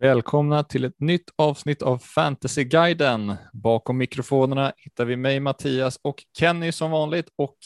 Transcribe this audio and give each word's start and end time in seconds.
Välkomna 0.00 0.64
till 0.64 0.84
ett 0.84 1.00
nytt 1.00 1.30
avsnitt 1.36 1.82
av 1.82 1.98
Fantasyguiden. 1.98 3.34
Bakom 3.52 3.98
mikrofonerna 3.98 4.72
hittar 4.76 5.04
vi 5.04 5.16
mig, 5.16 5.40
Mattias 5.40 5.98
och 6.02 6.24
Kenny 6.38 6.72
som 6.72 6.90
vanligt 6.90 7.28
och 7.36 7.56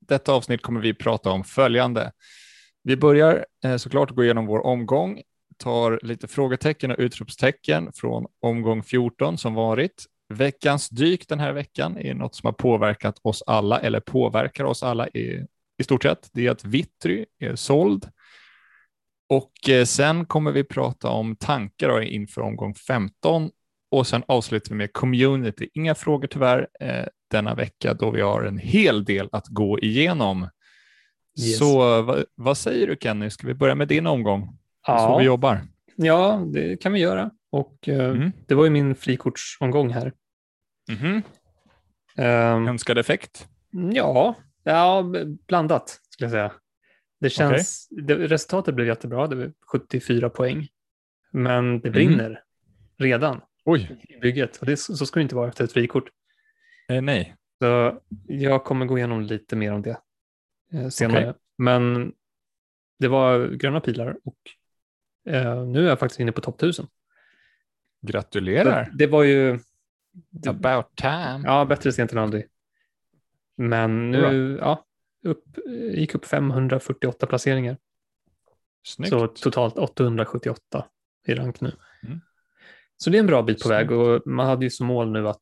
detta 0.00 0.32
avsnitt 0.32 0.62
kommer 0.62 0.80
vi 0.80 0.94
prata 0.94 1.30
om 1.30 1.44
följande. 1.44 2.12
Vi 2.82 2.96
börjar 2.96 3.46
eh, 3.64 3.76
såklart 3.76 4.10
gå 4.10 4.24
igenom 4.24 4.46
vår 4.46 4.66
omgång, 4.66 5.22
tar 5.56 6.00
lite 6.02 6.28
frågetecken 6.28 6.90
och 6.90 6.98
utropstecken 6.98 7.92
från 7.94 8.26
omgång 8.40 8.82
14 8.82 9.38
som 9.38 9.54
varit. 9.54 10.04
Veckans 10.34 10.88
dyk 10.88 11.28
den 11.28 11.40
här 11.40 11.52
veckan 11.52 11.98
är 11.98 12.14
något 12.14 12.34
som 12.34 12.46
har 12.46 12.52
påverkat 12.52 13.18
oss 13.22 13.42
alla 13.46 13.80
eller 13.80 14.00
påverkar 14.00 14.64
oss 14.64 14.82
alla 14.82 15.08
i, 15.08 15.46
i 15.78 15.84
stort 15.84 16.02
sett. 16.02 16.28
Det 16.32 16.46
är 16.46 16.50
att 16.50 16.64
Vittry 16.64 17.26
är 17.38 17.56
såld 17.56 18.10
och 19.28 19.68
eh, 19.68 19.84
sen 19.84 20.26
kommer 20.26 20.52
vi 20.52 20.64
prata 20.64 21.08
om 21.08 21.36
tankar 21.36 22.02
inför 22.02 22.40
omgång 22.40 22.74
15 22.74 23.50
och 23.90 24.06
sen 24.06 24.22
avslutar 24.28 24.70
vi 24.70 24.76
med 24.76 24.92
community. 24.92 25.68
Inga 25.74 25.94
frågor 25.94 26.28
tyvärr 26.28 26.68
eh, 26.80 27.04
denna 27.30 27.54
vecka 27.54 27.94
då 27.94 28.10
vi 28.10 28.20
har 28.20 28.42
en 28.42 28.58
hel 28.58 29.04
del 29.04 29.28
att 29.32 29.46
gå 29.48 29.78
igenom. 29.78 30.48
Yes. 31.40 31.58
Så 31.58 32.02
vad, 32.02 32.24
vad, 32.34 32.58
säger 32.58 32.86
du 32.86 32.96
Kenny, 33.00 33.30
ska 33.30 33.46
vi 33.46 33.54
börja 33.54 33.74
med 33.74 33.88
din 33.88 34.06
omgång? 34.06 34.58
Ja. 34.86 34.98
Så 34.98 35.18
vi 35.18 35.24
jobbar. 35.24 35.60
Ja, 35.96 36.42
det 36.52 36.82
kan 36.82 36.92
vi 36.92 37.00
göra. 37.00 37.30
Och 37.50 37.88
eh, 37.88 38.10
mm. 38.10 38.32
det 38.46 38.54
var 38.54 38.64
ju 38.64 38.70
min 38.70 38.94
frikortsomgång 38.94 39.90
här. 39.90 40.12
Mm 40.90 41.22
-hmm. 42.16 42.56
um, 42.56 42.68
Önskad 42.68 42.98
effekt? 42.98 43.48
Ja, 43.92 44.34
ja, 44.64 45.04
blandat 45.46 46.00
skulle 46.10 46.26
jag 46.26 46.32
säga. 46.32 46.52
Det 47.20 47.30
känns, 47.30 47.88
okay. 47.90 48.04
det, 48.04 48.14
resultatet 48.14 48.74
blev 48.74 48.86
jättebra, 48.86 49.26
det 49.26 49.36
blev 49.36 49.52
74 49.72 50.30
poäng. 50.30 50.68
Men 51.30 51.80
det 51.80 51.90
brinner 51.90 52.26
mm. 52.26 52.38
redan 52.96 53.40
Oj. 53.64 54.04
i 54.08 54.20
bygget 54.20 54.56
och 54.56 54.66
det, 54.66 54.76
så 54.76 55.06
ska 55.06 55.20
det 55.20 55.22
inte 55.22 55.34
vara 55.34 55.48
efter 55.48 55.64
ett 55.64 55.72
frikort. 55.72 56.08
Eh, 56.88 57.02
nej. 57.02 57.36
Så 57.58 58.00
jag 58.26 58.64
kommer 58.64 58.86
gå 58.86 58.98
igenom 58.98 59.20
lite 59.20 59.56
mer 59.56 59.72
om 59.72 59.82
det 59.82 60.00
eh, 60.72 60.88
senare. 60.88 61.30
Okay. 61.30 61.40
Men 61.58 62.12
det 62.98 63.08
var 63.08 63.48
gröna 63.48 63.80
pilar 63.80 64.16
och 64.24 64.38
eh, 65.34 65.64
nu 65.64 65.84
är 65.84 65.88
jag 65.88 65.98
faktiskt 65.98 66.20
inne 66.20 66.32
på 66.32 66.40
topp 66.40 66.56
1000. 66.56 66.86
Gratulerar. 68.06 68.84
Så 68.84 68.90
det 68.96 69.06
var 69.06 69.22
ju... 69.22 69.58
Det, 70.30 70.50
About 70.50 70.96
time. 70.96 71.42
Ja, 71.44 71.64
bättre 71.64 71.92
sent 71.92 72.12
än 72.12 72.18
aldrig. 72.18 72.46
Men 73.56 74.10
nu, 74.10 74.58
ja, 74.60 74.84
upp, 75.24 75.44
gick 75.94 76.14
upp 76.14 76.24
548 76.24 77.26
placeringar. 77.26 77.76
Snyggt. 78.86 79.10
Så 79.10 79.26
totalt 79.26 79.78
878 79.78 80.86
i 81.26 81.34
rank 81.34 81.60
nu. 81.60 81.72
Mm. 82.06 82.20
Så 82.96 83.10
det 83.10 83.18
är 83.18 83.20
en 83.20 83.26
bra 83.26 83.42
bit 83.42 83.58
på 83.58 83.68
Snyggt. 83.68 83.80
väg 83.80 83.90
och 83.90 84.26
man 84.26 84.46
hade 84.46 84.64
ju 84.64 84.70
som 84.70 84.86
mål 84.86 85.12
nu 85.12 85.28
att 85.28 85.40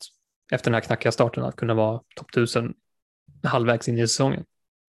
efter 0.53 0.71
den 0.71 0.75
här 0.75 0.81
knackiga 0.81 1.13
starten 1.13 1.45
att 1.45 1.57
kunna 1.57 1.75
vara 1.75 2.01
topp 2.17 2.31
1000 2.31 2.75
halvvägs 3.43 3.89
in 3.89 3.99
i 3.99 4.09
säsongen 4.09 4.45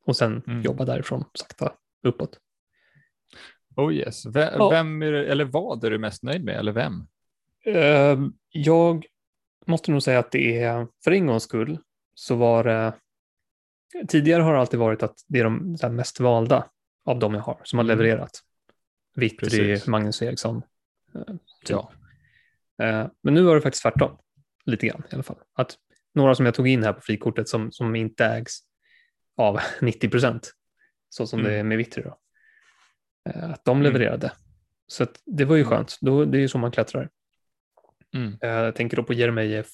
och 0.06 0.16
sen 0.16 0.44
mm. 0.48 0.62
jobba 0.62 0.86
därifrån 0.86 1.24
sakta 1.34 1.74
uppåt. 2.04 2.40
Oh 3.76 3.94
yes. 3.94 4.26
Vem, 4.26 4.54
ja. 4.54 4.70
vem 4.70 5.02
är, 5.02 5.14
eller 5.14 5.46
vad 5.46 5.84
är 5.84 5.90
du 5.90 5.98
mest 5.98 6.24
nöjd 6.24 6.44
med 6.44 6.56
eller 6.56 6.72
vem? 6.72 7.08
Uh, 7.68 8.30
jag 8.50 9.06
måste 9.66 9.92
nog 9.92 10.04
säga 10.04 10.20
att 10.20 10.32
det 10.32 10.64
är 10.64 10.88
för 11.04 11.12
en 11.12 11.28
gångs 11.28 11.44
skull 11.44 11.78
så 12.14 12.36
var 12.36 12.64
det 12.64 12.94
tidigare 14.08 14.42
har 14.42 14.54
det 14.54 14.60
alltid 14.60 14.80
varit 14.80 15.04
att 15.04 15.16
det 15.28 15.40
är 15.40 15.44
de 15.44 15.96
mest 15.96 16.20
valda 16.20 16.70
av 17.06 17.20
de 17.20 17.34
jag 17.34 17.42
har 17.42 17.62
som 17.64 17.80
har 17.80 17.84
mm. 17.84 17.98
levererat. 17.98 18.42
Vittry, 19.16 19.80
Magnus 19.88 20.22
Eriksson. 20.22 20.62
Eh, 21.16 21.22
typ. 21.66 21.70
Ja. 21.70 21.92
Eh, 22.84 23.08
men 23.24 23.34
nu 23.34 23.44
var 23.44 23.56
det 23.56 23.62
faktiskt 23.62 23.82
tvärtom, 23.82 24.18
lite 24.66 24.88
grann 24.88 25.04
i 25.12 25.14
alla 25.14 25.24
fall. 25.24 25.38
Att 25.54 25.76
några 26.14 26.36
som 26.36 26.46
jag 26.46 26.56
tog 26.56 26.68
in 26.68 26.84
här 26.84 26.94
på 26.94 27.02
frikortet 27.02 27.50
som, 27.50 27.72
som 27.72 27.96
inte 27.96 28.26
ägs 28.26 28.60
av 29.38 29.60
90 29.82 30.10
procent, 30.10 30.54
så 31.10 31.28
som 31.28 31.40
mm. 31.40 31.52
det 31.52 31.58
är 31.58 31.64
med 31.64 31.78
Vittry 31.78 32.04
då. 32.04 32.18
Eh, 33.30 33.50
att 33.52 33.66
de 33.66 33.78
mm. 33.78 33.84
levererade. 33.84 34.28
Mm. 34.28 34.38
Så 34.88 35.06
det 35.26 35.46
var 35.46 35.56
ju 35.56 35.62
mm. 35.62 35.70
skönt, 35.70 35.98
då, 36.02 36.26
det 36.26 36.38
är 36.38 36.42
ju 36.42 36.48
så 36.48 36.58
man 36.58 36.72
klättrar. 36.72 37.10
Mm. 38.16 38.38
Jag 38.42 38.76
tänker 38.76 38.98
då 38.98 39.04
på 39.04 39.14
Jeremejeff, 39.14 39.70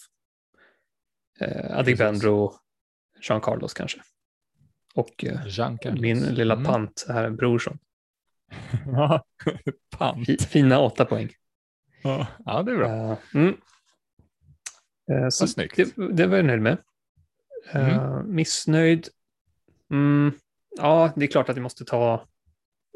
Adegbenro, 1.69 2.53
Jean 3.29 3.41
Carlos 3.41 3.73
kanske. 3.73 4.01
Och 4.95 5.23
eh, 5.23 5.39
Jean 5.47 5.77
Carlos. 5.77 6.01
min 6.01 6.19
lilla 6.19 6.53
mm. 6.53 6.65
pant 6.65 7.05
här, 7.07 7.29
Brorsson. 7.29 7.79
pant. 9.97 10.41
Fina 10.41 10.79
åtta 10.79 11.05
poäng. 11.05 11.29
Ja, 12.45 12.63
det 12.63 12.71
är 12.71 12.75
bra. 12.75 13.11
Uh, 13.11 13.17
mm. 13.33 13.57
uh, 15.11 15.29
så 15.29 15.47
snyggt. 15.47 15.75
Det, 15.75 16.13
det, 16.13 16.27
var 16.27 16.35
jag 16.35 16.45
nöjd 16.45 16.61
med. 16.61 16.77
Uh, 17.75 17.97
mm. 17.97 18.35
Missnöjd? 18.35 19.07
Mm, 19.91 20.31
ja, 20.77 21.13
det 21.15 21.25
är 21.25 21.27
klart 21.27 21.49
att 21.49 21.55
jag 21.55 21.63
måste 21.63 21.85
ta... 21.85 22.27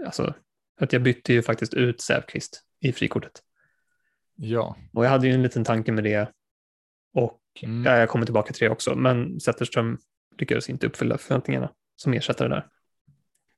Alltså, 0.06 0.34
att 0.82 0.94
jag 0.94 1.04
bytte 1.04 1.34
ju 1.34 1.42
faktiskt 1.42 1.74
ut 1.74 2.02
Säfqvist 2.02 2.64
i 2.80 2.94
frikortet. 2.94 3.44
Ja. 4.36 4.76
Och 4.94 5.06
jag 5.06 5.10
hade 5.10 5.28
ju 5.28 5.34
en 5.34 5.44
liten 5.44 5.64
tanke 5.64 5.92
med 5.92 6.04
det. 6.04 6.32
Och 7.14 7.42
mm. 7.62 7.86
ja, 7.86 7.98
jag 7.98 8.10
kommer 8.10 8.26
tillbaka 8.26 8.54
till 8.54 8.66
det 8.66 8.72
också. 8.72 8.96
Men 8.96 9.40
Zetterström 9.40 9.98
lyckades 10.38 10.70
inte 10.70 10.88
uppfylla 10.88 11.18
förväntningarna 11.18 11.72
som 11.96 12.14
ersättare 12.14 12.50
där. 12.50 12.68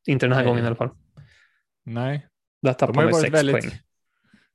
Inte 0.08 0.26
den 0.26 0.34
här 0.34 0.40
Nej. 0.40 0.48
gången 0.48 0.64
i 0.64 0.68
alla 0.68 0.76
fall. 0.76 0.90
Nej. 1.84 2.28
Där 2.62 2.74
tappade 2.74 3.04
man 3.04 3.14
sex 3.14 3.34
väldigt, 3.34 3.54
poäng. 3.54 3.80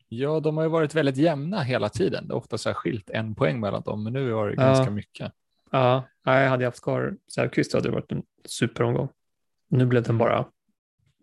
Ja, 0.08 0.40
de 0.40 0.56
har 0.56 0.64
ju 0.64 0.70
varit 0.70 0.94
väldigt 0.94 1.16
jämna 1.16 1.62
hela 1.62 1.88
tiden. 1.88 2.28
Det 2.28 2.32
är 2.32 2.36
ofta 2.36 2.58
så 2.58 2.68
här 2.68 2.74
skilt 2.74 3.10
en 3.10 3.34
poäng 3.34 3.60
mellan 3.60 3.82
dem, 3.82 4.04
men 4.04 4.12
nu 4.12 4.32
har 4.32 4.48
det 4.48 4.54
ja. 4.54 4.62
ganska 4.62 4.90
mycket. 4.90 5.32
Ja, 5.70 6.08
jag 6.24 6.48
hade 6.48 6.64
jag 6.64 6.70
haft 6.70 6.82
kvar 6.82 7.16
Säfqvist 7.34 7.72
hade 7.72 7.88
det 7.88 7.94
varit 7.94 8.12
en 8.12 8.22
superomgång. 8.44 9.08
Nu 9.68 9.86
blev 9.86 10.02
den 10.02 10.18
bara 10.18 10.46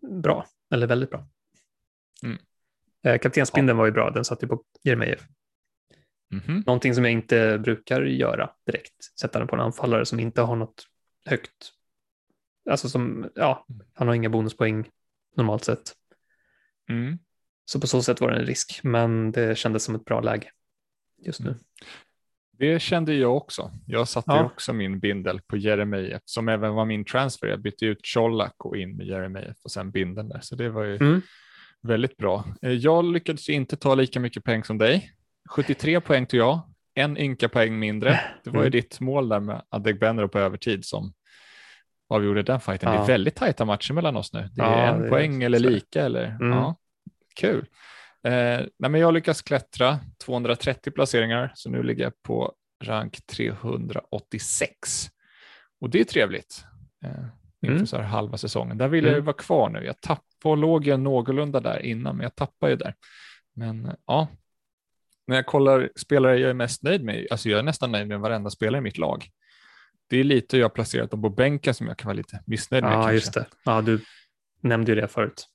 bra, 0.02 0.46
eller 0.72 0.88
väldigt 0.88 1.10
bra. 1.10 1.28
Mm. 2.24 2.38
Eh, 3.04 3.20
Kaptensbindeln 3.20 3.78
ja. 3.78 3.80
var 3.80 3.86
ju 3.86 3.92
bra, 3.92 4.10
den 4.10 4.26
satt 4.26 4.44
ju 4.44 4.48
på 4.48 4.64
Jeremejeff. 4.84 5.28
Mm 6.31 6.44
-hmm. 6.44 6.64
Någonting 6.66 6.96
som 6.96 7.03
jag 7.06 7.12
inte 7.12 7.58
brukar 7.58 8.02
göra 8.02 8.50
direkt, 8.66 9.19
sätta 9.19 9.40
den 9.40 9.47
på 9.47 9.56
en 9.56 9.62
anfallare 9.62 10.06
som 10.06 10.19
inte 10.19 10.42
har 10.42 10.56
något 10.56 10.88
högt. 11.25 11.74
Alltså 12.69 12.90
som, 12.90 13.30
ja, 13.36 13.66
han 13.94 14.08
har 14.08 14.16
inga 14.16 14.30
bonuspoäng 14.30 14.90
normalt 15.36 15.64
sett. 15.64 15.94
Mm. 16.90 17.20
Så 17.66 17.81
på 17.81 17.88
så 17.88 18.03
sätt 18.03 18.22
var 18.22 18.31
det 18.31 18.40
en 18.40 18.46
risk, 18.46 18.80
men 18.84 19.31
det 19.31 19.58
kändes 19.58 19.84
som 19.84 19.96
ett 19.96 20.06
bra 20.06 20.22
läge 20.22 20.52
just 21.25 21.40
nu. 21.40 21.50
Mm. 21.50 21.59
Det 22.58 22.81
kände 22.81 23.14
jag 23.14 23.38
också. 23.38 23.72
Jag 23.86 24.08
satte 24.08 24.31
ja. 24.31 24.44
också 24.44 24.74
min 24.74 25.00
bindel 25.00 25.41
på 25.41 25.58
Jeremejeff 25.58 26.22
som 26.25 26.50
även 26.50 26.74
var 26.74 26.86
min 26.86 27.06
transfer. 27.06 27.47
Jag 27.47 27.62
bytte 27.62 27.86
ut 27.86 28.00
Colak 28.14 28.66
och 28.66 28.78
in 28.78 28.97
med 28.97 29.08
Jeremejeff 29.08 29.58
och 29.64 29.72
sen 29.72 29.91
bindeln 29.91 30.30
där, 30.30 30.40
så 30.41 30.56
det 30.56 30.70
var 30.70 30.84
ju 30.84 30.96
mm. 30.96 31.22
väldigt 31.81 32.18
bra. 32.18 32.46
Eh, 32.62 32.72
jag 32.72 33.06
lyckades 33.06 33.50
inte 33.50 33.78
ta 33.78 33.96
lika 33.96 34.20
mycket 34.20 34.44
poäng 34.44 34.64
som 34.64 34.78
dig. 34.78 35.12
73 35.50 36.02
poäng 36.02 36.25
tog 36.25 36.40
jag, 36.40 36.62
en 36.96 37.18
ynka 37.18 37.50
poäng 37.50 37.79
mindre. 37.79 38.19
Det 38.44 38.50
var 38.50 38.62
ju 38.62 38.68
mm. 38.68 38.72
ditt 38.72 39.00
mål 39.00 39.29
där 39.29 39.40
med 39.40 39.62
Adegbenro 39.69 40.28
på 40.28 40.40
övertid 40.40 40.85
som 40.85 41.13
avgjorde 42.09 42.44
den 42.44 42.59
fighten. 42.59 42.91
Ja. 42.91 42.97
Det 42.97 43.03
är 43.03 43.07
väldigt 43.07 43.35
tajta 43.35 43.66
matcher 43.66 43.94
mellan 43.94 44.16
oss 44.16 44.34
nu. 44.34 44.50
Det 44.53 44.62
är 44.62 44.85
ja, 44.85 44.96
en 44.96 45.02
det 45.02 45.09
poäng 45.09 45.41
är 45.41 45.46
eller 45.46 45.59
lika 45.59 46.06
eller 46.06 46.25
mm. 46.25 46.50
ja, 46.50 46.75
kul. 47.35 47.66
Eh, 48.24 48.31
nej, 48.79 48.90
men 48.90 48.96
jag 48.96 49.13
lyckas 49.13 49.41
klättra 49.41 50.00
230 50.25 50.91
placeringar, 50.91 51.52
så 51.56 51.69
nu 51.69 51.84
ligger 51.84 52.03
jag 52.03 52.23
på 52.23 52.53
rank 52.84 53.19
386 53.25 55.09
och 55.81 55.90
det 55.90 56.00
är 56.00 56.03
trevligt. 56.03 56.66
Eh, 57.06 57.25
inför 57.62 57.75
mm. 57.75 57.88
så 57.88 57.97
här 57.97 58.03
halva 58.03 58.38
säsongen. 58.38 58.78
Där 58.78 58.88
vill 58.88 59.06
mm. 59.06 59.16
jag 59.16 59.22
vara 59.22 59.35
kvar 59.35 59.69
nu. 59.69 59.85
Jag 59.85 60.02
tappade, 60.02 60.56
låg 60.56 60.88
jag 60.88 61.00
någorlunda 61.00 61.59
där 61.59 61.79
innan, 61.79 62.18
men 62.18 62.23
jag 62.23 62.35
tappar 62.35 62.69
ju 62.69 62.76
där. 62.76 62.96
Men 63.55 63.91
ja, 64.08 64.28
när 65.32 65.38
jag 65.38 65.46
kollar 65.46 65.90
spelare 65.96 66.40
jag 66.40 66.50
är 66.50 66.54
mest 66.54 66.84
nöjd 66.84 67.04
med, 67.04 67.28
alltså 67.32 67.50
jag 67.50 67.60
är 67.60 67.64
nästan 67.64 67.92
nöjd 67.92 68.08
med 68.08 68.20
varenda 68.20 68.50
spelare 68.50 68.78
i 68.78 68.82
mitt 68.82 68.98
lag. 68.98 69.30
Det 70.10 70.18
är 70.18 70.24
lite 70.24 70.58
jag 70.58 70.66
har 70.66 70.70
placerat 70.70 71.12
dem 71.12 71.22
på 71.22 71.30
bänken 71.30 71.74
som 71.74 71.88
jag 71.88 71.98
kan 71.98 72.08
vara 72.08 72.18
lite 72.18 72.44
missnöjd 72.46 72.84
med. 72.84 72.92
Ja, 72.92 72.96
kanske. 72.96 73.14
just 73.14 73.34
det. 73.34 73.46
Ja, 73.64 73.82
du 73.82 74.02
nämnde 74.62 74.92
ju 74.92 75.02
det 75.02 75.08
förut. 75.08 75.48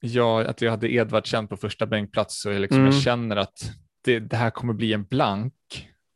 Ja, 0.00 0.44
att 0.44 0.60
jag 0.60 0.70
hade 0.70 0.92
Edvard 0.92 1.26
känt 1.26 1.50
på 1.50 1.56
första 1.56 1.86
bänkplats 1.86 2.42
så 2.42 2.50
jag, 2.50 2.60
liksom, 2.60 2.80
mm. 2.80 2.92
jag 2.92 3.02
känner 3.02 3.36
att 3.36 3.72
det, 4.04 4.18
det, 4.18 4.36
här 4.36 4.50
kommer 4.50 4.72
bli 4.72 4.92
en 4.92 5.04
blank. 5.04 5.54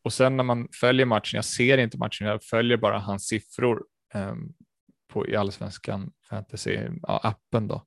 Och 0.05 0.13
sen 0.13 0.37
när 0.37 0.45
man 0.45 0.69
följer 0.81 1.07
matchen, 1.07 1.37
jag 1.37 1.45
ser 1.45 1.79
inte 1.79 1.99
matchen, 1.99 2.27
jag 2.27 2.43
följer 2.43 2.77
bara 2.77 2.99
hans 2.99 3.27
siffror 3.27 3.83
um, 4.15 4.53
på, 5.13 5.29
i 5.29 5.37
allsvenskan 5.37 6.13
fantasy-appen 6.31 7.69
då. 7.69 7.85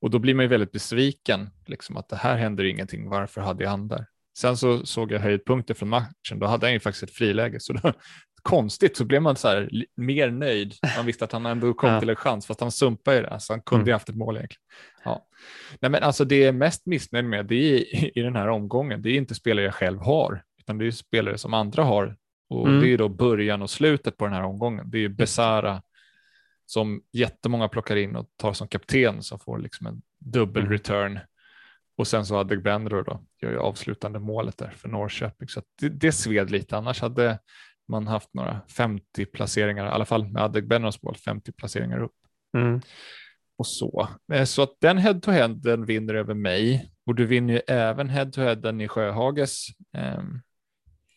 Och 0.00 0.10
då 0.10 0.18
blir 0.18 0.34
man 0.34 0.44
ju 0.44 0.48
väldigt 0.48 0.72
besviken, 0.72 1.50
liksom 1.66 1.96
att 1.96 2.08
det 2.08 2.16
här 2.16 2.36
händer 2.36 2.64
ingenting, 2.64 3.08
varför 3.08 3.40
hade 3.40 3.64
jag 3.64 3.70
han 3.70 3.88
där? 3.88 4.06
Sen 4.38 4.56
så 4.56 4.86
såg 4.86 5.12
jag 5.12 5.20
höjdpunkter 5.20 5.74
från 5.74 5.88
matchen, 5.88 6.38
då 6.38 6.46
hade 6.46 6.66
han 6.66 6.72
ju 6.72 6.80
faktiskt 6.80 7.02
ett 7.02 7.14
friläge, 7.14 7.60
så 7.60 7.72
då 7.72 7.92
konstigt 8.42 8.96
så 8.96 9.04
blev 9.04 9.22
man 9.22 9.36
så 9.36 9.48
här, 9.48 9.70
mer 9.96 10.30
nöjd. 10.30 10.74
Man 10.96 11.06
visste 11.06 11.24
att 11.24 11.32
han 11.32 11.46
ändå 11.46 11.74
kom 11.74 11.90
ja. 11.90 12.00
till 12.00 12.10
en 12.10 12.16
chans, 12.16 12.46
fast 12.46 12.60
han 12.60 12.72
sumpade 12.72 13.16
ju 13.16 13.22
det. 13.22 13.40
Så 13.40 13.52
han 13.52 13.62
kunde 13.62 13.80
mm. 13.80 13.86
ju 13.86 13.92
haft 13.92 14.08
ett 14.08 14.16
mål 14.16 14.36
egentligen. 14.36 14.62
Ja. 15.04 15.26
Nej, 15.80 15.90
men 15.90 16.02
alltså 16.02 16.24
det 16.24 16.38
jag 16.38 16.48
är 16.48 16.52
mest 16.52 16.86
missnöjd 16.86 17.24
med 17.24 17.46
det 17.46 17.54
är, 17.54 18.18
i 18.18 18.22
den 18.22 18.36
här 18.36 18.48
omgången, 18.48 19.02
det 19.02 19.10
är 19.10 19.16
inte 19.16 19.34
spelare 19.34 19.64
jag 19.64 19.74
själv 19.74 20.00
har, 20.00 20.42
utan 20.58 20.78
det 20.78 20.86
är 20.86 20.90
spelare 20.90 21.38
som 21.38 21.54
andra 21.54 21.82
har. 21.82 22.16
Och 22.48 22.68
mm. 22.68 22.80
det 22.80 22.92
är 22.92 22.98
då 22.98 23.08
början 23.08 23.62
och 23.62 23.70
slutet 23.70 24.16
på 24.16 24.24
den 24.24 24.34
här 24.34 24.44
omgången. 24.44 24.90
Det 24.90 24.98
är 24.98 25.00
ju 25.00 25.08
Besara 25.08 25.82
som 26.66 27.02
jättemånga 27.12 27.68
plockar 27.68 27.96
in 27.96 28.16
och 28.16 28.26
tar 28.36 28.52
som 28.52 28.68
kapten 28.68 29.22
som 29.22 29.38
får 29.38 29.58
liksom 29.58 29.86
en 29.86 30.02
dubbel 30.18 30.62
mm. 30.62 30.72
return. 30.72 31.18
Och 31.96 32.06
sen 32.06 32.26
så 32.26 32.36
hade 32.36 32.56
Benro 32.56 33.02
då, 33.02 33.20
gör 33.42 33.50
ju 33.50 33.58
avslutande 33.58 34.18
målet 34.18 34.58
där 34.58 34.70
för 34.70 34.88
Norrköping. 34.88 35.48
Så 35.48 35.62
det, 35.80 35.88
det 35.88 36.12
sved 36.12 36.50
lite, 36.50 36.76
annars 36.76 37.00
hade 37.00 37.38
man 37.88 38.06
haft 38.06 38.34
några 38.34 38.60
50 38.76 39.26
placeringar, 39.26 39.86
i 39.86 39.88
alla 39.88 40.04
fall 40.04 40.26
med 40.28 40.42
Adegbenros 40.42 41.02
mål, 41.02 41.16
50 41.16 41.52
placeringar 41.52 42.02
upp. 42.02 42.16
Mm. 42.58 42.80
Och 43.58 43.66
så. 43.66 44.08
Eh, 44.32 44.44
så 44.44 44.62
att 44.62 44.74
den 44.80 44.98
head-to-headen 44.98 45.84
vinner 45.84 46.14
över 46.14 46.34
mig 46.34 46.90
och 47.06 47.14
du 47.14 47.26
vinner 47.26 47.54
ju 47.54 47.60
även 47.66 48.10
head-to-headen 48.10 48.80
i 48.80 48.88
Sjöhages 48.88 49.66
eh, 49.96 50.22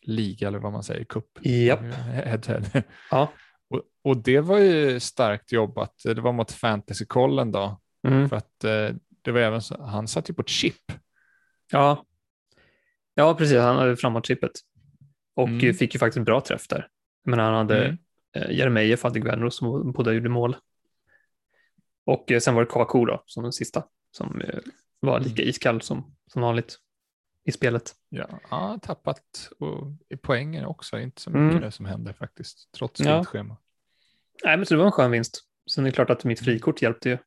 liga 0.02 0.48
eller 0.48 0.58
vad 0.58 0.72
man 0.72 0.82
säger, 0.82 1.04
cup. 1.04 1.46
Yep. 1.46 1.80
Head-to-head. 2.24 2.82
Ja. 3.10 3.32
Och, 3.72 3.82
och, 4.04 4.16
det 4.16 4.40
var 4.40 4.58
ju 4.58 5.00
starkt 5.00 5.52
jobbat. 5.52 6.02
Det 6.04 6.20
var 6.20 6.32
mot 6.32 6.52
fantasykollen 6.52 7.52
då. 7.52 7.80
Mm. 8.08 8.28
För 8.28 8.36
att 8.36 8.64
eh, 8.64 8.96
det 9.22 9.32
var 9.32 9.40
även 9.40 9.62
så, 9.62 9.82
han 9.82 10.08
satt 10.08 10.30
ju 10.30 10.34
på 10.34 10.42
ett 10.42 10.48
chip. 10.48 10.92
Ja, 11.72 12.06
ja 13.14 13.34
precis. 13.34 13.58
Han 13.58 13.76
hade 13.76 13.96
framåt-chippet 13.96 14.52
och 15.34 15.48
mm. 15.48 15.74
fick 15.74 15.94
ju 15.94 15.98
faktiskt 15.98 16.18
en 16.18 16.24
bra 16.24 16.40
träff 16.40 16.68
där. 16.68 16.88
Men 17.24 17.38
han 17.38 17.54
hade 17.54 17.84
mm. 17.84 17.98
eh, 18.36 18.50
Jeremejeff 18.50 19.02
hade 19.02 19.20
Gwenro 19.20 19.50
som 19.50 19.92
båda 19.92 20.12
gjorde 20.12 20.28
mål. 20.28 20.56
Och 22.06 22.32
eh, 22.32 22.40
sen 22.40 22.54
var 22.54 22.62
det 22.62 22.70
Kaku 22.70 23.04
då 23.04 23.22
som 23.26 23.42
den 23.42 23.52
sista 23.52 23.84
som 24.10 24.40
eh, 24.40 24.58
var 25.00 25.20
lika 25.20 25.42
mm. 25.42 25.50
iskall 25.50 25.80
som, 25.80 26.16
som 26.26 26.42
vanligt 26.42 26.78
i 27.44 27.52
spelet. 27.52 27.94
Ja, 28.08 28.28
ja 28.50 28.78
tappat 28.82 29.50
och 29.58 29.92
i 30.08 30.16
poängen 30.16 30.64
också, 30.64 30.98
inte 30.98 31.22
så 31.22 31.30
mycket 31.30 31.58
mm. 31.58 31.72
som 31.72 31.86
hände 31.86 32.12
faktiskt, 32.12 32.72
trots 32.72 33.00
ja. 33.00 33.24
schema. 33.24 33.56
Nej, 34.44 34.56
men 34.56 34.66
så 34.66 34.74
det 34.74 34.78
var 34.78 34.86
en 34.86 34.92
skön 34.92 35.10
vinst. 35.10 35.40
Sen 35.70 35.84
är 35.84 35.90
det 35.90 35.94
klart 35.94 36.10
att 36.10 36.24
mitt 36.24 36.40
frikort 36.40 36.82
hjälpte 36.82 37.08
ju 37.08 37.18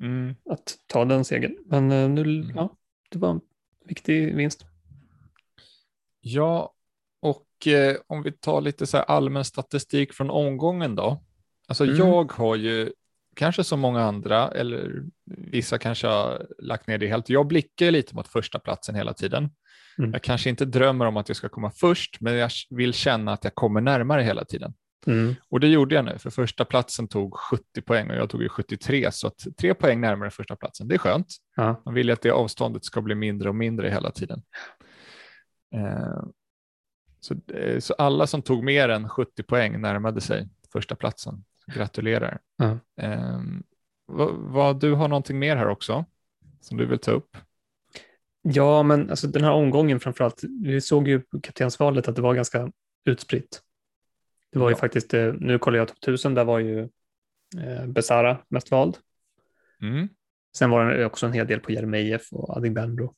mm. 0.00 0.34
att 0.50 0.74
ta 0.86 1.04
den 1.04 1.24
segern. 1.24 1.56
Men 1.66 1.92
eh, 1.92 2.08
nu, 2.08 2.20
mm. 2.20 2.56
ja, 2.56 2.76
det 3.10 3.18
var 3.18 3.30
en 3.30 3.40
viktig 3.84 4.36
vinst. 4.36 4.64
Ja, 6.20 6.74
och 7.20 7.66
eh, 7.66 7.96
om 8.06 8.22
vi 8.22 8.32
tar 8.32 8.60
lite 8.60 8.86
så 8.86 8.98
allmän 8.98 9.44
statistik 9.44 10.12
från 10.12 10.30
omgången 10.30 10.94
då. 10.94 11.22
Alltså 11.68 11.84
mm. 11.84 11.96
jag 11.96 12.32
har 12.32 12.56
ju 12.56 12.92
kanske 13.36 13.64
som 13.64 13.80
många 13.80 14.02
andra, 14.02 14.48
eller 14.48 15.02
vissa 15.24 15.78
kanske 15.78 16.06
har 16.06 16.46
lagt 16.58 16.86
ner 16.86 16.98
det 16.98 17.06
helt. 17.06 17.28
Jag 17.28 17.46
blickar 17.46 17.90
lite 17.90 18.14
mot 18.14 18.28
första 18.28 18.58
platsen 18.58 18.94
hela 18.94 19.14
tiden. 19.14 19.50
Mm. 19.98 20.12
Jag 20.12 20.22
kanske 20.22 20.50
inte 20.50 20.64
drömmer 20.64 21.06
om 21.06 21.16
att 21.16 21.28
jag 21.28 21.36
ska 21.36 21.48
komma 21.48 21.70
först, 21.70 22.20
men 22.20 22.34
jag 22.34 22.50
vill 22.70 22.92
känna 22.92 23.32
att 23.32 23.44
jag 23.44 23.54
kommer 23.54 23.80
närmare 23.80 24.22
hela 24.22 24.44
tiden. 24.44 24.74
Mm. 25.06 25.34
Och 25.48 25.60
det 25.60 25.68
gjorde 25.68 25.94
jag 25.94 26.04
nu, 26.04 26.18
för 26.18 26.30
första 26.30 26.64
platsen 26.64 27.08
tog 27.08 27.34
70 27.36 27.82
poäng 27.82 28.10
och 28.10 28.16
jag 28.16 28.30
tog 28.30 28.42
ju 28.42 28.48
73, 28.48 29.12
så 29.12 29.26
att 29.26 29.46
tre 29.58 29.74
poäng 29.74 30.00
närmare 30.00 30.30
första 30.30 30.56
platsen. 30.56 30.88
Det 30.88 30.94
är 30.94 30.98
skönt. 30.98 31.26
Ja. 31.56 31.82
Man 31.84 31.94
vill 31.94 32.06
ju 32.06 32.12
att 32.12 32.22
det 32.22 32.30
avståndet 32.30 32.84
ska 32.84 33.02
bli 33.02 33.14
mindre 33.14 33.48
och 33.48 33.54
mindre 33.54 33.88
hela 33.88 34.10
tiden. 34.10 34.42
Eh, 35.74 36.24
så, 37.20 37.34
eh, 37.54 37.78
så 37.78 37.94
alla 37.94 38.26
som 38.26 38.42
tog 38.42 38.64
mer 38.64 38.88
än 38.88 39.08
70 39.08 39.42
poäng 39.42 39.80
närmade 39.80 40.20
sig 40.20 40.48
första 40.72 40.94
platsen. 40.94 41.44
Gratulerar. 41.74 42.38
Ja. 42.56 42.78
Eh, 43.02 43.40
vad, 44.06 44.34
vad, 44.34 44.80
du 44.80 44.92
har 44.92 45.08
någonting 45.08 45.38
mer 45.38 45.56
här 45.56 45.68
också 45.68 46.04
som 46.60 46.76
du 46.76 46.86
vill 46.86 46.98
ta 46.98 47.10
upp? 47.10 47.36
Ja, 48.42 48.82
men 48.82 49.10
alltså 49.10 49.26
den 49.26 49.44
här 49.44 49.52
omgången 49.52 50.00
framförallt. 50.00 50.44
Vi 50.64 50.80
såg 50.80 51.08
ju 51.08 51.20
på 51.20 51.40
kaptensvalet 51.40 52.08
att 52.08 52.16
det 52.16 52.22
var 52.22 52.34
ganska 52.34 52.70
utspritt. 53.04 53.62
Det 54.56 54.60
var 54.60 54.70
ju 54.70 54.76
faktiskt, 54.76 55.14
eh, 55.14 55.34
nu 55.34 55.58
kollar 55.58 55.78
jag 55.78 55.88
topp 55.88 55.98
1000, 55.98 56.34
där 56.34 56.44
var 56.44 56.58
ju 56.58 56.80
eh, 57.58 57.86
Besara 57.86 58.38
mest 58.48 58.70
vald. 58.70 58.96
Mm. 59.82 60.08
Sen 60.56 60.70
var 60.70 60.86
det 60.86 61.06
också 61.06 61.26
en 61.26 61.32
hel 61.32 61.46
del 61.46 61.60
på 61.60 61.72
Jeremejeff 61.72 62.32
och 62.32 62.56
Adegbenro. 62.56 63.14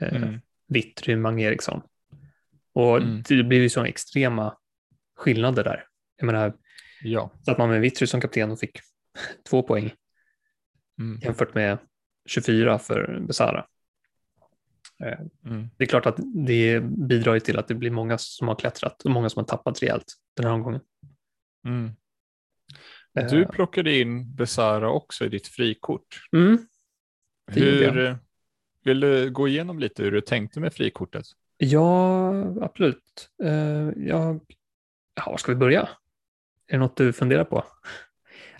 Eh, 0.00 0.16
mm. 0.16 0.40
Vittry, 0.68 1.16
Mange 1.16 1.44
Eriksson. 1.44 1.82
Och 2.72 2.96
mm. 2.96 3.22
det 3.28 3.42
blir 3.42 3.60
ju 3.60 3.68
så 3.68 3.84
extrema 3.84 4.56
skillnader 5.16 5.64
där. 5.64 5.86
Jag 6.16 6.26
menar, 6.26 6.54
ja. 7.02 7.30
så 7.40 7.50
att 7.50 7.58
man 7.58 7.68
med 7.68 7.80
Vittry 7.80 8.06
som 8.06 8.20
kapten 8.20 8.50
och 8.50 8.60
fick 8.60 8.80
två 9.50 9.62
poäng 9.62 9.92
mm. 10.98 11.20
jämfört 11.22 11.54
med 11.54 11.78
24 12.26 12.78
för 12.78 13.20
Besara. 13.26 13.66
Eh, 15.02 15.18
mm. 15.46 15.70
Det 15.76 15.84
är 15.84 15.88
klart 15.88 16.06
att 16.06 16.16
det 16.34 16.80
bidrar 16.82 17.38
till 17.38 17.58
att 17.58 17.68
det 17.68 17.74
blir 17.74 17.90
många 17.90 18.18
som 18.18 18.48
har 18.48 18.54
klättrat 18.54 19.02
och 19.02 19.10
många 19.10 19.30
som 19.30 19.40
har 19.40 19.46
tappat 19.46 19.82
rejält 19.82 20.14
den 20.36 20.46
här 20.46 20.52
omgången. 20.52 20.80
Mm. 21.66 21.90
Du 23.14 23.42
eh. 23.42 23.48
plockade 23.48 23.98
in 23.98 24.34
Besara 24.34 24.90
också 24.90 25.24
i 25.24 25.28
ditt 25.28 25.46
frikort. 25.46 26.28
Mm. 26.36 26.58
Hur, 27.46 28.18
vill 28.84 29.00
du 29.00 29.30
gå 29.30 29.48
igenom 29.48 29.78
lite 29.78 30.02
hur 30.02 30.10
du 30.10 30.20
tänkte 30.20 30.60
med 30.60 30.74
frikortet? 30.74 31.24
Ja, 31.56 32.30
absolut. 32.64 33.28
Uh, 33.42 33.90
jag... 33.96 34.40
Ja, 35.14 35.30
var 35.30 35.36
ska 35.36 35.52
vi 35.52 35.58
börja? 35.58 35.80
Är 36.66 36.72
det 36.72 36.78
något 36.78 36.96
du 36.96 37.12
funderar 37.12 37.44
på? 37.44 37.64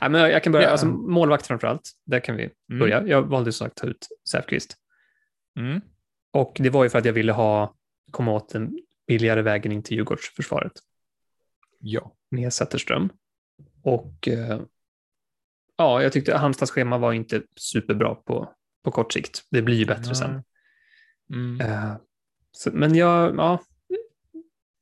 Ja, 0.00 0.08
men 0.08 0.20
jag 0.20 0.42
kan 0.42 0.52
börja, 0.52 0.66
ja. 0.66 0.70
alltså, 0.70 0.86
målvakt 0.86 1.46
framför 1.46 1.66
allt. 1.66 1.90
Där 2.04 2.20
kan 2.20 2.36
vi 2.36 2.42
mm. 2.42 2.78
börja. 2.78 3.06
Jag 3.06 3.22
valde 3.22 3.52
som 3.52 3.66
sagt 3.66 3.78
att 3.78 3.82
ta 3.82 3.86
ut 3.86 4.08
Säfqvist. 4.30 4.76
Mm. 5.58 5.80
Och 6.32 6.56
det 6.60 6.70
var 6.70 6.84
ju 6.84 6.90
för 6.90 6.98
att 6.98 7.04
jag 7.04 7.12
ville 7.12 7.32
ha, 7.32 7.74
komma 8.10 8.32
åt 8.32 8.48
den 8.48 8.78
billigare 9.06 9.42
vägen 9.42 9.72
in 9.72 9.82
till 9.82 9.96
Djurgårdsförsvaret. 9.96 10.72
Ja. 11.78 12.12
Med 12.30 12.52
Zetterström. 12.52 13.12
Och 13.82 14.28
uh, 14.30 14.60
ja, 15.76 16.02
jag 16.02 16.12
tyckte 16.12 16.36
Halmstads 16.36 16.72
schema 16.72 16.98
var 16.98 17.12
inte 17.12 17.42
superbra 17.56 18.14
på, 18.14 18.54
på 18.84 18.90
kort 18.90 19.12
sikt. 19.12 19.46
Det 19.50 19.62
blir 19.62 19.76
ju 19.76 19.86
bättre 19.86 20.04
mm. 20.04 20.14
sen. 20.14 20.42
Mm. 21.30 21.60
Uh, 21.60 21.96
så, 22.52 22.70
men 22.72 22.94
jag, 22.94 23.36
ja, 23.36 23.62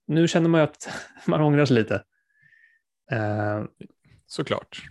nu 0.06 0.28
känner 0.28 0.48
man 0.48 0.60
ju 0.60 0.64
att 0.64 0.88
man 1.26 1.40
ångrar 1.40 1.64
sig 1.64 1.76
lite. 1.76 2.04
Uh, 3.12 3.64
Såklart. 4.26 4.82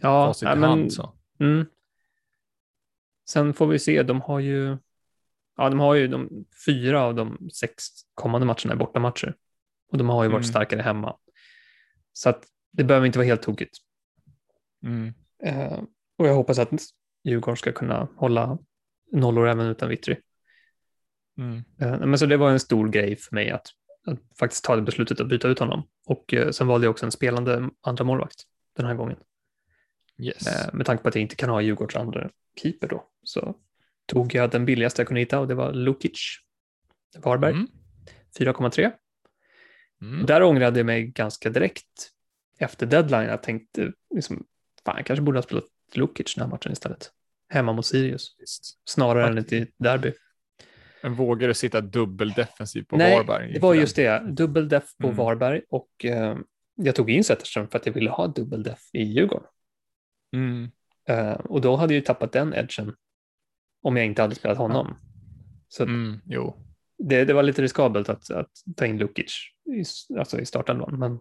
Ja, 0.00 0.26
Facit 0.26 0.48
men, 0.48 0.62
hand, 0.62 0.92
så. 0.92 1.14
Mm. 1.40 1.66
Sen 3.28 3.54
får 3.54 3.66
vi 3.66 3.78
se, 3.78 4.02
de 4.02 4.20
har 4.20 4.40
ju, 4.40 4.78
ja, 5.58 5.68
de 5.68 5.80
har 5.80 5.94
ju 5.94 6.08
de 6.08 6.44
fyra 6.66 7.02
av 7.02 7.14
de 7.14 7.50
sex 7.50 7.84
kommande 8.14 8.46
matcherna 8.46 8.72
är 8.72 8.76
bortamatcher. 8.76 9.34
Och 9.90 9.98
de 9.98 10.08
har 10.08 10.24
ju 10.24 10.30
varit 10.30 10.44
mm. 10.44 10.50
starkare 10.50 10.82
hemma. 10.82 11.16
Så 12.12 12.28
att 12.28 12.44
det 12.72 12.84
behöver 12.84 13.06
inte 13.06 13.18
vara 13.18 13.26
helt 13.26 13.42
tokigt. 13.42 13.78
Mm. 14.82 15.14
Uh, 15.46 15.82
och 16.18 16.28
jag 16.28 16.34
hoppas 16.34 16.58
att 16.58 16.70
Djurgården 17.24 17.56
ska 17.56 17.72
kunna 17.72 18.08
hålla 18.16 18.58
nollor 19.12 19.48
även 19.48 19.66
utan 19.66 19.88
Vittry. 19.88 20.16
Mm. 21.38 21.56
Uh, 21.56 22.06
men 22.06 22.18
så 22.18 22.26
det 22.26 22.36
var 22.36 22.50
en 22.50 22.60
stor 22.60 22.88
grej 22.88 23.16
för 23.16 23.34
mig 23.34 23.50
att, 23.50 23.66
att 24.06 24.18
faktiskt 24.38 24.64
ta 24.64 24.76
det 24.76 24.82
beslutet 24.82 25.20
att 25.20 25.28
byta 25.28 25.48
ut 25.48 25.58
honom. 25.58 25.82
Och 26.06 26.34
uh, 26.36 26.50
sen 26.50 26.66
valde 26.66 26.86
jag 26.86 26.90
också 26.90 27.06
en 27.06 27.12
spelande 27.12 27.70
andra 27.80 28.04
målvakt 28.04 28.42
den 28.76 28.86
här 28.86 28.94
gången. 28.94 29.16
Yes. 30.20 30.72
med 30.72 30.86
tanke 30.86 31.02
på 31.02 31.08
att 31.08 31.14
jag 31.14 31.22
inte 31.22 31.36
kan 31.36 31.50
ha 31.50 31.60
Djurgårds 31.60 31.96
andra 31.96 32.30
keeper 32.62 32.88
då 32.88 33.04
så 33.22 33.54
tog 34.08 34.34
jag 34.34 34.50
den 34.50 34.64
billigaste 34.64 35.02
jag 35.02 35.08
kunde 35.08 35.20
hitta 35.20 35.40
och 35.40 35.48
det 35.48 35.54
var 35.54 35.72
Lukic, 35.72 36.38
Varberg, 37.18 37.52
mm. 37.52 37.66
4,3. 38.38 38.92
Mm. 40.02 40.26
Där 40.26 40.42
ångrade 40.42 40.78
jag 40.78 40.86
mig 40.86 41.06
ganska 41.06 41.50
direkt 41.50 42.10
efter 42.58 42.86
deadline. 42.86 43.28
Jag 43.28 43.42
tänkte, 43.42 43.92
liksom, 44.14 44.46
fan, 44.84 44.96
jag 44.96 45.06
kanske 45.06 45.22
borde 45.22 45.38
ha 45.38 45.42
spelat 45.42 45.64
Lukic 45.94 46.34
den 46.34 46.42
här 46.42 46.50
matchen 46.50 46.72
istället. 46.72 47.10
Hemma 47.48 47.72
mot 47.72 47.86
Sirius, 47.86 48.36
snarare 48.84 49.34
Faktiskt. 49.34 49.52
än 49.52 49.62
ett 49.62 49.74
derby. 49.78 50.12
Men 51.02 51.14
vågar 51.14 51.48
du 51.48 51.54
sitta 51.54 51.80
dubbeldefensiv 51.80 52.82
på 52.82 52.96
Nej, 52.96 53.16
Varberg? 53.16 53.44
Nej, 53.44 53.52
det 53.52 53.60
var 53.60 53.74
just 53.74 53.96
det. 53.96 54.22
Dubbeldef 54.32 54.96
på 54.96 55.06
mm. 55.06 55.16
Varberg 55.16 55.62
och 55.68 56.04
eh, 56.04 56.36
jag 56.74 56.94
tog 56.94 57.10
in 57.10 57.24
Zetterström 57.24 57.68
för 57.68 57.78
att 57.78 57.86
jag 57.86 57.92
ville 57.92 58.10
ha 58.10 58.26
dubbeldef 58.26 58.80
i 58.92 59.02
Djurgården. 59.02 59.48
Mm. 60.32 60.70
Uh, 61.10 61.32
och 61.32 61.60
då 61.60 61.76
hade 61.76 61.94
jag 61.94 62.00
ju 62.00 62.04
tappat 62.04 62.32
den 62.32 62.54
edgen 62.54 62.94
om 63.82 63.96
jag 63.96 64.06
inte 64.06 64.22
hade 64.22 64.34
spelat 64.34 64.58
honom. 64.58 64.96
Så 65.68 65.82
mm, 65.82 66.20
jo. 66.24 66.64
Det, 66.98 67.24
det, 67.24 67.32
var 67.32 67.42
lite 67.42 67.62
riskabelt 67.62 68.08
att, 68.08 68.30
att 68.30 68.50
ta 68.76 68.86
in 68.86 68.98
Lukic 68.98 69.50
i, 69.64 69.84
alltså 70.18 70.40
i 70.40 70.46
startelvan, 70.46 70.98
men 70.98 71.18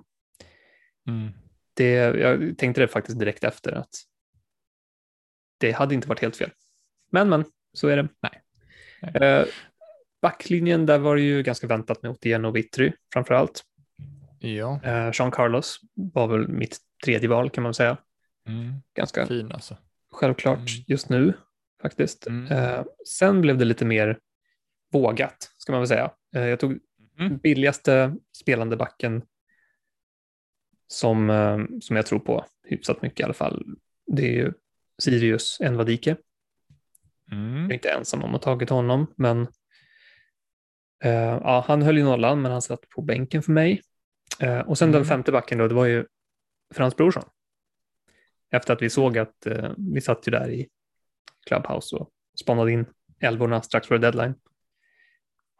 mm. 1.07 1.33
det, 1.73 1.93
jag 1.93 2.57
tänkte 2.57 2.81
det 2.81 2.87
faktiskt 2.87 3.19
direkt 3.19 3.43
efter 3.43 3.71
att 3.71 3.89
det 5.57 5.71
hade 5.71 5.95
inte 5.95 6.07
varit 6.07 6.21
helt 6.21 6.35
fel. 6.35 6.51
Men, 7.11 7.29
men, 7.29 7.45
så 7.73 7.87
är 7.87 7.97
det. 7.97 8.07
Nej. 8.21 8.41
Nej. 9.01 9.41
Uh, 9.41 9.47
backlinjen, 10.21 10.85
där 10.85 10.97
var 10.97 11.15
det 11.15 11.21
ju 11.21 11.43
ganska 11.43 11.67
väntat 11.67 12.01
med 12.01 12.11
Otieno 12.11 12.47
och 12.47 12.55
Vittry 12.55 12.91
framför 13.13 13.33
allt. 13.33 13.63
Ja. 14.39 14.79
Eh, 14.83 15.11
Jean 15.13 15.31
Carlos 15.31 15.79
var 15.95 16.27
väl 16.27 16.47
mitt 16.47 16.77
tredje 17.05 17.29
val 17.29 17.49
kan 17.49 17.63
man 17.63 17.73
säga. 17.73 17.97
Mm. 18.47 18.73
Ganska 18.95 19.27
Fin 19.27 19.51
alltså. 19.51 19.77
självklart 20.11 20.57
Mm. 20.57 20.83
just 20.87 21.09
nu 21.09 21.33
faktiskt. 21.81 22.27
Mm. 22.27 22.51
Eh, 22.51 22.83
sen 23.07 23.41
blev 23.41 23.57
det 23.57 23.65
lite 23.65 23.85
mer 23.85 24.19
vågat, 24.91 25.51
ska 25.57 25.71
man 25.71 25.81
väl 25.81 25.87
säga. 25.87 26.11
Eh, 26.35 26.45
jag 26.45 26.59
tog 26.59 26.79
Mm. 27.19 27.37
billigaste 27.37 28.15
spelande 28.37 28.77
backen 28.77 29.21
som, 30.87 31.29
eh, 31.29 31.57
som 31.81 31.95
jag 31.95 32.05
tror 32.05 32.19
på 32.19 32.45
hyfsat 32.63 33.01
mycket 33.01 33.19
i 33.19 33.23
alla 33.23 33.33
fall. 33.33 33.65
Det 34.07 34.21
är 34.21 34.31
ju 34.33 34.53
Sirius 35.01 35.57
Envadike. 35.61 36.17
Jag 37.29 37.39
är 37.39 37.43
Mm. 37.57 37.71
inte 37.71 37.89
ensam 37.89 38.23
om 38.23 38.35
att 38.35 38.43
ha 38.43 38.53
tagit 38.53 38.69
honom, 38.69 39.13
men 39.15 39.41
eh, 41.03 41.11
ja, 41.43 41.63
han 41.67 41.81
höll 41.81 41.97
ju 41.97 42.03
nollan, 42.03 42.41
men 42.41 42.51
han 42.51 42.61
satt 42.61 42.89
på 42.89 43.01
bänken 43.01 43.43
för 43.43 43.51
mig. 43.51 43.81
Eh, 44.39 44.59
och 44.59 44.77
sen 44.77 44.91
den 44.91 45.01
Mm. 45.01 45.07
femte 45.09 45.31
backen 45.31 45.57
då, 45.57 45.67
det 45.67 45.75
var 45.75 45.85
ju 45.85 46.05
Frans 46.73 46.95
Brorsson. 46.95 47.23
Efter 48.51 48.73
att 48.73 48.81
vi 48.81 48.89
såg 48.89 49.17
att 49.17 49.45
eh, 49.45 49.71
vi 49.77 50.01
satt 50.01 50.27
ju 50.27 50.31
där 50.31 50.49
i 50.49 50.67
Clubhouse 51.47 51.95
och 51.95 52.09
spanade 52.39 52.71
in 52.71 52.85
elvorna 53.19 53.61
strax 53.61 53.87
före 53.87 53.97
deadline. 53.97 54.33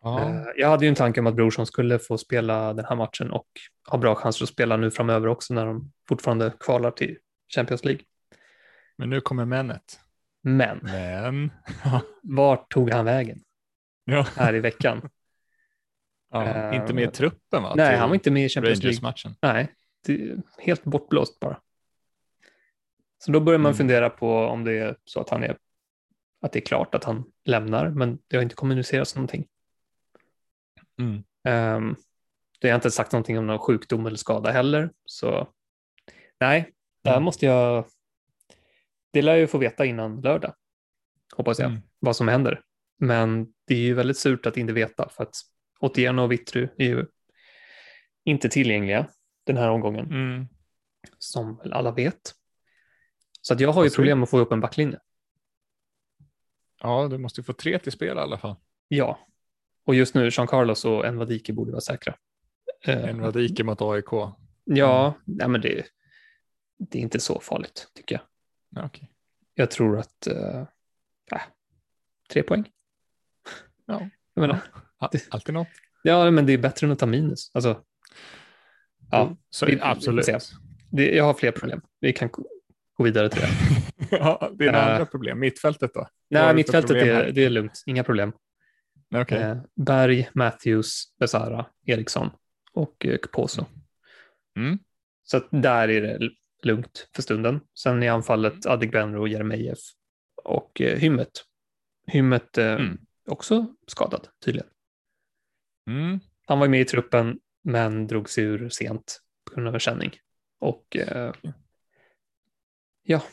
Ja. 0.02 0.22
Eh, 0.22 0.44
Jag 0.58 0.70
hade 0.70 0.86
ju 0.86 0.90
en 0.90 0.96
tanke 0.96 1.20
om 1.20 1.28
att 1.28 1.36
Brorsson 1.36 1.66
skulle 1.66 2.00
få 2.00 2.18
spela 2.18 2.74
den 2.74 2.86
här 2.86 2.96
matchen 2.96 3.32
och 3.32 3.48
ha 3.90 3.98
bra 3.98 4.16
chanser 4.16 4.44
att 4.46 4.50
spela 4.50 4.78
nu 4.78 4.92
framöver 4.92 5.28
också 5.28 5.54
när 5.54 5.66
de 5.66 5.92
fortfarande 6.10 6.54
kvalar 6.60 6.92
till 6.92 7.18
Champions 7.56 7.86
League. 7.86 8.02
Men 8.98 9.10
nu 9.10 9.22
kommer 9.22 9.46
männet. 9.46 10.00
Men 10.42 10.80
Men. 10.84 11.52
vart 12.24 12.72
tog 12.72 12.90
han 12.92 13.06
vägen 13.06 13.40
ja. 14.06 14.26
här 14.36 14.56
i 14.56 14.60
veckan? 14.60 15.10
ja. 16.32 16.46
Eh, 16.46 16.76
Inte 16.76 16.94
med 16.94 17.04
i 17.04 17.12
truppen 17.12 17.64
va? 17.64 17.74
Nej, 17.76 17.98
han 17.98 18.10
var 18.10 18.14
inte 18.16 18.32
med 18.32 18.46
i 18.46 18.50
Champions 18.50 18.84
League. 18.84 19.00
Rangers-matchen. 19.00 19.36
Nej, 19.42 19.74
helt 20.60 20.84
bortblåst 20.84 21.40
bara. 21.40 21.60
Så 23.20 23.32
då 23.32 23.40
börjar 23.40 23.60
man 23.60 23.70
Mm. 23.70 23.78
fundera 23.78 24.10
på 24.10 24.38
om 24.38 24.64
det 24.64 24.78
är 24.78 24.98
så 25.06 25.20
att 25.22 25.30
han 25.30 25.44
är 25.44 25.58
att 26.42 26.52
det 26.52 26.60
är 26.60 26.66
klart 26.66 26.96
att 26.96 27.04
han 27.04 27.32
lämnar, 27.46 27.90
men 27.90 28.20
det 28.28 28.36
har 28.38 28.44
inte 28.44 28.56
kommunicerats 28.56 29.16
någonting. 29.16 29.48
Mm. 31.00 31.24
Um, 31.76 31.96
det 32.60 32.70
har 32.70 32.76
inte 32.76 32.92
sagt 32.92 33.12
någonting 33.12 33.38
om 33.38 33.48
någon 33.48 33.60
sjukdom 33.60 34.06
eller 34.06 34.18
skada 34.18 34.52
heller, 34.52 34.92
så 35.06 35.48
nej, 36.40 36.74
där 37.04 37.12
Mm. 37.12 37.24
måste 37.24 37.46
jag. 37.46 37.86
Det 39.12 39.22
lär 39.22 39.32
jag 39.32 39.40
ju 39.40 39.48
få 39.48 39.58
veta 39.58 39.86
innan 39.86 40.22
lördag, 40.22 40.54
hoppas 41.36 41.60
jag, 41.60 41.70
Mm. 41.70 41.82
vad 42.00 42.16
som 42.16 42.28
händer. 42.28 42.62
Men 43.00 43.54
det 43.66 43.74
är 43.76 43.80
ju 43.80 43.94
väldigt 43.94 44.18
surt 44.18 44.46
att 44.46 44.58
inte 44.58 44.74
veta 44.74 45.10
för 45.10 45.24
att 45.24 45.36
Otieno 45.80 46.22
och 46.22 46.32
Vittru 46.32 46.68
är 46.78 46.86
ju 46.86 47.06
inte 48.24 48.50
tillgängliga 48.50 49.08
den 49.46 49.58
här 49.58 49.70
omgången 49.70 50.06
Mm. 50.06 50.48
som 51.18 51.62
alla 51.72 51.92
vet. 51.92 52.34
Så 53.42 53.54
att 53.54 53.60
jag 53.60 53.72
har 53.72 53.84
ju 53.84 53.90
problem 53.90 54.24
att 54.24 54.30
få 54.30 54.40
upp 54.40 54.52
en 54.52 54.60
backlinje. 54.62 55.00
Ja, 56.82 57.08
du 57.08 57.18
måste 57.18 57.42
ju 57.42 57.46
få 57.46 57.54
tre 57.54 57.80
till 57.80 57.92
spel 57.92 58.18
i 58.18 58.20
alla 58.20 58.38
fall. 58.38 58.56
Ja, 58.88 59.20
och 59.86 59.96
just 59.96 60.16
nu 60.16 60.30
Jean 60.32 60.48
Carlos 60.48 60.86
och 60.86 61.06
Envadike 61.06 61.54
borde 61.54 61.72
vara 61.72 61.82
säkra. 61.82 62.16
Eh, 62.86 63.04
En 63.10 63.22
Vadike 63.22 63.64
mot 63.64 63.82
AIK. 63.82 64.12
Ja, 64.64 65.14
nej, 65.26 65.48
men 65.48 65.62
det, 65.62 65.86
det 66.78 66.98
är 66.98 67.02
inte 67.02 67.20
så 67.20 67.40
farligt 67.40 67.88
tycker 67.94 68.16
jag. 68.16 68.22
Ja, 68.82 68.86
okej. 68.88 69.12
Jag 69.54 69.72
tror 69.72 70.00
att 70.00 70.28
eh, 70.28 70.60
äh, 71.32 71.42
tre 72.30 72.44
poäng. 72.44 72.70
Ja. 73.86 74.10
Jag 74.34 74.42
menar, 74.42 74.60
Ja, 75.00 75.10
Alltid 75.30 75.54
något. 75.54 75.68
ja, 76.04 76.32
men 76.32 76.46
det 76.46 76.54
är 76.54 76.58
bättre 76.58 76.88
än 76.88 76.92
att 76.94 77.00
ta 77.00 77.06
minus. 77.06 77.52
Alltså, 77.54 77.84
ja, 79.12 79.36
Så, 79.50 79.66
får 79.66 79.78
absolut. 79.82 80.26
det, 80.92 81.12
jag 81.16 81.24
har 81.24 81.34
fler 81.34 81.52
problem. 81.52 81.82
Vi 82.00 82.14
kan 82.14 82.30
gå 82.98 83.04
vidare 83.04 83.30
till 83.30 83.42
det. 83.42 83.48
ja, 84.18 84.52
det 84.58 84.66
är 84.66 84.74
Eh. 84.74 84.88
andra 84.92 85.06
problem. 85.06 85.40
Mittfältet 85.40 85.94
då? 85.94 86.08
Nej, 86.30 86.56
mittfältet 86.56 86.98
är, 86.98 87.32
det 87.32 87.46
är 87.46 87.50
lugnt. 87.50 87.84
Inga 87.86 88.04
problem. 88.04 88.32
Okej. 89.16 89.42
Eh, 89.42 89.58
Berg, 89.76 90.30
Matthews, 90.34 91.04
Besara, 91.20 91.66
Eriksson 91.86 92.30
och 92.74 93.06
eh, 93.06 93.18
Kposo. 93.18 93.66
Mm. 94.58 94.80
Så 95.24 95.42
där 95.52 95.88
är 95.90 96.02
det 96.02 96.30
lugnt 96.64 97.10
för 97.16 97.22
stunden. 97.22 97.60
Sen 97.80 98.04
i 98.04 98.08
anfallet 98.08 98.66
Mm. 98.66 98.74
Adegbenro 98.74 99.22
och 99.22 99.28
Jeremejeff 99.28 99.80
och 100.44 100.82
eh, 100.82 100.98
Hymmet. 101.00 101.32
Hymmet 102.08 102.58
eh, 102.58 102.66
Mm. 102.74 102.98
också 103.28 103.68
skadad 103.88 104.28
tydligen. 104.46 104.68
Mm. 105.90 106.20
Han 106.48 106.60
var 106.60 106.68
med 106.68 106.82
i 106.82 106.86
truppen 106.86 107.40
men 107.64 108.08
drog 108.08 108.30
sig 108.30 108.44
ur 108.44 108.70
sent 108.70 109.20
på 109.50 109.56
grund 109.56 109.68
av 109.68 109.74
en 109.74 109.80
känning. 109.80 110.12
Och 110.60 110.98
eh, 110.98 111.34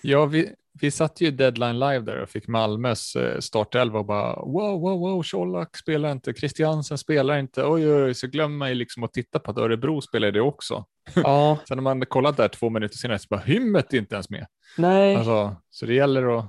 Ja, 0.03 0.27
vi, 0.27 0.53
vi 0.81 0.91
satt 0.91 1.21
ju 1.21 1.31
deadline 1.31 1.79
live 1.79 1.99
där 2.01 2.23
och 2.23 2.29
fick 2.29 2.49
Malmös 2.49 3.17
eh, 3.17 3.39
startelva 3.41 3.99
och 3.99 4.05
bara 4.07 4.37
wow, 4.37 4.81
wow, 4.81 4.99
wow, 5.01 5.23
Colak 5.23 5.77
spelar 5.77 6.13
inte, 6.13 6.35
Christiansen 6.35 6.99
spelar 6.99 7.39
inte, 7.39 7.65
oj, 7.65 7.93
oj, 7.93 8.03
oj, 8.05 8.15
så 8.15 8.27
glömmer 8.27 8.57
man 8.57 8.69
ju 8.69 8.75
liksom 8.75 9.05
att 9.05 9.13
titta 9.13 9.39
på 9.39 9.51
att 9.51 9.59
Örebro 9.59 10.01
spelar 10.01 10.31
det 10.31 10.41
också. 10.41 10.85
ja, 11.15 11.59
Sen 11.69 11.77
när 11.77 11.83
man 11.83 12.07
kollat 12.07 12.37
där 12.37 12.49
två 12.49 12.71
minuter 12.71 12.97
senare 12.97 13.19
så 13.19 13.27
bara 13.31 13.41
Hymmet 13.41 13.95
är 13.95 13.99
inte 13.99 14.15
ens 14.15 14.31
med. 14.31 14.47
nej, 14.79 15.17
Alltså, 15.17 15.57
så 15.71 15.87
det 15.87 15.95
gäller 15.95 16.39
att 16.39 16.45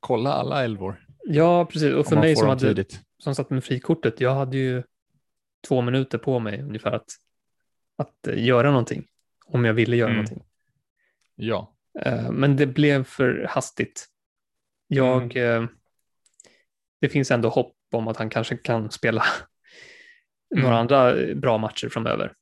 kolla 0.00 0.32
alla 0.32 0.64
elvor. 0.64 1.06
ja 1.24 1.64
precis. 1.64 1.94
Och 1.94 2.06
för 2.06 2.16
mig 2.16 2.36
som, 2.36 2.48
hade, 2.48 2.60
tidigt. 2.68 3.00
som 3.18 3.34
satt 3.34 3.50
med 3.50 3.64
frikortet, 3.64 4.20
jag 4.20 4.34
hade 4.34 4.56
ju 4.56 4.82
två 5.68 5.80
minuter 5.80 6.18
på 6.18 6.38
mig 6.38 6.62
ungefär 6.62 6.92
att, 6.92 7.06
att 7.96 8.26
eh, 8.26 8.44
göra 8.44 8.70
någonting. 8.70 9.04
Om 9.46 9.64
jag 9.64 9.74
ville 9.74 9.96
göra 9.96 10.10
Mm. 10.10 10.22
någonting. 10.24 10.44
Ja. 11.34 11.72
Eh, 12.00 12.30
Men 12.30 12.56
det 12.56 12.66
blev 12.66 13.04
för 13.04 13.46
hastigt. 13.50 14.06
Jag, 14.86 15.36
Mm. 15.36 15.62
eh, 15.64 15.68
det 17.00 17.08
finns 17.08 17.30
ändå 17.30 17.48
hopp 17.48 17.76
om 17.92 18.08
att 18.08 18.16
han 18.16 18.30
kanske 18.30 18.56
kan 18.56 18.90
spela 18.90 19.24
Mm. 20.54 20.64
några 20.64 20.78
andra 20.78 21.20
eh, 21.20 21.34
bra 21.36 21.58
matcher 21.58 21.88
framöver. 21.88 22.34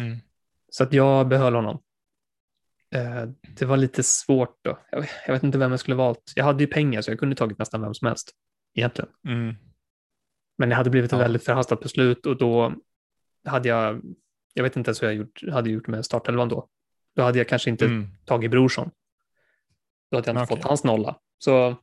Mm. 0.00 0.18
Så 0.68 0.84
att 0.84 0.92
jag 0.92 1.28
behöll 1.28 1.54
honom. 1.54 1.82
Det 3.58 3.64
var 3.66 3.76
lite 3.76 4.02
svårt 4.02 4.58
då. 4.62 4.78
Jag 4.90 5.00
vet, 5.00 5.10
jag 5.26 5.34
vet 5.34 5.42
inte 5.42 5.58
vem 5.58 5.70
jag 5.70 5.80
skulle 5.80 5.94
valt. 5.96 6.32
Jag 6.36 6.44
hade 6.44 6.62
ju 6.64 6.66
pengar 6.66 7.02
så 7.02 7.10
jag 7.10 7.18
kunde 7.18 7.36
tagit 7.36 7.58
nästan 7.58 7.80
vem 7.80 7.94
som 7.94 8.08
helst 8.08 8.30
egentligen. 8.74 9.10
Mm. 9.28 9.54
Men 10.58 10.68
det 10.68 10.74
hade 10.74 10.90
blivit 10.90 11.08
ett 11.12 11.18
Ja. 11.18 11.22
väldigt 11.22 11.44
förhastat 11.44 11.80
beslut 11.80 12.26
och 12.26 12.36
då 12.38 12.74
hade 13.44 13.68
jag, 13.68 14.02
jag 14.54 14.62
vet 14.62 14.76
inte 14.76 14.88
ens 14.88 15.02
hur 15.02 15.06
jag 15.06 15.14
gjort, 15.16 15.42
hade 15.52 15.70
gjort 15.70 15.86
med 15.86 16.04
startelvan 16.04 16.48
då. 16.48 16.68
Då 17.14 17.22
hade 17.22 17.38
jag 17.38 17.48
kanske 17.48 17.70
inte 17.70 17.84
Mm. 17.84 18.08
tagit 18.24 18.50
Brorsson. 18.50 18.90
Då 20.10 20.16
hade 20.16 20.28
jag 20.30 20.32
inte 20.32 20.42
Okej. 20.44 20.56
fått 20.56 20.68
hans 20.68 20.84
nolla. 20.84 21.18
Så 21.38 21.76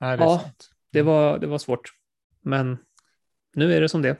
Nej, 0.00 0.16
det 0.16 0.24
Ja. 0.24 0.38
sant. 0.38 0.70
det 0.92 1.02
var, 1.02 1.38
det 1.38 1.46
var 1.46 1.58
svårt. 1.58 1.92
Men 2.40 2.78
nu 3.54 3.72
är 3.74 3.80
det 3.80 3.88
som 3.88 4.02
det. 4.02 4.16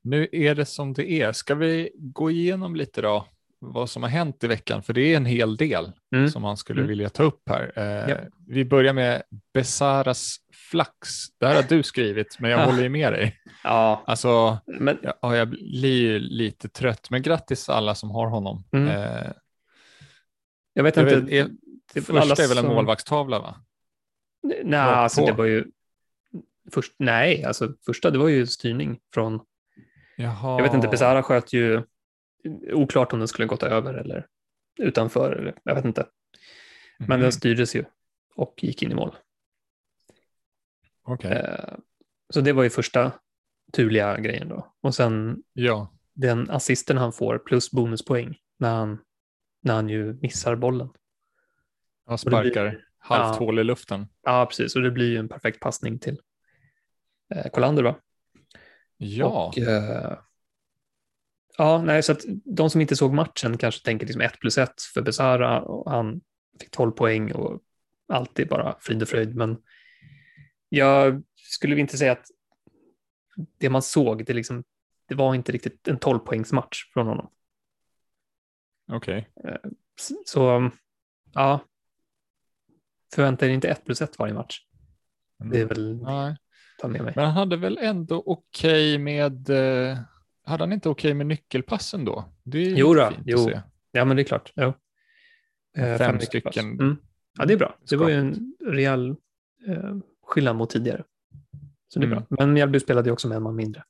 Nu 0.00 0.28
är 0.32 0.54
det 0.54 0.66
som 0.66 0.92
det 0.92 1.10
är. 1.12 1.32
Ska 1.32 1.54
vi 1.54 1.90
gå 1.96 2.30
igenom 2.30 2.76
lite 2.76 3.02
då 3.02 3.28
vad 3.60 3.90
som 3.90 4.02
har 4.02 4.10
hänt 4.10 4.44
i 4.44 4.46
veckan? 4.46 4.82
För 4.82 4.92
det 4.92 5.00
är 5.12 5.16
en 5.16 5.26
hel 5.26 5.56
del 5.56 5.92
Mm. 6.14 6.28
som 6.28 6.42
man 6.42 6.56
skulle 6.56 6.80
Mm. 6.80 6.88
vilja 6.88 7.08
ta 7.08 7.22
upp 7.22 7.48
här. 7.48 7.72
Eh, 7.76 8.10
Ja. 8.10 8.16
Vi 8.46 8.64
börjar 8.64 8.92
med 8.92 9.22
Besaras 9.54 10.36
flax. 10.70 11.08
Det 11.38 11.46
här 11.46 11.54
har 11.54 11.62
du 11.62 11.82
skrivit, 11.82 12.36
men 12.40 12.50
jag 12.50 12.66
håller 12.66 12.82
ju 12.82 12.88
med 12.88 13.12
dig. 13.12 13.36
Ja, 13.64 14.02
Alltså, 14.06 14.58
men 14.66 14.98
ja, 15.22 15.36
jag 15.36 15.48
blir 15.48 16.00
ju 16.02 16.18
lite 16.18 16.68
trött, 16.68 17.10
men 17.10 17.22
grattis 17.22 17.68
alla 17.68 17.94
som 17.94 18.10
har 18.10 18.26
honom. 18.26 18.64
Mm. 18.72 18.88
Eh, 18.88 19.30
jag 20.72 20.82
vet 20.84 20.96
inte. 20.96 21.20
vet, 21.20 21.30
är, 21.30 21.48
det 21.94 22.00
första 22.00 22.42
är 22.42 22.48
väl 22.48 22.58
en 22.58 22.64
som- 22.64 22.74
målvaktstavla, 22.74 23.38
va? 23.38 23.56
Nej, 24.64 24.80
alltså 24.80 25.26
det 25.26 25.32
var 25.32 25.44
ju 25.44 25.64
först, 26.72 26.92
nej, 26.98 27.44
alltså 27.44 27.74
första 27.86 28.10
det 28.10 28.18
var 28.18 28.28
ju 28.28 28.46
styrning 28.46 28.98
från, 29.14 29.40
Jaha. 30.16 30.56
jag 30.58 30.62
vet 30.62 30.74
inte, 30.74 30.88
Besara 30.88 31.22
sköt 31.22 31.52
ju, 31.52 31.82
oklart 32.72 33.12
om 33.12 33.18
den 33.18 33.28
skulle 33.28 33.48
gått 33.48 33.62
över 33.62 33.94
eller 33.94 34.26
utanför, 34.78 35.32
eller, 35.32 35.54
jag 35.62 35.74
vet 35.74 35.84
inte. 35.84 36.06
Men 36.98 37.08
Mhm. 37.18 37.20
den 37.20 37.32
styrdes 37.32 37.76
ju 37.76 37.84
och 38.34 38.54
gick 38.64 38.82
in 38.82 38.92
i 38.92 38.94
mål. 38.94 39.16
Okej, 41.02 41.32
Eh, 41.32 41.74
så 42.34 42.40
det 42.40 42.52
var 42.52 42.62
ju 42.62 42.70
första 42.70 43.12
turliga 43.72 44.20
grejen 44.20 44.48
då. 44.48 44.74
Och 44.80 44.94
sen 44.94 45.42
ja. 45.52 45.94
den 46.12 46.50
assisten 46.50 46.96
han 46.96 47.12
får 47.12 47.38
plus 47.38 47.70
bonuspoäng 47.70 48.38
när 48.58 48.74
han, 48.74 48.98
när 49.60 49.74
han 49.74 49.88
ju 49.88 50.12
missar 50.14 50.56
bollen. 50.56 50.88
Och 50.88 52.18
det 52.24 52.26
blir- 52.26 52.40
sparkar 52.40 52.84
halvt 52.98 53.36
Ja. 53.40 53.46
hål 53.46 53.58
i 53.58 53.64
luften. 53.64 54.06
Ja, 54.22 54.46
precis. 54.46 54.76
Och 54.76 54.82
det 54.82 54.90
blir 54.90 55.10
ju 55.10 55.16
en 55.16 55.28
perfekt 55.28 55.60
passning 55.60 55.98
till 55.98 56.20
eh, 57.34 57.50
Kolander 57.50 57.82
va? 57.82 57.96
Ja, 58.96 59.46
Och, 59.46 59.58
eh, 59.58 60.18
ja, 61.58 61.82
nej, 61.82 62.02
så 62.02 62.12
att 62.12 62.24
de 62.44 62.70
som 62.70 62.80
inte 62.80 62.96
såg 62.96 63.14
matchen 63.14 63.58
kanske 63.58 63.84
tänker 63.84 64.06
liksom 64.06 64.22
1 64.22 64.40
plus 64.40 64.58
1 64.58 64.82
för 64.94 65.02
Besara 65.02 65.62
och 65.62 65.90
han 65.90 66.20
fick 66.60 66.70
12 66.70 66.90
poäng 66.90 67.32
och 67.32 67.60
allt 68.08 68.38
är 68.38 68.44
bara 68.44 68.76
frid 68.80 69.02
och 69.02 69.08
fröjd. 69.08 69.36
Men 69.36 69.56
jag 70.68 71.22
skulle 71.34 71.80
inte 71.80 71.98
säga 71.98 72.12
att 72.12 72.26
det 73.58 73.70
man 73.70 73.82
såg, 73.82 74.24
det 74.24 74.32
liksom 74.32 74.64
det 75.08 75.14
var 75.14 75.34
inte 75.34 75.52
riktigt 75.52 75.88
en 75.88 75.98
12 75.98 76.18
poängs 76.18 76.52
match 76.52 76.90
från 76.92 77.06
honom. 77.06 77.30
Okej. 78.92 79.28
Okay. 79.34 79.52
Eh, 79.52 79.58
så 80.24 80.70
ja, 81.34 81.60
förvänta 83.14 83.46
er 83.46 83.50
inte 83.50 83.68
1 83.68 83.84
plus 83.84 84.02
1 84.02 84.18
varje 84.18 84.34
match. 84.34 84.60
Mm. 85.40 85.52
Det 85.52 85.60
är 85.60 85.64
väl 85.64 86.02
Nej. 86.02 86.36
ta 86.80 86.88
med 86.88 87.02
mig. 87.02 87.12
Men 87.16 87.24
han 87.24 87.34
hade 87.34 87.56
väl 87.56 87.78
ändå 87.78 88.22
okej 88.26 88.94
okay 88.94 88.98
med, 88.98 89.50
eh, 89.50 89.98
hade 90.48 90.62
han 90.62 90.72
inte 90.72 90.88
okej 90.88 91.08
okay 91.08 91.14
med 91.14 91.26
nyckelpassen 91.26 92.04
då? 92.04 92.24
Det 92.44 92.58
är 92.58 92.76
jo, 92.76 92.94
då, 92.94 93.12
jo. 93.24 93.50
Ja, 93.92 94.04
men 94.04 94.16
det 94.16 94.22
är 94.22 94.24
klart. 94.24 94.52
Jo. 94.56 94.72
Fem, 95.76 95.98
Fem 95.98 96.20
stycken. 96.20 96.66
Mm. 96.80 96.96
Ja, 97.38 97.44
det 97.44 97.52
är 97.52 97.58
bra. 97.58 97.78
Det 97.88 97.96
var 97.96 98.08
ju 98.08 98.14
en 98.14 98.56
rejäl 98.64 99.10
eh, 99.66 99.96
skillnad 100.26 100.56
mot 100.56 100.70
tidigare. 100.70 101.04
Så 101.88 101.98
det 101.98 102.06
är 102.06 102.12
mm. 102.12 102.24
bra. 102.28 102.36
Men 102.38 102.52
Mjällby 102.52 102.80
spelade 102.80 103.08
ju 103.08 103.12
också 103.12 103.28
med 103.28 103.36
en 103.36 103.42
man 103.42 103.56
mindre 103.56 103.84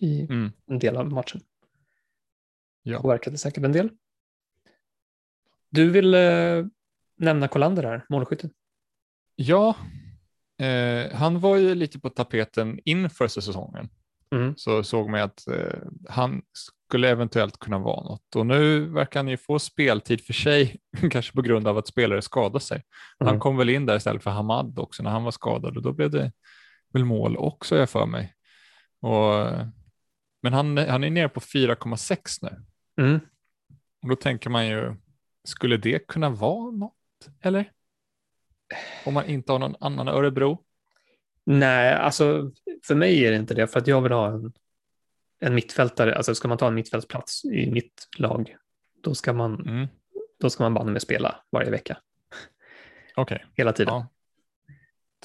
i 0.00 0.20
mm. 0.20 0.52
en 0.66 0.78
del 0.78 0.96
av 0.96 1.12
matchen. 1.12 1.40
Ja. 2.82 3.02
Påverkade 3.02 3.38
säkert 3.38 3.64
en 3.64 3.72
del. 3.72 3.90
Du 5.70 5.90
vill 5.90 6.14
eh, 6.14 6.66
nämna 7.16 7.48
Kolander 7.48 7.82
här, 7.82 8.06
målskytten. 8.08 8.50
Ja, 9.36 9.76
eh, 10.58 11.12
han 11.12 11.40
var 11.40 11.56
ju 11.56 11.74
lite 11.74 12.00
på 12.00 12.10
tapeten 12.10 12.80
inför 12.84 13.28
säsongen. 13.28 13.88
Mm. 14.34 14.54
Så 14.56 14.82
såg 14.82 15.10
man 15.10 15.20
att 15.20 15.48
eh, 15.48 15.78
han 16.08 16.42
skulle 16.88 17.10
eventuellt 17.10 17.58
kunna 17.58 17.78
vara 17.78 18.04
något 18.04 18.36
och 18.36 18.46
nu 18.46 18.80
verkar 18.86 19.20
han 19.20 19.28
ju 19.28 19.36
få 19.36 19.58
speltid 19.58 20.26
för 20.26 20.32
sig, 20.32 20.80
kanske 21.10 21.32
på 21.32 21.42
grund 21.42 21.68
av 21.68 21.78
att 21.78 21.86
spelare 21.86 22.22
skadar 22.22 22.58
sig. 22.58 22.82
Mm. 23.20 23.30
Han 23.30 23.40
kom 23.40 23.56
väl 23.56 23.70
in 23.70 23.86
där 23.86 23.96
istället 23.96 24.22
för 24.22 24.30
Hamad 24.30 24.78
också 24.78 25.02
när 25.02 25.10
han 25.10 25.24
var 25.24 25.30
skadad 25.30 25.76
och 25.76 25.82
då 25.82 25.92
blev 25.92 26.10
det 26.10 26.32
väl 26.92 27.04
mål 27.04 27.36
också 27.36 27.76
jag 27.76 27.90
för 27.90 28.06
mig. 28.06 28.34
Och, 29.00 29.50
men 30.42 30.52
han, 30.52 30.78
han 30.78 31.04
är 31.04 31.10
nere 31.10 31.28
på 31.28 31.40
4,6 31.40 32.18
nu. 32.42 32.64
Mm. 33.04 33.20
Och 34.02 34.08
då 34.08 34.16
tänker 34.16 34.50
man 34.50 34.66
ju, 34.66 34.96
skulle 35.44 35.76
det 35.76 36.06
kunna 36.08 36.30
vara 36.30 36.70
något 36.70 36.94
eller? 37.40 37.70
Om 39.04 39.14
man 39.14 39.26
inte 39.26 39.52
har 39.52 39.58
någon 39.58 39.76
annan 39.80 40.08
Örebro? 40.08 40.64
Nej, 41.44 41.94
alltså 41.94 42.52
för 42.82 42.94
mig 42.94 43.24
är 43.24 43.30
det 43.30 43.36
inte 43.36 43.54
det, 43.54 43.66
för 43.66 43.80
att 43.80 43.86
jag 43.86 44.02
vill 44.02 44.12
ha 44.12 44.28
en, 44.28 44.52
en 45.40 45.54
mittfältare, 45.54 46.16
alltså 46.16 46.34
ska 46.34 46.48
man 46.48 46.58
ta 46.58 46.66
en 46.66 46.74
mittfältsplats 46.74 47.44
i 47.44 47.70
mitt 47.70 48.08
lag, 48.18 48.56
då 49.02 49.14
ska 49.14 49.32
man, 49.32 49.68
mm. 49.68 49.88
då 50.40 50.50
ska 50.50 50.62
man 50.64 50.74
banne 50.74 50.92
med 50.92 51.02
spela 51.02 51.40
varje 51.50 51.70
vecka. 51.70 51.98
Okej. 53.16 53.36
Okay. 53.36 53.48
Hela 53.54 53.72
tiden. 53.72 54.04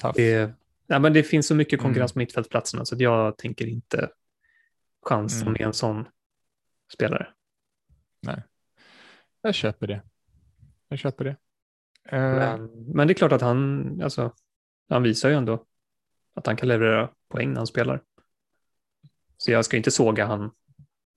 Ja. 0.02 0.12
Det, 0.14 0.52
ja, 0.86 0.98
men 0.98 1.12
det 1.12 1.22
finns 1.22 1.46
så 1.46 1.54
mycket 1.54 1.80
konkurrens 1.80 2.12
mm. 2.12 2.14
på 2.14 2.18
mittfältsplatserna 2.18 2.84
så 2.84 2.96
jag 2.98 3.38
tänker 3.38 3.66
inte 3.66 4.10
chansa 5.02 5.42
mm. 5.42 5.52
med 5.52 5.60
en 5.60 5.72
sån 5.72 6.08
spelare. 6.92 7.28
Nej, 8.22 8.42
jag 9.42 9.54
köper 9.54 9.86
det. 9.86 10.02
Jag 10.88 10.98
köper 10.98 11.24
det. 11.24 11.36
Men, 12.10 12.70
men, 12.94 13.06
det 13.06 13.12
är 13.12 13.14
klart 13.14 13.32
att 13.32 13.40
han, 13.40 14.00
alltså, 14.02 14.34
han 14.88 15.02
visar 15.02 15.28
ju 15.28 15.34
ändå 15.34 15.64
att 16.34 16.46
han 16.46 16.56
kan 16.56 16.68
leverera 16.68 17.10
poäng 17.28 17.48
när 17.48 17.56
han 17.56 17.66
spelar. 17.66 18.02
Så 19.36 19.50
jag 19.50 19.64
ska 19.64 19.76
inte 19.76 19.90
såga 19.90 20.26
han. 20.26 20.50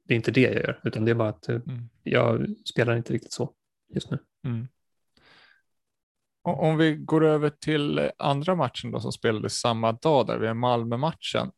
Det 0.07 0.13
är 0.13 0.15
inte 0.15 0.31
det 0.31 0.41
jag 0.41 0.53
gör, 0.53 0.79
utan 0.83 1.05
det 1.05 1.11
är 1.11 1.15
bara 1.15 1.29
att 1.29 1.49
eh, 1.49 1.55
mm. 1.55 1.89
jag 2.03 2.47
spelar 2.65 2.95
inte 2.95 3.13
riktigt 3.13 3.33
så 3.33 3.53
just 3.93 4.11
nu. 4.11 4.17
Mm. 4.45 4.67
Om 6.43 6.77
vi 6.77 6.95
går 6.95 7.25
över 7.25 7.49
till 7.49 8.11
andra 8.17 8.55
matchen 8.55 8.91
då 8.91 8.99
som 8.99 9.11
spelades 9.11 9.59
samma 9.59 9.91
dag 9.91 10.27
där, 10.27 10.37
vi 10.37 10.47
är 10.47 10.53
Malmö-matchen. 10.53 11.51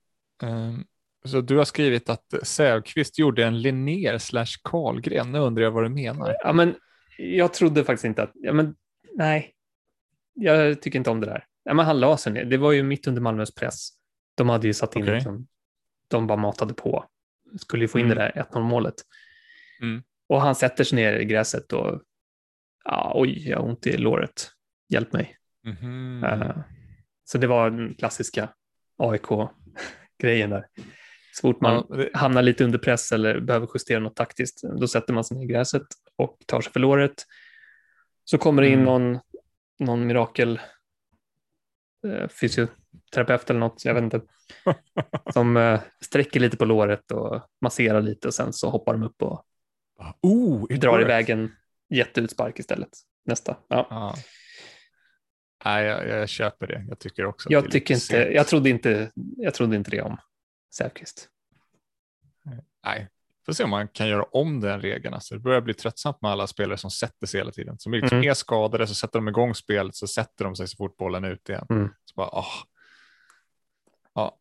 Ehm, 0.44 0.84
så 1.26 1.42
du 1.42 1.58
har 1.58 1.66
skrivit 1.66 2.10
att 2.10 2.34
Sävqvist 2.44 3.20
gjorde 3.20 3.46
en 3.46 3.62
Linnér 3.62 4.18
slash 4.18 4.62
Karlgren. 4.64 5.32
Nu 5.32 5.40
undrar 5.40 5.64
jag 5.64 5.72
vad 5.72 5.84
du 5.84 5.90
menar. 5.90 6.36
Ja, 6.40 6.54
men 6.54 6.76
jag 7.18 7.54
trodde 7.54 7.84
faktiskt 7.84 8.06
inte 8.06 8.24
att, 8.24 8.32
ja, 8.34 8.54
men 8.54 8.76
nej, 9.14 9.54
jag 10.34 10.82
tycker 10.82 11.00
inte 11.00 11.10
om 11.10 11.20
det 11.20 11.26
där. 11.26 11.46
Ja, 11.66 11.74
men 11.74 11.86
han 11.86 12.00
la 12.00 12.18
sig 12.18 12.34
ner. 12.34 12.46
Det 12.46 12.58
var 12.58 12.72
ju 12.72 12.84
mitt 12.84 13.08
under 13.08 13.22
Malmös 13.22 13.56
press. 13.56 13.90
De 14.36 14.50
hade 14.50 14.68
ju 14.68 14.74
satt 14.74 14.96
in, 14.96 15.04
okay. 15.04 15.16
liksom, 15.16 15.48
de 16.08 16.28
bara 16.28 16.38
matade 16.38 16.74
på. 16.74 17.06
Skulle 17.58 17.84
ju 17.84 17.88
få 17.88 18.00
in 18.00 18.06
mm. 18.06 18.18
det 18.18 18.32
där 18.36 18.46
1-0 18.52 18.60
målet. 18.60 18.96
Mm. 19.82 20.04
Och 20.28 20.42
han 20.42 20.56
sätter 20.56 20.84
sig 20.84 20.96
ner 20.96 21.14
i 21.14 21.26
gräset 21.26 21.74
och, 21.74 22.02
ja, 22.86 23.12
oj, 23.16 23.50
jag 23.50 23.58
har 23.58 23.66
ont 23.66 23.88
i 23.88 23.98
låret. 23.98 24.52
Hjälp 24.90 25.14
mig. 25.14 25.38
Mm. 25.66 26.24
Uh, 26.24 26.58
så 27.24 27.38
det 27.38 27.48
var 27.48 27.70
den 27.70 27.96
klassiska 27.96 28.50
AIK-grejen 28.98 30.50
där. 30.50 30.66
Så 31.34 31.42
fort 31.42 31.62
man 31.62 31.86
ja, 31.90 31.96
det... 31.96 32.10
hamnar 32.14 32.42
lite 32.42 32.64
under 32.64 32.80
press 32.80 33.12
eller 33.12 33.40
behöver 33.40 33.68
justera 33.74 34.00
något 34.00 34.16
taktiskt, 34.16 34.62
då 34.80 34.88
sätter 34.88 35.14
man 35.14 35.24
sig 35.24 35.38
ner 35.38 35.44
i 35.44 35.48
gräset 35.48 35.88
och 36.16 36.38
tar 36.46 36.62
sig 36.62 36.74
för 36.74 36.80
låret. 36.80 37.24
Så 38.24 38.38
kommer 38.38 38.62
det 38.62 38.68
in 38.68 38.74
mm. 38.74 38.86
någon, 38.86 39.20
någon 39.80 40.08
mirakel 40.08 40.60
fysioterapeut 42.30 43.50
eller 43.50 43.60
något, 43.60 43.86
jag 43.86 43.94
vet 43.94 44.04
inte, 44.04 44.22
som 45.34 45.58
eh, 45.58 45.80
sträcker 46.02 46.40
lite 46.40 46.58
på 46.58 46.66
låret 46.66 47.12
och 47.12 47.42
masserar 47.62 48.02
lite 48.02 48.28
och 48.28 48.34
sen 48.34 48.54
så 48.54 48.70
hoppar 48.70 48.94
de 48.94 49.04
upp 49.04 49.22
och 49.22 49.46
oh, 50.22 50.68
drar 50.68 51.02
iväg 51.02 51.30
en 51.30 51.52
jätteutspark 51.90 52.60
istället. 52.60 52.90
Nästa. 53.26 53.58
Ja. 53.68 53.88
Ah. 53.90 54.16
Nej, 55.66 55.86
jag, 55.86 56.08
jag, 56.08 56.30
köper 56.30 56.68
det. 56.68 56.86
Jag 56.90 57.00
tycker 57.00 57.26
också. 57.26 57.50
Jag, 57.52 57.72
tycker 57.72 57.94
inte, 57.94 58.16
jag, 58.18 58.48
trodde 58.48 58.70
inte, 58.70 59.12
jag 59.38 59.54
trodde 59.54 59.76
inte 59.76 59.92
det 59.92 60.02
om 60.02 60.18
Säfqvist. 60.76 61.30
Nej, 62.86 63.10
Får 63.46 63.54
se 63.54 63.64
om 63.64 63.70
man 63.70 63.88
kan 63.88 64.08
göra 64.08 64.24
om 64.24 64.60
den 64.60 64.82
regeln. 64.82 65.14
Alltså, 65.14 65.34
det 65.34 65.40
börjar 65.40 65.62
bli 65.62 65.74
tröttsamt 65.74 66.22
med 66.22 66.32
alla 66.32 66.48
spelare 66.48 66.78
som 66.78 66.92
sätter 66.92 67.28
sig 67.28 67.40
hela 67.40 67.52
tiden. 67.52 67.80
Som 67.80 67.94
liksom 67.94 68.18
mm. 68.18 68.30
är 68.30 68.34
skadade 68.34 68.88
så 68.88 68.96
sätter 68.96 69.20
de 69.20 69.28
igång 69.28 69.56
spelet 69.56 69.96
så 69.96 70.08
sätter 70.08 70.46
de 70.46 70.56
sig 70.56 70.68
så 70.68 70.78
fort 70.78 70.98
bollen 70.98 71.24
är 71.24 71.32
ute 71.32 71.52
igen. 71.52 71.66
Mm. 71.70 71.90
Så 72.06 72.14
bara, 72.16 72.30
åh. 72.32 72.54
Ja. 74.14 74.38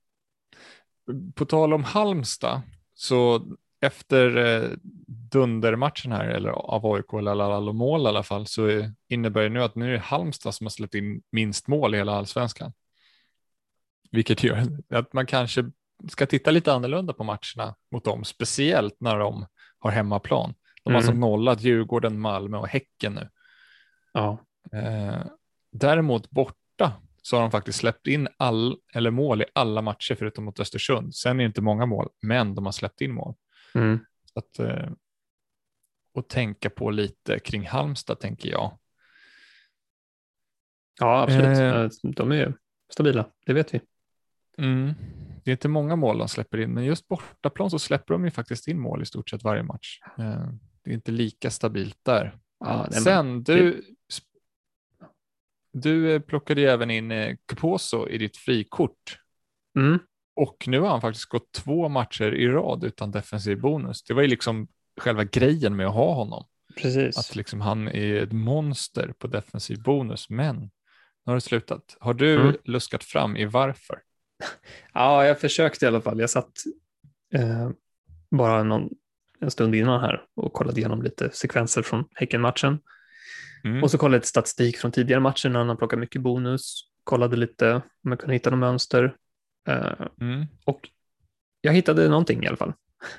På 1.35 1.45
tal 1.45 1.73
om 1.73 1.85
Halmstad, 1.85 2.63
så 2.95 3.47
efter 3.81 4.37
eh, 4.37 4.71
dundermatchen 5.07 6.13
här, 6.13 6.29
eller 6.29 6.51
av 6.51 6.87
AIK 6.87 7.13
eller 7.13 7.31
alla 7.31 7.73
mål 7.73 8.03
i 8.03 8.07
alla 8.07 8.23
fall, 8.23 8.47
så 8.47 8.91
innebär 9.09 9.43
det 9.43 9.49
nu 9.49 9.63
att 9.63 9.75
nu 9.75 9.89
är 9.89 9.93
det 9.93 9.99
Halmstad 9.99 10.55
som 10.55 10.67
har 10.67 10.71
släppt 10.71 10.95
in 10.95 11.23
minst 11.33 11.69
mål 11.69 11.95
i 11.95 11.99
hela 11.99 12.13
allsvenskan. 12.13 12.73
Vilket 14.11 14.43
gör 14.43 14.67
att 14.89 15.13
man 15.13 15.27
kanske 15.27 15.71
ska 16.09 16.27
titta 16.27 16.51
lite 16.51 16.73
annorlunda 16.73 17.13
på 17.13 17.25
matcherna 17.25 17.75
mot 17.91 18.05
dem, 18.05 18.25
speciellt 18.25 18.97
när 19.01 19.19
de 19.19 19.47
har 19.79 19.91
hemmaplan. 19.91 20.55
De 20.85 20.93
har 20.93 20.97
alltså 20.97 21.13
mm. 21.13 21.23
alltså 21.23 21.31
nollat 21.31 21.63
Djurgården, 21.63 22.21
Malmö 22.21 22.59
och 22.59 22.69
Häcken 22.69 23.15
nu. 23.15 23.29
Ja. 24.13 24.39
Eh, 24.73 25.25
däremot 25.71 26.31
borta 26.31 26.93
så 27.23 27.37
har 27.37 27.43
de 27.43 27.51
faktiskt 27.51 27.79
släppt 27.79 28.07
in 28.07 28.29
all, 28.37 28.77
eller 28.95 29.11
mål 29.11 29.43
i 29.43 29.45
alla 29.53 29.83
matcher 29.83 30.15
förutom 30.15 30.45
mot 30.45 30.61
Östersund. 30.61 31.15
Sen 31.15 31.37
är 31.37 31.45
det 31.45 31.47
inte 31.47 31.61
många 31.61 31.87
mål, 31.87 32.09
men 32.23 32.55
de 32.55 32.65
har 32.65 32.73
släppt 32.73 33.01
in 33.01 33.15
mål. 33.15 33.35
Mm. 33.75 33.99
Att, 34.35 34.59
eh, 34.59 34.91
och 36.15 36.29
tänka 36.29 36.71
på 36.71 36.91
lite 36.91 37.39
kring 37.39 37.67
Halmstad 37.67 38.21
tänker 38.21 38.51
jag. 38.51 38.79
Ja, 41.01 41.23
absolut. 41.23 41.59
Eh, 41.59 42.11
de 42.11 42.33
är 42.33 42.55
stabila, 42.93 43.29
det 43.47 43.53
vet 43.53 43.75
vi. 43.75 43.81
Mm 44.59 44.95
det 45.45 45.51
är 45.51 45.53
inte 45.53 45.69
många 45.69 45.97
mål 45.97 46.19
de 46.19 46.29
släpper 46.29 46.59
in, 46.59 46.75
men 46.75 46.85
just 46.85 47.09
bortaplan 47.09 47.71
så 47.71 47.79
släpper 47.79 48.15
de 48.15 48.25
ju 48.25 48.31
faktiskt 48.31 48.69
in 48.69 48.81
mål 48.81 49.03
i 49.03 49.07
stort 49.07 49.31
sett 49.31 49.45
varje 49.45 49.63
match. 49.63 50.01
Eh, 50.19 50.49
det 50.85 50.91
är 50.91 50.95
inte 50.95 51.13
lika 51.13 51.51
stabilt 51.51 51.99
där. 52.03 52.37
Ja, 52.61 52.89
Sen, 52.91 53.43
du, 53.43 53.83
du 55.73 56.21
plockade 56.21 56.61
ju 56.61 56.67
även 56.67 56.91
in 56.91 57.11
eh, 57.11 57.37
Kuposo 57.47 58.09
i 58.09 58.19
ditt 58.19 58.37
frikort. 58.37 59.21
Mm. 59.79 59.99
Och 60.37 60.65
nu 60.69 60.81
har 60.81 60.89
han 60.89 61.01
faktiskt 61.01 61.27
gått 61.27 61.53
två 61.53 61.89
matcher 61.89 62.35
i 62.35 62.49
rad 62.49 62.85
utan 62.85 63.11
defensiv 63.11 63.61
bonus. 63.61 64.03
Det 64.03 64.15
var 64.15 64.23
ju 64.23 64.29
liksom 64.29 64.69
själva 65.01 65.25
grejen 65.25 65.77
med 65.77 65.87
att 65.87 65.95
ha 65.95 66.15
honom. 66.15 66.45
Precis. 66.77 67.19
Att 67.19 67.37
liksom 67.37 67.61
han 67.61 67.89
är 67.89 68.23
ett 68.23 68.33
monster 68.33 69.15
på 69.19 69.27
defensiv 69.27 69.83
bonus, 69.83 70.31
men 70.31 70.61
nu 70.61 70.71
har 71.25 71.35
det 71.35 71.41
slutat. 71.41 71.97
Har 72.01 72.15
du 72.15 72.41
mm. 72.41 72.57
luskat 72.65 73.05
fram 73.05 73.37
i 73.37 73.45
varför? 73.45 74.01
Ja, 74.93 75.27
jag 75.27 75.41
försökte 75.41 75.85
i 75.85 75.89
alla 75.89 76.01
fall. 76.01 76.21
Jag 76.21 76.31
satt 76.31 76.53
eh, 77.35 77.71
bara 78.31 78.63
någon, 78.63 78.89
en 79.41 79.51
stund 79.51 79.75
innan 79.75 80.01
här 80.01 80.23
och 80.35 80.53
kollade 80.53 80.81
igenom 80.81 81.03
lite 81.03 81.31
sekvenser 81.31 81.83
från 81.83 82.05
Häcken-matchen. 82.15 82.79
Mm. 83.65 83.83
Och 83.83 83.91
så 83.91 83.99
kollade 83.99 84.15
jag 84.15 84.19
lite 84.19 84.29
statistik 84.29 84.79
från 84.79 84.93
tidigare 84.93 85.21
matcher 85.21 85.49
när 85.49 85.59
han 85.59 85.69
har 85.69 85.77
plockat 85.77 85.99
mycket 85.99 86.23
bonus. 86.23 86.81
Kollade 87.05 87.37
lite 87.37 87.75
om 87.75 88.11
jag 88.11 88.19
kunde 88.19 88.35
hitta 88.35 88.51
något 88.51 88.59
mönster. 88.59 89.17
Eh, 89.69 90.07
mm. 90.21 90.47
Och 90.65 90.89
jag 91.61 91.73
hittade 91.73 92.09
någonting 92.09 92.45
i 92.45 92.47
alla 92.47 92.57
fall. 92.57 92.73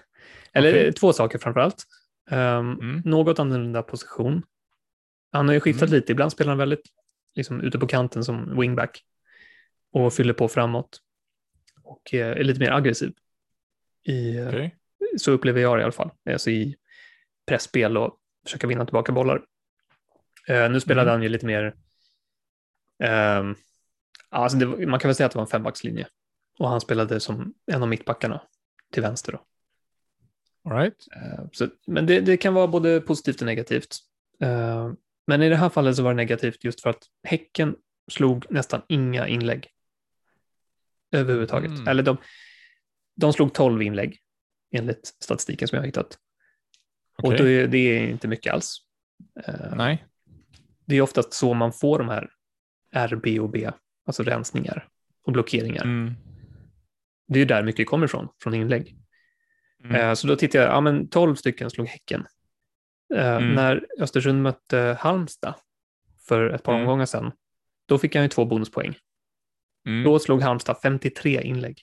Eller 0.53 0.69
okay. 0.69 0.91
två 0.91 1.13
saker 1.13 1.37
framför 1.37 1.59
allt. 1.59 1.85
Um, 2.31 2.37
mm. 2.37 3.01
Något 3.05 3.39
annorlunda 3.39 3.83
position. 3.83 4.43
Han 5.31 5.47
har 5.47 5.53
ju 5.53 5.59
skiftat 5.59 5.89
mm. 5.89 5.95
lite. 5.95 6.11
Ibland 6.11 6.31
spelar 6.31 6.49
han 6.49 6.57
väldigt 6.57 6.83
liksom, 7.35 7.61
ute 7.61 7.79
på 7.79 7.87
kanten 7.87 8.23
som 8.23 8.59
wingback 8.59 9.03
och 9.93 10.13
fyller 10.13 10.33
på 10.33 10.47
framåt 10.47 10.99
och 11.95 12.13
eh, 12.13 12.31
är 12.31 12.43
lite 12.43 12.59
mer 12.59 12.71
aggressiv 12.71 13.13
i, 14.03 14.37
eh, 14.37 14.47
okay. 14.47 14.69
så 15.17 15.31
upplever 15.31 15.61
jag 15.61 15.77
det 15.77 15.81
i 15.81 15.83
alla 15.83 15.91
fall, 15.91 16.11
alltså 16.29 16.49
i 16.49 16.75
pressspel 17.45 17.97
och 17.97 18.17
försöka 18.45 18.67
vinna 18.67 18.85
tillbaka 18.85 19.11
bollar. 19.11 19.37
Uh, 20.49 20.69
nu 20.69 20.79
spelade 20.79 21.09
mm. 21.09 21.11
han 21.11 21.23
ju 21.23 21.29
lite 21.29 21.45
mer, 21.45 21.75
um, 23.39 23.55
alltså 24.29 24.57
det, 24.57 24.87
man 24.87 24.99
kan 24.99 25.07
väl 25.09 25.15
säga 25.15 25.25
att 25.25 25.31
det 25.31 25.37
var 25.37 25.45
en 25.45 25.49
fembackslinje 25.49 26.07
och 26.59 26.69
han 26.69 26.81
spelade 26.81 27.19
som 27.19 27.53
en 27.71 27.81
av 27.81 27.89
mittbackarna 27.89 28.41
till 28.91 29.01
vänster. 29.01 29.31
Då. 29.31 29.45
All 30.69 30.77
right. 30.77 31.07
Uh, 31.15 31.45
så, 31.51 31.67
men 31.87 32.05
det, 32.05 32.19
det, 32.19 32.37
kan 32.37 32.53
vara 32.53 32.67
både 32.67 33.01
positivt 33.01 33.41
och 33.41 33.45
negativt. 33.45 33.97
Uh, 34.43 34.93
men 35.27 35.41
i 35.41 35.49
det 35.49 35.55
här 35.55 35.69
fallet 35.69 35.95
så 35.95 36.03
var 36.03 36.11
det 36.11 36.17
negativt 36.17 36.63
just 36.63 36.81
för 36.81 36.89
att 36.89 37.03
Häcken 37.23 37.75
slog 38.11 38.45
nästan 38.49 38.81
inga 38.87 39.27
inlägg 39.27 39.74
överhuvudtaget. 41.15 41.71
Mm. 41.71 41.87
Eller 41.87 42.03
de, 42.03 42.17
de 43.15 43.33
slog 43.33 43.53
12 43.53 43.81
inlägg 43.81 44.19
enligt 44.71 45.07
statistiken 45.23 45.67
som 45.67 45.75
jag 45.75 45.81
har 45.81 45.85
hittat. 45.85 46.17
Okay. 47.17 47.31
Och 47.31 47.45
det, 47.45 47.67
det 47.67 47.77
är 47.77 48.07
inte 48.07 48.27
mycket 48.27 48.53
alls. 48.53 48.77
Uh, 49.47 49.75
Nej. 49.75 50.05
Det 50.85 50.95
är 50.95 51.01
oftast 51.01 51.33
så 51.33 51.53
man 51.53 51.73
får 51.73 51.99
de 51.99 52.09
här 52.09 52.29
RB 53.07 53.39
och 53.39 53.49
B, 53.49 53.71
alltså 54.05 54.23
rensningar 54.23 54.87
och 55.25 55.33
blockeringar. 55.33 55.83
Mm. 55.83 56.13
Det 57.27 57.39
är 57.39 57.45
där 57.45 57.63
mycket 57.63 57.87
kommer 57.87 58.05
ifrån, 58.05 58.27
från 58.43 58.53
inlägg. 58.53 58.95
Mm. 59.83 60.09
Uh, 60.09 60.13
så 60.13 60.27
då 60.27 60.35
tittade 60.35 60.63
jag, 60.63 60.73
ja 60.73 60.81
men 60.81 61.09
12 61.09 61.35
stycken 61.35 61.69
slog 61.69 61.87
Häcken. 61.87 62.25
Uh, 63.13 63.19
mm. 63.19 63.53
När 63.53 63.85
Östersund 63.99 64.43
mötte 64.43 64.97
Halmstad 64.99 65.53
för 66.27 66.49
ett 66.49 66.63
par 66.63 66.73
mm. 66.73 66.81
omgångar 66.81 67.05
sedan, 67.05 67.31
då 67.85 67.97
fick 67.97 68.15
han 68.15 68.23
ju 68.23 68.29
två 68.29 68.45
bonuspoäng. 68.45 68.95
Mm. 69.85 70.03
Då 70.03 70.19
slog 70.19 70.41
Halmstad 70.41 70.77
53 70.81 71.41
inlägg. 71.41 71.81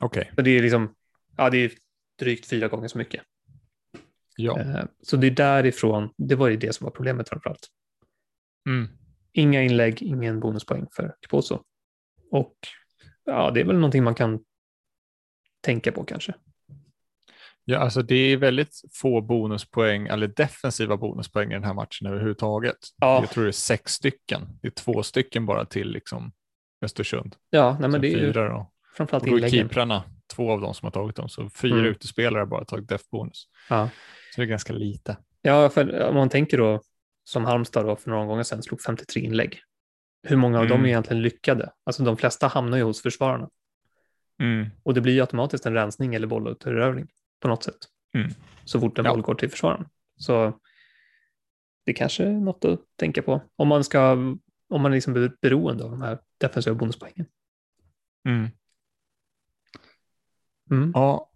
Okej. 0.00 0.20
Okay. 0.20 0.34
Så 0.34 0.42
det 0.42 0.50
är 0.50 0.62
liksom, 0.62 0.94
ja 1.36 1.50
det 1.50 1.58
är 1.58 1.72
drygt 2.18 2.48
fyra 2.48 2.68
gånger 2.68 2.88
så 2.88 2.98
mycket. 2.98 3.22
Ja. 4.36 4.60
Eh, 4.60 4.84
så 5.02 5.16
det 5.16 5.26
är 5.26 5.30
därifrån, 5.30 6.10
det 6.16 6.34
var 6.34 6.48
ju 6.48 6.56
det 6.56 6.72
som 6.72 6.84
var 6.84 6.90
problemet 6.90 7.28
framförallt. 7.28 7.68
Mm. 8.68 8.88
Inga 9.32 9.62
inlägg, 9.62 10.02
ingen 10.02 10.40
bonuspoäng 10.40 10.86
för 10.92 11.16
Kposo. 11.26 11.62
Och 12.30 12.54
ja, 13.24 13.50
det 13.50 13.60
är 13.60 13.64
väl 13.64 13.76
någonting 13.76 14.04
man 14.04 14.14
kan 14.14 14.44
tänka 15.60 15.92
på 15.92 16.04
kanske. 16.04 16.34
Ja, 17.64 17.78
alltså 17.78 18.02
det 18.02 18.14
är 18.14 18.36
väldigt 18.36 18.82
få 18.92 19.20
bonuspoäng, 19.20 20.06
eller 20.06 20.26
defensiva 20.26 20.96
bonuspoäng 20.96 21.50
i 21.50 21.54
den 21.54 21.64
här 21.64 21.74
matchen 21.74 22.06
överhuvudtaget. 22.06 22.78
Ja. 22.96 23.20
Jag 23.20 23.30
tror 23.30 23.44
det 23.44 23.50
är 23.50 23.52
sex 23.52 23.92
stycken. 23.92 24.58
Det 24.62 24.68
är 24.68 24.70
två 24.70 25.02
stycken 25.02 25.46
bara 25.46 25.64
till 25.64 25.90
liksom 25.90 26.32
Östersund. 26.82 27.36
Ja, 27.50 27.76
nej, 27.80 27.90
men 27.90 28.00
det 28.00 28.12
är 28.12 28.18
ju 28.18 28.32
då. 28.32 28.70
framförallt 28.96 29.26
inläggen. 29.26 29.44
Och 29.44 29.50
då 29.50 29.56
är 29.56 29.60
keeprarna 29.62 30.02
två 30.34 30.50
av 30.50 30.60
dem 30.60 30.74
som 30.74 30.86
har 30.86 30.90
tagit 30.90 31.16
dem, 31.16 31.28
så 31.28 31.50
fyra 31.50 31.78
mm. 31.78 31.86
utespelare 31.86 32.40
har 32.40 32.46
bara 32.46 32.64
tagit 32.64 32.88
def-bonus. 32.88 33.48
Ja. 33.68 33.88
Så 34.34 34.40
det 34.40 34.44
är 34.44 34.46
ganska 34.46 34.72
lite. 34.72 35.16
Ja, 35.42 35.68
för 35.68 36.08
om 36.08 36.14
man 36.14 36.28
tänker 36.28 36.58
då 36.58 36.80
som 37.24 37.44
Halmstad 37.44 37.86
då 37.86 37.96
för 37.96 38.10
några 38.10 38.26
gånger 38.26 38.42
sedan 38.42 38.62
slog 38.62 38.80
53 38.80 39.22
inlägg. 39.22 39.60
Hur 40.22 40.36
många 40.36 40.58
av 40.58 40.64
mm. 40.64 40.76
dem 40.76 40.84
är 40.84 40.88
egentligen 40.88 41.22
lyckade? 41.22 41.72
Alltså 41.84 42.02
de 42.02 42.16
flesta 42.16 42.46
hamnar 42.46 42.78
ju 42.78 42.84
hos 42.84 43.02
försvararna. 43.02 43.48
Mm. 44.42 44.66
Och 44.82 44.94
det 44.94 45.00
blir 45.00 45.12
ju 45.12 45.20
automatiskt 45.20 45.66
en 45.66 45.74
rensning 45.74 46.14
eller 46.14 46.26
bollåterövring 46.26 47.08
på 47.40 47.48
något 47.48 47.64
sätt. 47.64 47.78
Mm. 48.14 48.28
Så 48.64 48.80
fort 48.80 48.98
en 48.98 49.04
ja. 49.04 49.10
boll 49.10 49.22
går 49.22 49.34
till 49.34 49.50
försvararen. 49.50 49.86
Så 50.16 50.58
det 51.86 51.92
kanske 51.92 52.24
är 52.24 52.32
något 52.32 52.64
att 52.64 52.80
tänka 52.96 53.22
på. 53.22 53.42
Om 53.56 53.68
man 53.68 53.84
ska, 53.84 54.12
om 54.68 54.82
man 54.82 54.92
liksom 54.92 55.12
blir 55.12 55.32
beroende 55.40 55.84
av 55.84 55.90
de 55.90 56.02
här 56.02 56.18
defensiva 56.42 56.74
bonuspoängen. 56.74 57.26
Mm. 58.28 58.48
Mm. 60.70 60.92
Ja, 60.94 61.30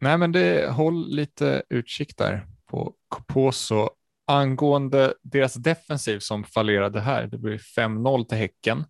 nej 0.00 0.18
men 0.18 0.32
det, 0.32 0.70
håll 0.70 1.08
lite 1.08 1.62
utkik 1.68 2.16
där 2.16 2.46
på 2.66 2.94
Coposo. 3.08 3.90
Angående 4.26 5.14
deras 5.22 5.54
defensiv 5.54 6.18
som 6.18 6.44
fallerade 6.44 7.00
här, 7.00 7.26
det 7.26 7.38
blir 7.38 7.58
5-0 7.58 8.24
till 8.24 8.38
Häcken, 8.38 8.84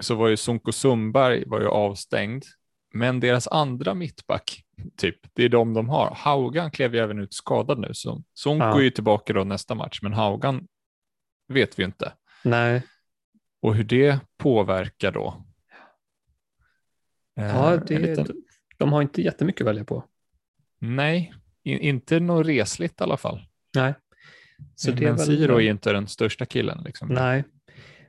så 0.00 0.14
var 0.14 0.28
ju 0.28 0.36
Sonko 0.36 0.72
Sundberg 0.72 1.44
var 1.46 1.60
ju 1.60 1.66
avstängd, 1.66 2.44
men 2.94 3.20
deras 3.20 3.48
andra 3.48 3.94
mittback, 3.94 4.64
typ, 4.96 5.16
det 5.32 5.44
är 5.44 5.48
de 5.48 5.74
de 5.74 5.88
har. 5.88 6.14
Haugan 6.14 6.70
klev 6.70 6.94
ju 6.94 7.00
även 7.00 7.18
ut 7.18 7.34
skadad 7.34 7.78
nu, 7.78 7.88
så 7.92 8.22
Sonko 8.34 8.64
ja. 8.64 8.78
är 8.78 8.82
ju 8.82 8.90
tillbaka 8.90 9.32
då 9.32 9.44
nästa 9.44 9.74
match, 9.74 9.98
men 10.02 10.12
Haugan 10.12 10.66
vet 11.48 11.78
vi 11.78 11.84
inte. 11.84 12.12
Nej. 12.44 12.82
Och 13.60 13.74
hur 13.74 13.84
det 13.84 14.20
påverkar 14.36 15.12
då. 15.12 15.44
Ja, 17.34 17.74
eh, 17.74 17.80
det, 17.86 17.98
liten... 17.98 18.26
de 18.76 18.92
har 18.92 19.02
inte 19.02 19.22
jättemycket 19.22 19.60
att 19.60 19.66
välja 19.66 19.84
på. 19.84 20.04
Nej, 20.78 21.34
in, 21.62 21.78
inte 21.78 22.20
något 22.20 22.46
resligt 22.46 23.00
i 23.00 23.04
alla 23.04 23.16
fall. 23.16 23.46
Nej. 23.74 23.94
Så 24.74 24.94
Men 24.94 25.18
Siro 25.18 25.60
är 25.60 25.70
inte 25.70 25.92
den 25.92 26.06
största 26.06 26.46
killen. 26.46 26.82
Liksom. 26.84 27.08
Nej. 27.08 27.44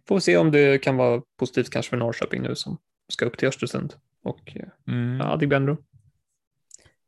Får 0.07 0.19
se 0.19 0.38
om 0.38 0.51
det 0.51 0.83
kan 0.83 0.97
vara 0.97 1.21
positivt 1.38 1.69
kanske 1.69 1.89
för 1.89 1.97
Norrköping 1.97 2.41
nu 2.41 2.55
som 2.55 2.77
ska 3.07 3.25
upp 3.25 3.38
till 3.38 3.47
Östersund 3.47 3.93
och 4.23 4.55
eh, 4.55 4.67
mm. 4.88 5.19
ja. 5.19 5.38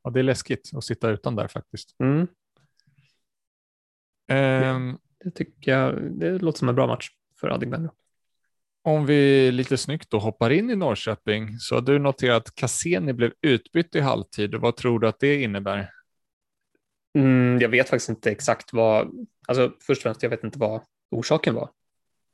Ja, 0.04 0.10
det 0.10 0.20
är 0.20 0.24
läskigt 0.24 0.72
att 0.76 0.84
sitta 0.84 1.10
utan 1.10 1.36
där 1.36 1.48
faktiskt. 1.48 1.96
Mm. 2.00 2.20
Um, 2.20 2.28
det, 5.18 5.24
det, 5.24 5.32
tycker 5.32 5.72
jag, 5.72 6.12
det 6.20 6.38
låter 6.38 6.60
som 6.60 6.70
en 6.70 6.76
bra 6.76 6.88
match 6.88 7.10
för 7.40 7.50
Adegbenro. 7.50 7.92
Om 8.84 9.06
vi 9.06 9.52
lite 9.52 9.78
snyggt 9.78 10.10
då 10.10 10.20
hoppar 10.20 10.50
in 10.50 10.70
i 10.70 10.76
Norrköping 10.76 11.60
så 11.60 11.76
har 11.76 11.82
du 11.82 12.00
noterat 12.00 12.48
att 12.48 12.56
Cassini 12.56 13.14
blev 13.14 13.34
utbytt 13.42 13.96
i 13.96 14.00
halvtid. 14.00 14.56
Vad 14.56 14.76
tror 14.76 15.00
du 15.00 15.08
att 15.08 15.20
det 15.20 15.42
innebär? 15.42 15.90
Mm, 17.14 17.60
jag 17.62 17.70
vet 17.70 17.90
faktiskt 17.90 18.10
inte 18.10 18.32
exakt 18.32 18.74
vad, 18.74 19.28
alltså 19.48 19.74
först 19.82 20.00
och 20.00 20.04
främst 20.04 20.24
jag 20.24 20.30
vet 20.30 20.44
inte 20.44 20.60
vad 20.60 20.82
orsaken 21.12 21.56
var. 21.56 21.70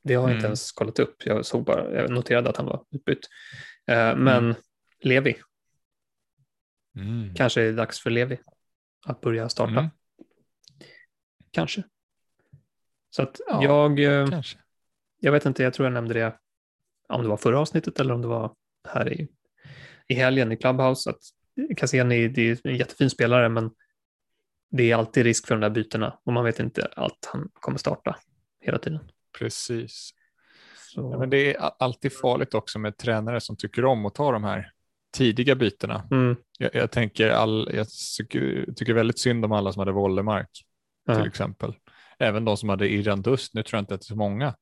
Det 0.03 0.13
har 0.13 0.21
jag 0.21 0.29
mm. 0.29 0.35
inte 0.37 0.45
ens 0.45 0.71
kollat 0.71 0.99
upp. 0.99 1.15
Jag 1.25 1.45
såg 1.45 1.63
bara, 1.63 1.93
jag 1.93 2.11
noterade 2.11 2.49
att 2.49 2.57
han 2.57 2.65
var 2.65 2.83
utbytt. 2.91 3.27
Uh, 3.91 3.95
men 3.95 4.27
mm. 4.27 4.55
Levi. 4.99 5.35
Mm. 6.95 7.35
Kanske 7.35 7.61
är 7.61 7.65
det 7.65 7.71
dags 7.71 7.99
för 7.99 8.09
Levi 8.09 8.39
att 9.05 9.21
börja 9.21 9.49
starta. 9.49 9.71
Mm. 9.71 9.89
Kanske. 11.51 11.83
Så 13.09 13.21
att 13.21 13.41
ja, 13.47 13.63
jag, 13.63 13.99
eh, 13.99 14.29
kanske. 14.29 14.57
Jag 15.19 15.31
vet 15.31 15.45
inte, 15.45 15.63
jag 15.63 15.73
tror 15.73 15.85
jag 15.85 15.93
nämnde 15.93 16.13
det 16.13 16.35
om 17.09 17.23
det 17.23 17.29
var 17.29 17.37
förra 17.37 17.59
avsnittet 17.59 17.99
eller 17.99 18.13
om 18.13 18.21
det 18.21 18.27
var 18.27 18.53
här 18.87 19.13
i, 19.13 19.27
i 20.07 20.13
helgen 20.13 20.51
i 20.51 20.57
Clubhouse. 20.57 21.09
Att 21.09 21.19
Cassini 21.77 22.27
det 22.27 22.41
är 22.41 22.59
en 22.63 22.75
jättefin 22.75 23.09
spelare 23.09 23.49
men 23.49 23.71
det 24.71 24.91
är 24.91 24.95
alltid 24.95 25.23
risk 25.23 25.47
för 25.47 25.55
de 25.55 25.61
där 25.61 25.69
bytena 25.69 26.19
och 26.23 26.33
man 26.33 26.45
vet 26.45 26.59
inte 26.59 26.89
att 26.95 27.29
han 27.31 27.49
kommer 27.53 27.77
starta 27.77 28.15
hela 28.61 28.77
tiden. 28.77 28.99
Precis. 29.39 30.09
Ja, 30.95 31.19
men 31.19 31.29
det 31.29 31.55
är 31.55 31.71
alltid 31.79 32.13
farligt 32.13 32.53
också 32.53 32.79
med 32.79 32.97
tränare 32.97 33.41
som 33.41 33.57
tycker 33.57 33.85
om 33.85 34.05
att 34.05 34.15
ta 34.15 34.31
de 34.31 34.43
här 34.43 34.71
tidiga 35.17 35.55
bytena. 35.55 36.07
Mm. 36.11 36.35
Jag, 36.59 36.75
jag, 36.75 36.91
tänker 36.91 37.29
all, 37.29 37.69
jag 37.73 37.87
tycker, 38.17 38.73
tycker, 38.75 38.93
väldigt 38.93 39.19
synd 39.19 39.45
om 39.45 39.51
alla 39.51 39.73
som 39.73 39.79
hade 39.79 39.91
Wollemark 39.91 40.49
ja. 41.05 41.15
till 41.15 41.27
exempel. 41.27 41.73
Även 42.19 42.45
de 42.45 42.57
som 42.57 42.69
hade 42.69 42.89
Irran 42.89 43.21
Dust, 43.21 43.53
nu 43.53 43.63
tror 43.63 43.77
jag 43.77 43.81
inte 43.81 43.93
att 43.93 44.01
det 44.01 44.05
är 44.05 44.07
så 44.07 44.15
många. 44.15 44.55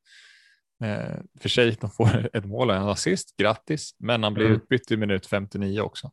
Eh, 0.84 1.18
för 1.40 1.50
sig, 1.50 1.78
de 1.82 1.90
får 1.90 2.30
ett 2.34 2.46
mål 2.46 2.70
och 2.70 2.76
en 2.76 2.90
assist, 2.90 3.38
grattis, 3.38 3.96
men 3.98 4.24
han 4.24 4.34
blir 4.34 4.46
mm. 4.46 4.58
utbytt 4.58 4.92
i 4.92 4.98
minut 4.98 5.26
59 5.26 5.80
också. 5.80 6.12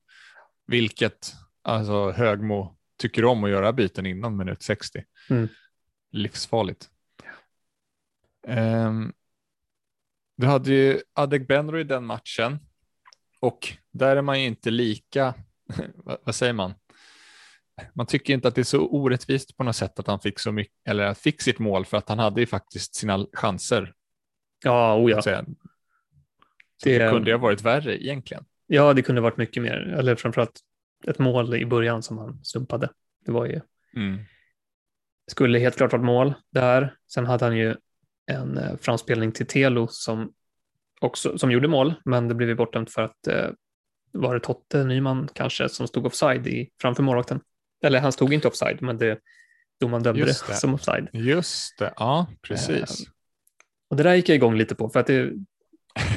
Vilket 0.67 1.35
alltså 1.63 2.11
Högmo 2.11 2.77
tycker 2.99 3.25
om 3.25 3.45
att 3.45 3.51
göra 3.51 3.73
byten 3.73 4.07
innan 4.07 4.37
minut 4.37 4.63
60. 4.63 5.05
Mm. 5.31 5.49
Livsfarligt. 6.13 6.89
Um, 8.47 9.13
du 10.37 10.47
hade 10.47 10.71
ju 10.71 11.01
Adegbenro 11.15 11.79
i 11.79 11.85
den 11.85 12.07
matchen 12.07 12.59
och 13.41 13.69
där 13.91 14.17
är 14.17 14.23
man 14.23 14.41
ju 14.41 14.47
inte 14.47 14.71
lika, 14.71 15.35
vad 16.25 16.35
säger 16.35 16.53
man? 16.53 16.75
Man 17.95 18.07
tycker 18.07 18.35
inte 18.35 18.49
att 18.49 18.55
det 18.55 18.61
är 18.61 18.65
så 18.65 18.89
orättvist 18.89 19.57
på 19.57 19.65
något 19.65 19.77
sätt 19.77 19.99
att 19.99 20.07
han 20.07 20.21
fick 20.21 20.39
så 20.39 20.53
mycket, 20.53 20.75
eller 20.89 21.15
fick 21.15 21.43
sitt 21.43 21.59
mål 21.59 21.85
för 21.85 21.97
att 21.97 22.09
han 22.09 22.19
hade 22.19 22.41
ju 22.41 22.47
faktiskt 22.47 22.95
sina 22.95 23.27
chanser. 23.33 23.95
Ja, 24.63 24.97
oh 24.97 25.11
ja. 25.11 25.23
Det, 26.85 26.99
det 26.99 27.11
kunde 27.11 27.31
ju 27.31 27.37
ha 27.37 27.43
varit 27.43 27.63
värre 27.63 28.05
egentligen. 28.05 28.45
Ja, 28.67 28.93
det 28.93 29.03
kunde 29.03 29.21
ha 29.21 29.25
varit 29.25 29.37
mycket 29.37 29.63
mer, 29.63 29.95
eller 29.99 30.17
framförallt 30.17 30.61
ett 31.07 31.19
mål 31.19 31.55
i 31.55 31.67
början 31.67 32.03
som 32.03 32.19
han 32.19 32.45
sumpade. 32.45 32.89
Det 33.27 33.33
var 33.33 33.47
ju, 33.47 33.61
mm. 33.97 34.19
skulle 35.31 35.59
helt 35.59 35.77
klart 35.77 35.93
varit 35.93 36.05
mål 36.05 36.35
där. 36.51 36.97
Sen 37.15 37.27
hade 37.27 37.45
han 37.45 37.57
ju 37.57 37.77
en 38.27 38.59
eh, 38.59 38.77
framspelning 38.81 39.33
till 39.33 39.47
Telo 39.47 39.87
som 39.89 40.33
också 41.01 41.39
som 41.39 41.51
gjorde 41.51 41.69
mål, 41.69 41.95
men 42.05 42.29
det 42.29 42.35
blev 42.35 42.49
ju 42.49 42.55
bortdömt 42.55 42.93
för 42.93 43.03
att 43.03 43.27
eh, 43.27 43.51
var 44.13 44.35
det 44.35 44.41
Totte 44.41 44.85
Nyman 44.85 45.29
kanske 45.35 45.69
som 45.69 45.89
stod 45.89 46.07
offside 46.07 46.47
i, 46.47 46.71
framför 46.81 47.03
målvakten. 47.03 47.41
Eller 47.85 48.01
han 48.01 48.13
stod 48.13 48.33
inte 48.33 48.49
offside, 48.49 48.83
men 48.83 48.99
det, 48.99 49.19
domaren 49.81 50.03
dömde 50.03 50.25
det. 50.25 50.47
det. 50.49 50.55
som 50.55 50.75
offside. 50.75 51.09
Just 51.13 51.79
det, 51.79 51.93
ja 51.97 52.27
precis. 52.43 53.01
Eh, 53.01 53.13
och 53.93 53.97
det 53.97 54.03
där 54.03 54.15
gick 54.15 54.29
jag 54.29 54.37
igång 54.37 54.55
lite 54.57 54.75
på, 54.75 54.89
för 54.89 55.01
att 55.01 55.07
det, 55.07 55.33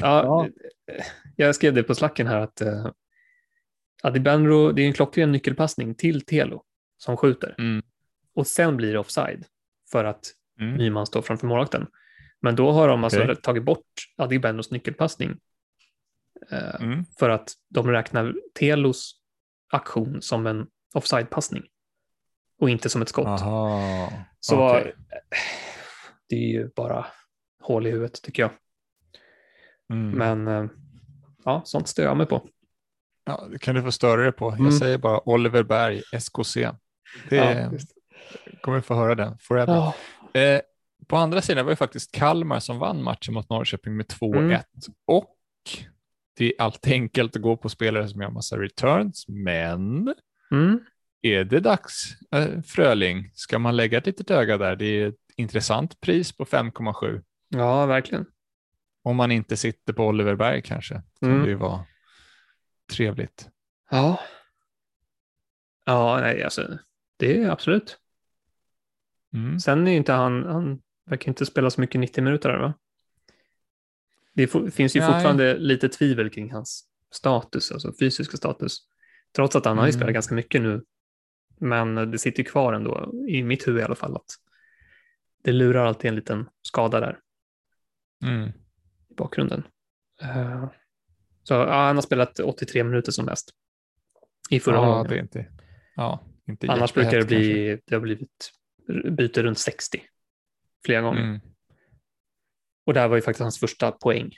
ja. 0.00 0.48
jag 1.36 1.54
skrev 1.54 1.74
det 1.74 1.82
på 1.82 1.94
slacken 1.94 2.26
här 2.26 2.40
att 2.40 2.60
eh, 2.60 2.86
Adibenro, 4.02 4.72
det 4.72 4.82
är 4.82 4.86
en 4.86 4.92
klockren 4.92 5.32
nyckelpassning 5.32 5.94
till 5.94 6.20
Telo 6.24 6.62
som 6.98 7.16
skjuter. 7.16 7.54
Mm. 7.58 7.82
Och 8.34 8.46
sen 8.46 8.76
blir 8.76 8.92
det 8.92 8.98
offside 8.98 9.44
för 9.90 10.04
att 10.04 10.32
Mm. 10.60 10.74
Nyman 10.74 11.06
står 11.06 11.22
framför 11.22 11.46
målvakten. 11.46 11.86
Men 12.40 12.56
då 12.56 12.70
har 12.72 12.88
de 12.88 13.04
alltså 13.04 13.34
tagit 13.42 13.62
bort 13.64 13.86
Adibenros 14.16 14.70
nyckelpassning 14.70 15.36
eh, 16.50 16.74
Mm. 16.80 17.04
för 17.18 17.30
att 17.30 17.52
de 17.68 17.90
räknar 17.90 18.34
Telos 18.54 19.20
aktion 19.72 20.22
som 20.22 20.46
en 20.46 20.66
offside-passning 20.94 21.62
och 22.60 22.70
inte 22.70 22.88
som 22.88 23.02
ett 23.02 23.08
skott. 23.08 23.26
Aha. 23.26 24.12
Så 24.40 24.68
Okej. 24.70 24.94
eh, 24.98 25.18
det 26.28 26.36
är 26.36 26.48
ju 26.52 26.70
bara 26.76 27.06
hål 27.66 27.86
i 27.86 27.90
huvudet 27.90 28.22
tycker 28.22 28.42
jag. 28.42 28.50
Mm. 29.92 30.10
Men 30.10 30.48
eh, 30.64 30.70
ja, 31.44 31.62
sånt 31.64 31.88
stör 31.88 32.02
jag 32.04 32.16
mig 32.16 32.26
på. 32.26 32.48
Ja, 33.24 33.48
det 33.52 33.58
kan 33.58 33.74
du 33.74 33.82
få 33.82 33.92
störa 33.92 34.22
dig 34.22 34.32
på. 34.32 34.50
Jag 34.50 34.60
Mm. 34.60 34.72
säger 34.72 34.98
bara 34.98 35.28
Oliver 35.28 35.62
Berg, 35.62 36.02
SKC. 36.12 36.56
Det 37.28 37.36
Ja, 37.36 37.68
visst. 37.72 37.90
kommer 38.60 38.80
få 38.80 38.94
höra 38.94 39.14
den 39.14 39.38
forever. 39.38 39.74
Ja. 40.32 40.40
Eh, 40.40 40.60
på 41.06 41.16
andra 41.16 41.42
sidan 41.42 41.64
var 41.64 41.70
det 41.72 41.76
faktiskt 41.76 42.12
Kalmar 42.12 42.60
som 42.60 42.78
vann 42.78 43.02
matchen 43.02 43.34
mot 43.34 43.50
Norrköping 43.50 43.96
med 43.96 44.06
2-1. 44.06 44.36
Mm. 44.44 44.60
Och 45.06 45.34
det 46.38 46.44
är 46.46 46.52
alltid 46.62 46.92
enkelt 46.92 47.36
att 47.36 47.42
gå 47.42 47.56
på 47.56 47.68
spelare 47.68 48.08
som 48.08 48.20
gör 48.20 48.30
massa 48.30 48.58
returns, 48.58 49.24
men 49.28 50.14
Mm. 50.50 50.78
är 51.22 51.44
det 51.44 51.60
dags, 51.60 52.04
eh, 52.34 52.60
Fröling, 52.62 53.30
ska 53.34 53.58
man 53.58 53.76
lägga 53.76 53.98
ett 53.98 54.06
litet 54.06 54.30
öga 54.30 54.58
där? 54.58 54.76
Det 54.76 54.84
är 54.86 55.08
ett 55.08 55.14
intressant 55.36 56.00
pris 56.00 56.36
på 56.36 56.44
5,7. 56.44 57.22
Ja, 57.48 57.86
verkligen. 57.86 58.26
Om 59.02 59.16
man 59.16 59.32
inte 59.32 59.56
sitter 59.56 59.92
på 59.92 60.06
Oliver 60.06 60.34
Berg 60.36 60.62
kanske, 60.62 61.02
kan 61.20 61.30
Mm. 61.30 61.42
det 61.42 61.48
ju 61.48 61.54
vara 61.54 61.84
trevligt. 62.92 63.48
Ja. 63.90 64.20
Ja, 65.84 66.18
nej, 66.20 66.42
alltså 66.42 66.78
det 67.16 67.42
är 67.42 67.50
absolut. 67.50 67.98
Mm. 69.34 69.60
Sen 69.60 69.86
är 69.88 69.96
inte 69.96 70.12
han, 70.12 70.44
han 70.44 70.82
verkar 71.06 71.28
inte 71.28 71.46
spela 71.46 71.70
så 71.70 71.80
mycket 71.80 72.00
90 72.00 72.24
minuter 72.24 72.48
där, 72.48 72.58
va? 72.58 72.74
Det 74.34 74.46
finns 74.74 74.96
ju 74.96 75.00
Nej. 75.00 75.12
fortfarande 75.12 75.58
lite 75.58 75.88
tvivel 75.88 76.30
kring 76.30 76.52
hans 76.52 76.88
status, 77.10 77.72
alltså 77.72 77.92
fysiska 78.00 78.36
status. 78.36 78.78
Trots 79.36 79.56
att 79.56 79.64
han 79.64 79.78
har 79.78 79.84
ju 79.86 79.90
Mm. 79.90 79.98
spelat 80.00 80.14
ganska 80.14 80.34
mycket 80.34 80.62
nu. 80.62 80.84
Men 81.58 81.94
det 82.10 82.18
sitter 82.18 82.42
kvar 82.42 82.72
ändå, 82.72 83.12
i 83.28 83.42
mitt 83.42 83.68
huvud 83.68 83.80
i 83.80 83.84
alla 83.84 83.94
fall, 83.94 84.16
att 84.16 84.30
det 85.42 85.52
lurar 85.52 85.86
alltid 85.86 86.08
en 86.08 86.14
liten 86.14 86.48
skada 86.62 87.00
där 87.00 87.18
Mm. 88.24 88.48
i 89.10 89.14
bakgrunden. 89.14 89.66
Eh, 90.22 90.68
så 91.42 91.54
ja, 91.54 91.86
han 91.86 91.96
har 91.96 92.02
spelat 92.02 92.38
83 92.40 92.84
minuter 92.84 93.12
som 93.12 93.24
mest 93.24 93.50
i 94.50 94.60
förra 94.60 94.74
Ja, 94.76 95.06
är 95.06 95.18
inte, 95.18 95.52
ja, 95.96 96.24
inte 96.48 96.68
Annars 96.72 96.94
brukar 96.94 97.10
det 97.10 97.16
kanske. 97.18 97.36
bli, 97.36 97.80
det 97.86 97.94
har 97.94 98.00
blivit 98.02 98.52
byte 99.10 99.42
runt 99.42 99.58
60 99.58 100.02
flera 100.84 101.00
gånger. 101.00 101.22
Mm. 101.22 101.40
Och 102.86 102.94
det 102.94 103.00
här 103.00 103.08
var 103.08 103.16
ju 103.16 103.22
faktiskt 103.22 103.42
hans 103.42 103.60
första 103.60 103.92
poäng. 103.92 104.32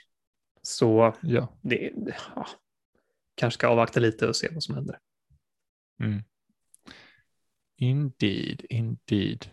Så 0.61 1.15
Ja. 1.21 1.57
det, 1.61 1.91
det- 1.95 2.15
ja, 2.35 2.47
kanske 3.35 3.57
ska 3.57 3.67
avvakta 3.67 3.99
lite 3.99 4.27
och 4.27 4.35
se 4.35 4.49
vad 4.53 4.63
som 4.63 4.75
händer. 4.75 4.99
Mm. 6.03 6.23
Indeed, 7.77 8.65
indeed. 8.69 9.45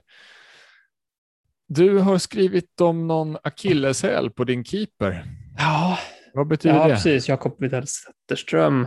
Du 1.69 1.99
har 1.99 2.19
skrivit 2.19 2.81
om 2.81 3.07
någon 3.07 3.37
akilleshäl 3.43 4.31
på 4.31 4.45
din 4.45 4.65
keeper. 4.65 5.25
Ja, 5.59 5.99
Vad 6.35 6.47
betyder 6.47 6.77
ja 6.77 6.89
det? 6.89 6.95
precis. 6.95 7.29
Jakob 7.29 7.57
Widell 7.61 7.87
Zetterström. 7.87 8.83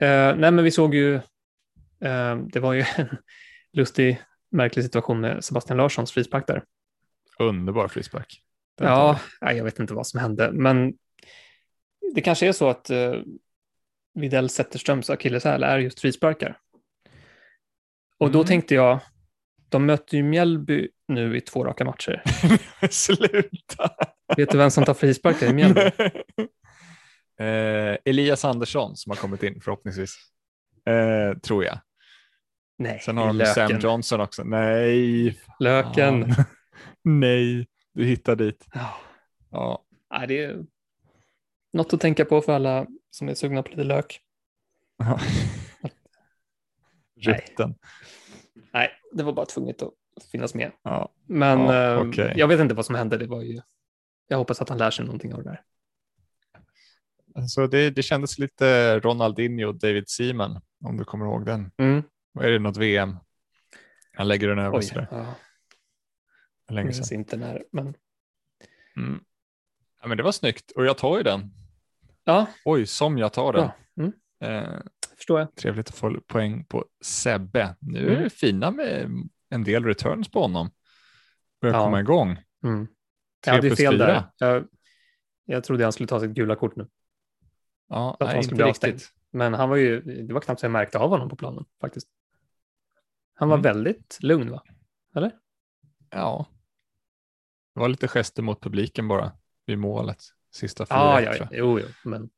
Eh, 0.00 0.36
nej, 0.36 0.50
men 0.50 0.64
vi 0.64 0.70
såg 0.70 0.94
ju, 0.94 1.14
eh, 2.00 2.36
det 2.52 2.60
var 2.60 2.72
ju 2.72 2.84
en 2.96 3.16
lustig, 3.72 4.22
märklig 4.50 4.84
situation 4.84 5.20
med 5.20 5.44
Sebastian 5.44 5.76
Larssons 5.76 6.12
frispark 6.12 6.46
där. 6.46 6.64
Underbar 7.38 7.88
frispark. 7.88 8.40
Den 8.78 8.88
Ja, 8.88 9.20
nej, 9.40 9.56
jag 9.56 9.64
vet 9.64 9.78
inte 9.78 9.94
vad 9.94 10.06
som 10.06 10.20
hände, 10.20 10.50
men 10.52 10.92
det 12.14 12.20
kanske 12.20 12.48
är 12.48 12.52
så 12.52 12.68
att 12.68 12.90
eh, 12.90 13.14
Widell 14.14 14.48
Zetterströms 14.50 15.10
akilleshäl 15.10 15.62
är 15.62 15.78
just 15.78 16.00
frisparkar. 16.00 16.58
Och 18.18 18.30
då 18.30 18.38
Mm. 18.38 18.46
tänkte 18.46 18.74
jag, 18.74 19.00
de 19.74 19.86
möter 19.86 20.16
ju 20.16 20.22
Mjällby 20.22 20.88
nu 21.08 21.36
i 21.36 21.40
två 21.40 21.64
raka 21.64 21.84
matcher. 21.84 22.22
Sluta! 22.90 23.90
Vet 24.36 24.50
du 24.50 24.58
vem 24.58 24.70
som 24.70 24.84
tar 24.84 24.94
frisparkar 24.94 25.46
i 25.46 25.52
Mjällby? 25.52 25.80
eh, 27.40 27.96
Elias 28.04 28.44
Andersson 28.44 28.96
som 28.96 29.10
har 29.10 29.16
kommit 29.16 29.42
in 29.42 29.60
förhoppningsvis. 29.60 30.16
Eh, 30.86 31.38
tror 31.38 31.64
jag. 31.64 31.78
Nej, 32.78 33.00
Sen 33.00 33.16
har 33.16 33.26
de 33.26 33.36
Löken. 33.36 33.54
Sam 33.54 33.78
Johnson 33.80 34.20
också. 34.20 34.44
Nej. 34.44 35.38
Löken. 35.58 36.34
fan. 36.34 36.44
Nej, 37.04 37.66
du 37.94 38.04
hittar 38.04 38.36
dit. 38.36 38.66
Ja. 38.74 38.94
Ja. 39.50 39.84
Nej, 40.10 40.26
det 40.28 40.44
är 40.44 40.64
något 41.72 41.92
att 41.92 42.00
tänka 42.00 42.24
på 42.24 42.40
för 42.40 42.52
alla 42.52 42.86
som 43.10 43.28
är 43.28 43.34
sugna 43.34 43.62
på 43.62 43.70
lite 43.70 43.84
lök. 43.84 44.20
Rykten. 47.20 47.74
Nej, 48.74 48.90
det 49.12 49.22
var 49.22 49.32
bara 49.32 49.46
tvunget 49.46 49.82
att 49.82 49.92
finnas 50.32 50.54
med. 50.54 50.72
Ja. 50.82 51.12
Men 51.26 51.60
Ja, 51.60 51.92
eh, 52.02 52.08
okej. 52.08 52.32
jag 52.36 52.48
vet 52.48 52.60
inte 52.60 52.74
vad 52.74 52.86
som 52.86 52.94
hände. 52.94 53.16
Det 53.16 53.26
var 53.26 53.42
ju... 53.42 53.60
Jag 54.28 54.38
hoppas 54.38 54.60
att 54.62 54.68
han 54.68 54.78
lär 54.78 54.90
sig 54.90 55.04
någonting 55.04 55.34
av 55.34 55.42
det 55.42 55.50
där. 55.50 55.62
Alltså 57.34 57.66
det, 57.66 57.90
det 57.90 58.02
kändes 58.02 58.38
lite 58.38 58.98
Ronaldinho 59.00 59.68
och 59.68 59.74
David 59.74 60.08
Seaman, 60.08 60.60
om 60.84 60.96
du 60.96 61.04
kommer 61.04 61.26
ihåg 61.26 61.46
den. 61.46 61.70
Mm. 61.76 62.02
Är 62.40 62.50
det, 62.50 62.58
något 62.58 62.76
VM? 62.76 63.16
Han 64.16 64.28
lägger 64.28 64.48
den 64.48 64.58
över 64.58 64.78
Oj, 64.78 64.82
sådär. 64.82 65.08
ja, 65.10 65.34
jag 66.66 66.74
Länge 66.74 66.84
minns 66.84 67.08
sedan. 67.08 67.18
inte 67.18 67.36
när. 67.36 67.64
Men 67.72 67.94
Mm. 68.96 69.24
Ja, 70.02 70.08
men 70.08 70.16
det 70.16 70.22
var 70.22 70.32
snyggt 70.32 70.70
och 70.70 70.84
jag 70.86 70.98
tar 70.98 71.16
ju 71.16 71.22
den. 71.22 71.50
ja, 72.24 72.46
Oj, 72.64 72.86
som 72.86 73.18
jag 73.18 73.32
tar 73.32 73.52
den. 73.52 73.62
bra. 73.62 73.74
Mm, 73.96 74.12
Eh, 74.40 74.80
förstår 75.16 75.40
jag. 75.40 75.54
trevligt 75.54 75.88
att 75.88 75.94
få 75.94 76.20
poäng 76.26 76.64
på 76.64 76.84
Sebbe. 77.04 77.76
Nu 77.80 77.98
är 78.06 78.10
Mm. 78.10 78.22
det 78.22 78.30
fina 78.30 78.70
med 78.70 79.10
en 79.48 79.64
del 79.64 79.84
returns 79.84 80.30
på 80.30 80.40
honom. 80.42 80.70
Börjar 81.60 81.74
Ja. 81.76 81.84
komma 81.84 82.00
igång. 82.00 82.38
Mm. 82.64 82.86
Jag 83.46 83.52
hade 83.54 83.68
ju 83.68 83.76
fel 83.76 83.98
där. 83.98 84.22
Jag, 84.38 84.68
jag 85.44 85.64
trodde 85.64 85.84
han 85.84 85.92
skulle 85.92 86.06
ta 86.06 86.20
sitt 86.20 86.30
gula 86.30 86.56
kort 86.56 86.76
nu. 86.76 86.88
Ja, 87.88 88.16
Att 88.20 88.26
han 88.26 88.34
nej, 88.36 88.44
skulle 88.44 88.54
inte 88.54 88.54
bli 88.54 88.64
riktigt. 88.64 88.94
avstängd. 88.94 89.20
Men 89.30 89.54
han 89.54 89.68
var 89.68 89.76
ju, 89.76 90.00
det 90.26 90.34
var 90.34 90.40
knappt 90.40 90.60
så 90.60 90.64
jag 90.66 90.70
märkte 90.72 90.98
av 90.98 91.10
honom 91.10 91.28
på 91.28 91.36
planen 91.36 91.64
faktiskt. 91.80 92.08
Han 93.34 93.48
var 93.48 93.56
Mm. 93.56 93.62
väldigt 93.62 94.18
lugn 94.22 94.50
va? 94.50 94.62
Eller? 95.16 95.32
Ja. 96.10 96.46
Det 97.74 97.80
var 97.80 97.88
lite 97.88 98.08
gester 98.08 98.42
mot 98.42 98.60
publiken 98.62 99.08
bara 99.08 99.32
vid 99.66 99.78
målet. 99.78 100.22
Sista 100.50 100.86
fyra. 100.86 100.98
Ah, 100.98 101.20
ja, 101.20 101.36
ja, 101.36 101.48
jo, 101.50 101.78
jo, 101.80 101.86
men. 102.04 102.30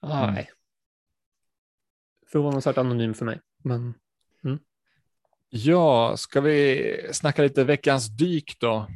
Ah, 0.00 0.22
Mm. 0.22 0.34
Nej. 0.34 0.50
Förvånansvärt 2.32 2.78
anonym 2.78 3.14
för 3.14 3.24
mig. 3.24 3.40
Men 3.64 3.94
Ja, 5.50 6.14
ska 6.16 6.40
vi 6.40 7.10
snacka 7.12 7.42
lite 7.42 7.64
veckans 7.64 8.16
dyk 8.16 8.56
då? 8.60 8.86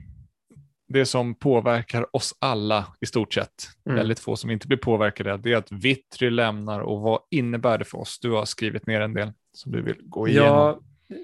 Det 0.88 1.06
som 1.06 1.34
påverkar 1.34 2.16
oss 2.16 2.34
alla 2.38 2.86
i 3.00 3.06
stort 3.06 3.34
sett. 3.34 3.68
Mm. 3.86 3.96
Väldigt 3.96 4.18
få 4.18 4.36
som 4.36 4.50
inte 4.50 4.66
blir 4.66 4.78
påverkade. 4.78 5.36
Det 5.36 5.52
är 5.52 5.56
att 5.56 5.72
Vittry 5.72 6.30
lämnar 6.30 6.80
och 6.80 7.00
vad 7.00 7.20
innebär 7.30 7.78
det 7.78 7.84
för 7.84 7.98
oss? 7.98 8.18
Du 8.20 8.30
har 8.30 8.44
skrivit 8.44 8.86
ner 8.86 9.00
en 9.00 9.14
del 9.14 9.32
som 9.52 9.72
du 9.72 9.82
vill 9.82 9.96
gå 10.02 10.28
igenom. 10.28 10.48
ja, 10.48 10.80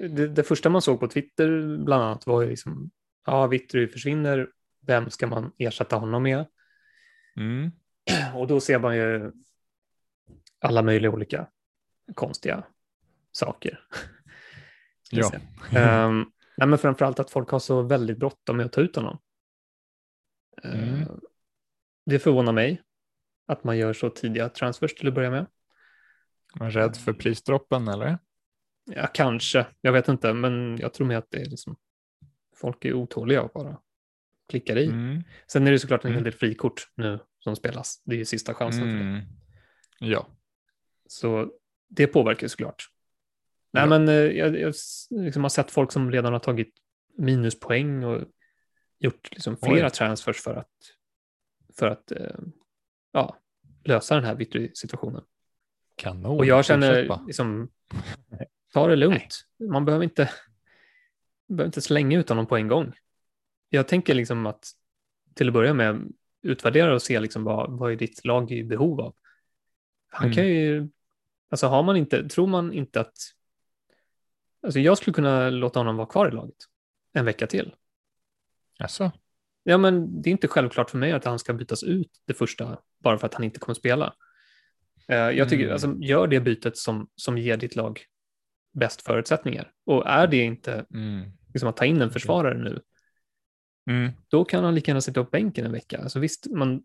det, 0.08 0.28
det 0.28 0.42
första 0.42 0.68
man 0.68 0.82
såg 0.82 1.00
på 1.00 1.08
Twitter 1.08 1.78
bland 1.84 2.02
annat 2.02 2.26
var 2.26 2.42
ju 2.42 2.48
liksom, 2.48 2.90
ja, 3.26 3.46
Vittry 3.46 3.88
försvinner, 3.88 4.48
vem 4.86 5.10
ska 5.10 5.26
man 5.26 5.52
ersätta 5.58 5.96
honom 5.96 6.22
med? 6.22 6.46
Mm. 7.36 7.70
Och 8.34 8.46
då 8.46 8.60
ser 8.60 8.78
man 8.78 8.96
ju 8.96 9.32
alla 10.60 10.82
möjliga 10.82 11.10
olika 11.10 11.46
konstiga 12.14 12.64
saker. 13.32 13.80
Ja. 15.10 15.32
Ehm, 15.72 16.24
nej, 16.56 16.68
men 16.68 16.78
framförallt 16.78 17.18
att 17.20 17.30
folk 17.30 17.50
har 17.50 17.58
så 17.58 17.82
väldigt 17.82 18.18
bråttom 18.18 18.56
med 18.56 18.66
att 18.66 18.72
ta 18.72 18.80
ut 18.80 18.96
honom. 18.96 19.18
Ehm, 20.62 20.94
Mm. 20.94 21.20
Det 22.06 22.18
förvånar 22.18 22.52
mig 22.52 22.82
att 23.46 23.64
man 23.64 23.78
gör 23.78 23.92
så 23.92 24.10
tidiga 24.10 24.48
transfers 24.48 24.94
till 24.94 25.08
att 25.08 25.14
börja 25.14 25.30
med. 25.30 25.46
Man 26.54 26.70
rädd 26.70 26.96
för 26.96 27.12
prisdroppen 27.12 27.88
eller? 27.88 28.18
Ja, 28.84 29.06
kanske. 29.06 29.66
Jag 29.80 29.92
vet 29.92 30.08
inte, 30.08 30.32
men 30.32 30.76
jag 30.78 30.94
tror 30.94 31.06
mer 31.06 31.16
att 31.16 31.30
det 31.30 31.40
är 31.40 31.44
liksom 31.44 31.76
folk 32.56 32.84
är 32.84 32.92
otåliga 32.92 33.42
och 33.42 33.50
bara 33.54 33.80
klickar 34.48 34.76
i. 34.78 34.86
Mm. 34.86 35.22
Sen 35.46 35.66
är 35.66 35.70
det 35.70 35.78
såklart 35.78 36.04
en 36.04 36.10
hel 36.10 36.16
Mm. 36.18 36.24
del 36.24 36.32
frikort 36.38 36.88
nu 36.94 37.18
som 37.38 37.56
spelas. 37.56 38.02
Det 38.04 38.14
är 38.14 38.18
ju 38.18 38.24
sista 38.24 38.54
chansen 38.54 38.80
för 38.82 38.88
det. 38.88 39.00
Mm. 39.00 39.20
Ja. 39.98 40.26
Så 41.06 41.52
det 41.88 42.06
påverkar 42.06 42.48
såklart. 42.48 42.84
Nej, 43.72 43.82
Ja. 43.82 43.86
men 43.86 44.08
eh, 44.08 44.14
jag, 44.14 44.58
jag 44.58 44.74
liksom 45.10 45.42
har 45.42 45.48
sett 45.48 45.70
folk 45.70 45.92
som 45.92 46.10
redan 46.10 46.32
har 46.32 46.40
tagit 46.40 46.74
minuspoäng 47.16 48.04
och 48.04 48.24
gjort 48.98 49.28
liksom 49.32 49.56
flera 49.56 49.86
Oj. 49.86 49.90
transfers 49.90 50.40
för 50.40 50.54
att, 50.54 50.72
för 51.78 51.86
att 51.86 52.12
eh, 52.12 52.38
ja, 53.12 53.36
lösa 53.84 54.14
den 54.14 54.24
här 54.24 54.34
Vittry-situationen. 54.34 55.24
Kanon. 55.96 56.38
Och 56.38 56.44
jag 56.44 56.64
känner 56.64 57.24
liksom, 57.26 57.68
ta 58.72 58.86
det 58.86 58.96
lugnt. 58.96 59.46
Nej. 59.56 59.68
Man 59.68 59.84
behöver 59.84 60.04
inte, 60.04 60.30
behöver 61.48 61.68
inte 61.68 61.80
slänga 61.80 62.18
ut 62.18 62.28
honom 62.28 62.46
på 62.46 62.56
en 62.56 62.68
gång. 62.68 62.92
Jag 63.68 63.88
tänker 63.88 64.14
liksom 64.14 64.46
att 64.46 64.72
till 65.34 65.48
att 65.48 65.54
börja 65.54 65.74
med 65.74 66.12
utvärdera 66.42 66.94
och 66.94 67.02
se 67.02 67.20
liksom 67.20 67.44
vad, 67.44 67.78
vad 67.78 67.92
är 67.92 67.96
ditt 67.96 68.24
lag 68.24 68.52
i 68.52 68.64
behov 68.64 69.00
av. 69.00 69.14
Han 70.10 70.26
mm. 70.26 70.34
kan 70.34 70.46
ju, 70.46 70.88
alltså 71.50 71.66
har 71.66 71.82
man 71.82 71.96
inte, 71.96 72.28
tror 72.28 72.46
man 72.46 72.72
inte 72.72 73.00
att, 73.00 73.16
alltså 74.62 74.80
jag 74.80 74.98
skulle 74.98 75.14
kunna 75.14 75.50
låta 75.50 75.80
honom 75.80 75.96
vara 75.96 76.06
kvar 76.06 76.28
i 76.28 76.30
laget 76.30 76.56
en 77.12 77.24
vecka 77.24 77.46
till. 77.46 77.74
Alltså? 78.78 79.12
Ja, 79.62 79.78
men 79.78 80.22
det 80.22 80.30
är 80.30 80.32
inte 80.32 80.48
självklart 80.48 80.90
för 80.90 80.98
mig 80.98 81.12
att 81.12 81.24
han 81.24 81.38
ska 81.38 81.52
bytas 81.52 81.82
ut 81.82 82.10
det 82.24 82.34
första 82.34 82.78
bara 82.98 83.18
för 83.18 83.26
att 83.26 83.34
han 83.34 83.44
inte 83.44 83.60
kommer 83.60 83.74
spela. 83.74 84.14
Eh, 85.08 85.16
jag 85.16 85.48
tycker, 85.48 85.64
mm. 85.64 85.72
alltså, 85.72 85.96
gör 86.00 86.26
det 86.26 86.40
bytet 86.40 86.76
som, 86.76 87.08
som 87.14 87.38
ger 87.38 87.56
ditt 87.56 87.76
lag 87.76 88.00
bäst 88.72 89.02
förutsättningar. 89.02 89.72
Och 89.86 90.06
är 90.06 90.26
det 90.26 90.36
inte 90.36 90.86
mm. 90.94 91.30
liksom 91.52 91.68
att 91.68 91.76
ta 91.76 91.84
in 91.84 92.02
en 92.02 92.10
försvarare 92.10 92.58
nu, 92.58 92.80
mm. 93.90 94.12
då 94.28 94.44
kan 94.44 94.64
han 94.64 94.74
lika 94.74 94.90
gärna 94.90 95.00
sitta 95.00 95.24
på 95.24 95.30
bänken 95.30 95.66
en 95.66 95.72
vecka. 95.72 95.98
Alltså 95.98 96.18
visst, 96.18 96.46
man, 96.50 96.82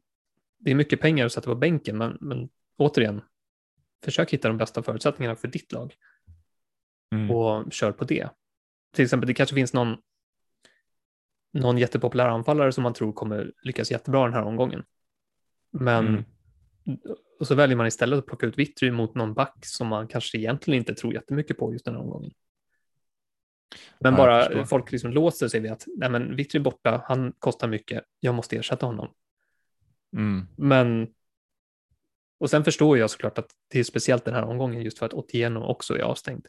det 0.60 0.72
är 0.72 0.76
mycket 0.76 1.02
pengar 1.02 1.26
att 1.26 1.32
sätta 1.34 1.50
på 1.50 1.56
bänken, 1.56 1.98
men, 1.98 2.18
men 2.22 2.50
återigen, 2.78 3.22
försök 4.04 4.34
hitta 4.34 4.48
de 4.48 4.58
bästa 4.58 4.84
förutsättningarna 4.84 5.36
för 5.36 5.48
ditt 5.48 5.72
lag. 5.72 5.96
Mm. 7.16 7.32
Och 7.32 7.74
kör 7.74 7.92
på 7.92 8.06
det. 8.06 8.30
Till 8.94 9.04
exempel, 9.04 9.28
det 9.28 9.34
kanske 9.34 9.56
finns 9.56 9.74
någon, 9.74 9.98
någon 11.54 11.78
jättepopulär 11.78 12.28
anfallare 12.28 12.72
som 12.72 12.84
man 12.84 12.94
tror 12.94 13.14
kommer 13.14 13.52
lyckas 13.64 13.92
jättebra 13.92 14.24
den 14.24 14.34
här 14.34 14.44
omgången. 14.44 14.84
Men 15.72 16.08
mm. 16.08 16.24
och 17.40 17.48
så 17.48 17.56
väljer 17.56 17.78
man 17.78 17.88
istället 17.88 18.20
att 18.20 18.26
plocka 18.26 18.46
ut 18.46 18.58
Vittry 18.58 18.92
mot 18.92 19.16
någon 19.16 19.34
back 19.34 19.66
som 19.66 19.88
man 19.88 20.08
kanske 20.08 20.38
egentligen 20.38 20.80
inte 20.80 20.96
tror 20.96 21.14
jättemycket 21.14 21.58
på 21.58 21.74
just 21.74 21.86
den 21.86 21.94
här 21.94 22.02
omgången. 22.02 22.32
Men 24.00 24.14
ja, 24.14 24.18
bara 24.18 24.66
folk 24.66 24.92
liksom 24.92 25.12
låser 25.12 25.48
sig 25.48 25.60
vid 25.60 25.72
att 25.72 25.88
nej 25.98 26.10
men 26.10 26.36
Vittry 26.36 26.60
borta, 26.60 27.04
han 27.08 27.34
kostar 27.40 27.68
mycket, 27.68 28.04
jag 28.20 28.36
måste 28.36 28.58
ersätta 28.58 28.86
honom. 28.86 29.14
Mm. 30.16 30.48
Men 30.56 31.08
och 32.40 32.50
sen 32.50 32.64
förstår 32.64 32.98
jag 32.98 33.10
såklart 33.10 33.38
att 33.38 33.52
det 33.68 33.80
är 33.80 33.84
speciellt 33.84 34.26
den 34.26 34.34
här 34.34 34.44
omgången 34.44 34.82
just 34.82 35.00
för 35.00 35.06
att 35.06 35.14
Otieno 35.14 35.60
också 35.60 35.98
är 35.98 36.02
avstängd. 36.02 36.48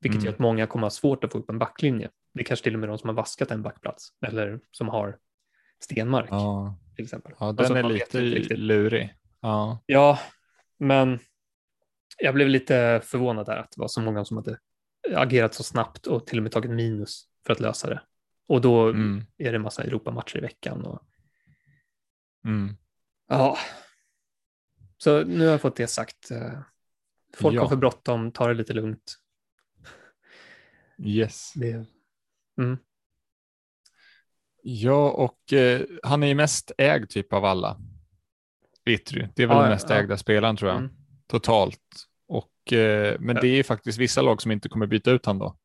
Vilket 0.00 0.16
mm. 0.16 0.26
gör 0.26 0.32
att 0.32 0.38
många 0.38 0.66
kommer 0.66 0.84
ha 0.84 0.90
svårt 0.90 1.24
att 1.24 1.32
få 1.32 1.38
upp 1.38 1.50
en 1.50 1.58
backlinje. 1.58 2.10
Det 2.34 2.40
är 2.40 2.44
kanske 2.44 2.64
till 2.64 2.74
och 2.74 2.80
med 2.80 2.88
de 2.88 2.98
som 2.98 3.08
har 3.08 3.14
vaskat 3.14 3.50
en 3.50 3.62
backplats 3.62 4.08
eller 4.26 4.60
som 4.70 4.88
har 4.88 5.18
Stenmark 5.80 6.28
ja. 6.30 6.78
till 6.96 7.04
exempel. 7.04 7.32
Ja, 7.38 7.52
den 7.52 7.58
alltså, 7.58 8.18
är 8.18 8.22
lite 8.22 8.56
lurig. 8.56 9.14
Ja. 9.40 9.82
ja, 9.86 10.18
men 10.78 11.18
jag 12.18 12.34
blev 12.34 12.48
lite 12.48 13.00
förvånad 13.04 13.46
där 13.46 13.56
att 13.56 13.70
det 13.70 13.80
var 13.80 13.88
så 13.88 14.00
många 14.00 14.24
som 14.24 14.36
hade 14.36 14.58
agerat 15.14 15.54
så 15.54 15.62
snabbt 15.62 16.06
och 16.06 16.26
till 16.26 16.38
och 16.38 16.42
med 16.42 16.52
tagit 16.52 16.70
minus 16.70 17.24
för 17.46 17.52
att 17.52 17.60
lösa 17.60 17.88
det. 17.88 18.02
Och 18.46 18.60
då 18.60 18.88
mm. 18.88 19.24
är 19.38 19.52
det 19.52 19.56
en 19.56 19.62
massa 19.62 19.82
Europamatcher 19.82 20.38
i 20.38 20.40
veckan. 20.40 20.84
Och... 20.84 21.02
Mm. 22.44 22.76
Ja, 23.28 23.58
så 25.02 25.24
nu 25.24 25.44
har 25.44 25.52
jag 25.52 25.60
fått 25.60 25.76
det 25.76 25.86
sagt. 25.86 26.30
Eh, 26.30 26.52
folk 27.36 27.56
ja. 27.56 27.62
har 27.62 27.68
för 27.68 27.76
bråttom, 27.76 28.32
ta 28.32 28.48
det 28.48 28.54
lite 28.54 28.72
lugnt. 28.72 29.16
Yes. 30.98 31.52
Det... 31.54 31.86
Mm. 32.58 32.78
Ja, 34.62 35.10
och 35.10 35.52
eh, 35.52 35.82
han 36.02 36.22
är 36.22 36.26
ju 36.26 36.34
mest 36.34 36.72
ägd 36.78 37.08
typ 37.08 37.32
av 37.32 37.44
alla. 37.44 37.76
Vitry. 38.84 39.28
Det 39.36 39.42
är 39.42 39.46
väl 39.46 39.56
ja, 39.56 39.62
den 39.62 39.70
mest 39.70 39.90
ja. 39.90 39.96
ägda 39.96 40.16
spelaren 40.16 40.56
tror 40.56 40.70
jag. 40.70 40.78
Mm. 40.78 40.92
Totalt. 41.26 42.06
Och, 42.26 42.72
eh, 42.72 43.20
men 43.20 43.36
ja. 43.36 43.42
det 43.42 43.48
är 43.48 43.62
faktiskt 43.62 43.98
vissa 43.98 44.22
lag 44.22 44.42
som 44.42 44.52
inte 44.52 44.68
kommer 44.68 44.86
byta 44.86 45.10
ut 45.10 45.26
honom 45.26 45.38
då. 45.38 45.56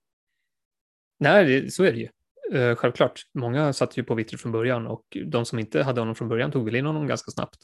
Nej, 1.20 1.46
det, 1.46 1.74
så 1.74 1.84
är 1.84 1.92
det 1.92 2.00
ju. 2.00 2.10
Uh, 2.54 2.76
självklart. 2.76 3.22
Många 3.34 3.74
satt 3.74 3.98
ju 3.98 4.04
på 4.04 4.16
Vitry 4.16 4.38
från 4.38 4.52
början 4.52 4.88
och 4.88 5.18
de 5.26 5.46
som 5.46 5.60
inte 5.60 5.84
hade 5.84 6.02
honom 6.02 6.16
från 6.16 6.28
början 6.28 6.52
tog 6.52 6.66
väl 6.66 6.76
in 6.76 6.86
honom 6.86 7.08
ganska 7.08 7.32
snabbt. 7.32 7.58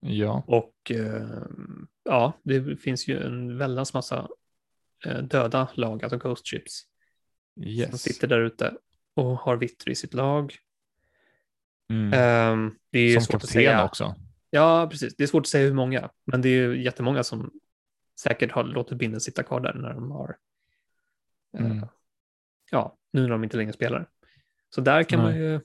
Ja. 0.00 0.44
Och 0.46 0.92
uh, 0.94 1.46
ja, 2.04 2.32
det 2.42 2.76
finns 2.76 3.08
ju 3.08 3.26
en 3.26 3.58
väldans 3.58 3.94
massa 3.94 4.28
uh, 5.06 5.22
döda 5.22 5.68
lag, 5.74 6.02
alltså 6.02 6.18
Ghost 6.18 6.48
Ships. 6.48 6.82
Yes. 7.60 7.90
Som 7.90 7.98
sitter 7.98 8.28
där 8.28 8.40
ute 8.40 8.74
och 9.14 9.24
har 9.24 9.56
Vitry 9.56 9.92
i 9.92 9.94
sitt 9.94 10.14
lag. 10.14 10.56
Mm. 11.90 12.52
Um, 12.52 12.78
det 12.90 12.98
är 12.98 13.14
som 13.14 13.22
svårt 13.22 13.44
att 13.44 13.50
säga. 13.50 13.84
också. 13.84 14.14
Ja, 14.50 14.88
precis. 14.90 15.16
Det 15.16 15.22
är 15.22 15.28
svårt 15.28 15.42
att 15.42 15.48
säga 15.48 15.66
hur 15.66 15.74
många, 15.74 16.10
men 16.24 16.42
det 16.42 16.48
är 16.48 16.52
ju 16.52 16.82
jättemånga 16.82 17.24
som 17.24 17.50
säkert 18.20 18.52
har 18.52 18.64
låtit 18.64 18.98
binden 18.98 19.20
sitta 19.20 19.42
kvar 19.42 19.60
där 19.60 19.74
när 19.74 19.94
de 19.94 20.10
har, 20.10 20.36
mm. 21.58 21.72
uh, 21.72 21.84
ja, 22.70 22.98
nu 23.12 23.22
när 23.22 23.28
de 23.28 23.44
inte 23.44 23.56
längre 23.56 23.72
spelar. 23.72 24.08
Så 24.74 24.80
där 24.80 25.02
kan 25.02 25.24
Nej. 25.24 25.28
man 25.32 25.40
ju 25.40 25.60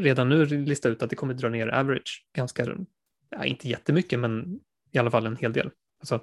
redan 0.00 0.28
nu 0.28 0.44
lista 0.44 0.88
ut 0.88 1.02
att 1.02 1.10
det 1.10 1.16
kommer 1.16 1.34
dra 1.34 1.48
ner 1.48 1.68
average 1.68 2.26
ganska, 2.32 2.66
ja, 3.30 3.44
inte 3.44 3.68
jättemycket, 3.68 4.18
men 4.18 4.60
i 4.92 4.98
alla 4.98 5.10
fall 5.10 5.26
en 5.26 5.36
hel 5.36 5.52
del. 5.52 5.70
Alltså, 6.00 6.20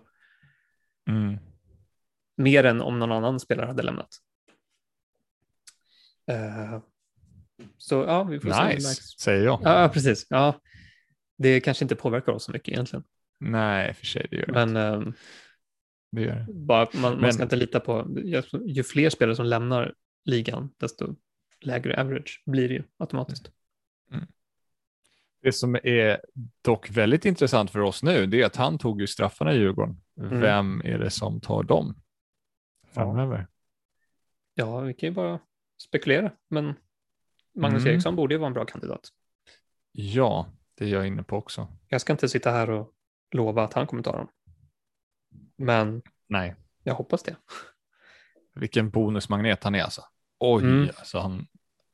mm. 1.10 1.38
Mer 2.38 2.64
än 2.64 2.82
om 2.82 3.00
någon 3.00 3.12
annan 3.12 3.40
spelare 3.40 3.68
hade 3.68 3.84
lämnat. 3.84 4.10
Uh, 6.32 6.80
så 7.78 7.96
ja, 7.96 8.24
vi 8.24 8.40
får 8.40 8.68
nice, 8.68 8.94
se. 8.94 9.20
säger 9.20 9.46
jag. 9.46 9.60
Ja, 9.64 9.90
precis. 9.94 10.28
Ja, 10.30 10.60
det 11.38 11.60
kanske 11.60 11.86
inte 11.86 11.96
påverkar 11.96 12.32
oss 12.32 12.44
så 12.44 12.52
mycket 12.52 12.68
egentligen. 12.68 13.04
Nej, 13.40 13.94
för 13.94 14.06
sig 14.06 14.28
det 14.32 14.38
gör 14.38 14.46
det 14.46 14.54
Men 14.54 14.78
um, 14.78 15.14
det 16.12 16.22
gör 16.22 16.36
det. 16.36 16.54
Bara, 16.54 16.88
man, 16.94 17.12
Men, 17.12 17.22
man 17.22 17.34
ska 17.34 17.44
inte 17.44 17.56
lita 17.56 17.80
på, 17.80 18.18
ju 18.66 18.84
fler 18.84 19.10
spelare 19.10 19.36
som 19.36 19.46
lämnar 19.46 19.94
ligan, 20.26 20.70
desto 20.78 21.16
lägre 21.62 22.02
average 22.02 22.44
blir 22.46 22.68
det 22.68 22.74
ju 22.74 22.84
automatiskt. 22.98 23.52
Det 25.42 25.52
som 25.52 25.76
är 25.76 26.22
dock 26.62 26.90
väldigt 26.90 27.26
intressant 27.26 27.72
för 27.72 27.80
oss 27.80 28.04
nu, 28.04 28.26
det 28.26 28.42
är 28.42 28.46
att 28.46 28.56
han 28.56 28.78
tog 28.78 29.02
ju 29.02 29.08
straffarna 29.08 29.54
i 29.54 29.58
Djurgården. 29.58 30.02
Mm. 30.18 30.40
Vem 30.40 30.82
är 30.86 31.00
det 31.00 31.10
som 31.10 31.42
tar 31.42 31.64
dem 31.64 32.02
framöver? 32.94 33.48
Ja, 34.54 34.80
vi 34.80 34.94
kan 34.94 35.10
ju 35.10 35.16
bara 35.16 35.40
spekulera, 35.82 36.32
men 36.50 36.74
Magnus 37.56 37.82
mm. 37.82 37.94
Eriksson 37.94 38.16
borde 38.16 38.34
ju 38.34 38.38
vara 38.38 38.48
en 38.48 38.54
bra 38.54 38.66
kandidat. 38.66 39.10
Ja, 39.92 40.48
det 40.78 40.86
är 40.86 40.90
jag 40.90 41.08
inne 41.08 41.24
på 41.24 41.38
också. 41.38 41.68
Jag 41.88 42.02
ska 42.02 42.14
inte 42.14 42.30
sitta 42.30 42.52
här 42.52 42.70
och 42.70 42.94
lova 43.32 43.64
att 43.64 43.74
han 43.74 43.88
kommer 43.88 44.04
ta 44.04 44.12
dem. 44.12 44.28
Men 45.58 46.02
Nej. 46.28 46.56
jag 46.84 46.94
hoppas 46.94 47.24
det. 47.24 47.36
Vilken 48.56 48.90
bonusmagnet 48.90 49.64
han 49.64 49.76
är 49.76 49.84
alltså. 49.84 50.02
Oj, 50.40 50.64
mm. 50.64 50.90
alltså 50.98 51.20
han, 51.20 51.48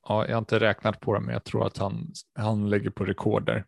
ja, 0.07 0.27
jag 0.27 0.33
har 0.33 0.39
inte 0.39 0.59
räknat 0.59 0.99
på 0.99 1.13
det, 1.13 1.19
men 1.19 1.33
jag 1.33 1.43
tror 1.43 1.67
att 1.67 1.77
han, 1.77 2.13
han 2.35 2.69
lägger 2.69 2.89
på 2.89 3.05
rekorder 3.05 3.65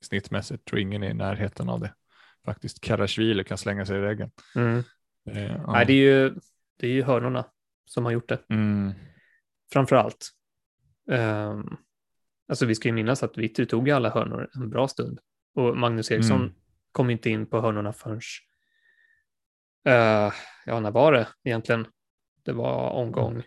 snittmässigt. 0.00 0.64
Tror 0.64 0.80
ingen 0.80 1.02
är 1.02 1.10
i 1.10 1.14
närheten 1.14 1.68
av 1.68 1.80
det. 1.80 1.94
Faktiskt 2.44 2.80
Karasjvili 2.80 3.44
kan 3.44 3.58
slänga 3.58 3.86
sig 3.86 3.96
i 3.96 4.00
väggen. 4.00 4.30
Mm. 4.54 4.84
Eh, 5.30 5.52
ja. 5.52 5.72
Nej, 5.72 5.86
det 5.86 5.92
är 5.92 5.96
ju, 5.96 6.34
det 6.76 6.86
är 6.86 6.92
ju 6.92 7.02
hörnorna 7.02 7.44
som 7.84 8.04
har 8.04 8.12
gjort 8.12 8.28
det. 8.28 8.38
Mm. 8.48 8.92
Framför 9.72 9.96
allt. 9.96 10.30
Um, 11.10 11.76
alltså 12.48 12.66
vi 12.66 12.74
ska 12.74 12.88
ju 12.88 12.94
minnas 12.94 13.22
att 13.22 13.38
Vittry 13.38 13.66
tog 13.66 13.90
alla 13.90 14.10
hörnor 14.10 14.50
en 14.54 14.70
bra 14.70 14.88
stund 14.88 15.18
och 15.54 15.76
Magnus 15.76 16.10
Eriksson 16.10 16.40
mm. 16.40 16.54
kom 16.92 17.10
inte 17.10 17.30
in 17.30 17.46
på 17.46 17.60
hörnorna 17.60 17.92
förrän, 17.92 18.20
uh, 19.88 20.32
ja 20.66 20.80
när 20.80 20.90
var 20.90 21.12
det 21.12 21.28
egentligen? 21.44 21.86
Det 22.42 22.52
var 22.52 22.90
omgång, 22.90 23.42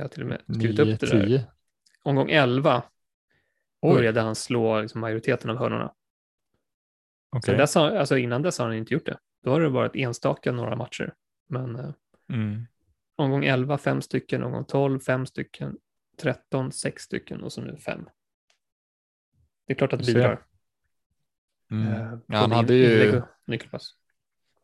jag 0.00 0.04
har 0.04 0.08
till 0.08 0.22
och 0.22 0.28
med 0.28 0.42
skrivit 0.54 0.78
9, 0.78 0.94
upp 0.94 1.00
det 1.00 1.06
10. 1.06 1.18
där. 1.20 1.44
Omgång 2.02 2.30
11 2.30 2.82
Oj. 3.80 3.94
började 3.94 4.20
han 4.20 4.34
slå 4.34 4.80
liksom, 4.80 5.00
majoriteten 5.00 5.50
av 5.50 5.56
hörnorna. 5.56 5.94
Okay. 7.36 7.54
Så 7.54 7.58
dess, 7.58 7.76
alltså 7.76 8.18
innan 8.18 8.42
dess 8.42 8.58
har 8.58 8.66
han 8.66 8.76
inte 8.76 8.94
gjort 8.94 9.06
det. 9.06 9.18
Då 9.42 9.50
har 9.50 9.60
det 9.60 9.68
varit 9.68 9.96
enstaka 9.96 10.52
några 10.52 10.76
matcher. 10.76 11.14
Men 11.48 11.76
uh, 11.76 11.92
mm. 12.28 12.66
omgång 13.16 13.44
11 13.44 13.78
fem 13.78 14.02
stycken, 14.02 14.42
omgång 14.42 14.64
12 14.64 15.00
fem 15.00 15.26
stycken, 15.26 15.76
13 16.22 16.72
6 16.72 17.02
stycken 17.02 17.42
och 17.42 17.52
så 17.52 17.60
nu 17.60 17.76
fem. 17.76 18.04
Det 19.66 19.72
är 19.72 19.74
klart 19.74 19.92
att 19.92 20.00
det 20.00 20.06
bidrar. 20.06 20.46
Mm. 21.70 21.88
Uh, 21.88 22.18
ja, 22.26 22.36
han 22.36 22.52
hade 22.52 22.74
ju. 22.74 23.22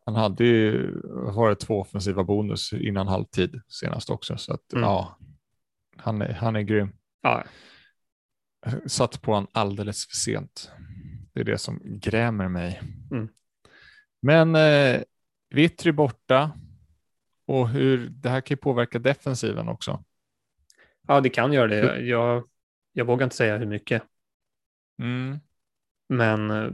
Han 0.05 0.15
hade 0.15 0.43
ju 0.43 0.91
varit 1.35 1.59
två 1.59 1.79
offensiva 1.79 2.23
bonus 2.23 2.73
innan 2.73 3.07
halvtid 3.07 3.61
senast 3.67 4.09
också, 4.09 4.37
så 4.37 4.53
att 4.53 4.73
mm. 4.73 4.83
ja, 4.83 5.17
han 5.99 6.21
är, 6.21 6.33
han 6.33 6.55
är 6.55 6.61
grym. 6.61 6.89
Ja. 7.21 7.43
Satt 8.85 9.21
på 9.21 9.33
honom 9.33 9.47
alldeles 9.51 10.07
för 10.07 10.15
sent. 10.15 10.71
Det 11.33 11.39
är 11.39 11.43
det 11.43 11.57
som 11.57 11.81
grämer 11.83 12.47
mig. 12.47 12.81
Mm. 13.11 13.29
Men 14.21 14.55
eh, 14.55 15.01
Vittry 15.49 15.91
borta 15.91 16.51
och 17.45 17.69
hur 17.69 18.09
det 18.09 18.29
här 18.29 18.41
kan 18.41 18.55
ju 18.55 18.59
påverka 18.59 18.99
defensiven 18.99 19.67
också. 19.67 20.03
Ja, 21.07 21.21
det 21.21 21.29
kan 21.29 21.53
göra 21.53 21.67
det. 21.67 21.99
Jag, 22.01 22.43
jag 22.93 23.05
vågar 23.05 23.23
inte 23.23 23.35
säga 23.35 23.57
hur 23.57 23.65
mycket. 23.65 24.03
Mm. 25.01 25.39
Men 26.09 26.51
eh, 26.51 26.71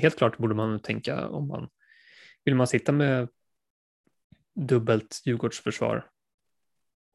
helt 0.00 0.18
klart 0.18 0.38
borde 0.38 0.54
man 0.54 0.80
tänka 0.80 1.28
om 1.28 1.48
man 1.48 1.68
vill 2.44 2.54
man 2.54 2.66
sitta 2.66 2.92
med 2.92 3.28
dubbelt 4.54 5.22
Djurgårdsförsvar 5.24 6.10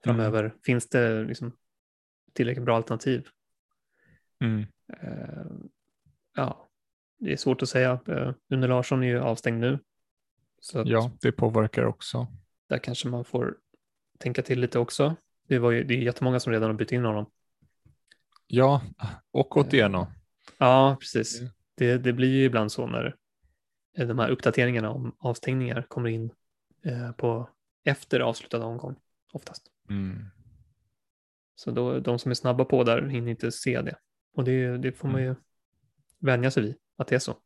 framöver, 0.05 0.43
mm. 0.43 0.57
finns 0.63 0.89
det 0.89 1.23
liksom 1.23 1.51
tillräckligt 2.33 2.65
bra 2.65 2.75
alternativ? 2.75 3.27
Mm. 4.39 4.59
Uh, 5.03 5.65
ja, 6.35 6.69
det 7.19 7.33
är 7.33 7.37
svårt 7.37 7.61
att 7.61 7.69
säga. 7.69 7.99
Uh, 8.09 8.33
Une 8.49 8.67
Larsson 8.67 9.03
är 9.03 9.07
ju 9.07 9.19
avstängd 9.19 9.59
nu. 9.59 9.79
Så 10.59 10.83
ja, 10.85 11.11
det 11.21 11.31
påverkar 11.31 11.85
också. 11.85 12.27
Där 12.69 12.77
kanske 12.77 13.07
man 13.07 13.25
får 13.25 13.57
tänka 14.19 14.41
till 14.41 14.59
lite 14.59 14.79
också. 14.79 15.15
Det, 15.47 15.59
var 15.59 15.71
ju, 15.71 15.83
det 15.83 15.93
är 15.93 15.97
jättemånga 15.97 16.39
som 16.39 16.53
redan 16.53 16.69
har 16.69 16.77
bytt 16.77 16.91
in 16.91 17.05
honom. 17.05 17.31
Ja, 18.47 18.81
och 19.31 19.57
Otieno. 19.57 20.07
Ja, 20.57 20.97
precis. 20.99 21.41
Det, 21.75 21.97
det 21.97 22.13
blir 22.13 22.29
ju 22.29 22.43
ibland 22.43 22.71
så 22.71 22.87
när 22.87 23.15
de 23.97 24.19
här 24.19 24.29
uppdateringarna 24.29 24.89
om 24.89 25.15
avstängningar 25.19 25.85
kommer 25.87 26.09
in 26.09 26.31
eh, 26.85 27.11
på 27.11 27.49
efter 27.83 28.19
avslutad 28.19 28.63
omgång 28.65 28.95
oftast. 29.33 29.71
Mm. 29.89 30.25
Så 31.55 31.71
då, 31.71 31.99
de 31.99 32.19
som 32.19 32.31
är 32.31 32.35
snabba 32.35 32.65
på 32.65 32.83
där 32.83 33.01
hinner 33.01 33.31
inte 33.31 33.51
se 33.51 33.81
det. 33.81 33.95
Och 34.35 34.43
det, 34.43 34.77
det 34.77 34.91
får 34.91 35.07
man 35.07 35.21
ju 35.21 35.27
mm. 35.27 35.41
vänja 36.19 36.51
sig 36.51 36.63
vid, 36.63 36.75
att 36.97 37.07
det 37.07 37.15
är 37.15 37.19
så. 37.19 37.37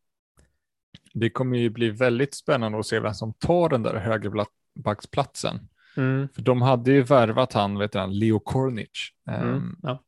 Det 1.14 1.30
kommer 1.30 1.58
ju 1.58 1.70
bli 1.70 1.90
väldigt 1.90 2.36
spännande 2.36 2.80
att 2.80 2.86
se 2.86 3.00
vem 3.00 3.14
som 3.14 3.34
tar 3.34 3.70
den 3.70 3.84
där 3.84 3.96
högerbacksplatsen. 3.96 5.70
Mm. 5.98 6.28
För 6.36 6.42
de 6.42 6.62
hade 6.62 6.92
ju 6.92 7.02
värvat 7.02 7.54
han, 7.54 7.78
vet 7.78 7.92
du, 7.92 8.08
Leo 8.08 8.40
Kornic 8.40 9.10
mm, 9.28 9.50
um, 9.50 9.80
ja. 9.84 10.04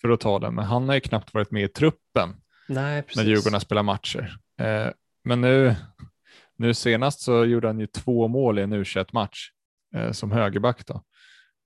för 0.00 0.08
att 0.08 0.20
ta 0.20 0.38
den, 0.38 0.54
men 0.54 0.64
han 0.64 0.88
har 0.88 0.94
ju 0.94 1.00
knappt 1.00 1.34
varit 1.34 1.50
med 1.50 1.64
i 1.64 1.68
truppen 1.68 2.28
Nej, 2.68 3.02
precis. 3.02 3.16
när 3.16 3.24
Djurgården 3.24 3.60
spelar 3.60 3.82
matcher. 3.82 4.36
Uh, 4.60 4.92
men 5.24 5.40
nu, 5.40 5.74
nu 6.56 6.74
senast 6.74 7.20
så 7.20 7.44
gjorde 7.44 7.66
han 7.66 7.80
ju 7.80 7.86
två 7.86 8.28
mål 8.28 8.58
i 8.58 8.62
en 8.62 8.72
u 8.72 8.84
match 9.12 9.50
uh, 9.96 10.12
som 10.12 10.32
högerback. 10.32 10.86
Då. 10.86 11.02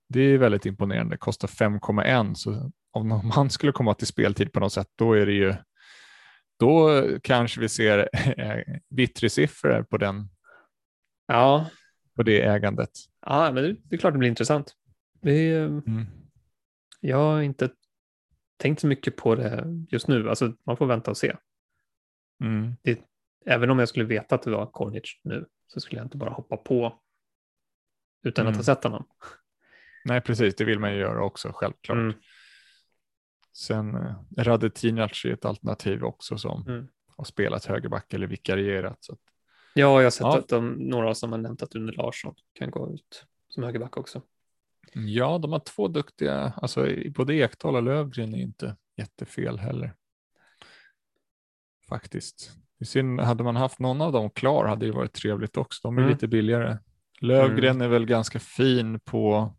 Det 0.09 0.21
är 0.21 0.37
väldigt 0.37 0.65
imponerande, 0.65 1.17
kostar 1.17 1.47
5,1 1.47 2.33
så 2.33 2.71
om 2.91 3.11
han 3.11 3.49
skulle 3.49 3.71
komma 3.71 3.93
till 3.93 4.07
speltid 4.07 4.53
på 4.53 4.59
något 4.59 4.73
sätt, 4.73 4.87
då 4.95 5.13
är 5.13 5.25
det 5.25 5.33
ju 5.33 5.55
då 6.59 7.03
kanske 7.23 7.61
vi 7.61 7.69
ser 7.69 8.09
Vittry-siffror 8.89 9.83
på 9.83 9.97
den. 9.97 10.29
Ja. 11.27 11.69
På 12.15 12.23
det 12.23 12.41
ägandet. 12.41 12.89
Ja, 13.25 13.51
men 13.51 13.63
det, 13.63 13.75
det 13.83 13.95
är 13.95 13.99
klart 13.99 14.13
det 14.13 14.19
blir 14.19 14.29
intressant. 14.29 14.75
Det, 15.21 15.57
mm. 15.57 16.05
Jag 16.99 17.17
har 17.17 17.41
inte 17.41 17.69
tänkt 18.57 18.79
så 18.79 18.87
mycket 18.87 19.15
på 19.15 19.35
det 19.35 19.65
just 19.89 20.07
nu. 20.07 20.29
Alltså, 20.29 20.53
man 20.65 20.77
får 20.77 20.85
vänta 20.85 21.11
och 21.11 21.17
se. 21.17 21.35
Mm. 22.43 22.75
Det, 22.81 22.99
även 23.45 23.69
om 23.69 23.79
jag 23.79 23.89
skulle 23.89 24.05
veta 24.05 24.35
att 24.35 24.43
det 24.43 24.51
var 24.51 24.65
Cornic 24.65 25.19
nu 25.23 25.45
så 25.67 25.79
skulle 25.79 25.99
jag 25.99 26.05
inte 26.05 26.17
bara 26.17 26.29
hoppa 26.29 26.57
på 26.57 26.99
utan 28.23 28.45
mm. 28.45 28.51
att 28.51 28.57
ha 28.57 28.75
sett 28.75 28.83
honom. 28.83 29.07
Nej, 30.09 30.21
precis. 30.21 30.55
Det 30.55 30.65
vill 30.65 30.79
man 30.79 30.93
ju 30.93 30.99
göra 30.99 31.23
också, 31.23 31.51
självklart. 31.53 31.97
Mm. 31.97 32.13
Sen 33.53 33.95
eh, 33.95 34.15
Radetinac 34.37 35.25
är 35.25 35.33
ett 35.33 35.45
alternativ 35.45 36.03
också 36.03 36.37
som 36.37 36.67
mm. 36.67 36.87
har 37.17 37.23
spelat 37.23 37.65
högerback 37.65 38.13
eller 38.13 38.27
vikarierat. 38.27 38.97
Så 38.99 39.13
att, 39.13 39.19
ja, 39.73 39.97
jag 39.97 40.05
har 40.05 40.09
sett 40.11 40.21
ja. 40.21 40.37
att 40.37 40.47
de, 40.47 40.69
några 40.69 41.15
som 41.15 41.31
har 41.31 41.39
nämnt 41.39 41.63
att 41.63 41.75
Une 41.75 41.91
Larsson 41.91 42.35
kan 42.53 42.71
gå 42.71 42.93
ut 42.93 43.25
som 43.49 43.63
högerback 43.63 43.97
också. 43.97 44.21
Ja, 44.93 45.37
de 45.37 45.51
har 45.51 45.59
två 45.59 45.87
duktiga, 45.87 46.53
alltså 46.57 46.87
både 47.15 47.35
Ekdal 47.35 47.75
och 47.75 47.83
Lövgren 47.83 48.35
är 48.35 48.41
inte 48.41 48.75
jättefel 48.97 49.59
heller. 49.59 49.95
Faktiskt. 51.89 52.51
Synd, 52.85 53.19
hade 53.19 53.43
man 53.43 53.55
haft 53.55 53.79
någon 53.79 54.01
av 54.01 54.11
dem 54.11 54.29
klar 54.29 54.65
hade 54.65 54.85
det 54.85 54.91
varit 54.91 55.13
trevligt 55.13 55.57
också. 55.57 55.79
De 55.83 55.97
är 55.97 56.01
mm. 56.01 56.13
lite 56.13 56.27
billigare. 56.27 56.77
Lövgren 57.21 57.75
mm. 57.75 57.81
är 57.81 57.87
väl 57.87 58.05
ganska 58.05 58.39
fin 58.39 58.99
på, 58.99 59.55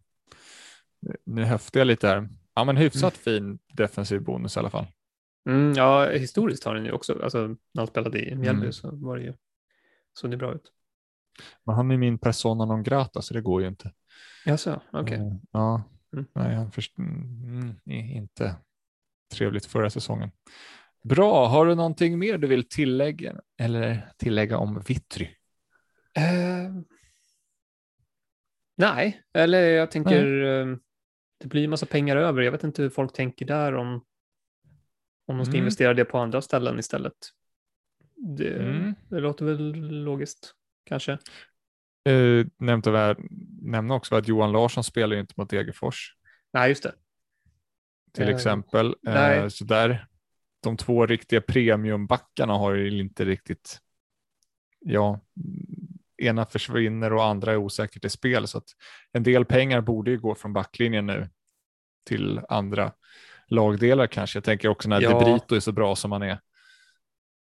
nu 1.25 1.45
höftar 1.45 1.81
jag 1.81 1.87
lite 1.87 2.09
här, 2.09 2.29
ja 2.55 2.65
men 2.65 2.77
hyfsat 2.77 3.27
mm. 3.27 3.41
fin 3.41 3.59
defensiv 3.73 4.23
bonus 4.23 4.57
i 4.57 4.61
alla 4.61 4.71
fall. 4.71 4.87
Mm, 5.49 5.73
ja, 5.73 6.11
historiskt 6.11 6.65
har 6.65 6.75
den 6.75 6.85
ju 6.85 6.93
också, 6.93 7.23
alltså 7.23 7.47
när 7.49 7.57
han 7.77 7.87
spelade 7.87 8.19
i 8.19 8.35
Mjällby 8.35 8.63
mm. 8.63 8.73
så 8.73 8.91
var 8.97 9.17
det 9.17 9.23
ju, 9.23 9.35
såg 10.13 10.31
det 10.31 10.37
bra 10.37 10.55
ut. 10.55 10.73
Men 11.65 11.75
han 11.75 11.91
är 11.91 11.97
min 11.97 12.19
persona 12.19 12.65
non 12.65 12.83
grata 12.83 13.23
så 13.23 13.35
det 13.35 13.41
går 13.41 13.63
ju 13.63 13.69
inte. 13.69 13.93
Jaså, 14.45 14.81
okej. 14.93 15.03
Okay. 15.03 15.27
Uh, 15.27 15.37
ja, 15.51 15.83
mm. 16.13 16.27
nej, 16.33 16.55
han 16.55 16.73
först, 16.73 16.99
mm, 16.99 17.81
inte 17.87 18.57
trevligt 19.35 19.67
förra 19.67 19.91
säsongen. 19.91 20.31
Bra, 21.05 21.47
har 21.47 21.67
du 21.67 21.75
någonting 21.75 22.19
mer 22.19 22.39
du 22.39 22.47
vill 22.47 22.69
tillägga 22.69 23.41
eller 23.59 24.13
tillägga 24.17 24.59
om 24.59 24.81
Vittry? 24.89 25.27
Uh, 26.19 26.83
nej, 28.77 29.23
eller 29.35 29.61
jag 29.61 29.91
tänker 29.91 30.27
uh, 30.27 30.77
det 31.41 31.49
blir 31.49 31.65
en 31.65 31.71
massa 31.71 31.87
pengar 31.87 32.17
över. 32.17 32.43
Jag 32.43 32.53
vet 32.53 32.65
inte 32.65 32.83
hur 32.83 32.91
folk 32.91 33.13
tänker 33.13 33.47
där 33.47 33.75
om, 33.75 34.05
om 35.27 35.37
de 35.37 35.45
ska 35.45 35.53
mm. 35.53 35.59
investera 35.59 35.95
det 35.95 36.05
på 36.05 36.19
andra 36.19 36.43
ställen 36.43 36.79
istället. 36.79 37.15
Det, 38.17 38.57
mm. 38.57 38.95
det 39.09 39.21
låter 39.21 39.45
väl 39.45 39.73
logiskt 40.05 40.55
kanske. 40.85 41.13
Eh, 42.05 42.47
nämnt 42.59 42.87
att 42.87 43.19
nämna 43.63 43.95
också 43.95 44.17
att 44.17 44.29
Johan 44.29 44.53
Larsson 44.53 44.85
spelar 44.85 45.15
ju 45.15 45.21
inte 45.21 45.35
mot 45.37 45.51
Degerfors. 45.51 46.17
Nej, 46.53 46.69
just 46.69 46.83
det. 46.83 46.95
Till 48.13 48.29
eh, 48.29 48.35
exempel. 48.35 48.95
Eh, 49.07 49.49
så 49.49 49.65
där, 49.65 50.07
de 50.63 50.77
två 50.77 51.07
riktiga 51.07 51.41
premiumbackarna 51.41 52.53
har 52.53 52.75
ju 52.75 53.01
inte 53.01 53.25
riktigt, 53.25 53.79
ja, 54.81 55.21
ena 56.21 56.47
försvinner 56.47 57.13
och 57.13 57.25
andra 57.25 57.53
är 57.53 57.57
osäkert 57.57 58.05
i 58.05 58.09
spel. 58.09 58.47
Så 58.47 58.59
att 58.59 58.69
en 59.13 59.23
del 59.23 59.45
pengar 59.45 59.81
borde 59.81 60.11
ju 60.11 60.19
gå 60.19 60.35
från 60.35 60.53
backlinjen 60.53 61.07
nu 61.07 61.29
till 62.07 62.41
andra 62.49 62.93
lagdelar 63.47 64.07
kanske. 64.07 64.37
Jag 64.37 64.45
tänker 64.45 64.69
också 64.69 64.89
när 64.89 65.01
ja. 65.01 65.19
Debrito 65.19 65.55
är 65.55 65.61
så 65.61 65.73
bra 65.73 65.97
som 65.97 66.13
han 66.13 66.23
är. 66.23 66.41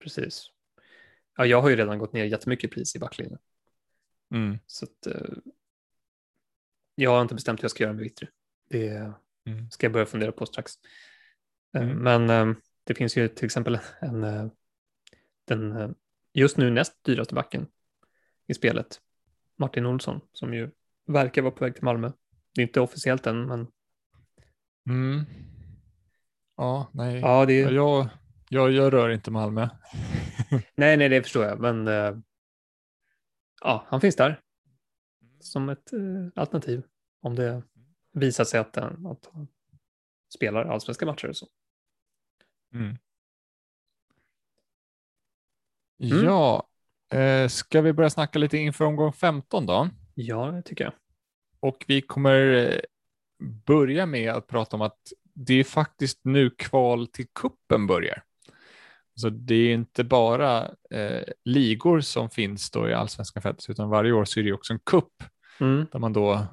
Precis. 0.03 0.47
Ja, 1.37 1.47
jag 1.47 1.63
har 1.63 1.69
ju 1.69 1.77
redan 1.77 1.99
gått 1.99 2.13
ner 2.13 2.25
jättemycket 2.25 2.71
pris 2.71 2.97
i 2.97 2.99
backlinjen. 2.99 3.39
Mm. 4.35 4.59
Så 4.67 4.85
att, 4.85 5.07
eh, 5.07 5.37
jag 6.95 7.11
har 7.11 7.23
inte 7.23 7.35
bestämt 7.35 7.61
hur 7.61 7.65
jag 7.65 7.71
ska 7.71 7.85
göra 7.85 7.93
med 7.93 8.03
Vittry. 8.03 8.29
Det 8.71 9.13
mm. 9.47 9.71
ska 9.71 9.85
jag 9.85 9.93
börja 9.93 10.07
fundera 10.07 10.33
på 10.33 10.47
strax. 10.47 10.73
Eh, 11.77 11.83
mm. 11.83 11.97
Men 11.97 12.31
eh, 12.31 12.57
det 12.85 12.95
finns 12.95 13.17
ju 13.17 13.29
till 13.29 13.45
exempel 13.45 13.79
en, 14.01 14.25
eh, 14.25 14.47
den 15.45 15.95
just 16.33 16.57
nu 16.57 16.71
näst 16.71 17.05
dyraste 17.05 17.35
backen 17.35 17.67
i 18.49 18.55
spelet, 18.55 19.01
Martin 19.57 19.87
Olsson, 19.87 20.21
som 20.33 20.55
ju 20.55 20.71
verkar 21.07 21.43
vara 21.43 21.53
på 21.53 21.65
väg 21.65 21.75
till 21.75 21.85
Malmö. 21.85 22.13
Det 22.55 22.63
är 22.63 22.67
inte 22.67 22.81
officiellt 22.81 23.27
än, 23.27 23.47
men. 23.47 23.67
Mm. 24.89 25.25
Ja, 26.57 26.91
nej. 26.95 27.21
Ja, 27.21 27.47
det... 27.47 27.61
jag, 27.61 28.09
jag, 28.49 28.71
jag 28.71 28.93
rör 28.93 29.11
inte 29.11 29.31
Malmö. 29.31 29.69
nej, 30.77 30.97
nej, 30.97 31.09
det 31.09 31.23
förstår 31.23 31.45
jag, 31.45 31.61
men 31.61 31.89
uh, 31.89 32.19
ja, 33.61 33.87
han 33.89 34.01
finns 34.01 34.17
där 34.17 34.41
som 35.41 35.69
ett 35.69 35.93
uh, 35.93 36.29
alternativ 36.35 36.83
om 37.21 37.35
det 37.35 37.63
visar 38.13 38.45
sig 38.45 38.61
att, 38.61 38.73
den, 38.73 39.07
att 39.07 39.29
han 39.33 39.49
spelar 40.35 40.65
allsvenska 40.65 41.07
matcher 41.07 41.29
och 41.29 41.37
så. 41.37 41.47
Mm. 42.75 42.97
Mm. 45.99 46.25
Ja, 46.25 46.69
Eh, 47.13 47.49
ska 47.49 47.81
vi 47.81 47.93
börja 47.93 48.11
snacka 48.11 48.39
lite 48.39 48.59
inför 48.59 48.85
omgång 48.85 49.13
15 49.13 49.67
då? 49.67 49.89
Ja, 50.15 50.51
det 50.51 50.63
tycker 50.63 50.85
jag. 50.85 50.93
Och 51.61 51.85
vi 51.89 52.01
kommer 52.01 52.53
eh, 52.55 52.81
börja 53.67 54.07
med 54.07 54.33
att 54.33 54.47
prata 54.47 54.77
om 54.77 54.83
att 54.83 54.99
det 55.35 55.55
är 55.55 55.65
faktiskt 55.65 56.21
nu 56.23 56.51
kval 56.51 57.07
till 57.07 57.27
kuppen 57.35 57.87
börjar. 57.87 58.23
Så 59.15 59.29
det 59.29 59.55
är 59.55 59.75
inte 59.75 60.05
bara 60.05 60.71
eh, 60.91 61.23
ligor 61.45 62.01
som 62.01 62.31
finns 62.31 62.71
då 62.71 62.89
i 62.89 62.95
allsvenska 62.95 63.41
fältet, 63.41 63.71
utan 63.71 63.89
varje 63.89 64.13
år 64.13 64.25
så 64.25 64.41
är 64.41 64.45
det 64.45 64.53
också 64.53 64.73
en 64.73 64.79
kupp 64.79 65.25
mm. 65.61 65.87
där 65.93 65.99
man 65.99 66.13
då 66.13 66.47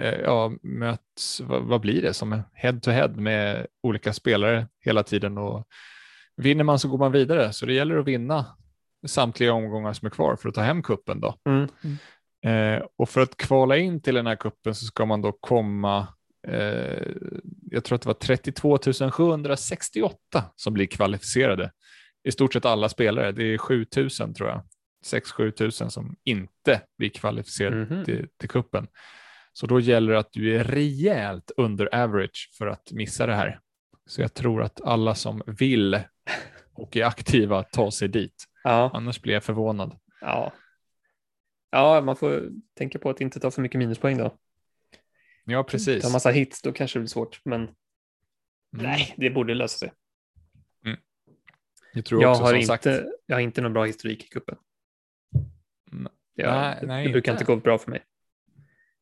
eh, 0.00 0.20
ja, 0.20 0.52
möts, 0.62 1.40
vad, 1.40 1.62
vad, 1.62 1.80
blir 1.80 2.02
det, 2.02 2.14
som 2.14 2.42
head 2.52 2.80
to 2.80 2.90
head 2.90 3.08
med 3.08 3.66
olika 3.82 4.12
spelare 4.12 4.68
hela 4.80 5.02
tiden 5.02 5.38
och 5.38 5.66
vinner 6.36 6.64
man 6.64 6.78
så 6.78 6.88
går 6.88 6.98
man 6.98 7.12
vidare. 7.12 7.52
Så 7.52 7.66
det 7.66 7.72
gäller 7.72 7.96
att 7.96 8.06
vinna 8.06 8.56
samtliga 9.06 9.52
omgångar 9.52 9.92
som 9.92 10.06
är 10.06 10.10
kvar 10.10 10.36
för 10.36 10.48
att 10.48 10.54
ta 10.54 10.62
hem 10.62 10.82
kuppen 10.82 11.20
då. 11.20 11.34
Mm. 11.48 11.68
Eh, 12.46 12.82
och 12.98 13.08
för 13.08 13.20
att 13.20 13.36
kvala 13.36 13.76
in 13.76 14.02
till 14.02 14.14
den 14.14 14.26
här 14.26 14.36
kuppen 14.36 14.74
så 14.74 14.84
ska 14.84 15.06
man 15.06 15.22
då 15.22 15.32
komma, 15.32 16.08
eh, 16.48 17.06
jag 17.70 17.84
tror 17.84 17.96
att 17.96 18.02
det 18.02 18.08
var 18.08 18.14
32 18.14 18.78
768 19.10 20.44
som 20.56 20.74
blir 20.74 20.86
kvalificerade. 20.86 21.72
I 22.28 22.32
stort 22.32 22.52
sett 22.52 22.64
alla 22.64 22.88
spelare, 22.88 23.32
det 23.32 23.54
är 23.54 23.58
7 23.58 23.86
000 23.96 24.10
tror 24.10 24.48
jag. 24.48 24.62
6-7 25.06 25.82
000 25.82 25.90
som 25.90 26.16
inte 26.24 26.80
blir 26.98 27.08
kvalificerade 27.08 27.82
mm. 27.82 28.04
till, 28.04 28.28
till 28.40 28.48
kuppen. 28.48 28.86
Så 29.52 29.66
då 29.66 29.80
gäller 29.80 30.12
det 30.12 30.18
att 30.18 30.32
du 30.32 30.56
är 30.56 30.64
rejält 30.64 31.50
under 31.56 31.94
average 31.94 32.50
för 32.58 32.66
att 32.66 32.92
missa 32.92 33.26
det 33.26 33.34
här. 33.34 33.60
Så 34.06 34.20
jag 34.20 34.34
tror 34.34 34.62
att 34.62 34.80
alla 34.80 35.14
som 35.14 35.42
vill 35.46 36.00
och 36.74 36.96
är 36.96 37.04
aktiva 37.04 37.62
tar 37.62 37.90
sig 37.90 38.08
dit. 38.08 38.44
Ja. 38.66 38.90
Annars 38.94 39.22
blir 39.22 39.34
jag 39.34 39.44
förvånad. 39.44 39.98
Ja. 40.20 40.52
Ja, 41.70 42.00
man 42.00 42.16
får 42.16 42.48
tänka 42.74 42.98
på 42.98 43.10
att 43.10 43.20
inte 43.20 43.40
ta 43.40 43.50
för 43.50 43.62
mycket 43.62 43.78
minuspoäng 43.78 44.18
då. 44.18 44.38
Ja, 45.44 45.64
precis. 45.64 46.02
Ta 46.02 46.10
massa 46.10 46.30
hits, 46.30 46.62
då 46.62 46.72
kanske 46.72 46.98
det 46.98 47.00
blir 47.00 47.08
svårt, 47.08 47.40
men 47.44 47.60
mm. 47.60 47.74
nej, 48.70 49.14
det 49.16 49.30
borde 49.30 49.54
lösa 49.54 49.78
sig. 49.78 49.92
Mm. 50.84 50.98
Jag, 51.92 52.04
tror 52.04 52.22
jag 52.22 52.30
också, 52.30 52.42
har 52.42 52.48
som 52.50 52.56
inte, 52.56 52.66
sagt, 52.66 52.86
jag 53.26 53.36
har 53.36 53.40
inte 53.40 53.60
någon 53.60 53.72
bra 53.72 53.84
historik 53.84 54.24
i 54.24 54.28
cupen. 54.28 54.56
Jag, 56.34 56.52
Nej, 56.52 56.78
nej, 56.82 57.06
det 57.06 57.12
brukar 57.12 57.32
inte. 57.32 57.42
inte 57.42 57.52
gå 57.52 57.60
bra 57.60 57.78
för 57.78 57.90
mig. 57.90 58.04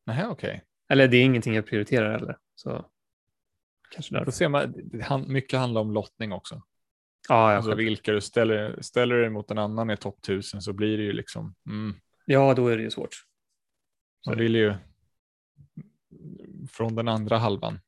Nej, 0.05 0.25
okej. 0.27 0.63
Eller 0.89 1.07
det 1.07 1.17
är 1.17 1.23
ingenting 1.23 1.55
jag 1.55 1.65
prioriterar 1.65 2.11
heller. 2.11 2.37
Så 2.55 2.85
kanske 3.89 4.13
Då 4.13 4.19
därför. 4.19 4.31
ser 4.31 4.49
man, 4.49 4.75
han- 5.03 5.31
mycket 5.31 5.59
handlar 5.59 5.81
om 5.81 5.91
lottning 5.91 6.31
också. 6.31 6.61
Ja, 7.29 7.51
ja, 7.51 7.57
Alltså 7.57 7.75
vilka 7.75 8.11
du 8.11 8.21
ställer, 8.21 8.81
ställer 8.81 9.15
dig 9.15 9.29
mot 9.29 9.51
en 9.51 9.57
annan 9.57 9.89
i 9.89 9.97
topp 9.97 10.19
1000 10.23 10.61
så 10.61 10.73
blir 10.73 10.97
det 10.97 11.03
ju 11.03 11.11
liksom, 11.13 11.55
mm, 11.69 11.95
ja, 12.25 12.53
då 12.53 12.67
är 12.67 12.77
det 12.77 12.83
ju 12.83 12.89
svårt. 12.91 13.15
man 14.27 14.37
vill 14.37 14.55
ju 14.55 14.73
från 16.71 16.95
den 16.95 17.07
andra 17.07 17.37
halvan 17.37 17.79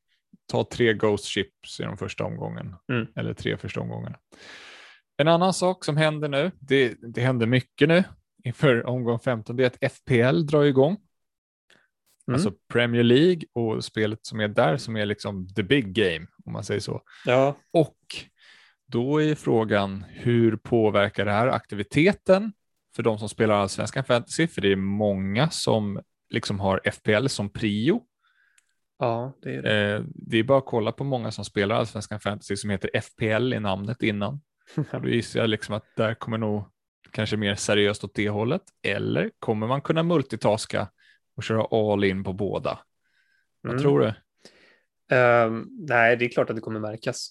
ta 0.46 0.64
tre 0.64 0.94
Ghost 0.94 1.24
Ships 1.24 1.80
i 1.80 1.82
de 1.82 1.96
första 1.98 2.24
omgången, 2.24 2.74
Mm. 2.92 3.06
eller 3.16 3.34
tre 3.34 3.56
första 3.56 3.80
omgångarna. 3.80 4.18
En 5.16 5.28
annan 5.28 5.54
sak 5.54 5.84
som 5.84 5.96
händer 5.96 6.28
nu, 6.28 6.50
det, 6.60 6.94
det 7.02 7.20
händer 7.20 7.46
mycket 7.46 7.88
nu 7.88 8.04
inför 8.44 8.86
omgång 8.86 9.18
15, 9.18 9.56
det 9.56 9.62
är 9.62 9.66
att 9.86 9.92
FPL 9.92 10.46
drar 10.46 10.64
igång. 10.64 10.90
Mm. 12.28 12.34
Alltså 12.34 12.52
Premier 12.72 13.02
League 13.02 13.42
och 13.52 13.84
spelet 13.84 14.26
som 14.26 14.40
är 14.40 14.48
där 14.48 14.76
som 14.76 14.96
är 14.96 15.06
liksom 15.06 15.48
the 15.54 15.62
big 15.62 15.92
game, 15.92 16.26
om 16.44 16.52
man 16.52 16.64
säger 16.64 16.80
så. 16.80 17.02
Ja, 17.24 17.56
Och 17.70 17.96
då 18.88 19.22
är 19.22 19.34
frågan 19.34 20.04
hur 20.08 20.56
påverkar 20.56 21.24
det 21.24 21.32
här 21.32 21.46
aktiviteten 21.46 22.52
för 22.96 23.02
de 23.02 23.18
som 23.18 23.28
spelar 23.28 23.54
allsvenskan 23.54 24.04
fantasy? 24.04 24.46
För 24.46 24.60
det 24.60 24.72
är 24.72 24.76
många 24.76 25.50
som 25.50 26.00
liksom 26.30 26.60
har 26.60 26.80
FPL 26.84 27.26
som 27.26 27.50
prio. 27.50 28.02
ja, 28.98 29.32
det 29.42 29.54
är 29.54 29.62
det. 29.62 29.94
Eh, 29.96 30.02
det 30.14 30.38
är 30.38 30.42
bara 30.42 30.58
att 30.58 30.66
kolla 30.66 30.92
på 30.92 31.04
många 31.04 31.30
som 31.30 31.44
spelar 31.44 31.76
allsvenskan 31.76 32.20
fantasy 32.20 32.56
som 32.56 32.70
heter 32.70 32.90
FPL 33.00 33.52
i 33.54 33.60
namnet 33.60 34.02
innan. 34.02 34.40
Och 34.92 35.02
då 35.02 35.08
gissar 35.08 35.40
jag 35.40 35.50
liksom 35.50 35.74
att 35.74 35.84
där 35.96 36.14
kommer 36.14 36.38
nog 36.38 36.64
kanske 37.10 37.36
mer 37.36 37.54
seriöst 37.54 38.04
åt 38.04 38.14
det 38.14 38.28
hållet. 38.28 38.62
Eller 38.82 39.30
kommer 39.38 39.66
man 39.66 39.80
kunna 39.80 40.02
multitaska 40.02 40.88
och 41.36 41.42
köra 41.42 41.92
all 41.92 42.04
in 42.04 42.24
på 42.24 42.32
båda? 42.32 42.78
Vad 43.60 43.72
Mm. 43.72 43.82
tror 43.82 44.00
du? 44.00 44.14
Ehm, 45.16 45.66
nej, 45.88 46.16
det 46.16 46.24
är 46.24 46.28
klart 46.28 46.50
att 46.50 46.56
det 46.56 46.62
kommer 46.62 46.80
märkas. 46.80 47.30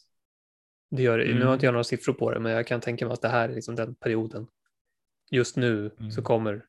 Det 0.90 1.02
gör 1.04 1.18
det. 1.18 1.24
Nu 1.26 1.32
Mm. 1.32 1.48
har 1.48 1.54
inte 1.54 1.66
jag 1.66 1.74
några 1.74 1.84
siffror 1.84 2.14
på 2.14 2.32
det, 2.32 2.40
men 2.40 2.52
jag 2.52 2.68
kan 2.68 2.82
tänka 2.82 3.06
mig 3.06 3.14
att 3.14 3.22
det 3.22 3.28
här 3.30 3.50
är 3.50 3.54
liksom 3.56 3.76
den 3.76 3.96
perioden. 3.96 4.48
Just 5.32 5.56
nu 5.58 5.92
Mm. 6.00 6.12
så 6.12 6.22
kommer 6.22 6.66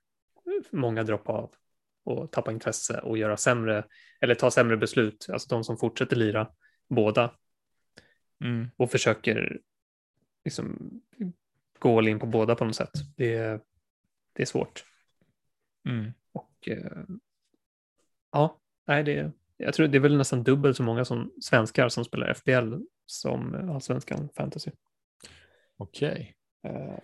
många 0.70 1.02
droppa 1.02 1.32
av 1.32 1.50
och 2.04 2.30
tappa 2.32 2.52
intresse 2.52 3.00
och 3.00 3.18
göra 3.18 3.36
sämre 3.36 3.84
eller 4.20 4.34
ta 4.34 4.50
sämre 4.50 4.76
beslut. 4.76 5.26
Alltså 5.32 5.48
de 5.48 5.64
som 5.64 5.76
fortsätter 5.78 6.16
lira 6.16 6.50
båda 6.88 7.34
Mm. 8.40 8.70
och 8.76 8.90
försöker 8.90 9.60
liksom 10.44 10.90
gå 11.78 11.98
all 11.98 12.08
in 12.08 12.18
på 12.18 12.26
båda 12.26 12.54
på 12.54 12.64
något 12.64 12.76
sätt. 12.76 12.90
Det 13.16 13.34
är, 13.34 13.60
det 14.32 14.42
är 14.42 14.46
svårt. 14.46 14.84
Mm. 15.88 16.12
Och 16.32 16.68
eh, 16.68 17.02
ja, 18.32 18.58
nej, 18.86 19.04
det, 19.04 19.32
jag 19.58 19.74
tror 19.74 19.88
det 19.88 19.98
är 19.98 20.00
väl 20.00 20.16
nästan 20.16 20.42
dubbelt 20.42 20.76
så 20.76 20.82
många 20.82 21.04
som 21.04 21.32
svenskar 21.42 21.88
som 21.88 22.04
spelar 22.04 22.34
FBL 22.34 22.74
som 23.06 23.54
eh, 23.54 23.70
allsvenskan 23.74 24.28
fantasy. 24.36 24.70
Okej. 25.76 26.34
Eh, 26.64 26.98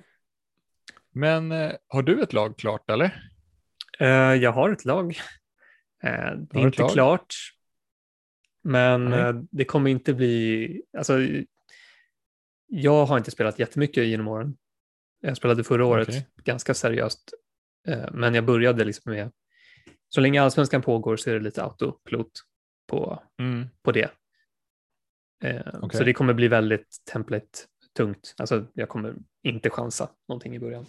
Men 1.11 1.53
eh, 1.53 1.73
har 1.89 2.03
du 2.03 2.23
ett 2.23 2.33
lag 2.33 2.59
klart 2.59 2.91
eller? 2.91 3.31
eh, 3.99 4.09
jag 4.35 4.53
har 4.53 4.71
ett 4.71 4.85
lag. 4.85 5.17
Det 6.03 6.59
är 6.59 6.59
inte 6.59 6.83
lag? 6.83 6.91
klart, 6.93 7.35
men 8.63 9.13
eh, 9.13 9.33
det 9.51 9.65
kommer 9.65 9.91
inte 9.91 10.15
bli, 10.15 10.83
alltså 10.99 11.19
jag 12.67 13.07
har 13.07 13.19
inte 13.19 13.31
spelat 13.31 13.59
jättemycket 13.59 14.07
genom 14.07 14.29
åren. 14.29 14.57
Jag 15.21 15.37
spelade 15.37 15.65
förra 15.65 15.87
året 15.87 16.09
Okej. 16.09 16.29
ganska 16.45 16.75
seriöst, 16.75 17.35
men 18.13 18.35
jag 18.35 18.45
började 18.45 18.85
liksom 18.85 19.13
med, 19.13 19.33
så 20.15 20.21
länge 20.21 20.43
allsvenskan 20.43 20.83
pågår 20.83 21.17
så 21.17 21.31
är 21.31 21.35
det 21.35 21.41
lite 21.41 21.63
autopilot 21.63 22.31
på 22.87 23.23
Mm. 23.39 23.69
på 23.83 23.93
det. 23.93 24.11
Eh, 25.45 25.63
Okej. 25.83 25.99
Så 25.99 26.05
det 26.05 26.13
kommer 26.13 26.35
bli 26.35 26.49
väldigt 26.49 26.97
template-tungt. 27.13 28.35
Alltså 28.37 28.67
jag 28.75 28.89
kommer 28.89 29.15
inte 29.43 29.71
chansa 29.71 30.11
någonting 30.29 30.55
i 30.55 30.59
början. 30.59 30.87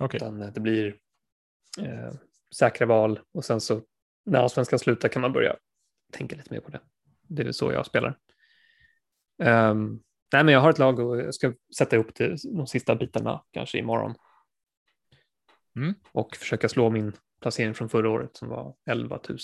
Okej. 0.00 0.18
Utan 0.18 0.42
eh, 0.42 0.52
det 0.52 0.60
blir 0.60 0.96
eh, 1.80 2.12
säkra 2.54 2.86
val 2.86 3.20
och 3.32 3.44
sen 3.44 3.60
så 3.60 3.82
när 4.24 4.38
allsvenskan 4.38 4.78
slutar 4.78 5.08
kan 5.08 5.22
man 5.22 5.32
börja 5.32 5.56
tänka 6.12 6.36
lite 6.36 6.54
mer 6.54 6.60
på 6.60 6.70
det. 6.70 6.80
Det 7.22 7.42
är 7.42 7.52
så 7.52 7.72
jag 7.72 7.86
spelar. 7.86 8.18
Ehm, 9.42 10.00
nej, 10.32 10.44
men 10.44 10.54
jag 10.54 10.60
har 10.60 10.70
ett 10.70 10.78
lag 10.78 10.98
och 10.98 11.18
jag 11.18 11.34
ska 11.34 11.52
sätta 11.78 11.96
ihop 11.96 12.14
det, 12.14 12.36
de 12.56 12.66
sista 12.66 12.94
bitarna 12.94 13.44
kanske 13.50 13.78
imorgon. 13.78 14.14
Mm. 15.76 15.94
Och 16.12 16.36
försöka 16.36 16.68
slå 16.68 16.90
min 16.90 17.12
placering 17.46 17.74
från 17.74 17.88
förra 17.88 18.10
året 18.10 18.36
som 18.36 18.48
var 18.48 18.74
11 18.86 19.20
000. 19.28 19.38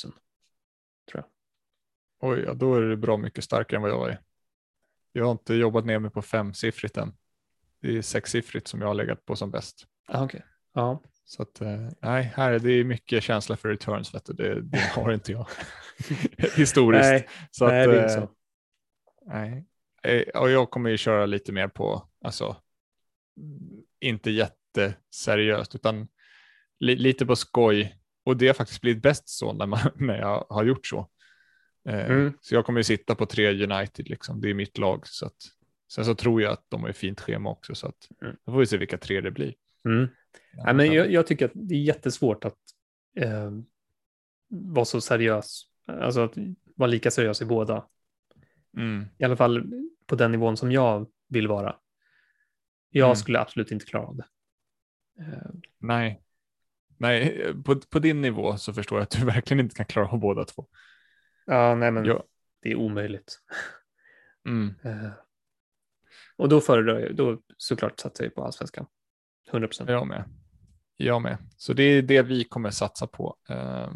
Oj, 2.21 2.43
ja, 2.47 2.55
då 2.55 2.75
är 2.75 2.81
det 2.83 2.97
bra 2.97 3.17
mycket 3.17 3.45
starkare 3.45 3.77
än 3.77 3.83
vad 3.83 3.91
jag 3.91 4.09
är. 4.11 4.21
Jag 5.13 5.25
har 5.25 5.33
inte 5.33 5.55
jobbat 5.55 5.85
ner 5.85 5.99
mig 5.99 6.11
på 6.11 6.23
femsiffrigt 6.23 6.97
än. 6.97 7.13
Det 7.81 7.97
är 7.99 8.03
sexsiffrigt 8.03 8.69
som 8.69 8.81
jag 8.81 8.89
har 8.89 8.95
legat 8.95 9.25
på 9.25 9.37
som 9.37 9.51
bäst. 9.51 9.87
Ah, 10.09 10.25
okay. 10.25 10.41
Ja, 10.73 11.03
Så 11.25 11.43
att, 11.43 11.61
eh, 11.61 11.89
nej, 12.01 12.33
här 12.37 12.53
är 12.53 12.59
det 12.59 12.73
är 12.73 12.85
mycket 12.85 13.23
känsla 13.23 13.57
för 13.57 13.69
returns, 13.69 14.15
vet 14.15 14.25
du. 14.25 14.33
Det, 14.33 14.61
det 14.61 14.79
har 14.95 15.13
inte 15.13 15.33
jag 15.33 15.47
historiskt. 16.57 17.03
nej, 17.05 17.29
så 17.51 17.67
nej, 17.69 17.87
det 17.87 17.95
är 17.95 17.97
eh, 17.97 18.03
inte 18.03 18.15
så. 18.15 18.29
Nej. 19.27 19.67
Eh, 20.03 20.41
Och 20.41 20.51
jag 20.51 20.71
kommer 20.71 20.91
ju 20.91 20.97
köra 20.97 21.27
lite 21.27 21.53
mer 21.53 21.69
på, 21.69 22.09
alltså, 22.25 22.57
inte 24.01 24.31
jätteseriöst, 24.31 25.75
utan 25.75 26.09
li, 26.83 26.97
lite 26.97 27.27
på 27.27 27.37
skoj. 27.37 27.99
Och 28.25 28.37
det 28.37 28.47
har 28.47 28.55
faktiskt 28.55 28.81
blivit 28.81 29.03
bäst 29.03 29.29
så 29.29 29.53
när, 29.53 29.67
man, 29.67 29.79
när 29.95 30.19
jag 30.19 30.47
har 30.49 30.65
gjort 30.65 30.87
så. 30.87 31.09
Eh, 31.89 32.11
Mm. 32.11 32.33
Så 32.41 32.55
jag 32.55 32.67
kommer 32.67 32.81
ju 32.81 32.85
sitta 32.85 33.15
på 33.15 33.27
tre 33.27 33.65
United, 33.65 34.09
liksom. 34.09 34.41
det 34.41 34.51
är 34.51 34.55
mitt 34.55 34.79
lag. 34.79 35.07
Så 35.07 35.27
att, 35.27 35.37
sen 35.93 36.05
så 36.05 36.15
tror 36.15 36.43
jag 36.43 36.53
att 36.53 36.65
de 36.69 36.83
har 36.83 36.89
ett 36.89 36.97
fint 36.97 37.21
schema 37.21 37.51
också, 37.51 37.75
så 37.75 37.87
att 37.89 38.09
Mm. 38.23 38.37
då 38.45 38.53
får 38.53 38.59
vi 38.61 38.67
se 38.67 38.77
vilka 38.77 38.99
tre 38.99 39.21
det 39.21 39.31
blir. 39.31 39.55
Mm. 39.85 40.09
Nej, 40.65 40.75
men 40.75 40.93
jag, 40.93 41.11
jag 41.13 41.27
tycker 41.27 41.45
att 41.45 41.51
det 41.55 41.75
är 41.75 41.83
jättesvårt 41.83 42.45
att 42.45 42.59
eh, 43.17 43.51
vara 44.49 44.85
så 44.85 45.01
seriös. 45.01 45.63
Alltså 45.87 46.21
att 46.21 46.33
vara 46.77 46.91
lika 46.91 47.11
seriös 47.11 47.43
i 47.43 47.45
båda. 47.45 47.87
Mm. 48.77 49.05
I 49.19 49.25
alla 49.25 49.37
fall 49.37 49.73
på 50.07 50.15
den 50.15 50.33
nivån 50.33 50.57
som 50.57 50.73
jag 50.73 51.07
vill 51.29 51.49
vara. 51.49 51.77
Jag 52.91 53.07
Mm. 53.07 53.17
skulle 53.17 53.41
absolut 53.41 53.71
inte 53.71 53.87
klara 53.87 54.07
av 54.07 54.17
det. 54.17 54.27
Eh, 55.21 55.51
Nej, 55.79 56.23
Nej 57.03 57.55
på, 57.65 57.81
på 57.81 57.99
din 57.99 58.21
nivå 58.21 58.57
så 58.57 58.73
förstår 58.73 58.99
jag 58.99 59.03
att 59.03 59.11
du 59.11 59.25
verkligen 59.27 59.61
inte 59.61 59.75
kan 59.75 59.87
klara 59.87 60.09
av 60.09 60.19
båda 60.21 60.45
två. 60.45 60.67
ja, 61.47 61.75
nej, 61.75 61.91
men 61.91 62.05
Ja. 62.05 62.25
det 62.63 62.71
är 62.71 62.75
omöjligt. 62.77 63.39
Mm. 64.49 64.75
Eh, 64.85 65.11
och 66.37 66.49
då 66.49 66.61
föredrar 66.61 66.99
jag, 67.01 67.17
då 67.17 67.39
såklart 67.57 68.01
satsar 68.01 68.25
jag 68.25 68.35
på 68.35 68.45
allsvenskan. 68.45 68.87
100 69.51 69.69
procent. 69.69 69.91
Jag 69.91 70.07
med. 70.07 70.25
Jag 70.97 71.23
med. 71.23 71.39
Så 71.57 71.73
det 71.73 71.83
är 71.83 72.03
det 72.03 72.23
vi 72.23 72.45
kommer 72.45 72.71
satsa 72.71 73.07
på. 73.07 73.37
Eh, 73.49 73.91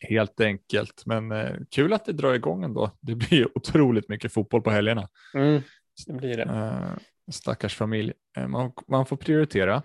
helt 0.00 0.40
enkelt. 0.40 1.02
Men 1.06 1.32
eh, 1.32 1.56
kul 1.70 1.92
att 1.92 2.04
det 2.04 2.12
drar 2.12 2.34
igång 2.34 2.64
ändå. 2.64 2.90
Det 3.00 3.14
blir 3.14 3.58
otroligt 3.58 4.08
mycket 4.08 4.32
fotboll 4.32 4.62
på 4.62 4.70
helgerna. 4.70 5.08
Mm, 5.34 5.62
det 6.06 6.12
blir 6.12 6.36
det. 6.36 6.42
Eh, 6.42 6.98
stackars 7.32 7.76
familj. 7.76 8.12
Eh, 8.36 8.48
man, 8.48 8.72
man 8.88 9.06
får 9.06 9.16
prioritera. 9.16 9.82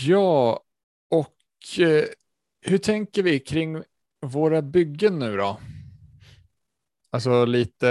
Ja, 0.00 0.64
och 1.10 1.78
eh, 1.80 2.04
hur 2.60 2.78
tänker 2.78 3.22
vi 3.22 3.40
kring 3.40 3.82
våra 4.20 4.62
byggen 4.62 5.18
nu 5.18 5.36
då? 5.36 5.60
Alltså 7.10 7.44
lite, 7.44 7.86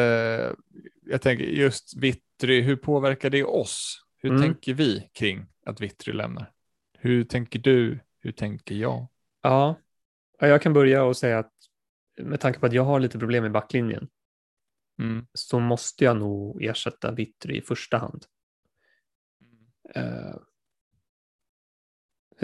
jag 1.01 1.21
tänker 1.21 1.43
just 1.45 1.97
Vittry, 1.97 2.61
hur 2.61 2.75
påverkar 2.75 3.29
det 3.29 3.43
oss? 3.43 4.01
Hur 4.17 4.29
Mm. 4.29 4.41
tänker 4.41 4.73
vi 4.73 5.09
kring 5.13 5.45
att 5.65 5.81
Vittry 5.81 6.13
lämnar? 6.13 6.51
Hur 6.97 7.23
tänker 7.23 7.59
du? 7.59 7.99
Hur 8.19 8.31
tänker 8.31 8.75
jag? 8.75 9.07
Ja, 9.41 9.75
Ja, 10.39 10.47
jag 10.47 10.61
kan 10.61 10.73
börja 10.73 11.03
och 11.03 11.17
säga 11.17 11.39
att 11.39 11.53
med 12.21 12.39
tanke 12.39 12.59
på 12.59 12.65
att 12.65 12.73
jag 12.73 12.83
har 12.83 12.99
lite 12.99 13.19
problem 13.19 13.43
med 13.43 13.51
backlinjen 13.51 14.09
Mm. 14.99 15.27
så 15.33 15.59
måste 15.59 16.03
jag 16.03 16.17
nog 16.17 16.63
ersätta 16.63 17.11
Vittry 17.11 17.57
i 17.57 17.61
första 17.61 17.97
hand. 17.97 18.25
Eh, 19.95 20.35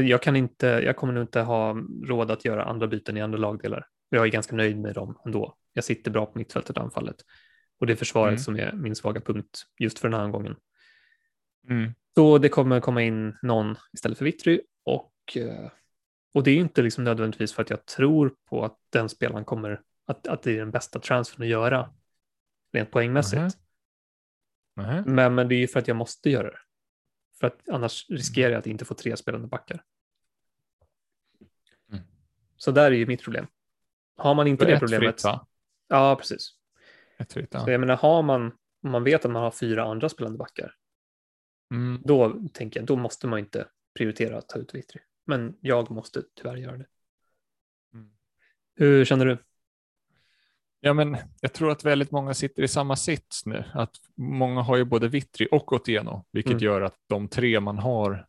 jag 0.03 0.21
kan 0.21 0.35
inte, 0.35 0.67
jag 0.67 0.95
kommer 0.95 1.13
nog 1.13 1.23
inte 1.23 1.41
ha 1.41 1.77
råd 2.05 2.31
att 2.31 2.45
göra 2.45 2.63
andra 2.63 2.87
byten 2.87 3.17
i 3.17 3.21
andra 3.21 3.37
lagdelar. 3.37 3.85
Jag 4.09 4.25
är 4.25 4.31
ganska 4.31 4.55
nöjd 4.55 4.79
med 4.79 4.95
dem 4.95 5.21
ändå. 5.25 5.57
Jag 5.73 5.83
sitter 5.83 6.11
bra 6.11 6.25
på 6.25 6.37
mittfältet 6.37 6.77
och 6.77 6.83
anfallet. 6.83 7.15
Och 7.79 7.87
det 7.87 7.93
är 7.93 7.97
försvaret 7.97 8.31
Mm. 8.31 8.39
som 8.39 8.55
är 8.55 8.71
min 8.71 8.95
svaga 8.95 9.21
punkt 9.21 9.63
just 9.79 9.99
för 9.99 10.09
den 10.09 10.19
här 10.19 10.27
gången. 10.27 10.55
Mm. 11.69 11.91
Så 12.15 12.37
det 12.37 12.49
kommer 12.49 12.79
komma 12.79 13.01
in 13.01 13.37
någon 13.41 13.75
istället 13.93 14.17
för 14.17 14.25
Vittry 14.25 14.61
och, 14.85 15.13
eh, 15.35 15.69
och 16.33 16.43
det 16.43 16.51
är 16.51 16.55
inte 16.55 16.81
liksom 16.81 17.03
nödvändigtvis 17.03 17.53
för 17.53 17.61
att 17.61 17.69
jag 17.69 17.85
tror 17.85 18.33
på 18.49 18.65
att 18.65 18.77
den 18.89 19.09
spelaren 19.09 19.45
kommer, 19.45 19.81
att, 20.05 20.27
att 20.27 20.43
det 20.43 20.51
är 20.51 20.57
den 20.57 20.71
bästa 20.71 20.99
transfern 20.99 21.41
att 21.41 21.47
göra 21.49 21.89
rent 22.73 22.91
poängmässigt. 22.91 23.39
Mm. 23.41 23.55
Men, 25.15 25.35
men 25.35 25.47
det 25.47 25.55
är 25.55 25.59
ju 25.59 25.67
för 25.67 25.79
att 25.79 25.87
jag 25.87 25.97
måste 25.97 26.29
göra 26.29 26.47
det. 26.49 26.57
För 27.39 27.47
att 27.47 27.69
annars 27.69 28.09
riskerar 28.09 28.51
jag 28.51 28.59
att 28.59 28.67
inte 28.67 28.85
få 28.85 28.93
tre 28.93 29.17
spelande 29.17 29.47
backar. 29.47 29.83
Mm. 31.91 32.03
Så 32.57 32.71
där 32.71 32.91
är 32.91 32.95
ju 32.95 33.05
mitt 33.05 33.23
problem. 33.23 33.47
Har 34.17 34.35
man 34.35 34.47
inte 34.47 34.65
det 34.65 34.79
problemet. 34.79 35.15
Fritt, 35.15 35.23
va? 35.23 35.47
Ja, 35.87 36.15
precis. 36.15 36.51
Ett 37.17 37.33
fritt, 37.33 37.49
ja. 37.51 37.63
Så 37.63 37.71
jag 37.71 37.79
menar, 37.79 37.97
har 37.97 38.21
man, 38.21 38.51
om 38.83 38.91
man 38.91 39.03
vet 39.03 39.25
att 39.25 39.31
man 39.31 39.43
har 39.43 39.51
fyra 39.51 39.83
andra 39.83 40.09
spelande 40.09 40.37
backar, 40.37 40.73
mm. 41.71 42.01
då 42.05 42.47
tänker 42.53 42.79
jag, 42.79 42.87
då 42.87 42.95
måste 42.95 43.27
man 43.27 43.39
inte 43.39 43.67
prioritera 43.97 44.37
att 44.37 44.49
ta 44.49 44.59
ut 44.59 44.75
Vittry. 44.75 45.01
Men 45.25 45.57
jag 45.61 45.91
måste 45.91 46.23
tyvärr 46.35 46.55
göra 46.55 46.77
det. 46.77 46.85
Mm. 47.93 48.11
Hur 48.75 49.05
känner 49.05 49.25
du? 49.25 49.37
Ja, 50.79 50.93
men 50.93 51.17
jag 51.41 51.53
tror 51.53 51.71
att 51.71 51.83
väldigt 51.83 52.11
många 52.11 52.33
sitter 52.33 52.63
i 52.63 52.67
samma 52.67 52.95
sits 52.95 53.45
nu. 53.45 53.63
Att 53.73 53.95
många 54.15 54.61
har 54.61 54.77
ju 54.77 54.83
både 54.83 55.07
Vittry 55.07 55.47
och 55.51 55.73
Otieno, 55.73 56.25
vilket 56.31 56.51
mm. 56.51 56.63
gör 56.63 56.81
att 56.81 56.95
de 57.07 57.27
tre 57.27 57.59
man 57.59 57.77
har, 57.77 58.27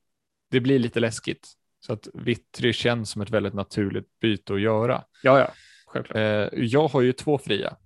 det 0.51 0.61
blir 0.61 0.78
lite 0.78 1.01
läskigt. 1.01 1.49
Så 1.80 1.92
att 1.92 2.09
Vittry 2.14 2.72
känns 2.72 3.11
som 3.11 3.22
ett 3.22 3.30
väldigt 3.30 3.55
naturligt 3.55 4.20
byte 4.20 4.55
att 4.55 4.61
göra. 4.61 5.05
Ja, 5.22 5.38
ja, 5.38 5.51
självklart. 5.86 6.16
Eh, 6.16 6.64
jag 6.64 6.88
har 6.88 7.01
ju 7.01 7.12
två 7.12 7.38
fria. 7.38 7.76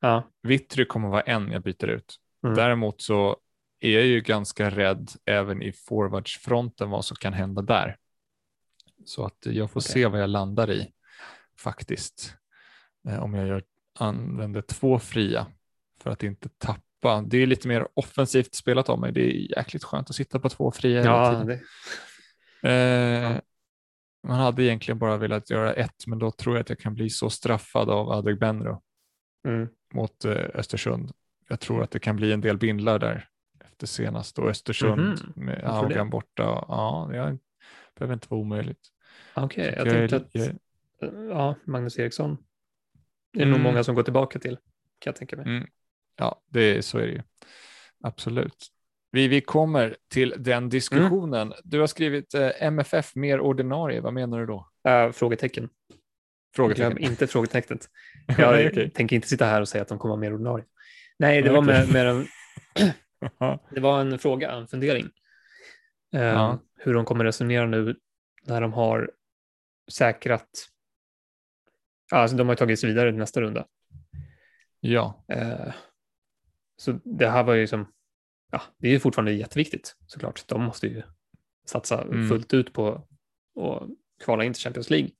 Ja. 0.00 0.22
Vittry 0.42 0.84
kommer 0.84 1.08
vara 1.08 1.20
en 1.20 1.52
jag 1.52 1.62
byter 1.62 1.86
ut. 1.86 2.16
Mm. 2.44 2.56
Däremot 2.56 3.02
så 3.02 3.36
är 3.80 3.90
jag 3.90 4.04
ju 4.06 4.20
ganska 4.20 4.70
rädd 4.70 5.10
även 5.24 5.62
i 5.62 5.72
forwardsfronten 5.72 6.90
vad 6.90 7.04
som 7.04 7.16
kan 7.16 7.32
hända 7.32 7.62
där. 7.62 7.96
Så 9.04 9.24
att 9.24 9.38
jag 9.46 9.70
får 9.70 9.80
okay. 9.80 9.92
se 9.92 10.06
vad 10.06 10.22
jag 10.22 10.30
landar 10.30 10.70
i 10.70 10.92
faktiskt. 11.58 12.34
Eh, 13.08 13.22
om 13.22 13.34
jag 13.34 13.48
gör 13.48 13.62
använder 13.98 14.60
två 14.60 14.98
fria 14.98 15.46
för 16.00 16.10
att 16.10 16.22
inte 16.22 16.48
tappa. 16.48 17.22
Det 17.26 17.38
är 17.38 17.46
lite 17.46 17.68
mer 17.68 17.88
offensivt 17.94 18.54
spelat 18.54 18.88
av 18.88 19.00
mig. 19.00 19.12
Det 19.12 19.20
är 19.20 19.56
jäkligt 19.56 19.84
skönt 19.84 20.10
att 20.10 20.16
sitta 20.16 20.38
på 20.38 20.48
två 20.48 20.70
fria 20.70 21.04
ja, 21.04 21.24
hela 21.24 21.30
tiden. 21.30 21.46
Det... 22.62 22.70
Eh, 22.70 23.32
ja. 23.32 23.40
Man 24.26 24.36
hade 24.36 24.64
egentligen 24.64 24.98
bara 24.98 25.16
velat 25.16 25.50
göra 25.50 25.72
ett, 25.72 26.06
men 26.06 26.18
då 26.18 26.30
tror 26.30 26.56
jag 26.56 26.60
att 26.60 26.68
jag 26.68 26.78
kan 26.78 26.94
bli 26.94 27.10
så 27.10 27.30
straffad 27.30 27.90
av 27.90 28.10
Adegbenro 28.10 28.82
mm. 29.48 29.68
mot 29.94 30.24
eh, 30.24 30.32
Östersund. 30.54 31.12
Jag 31.48 31.60
tror 31.60 31.82
att 31.82 31.90
det 31.90 31.98
kan 31.98 32.16
bli 32.16 32.32
en 32.32 32.40
del 32.40 32.58
bindlar 32.58 32.98
där 32.98 33.28
efter 33.64 33.86
senast 33.86 34.38
och 34.38 34.48
Östersund 34.48 35.00
mm 35.00 35.14
-hmm. 35.14 35.32
med 35.34 35.64
Augan 35.64 36.10
borta. 36.10 36.64
Ja, 36.68 37.08
det 37.10 37.38
behöver 37.98 38.14
inte 38.14 38.26
vara 38.30 38.40
omöjligt. 38.40 38.80
Okej, 39.34 39.68
okay, 39.68 39.74
jag, 39.78 39.86
jag 39.86 40.10
tänkte 40.10 40.16
att 40.16 40.56
ja, 41.30 41.54
Magnus 41.64 41.98
Eriksson 41.98 42.36
det 43.34 43.40
är 43.40 43.46
mm. 43.46 43.52
nog 43.52 43.60
många 43.60 43.84
som 43.84 43.94
går 43.94 44.02
tillbaka 44.02 44.38
till, 44.38 44.56
kan 44.98 45.10
jag 45.10 45.16
tänka 45.16 45.36
mig. 45.36 45.46
Mm. 45.46 45.66
Ja, 46.16 46.42
det, 46.50 46.84
så 46.84 46.98
är 46.98 47.06
det 47.06 47.12
ju. 47.12 47.22
Absolut. 48.04 48.66
Vi, 49.12 49.28
vi 49.28 49.40
kommer 49.40 49.96
till 50.08 50.34
den 50.38 50.68
diskussionen. 50.68 51.46
Mm. 51.46 51.58
Du 51.64 51.80
har 51.80 51.86
skrivit 51.86 52.34
eh, 52.34 52.50
MFF 52.60 53.14
mer 53.14 53.40
ordinarie, 53.40 54.00
vad 54.00 54.12
menar 54.12 54.40
du 54.40 54.46
då? 54.46 54.68
Uh, 54.88 55.12
frågetecken. 55.12 55.68
Frågetecken. 56.56 56.90
Glöm 56.90 57.10
inte 57.10 57.26
frågetecknet. 57.26 57.88
Jag 58.38 58.66
okay. 58.66 58.90
tänker 58.90 59.16
inte 59.16 59.28
sitta 59.28 59.44
här 59.44 59.60
och 59.60 59.68
säga 59.68 59.82
att 59.82 59.88
de 59.88 59.98
kommer 59.98 60.12
vara 60.12 60.20
mer 60.20 60.34
ordinarie. 60.34 60.64
Nej, 61.18 61.42
det 61.42 61.50
var 61.50 61.62
med, 61.62 61.92
med 61.92 62.06
en, 62.06 62.26
det 63.70 63.80
var 63.80 64.00
en 64.00 64.18
fråga, 64.18 64.50
en 64.50 64.68
fundering. 64.68 65.04
Uh, 66.14 66.22
ja. 66.22 66.58
Hur 66.78 66.94
de 66.94 67.04
kommer 67.04 67.24
resonera 67.24 67.66
nu 67.66 67.96
när 68.46 68.60
de 68.60 68.72
har 68.72 69.10
säkrat 69.92 70.48
alltså 72.12 72.36
de 72.36 72.48
har 72.48 72.54
tagit 72.54 72.80
sig 72.80 72.88
vidare 72.88 73.10
till 73.10 73.18
nästa 73.18 73.40
runda. 73.40 73.66
Ja. 74.80 75.24
Eh, 75.28 75.72
så 76.76 77.00
det 77.04 77.28
här 77.28 77.44
var 77.44 77.54
ju 77.54 77.66
som, 77.66 77.92
ja, 78.52 78.62
det 78.78 78.88
är 78.88 78.98
fortfarande 78.98 79.32
jätteviktigt 79.32 79.96
såklart. 80.06 80.48
De 80.48 80.62
måste 80.62 80.86
ju 80.86 81.02
satsa 81.66 82.02
mm. 82.02 82.28
fullt 82.28 82.54
ut 82.54 82.72
på 82.72 82.88
att 83.60 83.88
kvala 84.24 84.44
in 84.44 84.52
till 84.52 84.62
Champions 84.62 84.90
League. 84.90 85.10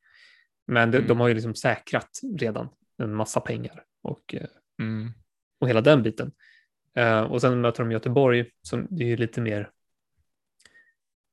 Men 0.67 0.91
de, 0.91 0.97
mm. 0.97 1.09
de 1.09 1.21
har 1.21 1.29
ju 1.29 1.35
liksom 1.35 1.55
säkrat 1.55 2.21
redan 2.39 2.69
en 2.99 3.15
massa 3.15 3.41
pengar 3.41 3.85
och, 4.03 4.35
eh, 4.35 4.47
mm. 4.81 5.13
och 5.61 5.69
hela 5.69 5.81
den 5.81 6.03
biten. 6.03 6.33
Uh, 6.99 7.21
och 7.21 7.41
sen 7.41 7.61
möter 7.61 7.83
de 7.83 7.93
Göteborg 7.93 8.51
som 8.63 8.87
det 8.91 9.05
är 9.05 9.09
ju 9.09 9.17
lite 9.17 9.41
mer, 9.41 9.71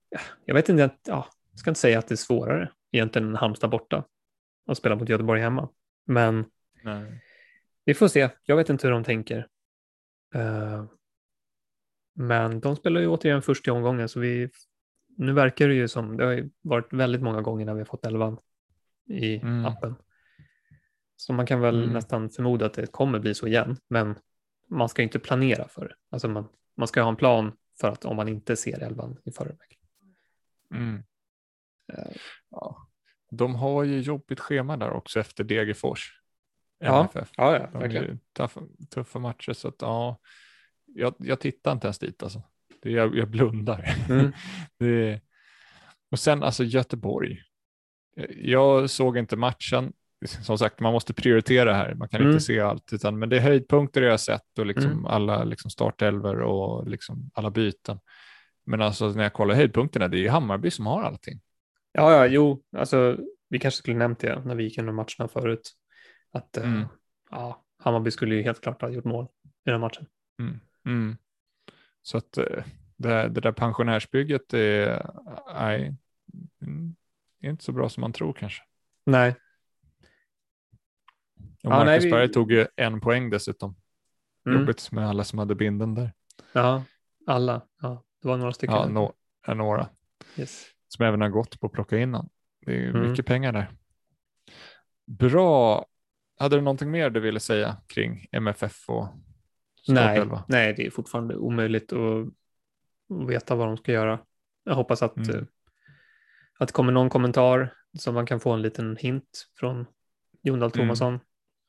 ja, 0.09 0.19
jag 0.45 0.55
vet 0.55 0.69
inte, 0.69 0.89
ja, 1.07 1.29
jag 1.51 1.59
ska 1.59 1.69
inte 1.69 1.79
säga 1.79 1.99
att 1.99 2.07
det 2.07 2.13
är 2.13 2.17
svårare 2.17 2.71
egentligen 2.91 3.27
än 3.27 3.35
Halmstad 3.35 3.69
borta 3.69 4.03
att 4.71 4.77
spela 4.77 4.95
mot 4.95 5.09
Göteborg 5.09 5.41
hemma. 5.41 5.69
Men 6.05 6.45
Nej. 6.83 7.23
vi 7.85 7.93
får 7.93 8.07
se. 8.07 8.29
Jag 8.43 8.55
vet 8.55 8.69
inte 8.69 8.87
hur 8.87 8.93
de 8.93 9.03
tänker. 9.03 9.47
Uh, 10.35 10.85
men 12.13 12.59
de 12.59 12.75
spelar 12.75 13.01
ju 13.01 13.07
återigen 13.07 13.41
först 13.41 13.67
i 13.67 13.71
omgången 13.71 14.09
så 14.09 14.19
vi, 14.19 14.49
nu 15.17 15.33
verkar 15.33 15.67
det 15.67 15.73
ju 15.73 15.87
som, 15.87 16.17
det 16.17 16.25
har 16.25 16.31
ju 16.31 16.49
varit 16.61 16.93
väldigt 16.93 17.21
många 17.21 17.41
gånger 17.41 17.65
när 17.65 17.73
vi 17.73 17.79
har 17.79 17.85
fått 17.85 18.05
elvan 18.05 18.37
i 19.09 19.37
mm. 19.37 19.65
appen. 19.65 19.95
Så 21.15 21.33
man 21.33 21.45
kan 21.45 21.59
väl 21.61 21.83
mm. 21.83 21.93
nästan 21.93 22.29
förmoda 22.29 22.65
att 22.65 22.73
det 22.73 22.91
kommer 22.91 23.19
bli 23.19 23.33
så 23.33 23.47
igen, 23.47 23.77
men 23.87 24.15
man 24.69 24.89
ska 24.89 25.01
inte 25.01 25.19
planera 25.19 25.67
för 25.67 25.87
det. 25.87 25.95
Alltså 26.09 26.27
man, 26.27 26.47
man 26.77 26.87
ska 26.87 27.01
ha 27.01 27.09
en 27.09 27.15
plan 27.15 27.51
för 27.79 27.87
att 27.87 28.05
om 28.05 28.15
man 28.15 28.27
inte 28.27 28.55
ser 28.55 28.83
elvan 28.83 29.17
i 29.23 29.31
förväg. 29.31 29.79
Mm. 30.73 30.95
Uh, 31.93 32.15
ja. 32.49 32.90
De 33.31 33.55
har 33.55 33.83
ju 33.83 33.99
jobbigt 33.99 34.39
schema 34.39 34.77
där 34.77 34.91
också 34.91 35.19
efter 35.19 35.43
Degerfors. 35.43 36.21
Ja, 36.79 36.99
MFF. 36.99 37.29
ja, 37.37 37.57
ja 37.57 37.79
verkligen. 37.79 38.19
Tuffa, 38.37 38.61
tuffa, 38.89 39.19
matcher 39.19 39.53
så 39.53 39.67
att 39.67 39.75
ja, 39.79 40.19
jag, 40.85 41.15
jag 41.19 41.39
tittar 41.39 41.71
inte 41.71 41.87
ens 41.87 41.99
dit 41.99 42.23
alltså. 42.23 42.43
Det, 42.81 42.91
jag, 42.91 43.15
jag 43.15 43.29
blundar. 43.29 43.95
Mm. 44.09 44.31
det, 44.79 45.21
och 46.11 46.19
sen 46.19 46.43
alltså 46.43 46.63
Göteborg. 46.63 47.41
Jag 48.35 48.89
såg 48.89 49.17
inte 49.17 49.35
matchen. 49.35 49.93
Som 50.25 50.57
sagt, 50.57 50.79
man 50.79 50.93
måste 50.93 51.13
prioritera 51.13 51.73
här. 51.73 51.95
Man 51.95 52.09
kan 52.09 52.21
mm. 52.21 52.31
inte 52.31 52.45
se 52.45 52.59
allt, 52.59 52.93
utan, 52.93 53.19
men 53.19 53.29
det 53.29 53.37
är 53.37 53.41
höjdpunkter 53.41 54.01
jag 54.01 54.11
har 54.11 54.17
sett 54.17 54.59
och 54.59 54.65
liksom 54.65 54.91
mm. 54.91 55.05
alla 55.05 55.43
liksom 55.43 55.71
startelver 55.71 56.41
och 56.41 56.87
liksom 56.87 57.31
alla 57.33 57.49
byten. 57.49 57.99
Men 58.65 58.81
alltså 58.81 59.09
när 59.09 59.23
jag 59.23 59.33
kollar 59.33 59.55
höjdpunkterna, 59.55 60.07
det 60.07 60.25
är 60.25 60.29
Hammarby 60.29 60.71
som 60.71 60.85
har 60.85 61.03
allting. 61.03 61.41
Ja, 61.91 62.11
ja, 62.13 62.25
jo, 62.27 62.63
alltså 62.77 63.17
vi 63.49 63.59
kanske 63.59 63.77
skulle 63.77 63.97
nämnt 63.97 64.19
det 64.19 64.45
när 64.45 64.55
vi 64.55 64.63
gick 64.63 64.77
igenom 64.77 64.95
matcherna 64.95 65.27
förut. 65.27 65.71
Att 66.31 66.57
eh, 66.57 66.71
mm. 66.71 66.87
ja, 67.31 67.65
Hammarby 67.77 68.11
skulle 68.11 68.35
ju 68.35 68.41
helt 68.41 68.61
klart 68.61 68.81
ha 68.81 68.89
gjort 68.89 69.05
mål 69.05 69.27
i 69.65 69.69
den 69.69 69.81
matchen. 69.81 70.05
Mm. 70.39 70.59
Mm. 70.85 71.17
Så 72.01 72.17
att 72.17 72.37
eh, 72.37 72.63
det, 72.97 73.29
det 73.29 73.41
där 73.41 73.51
pensionärsbygget 73.51 74.53
är, 74.53 75.05
nej, 75.55 75.95
är 77.41 77.49
inte 77.49 77.63
så 77.63 77.71
bra 77.71 77.89
som 77.89 78.01
man 78.01 78.13
tror 78.13 78.33
kanske. 78.33 78.63
Nej. 79.05 79.35
Och 81.63 81.69
Marcus 81.69 82.05
ja, 82.05 82.15
nej, 82.15 82.27
vi... 82.27 82.33
tog 82.33 82.51
ju 82.51 82.67
en 82.75 83.01
poäng 83.01 83.29
dessutom. 83.29 83.75
Mm. 84.45 84.59
Jobbigt 84.59 84.91
med 84.91 85.09
alla 85.09 85.23
som 85.23 85.39
hade 85.39 85.55
binden 85.55 85.95
där. 85.95 86.13
Ja, 86.53 86.83
alla. 87.27 87.67
Ja, 87.81 88.03
det 88.21 88.27
var 88.27 88.37
några 88.37 88.53
stycken. 88.53 88.75
Ja, 88.75 88.87
no, 88.87 89.13
några. 89.55 89.89
Yes 90.37 90.71
som 90.95 91.05
även 91.05 91.21
har 91.21 91.29
gått 91.29 91.59
på 91.59 91.67
att 91.67 91.73
plocka 91.73 91.97
in 91.97 92.13
honom. 92.13 92.29
Det 92.65 92.75
är 92.75 92.89
mm. 92.89 93.09
mycket 93.09 93.25
pengar 93.25 93.51
där. 93.51 93.71
Bra. 95.07 95.85
Hade 96.37 96.55
du 96.55 96.61
någonting 96.61 96.91
mer 96.91 97.09
du 97.09 97.19
ville 97.19 97.39
säga 97.39 97.77
kring 97.87 98.27
MFF 98.31 98.89
och 98.89 99.07
nej, 99.87 100.29
nej, 100.47 100.73
det 100.73 100.85
är 100.85 100.89
fortfarande 100.89 101.35
omöjligt 101.35 101.93
att 101.93 102.27
veta 103.29 103.55
vad 103.55 103.67
de 103.67 103.77
ska 103.77 103.91
göra. 103.91 104.19
Jag 104.63 104.75
hoppas 104.75 105.03
att, 105.03 105.17
mm. 105.17 105.47
att 106.59 106.67
det 106.67 106.73
kommer 106.73 106.91
någon 106.91 107.09
kommentar 107.09 107.73
så 107.99 108.11
man 108.11 108.25
kan 108.25 108.39
få 108.39 108.51
en 108.51 108.61
liten 108.61 108.97
hint 108.97 109.47
från 109.59 109.85
Jon 110.41 110.59
Dahl 110.59 110.71
mm. 110.75 110.87
Tomasson 110.87 111.19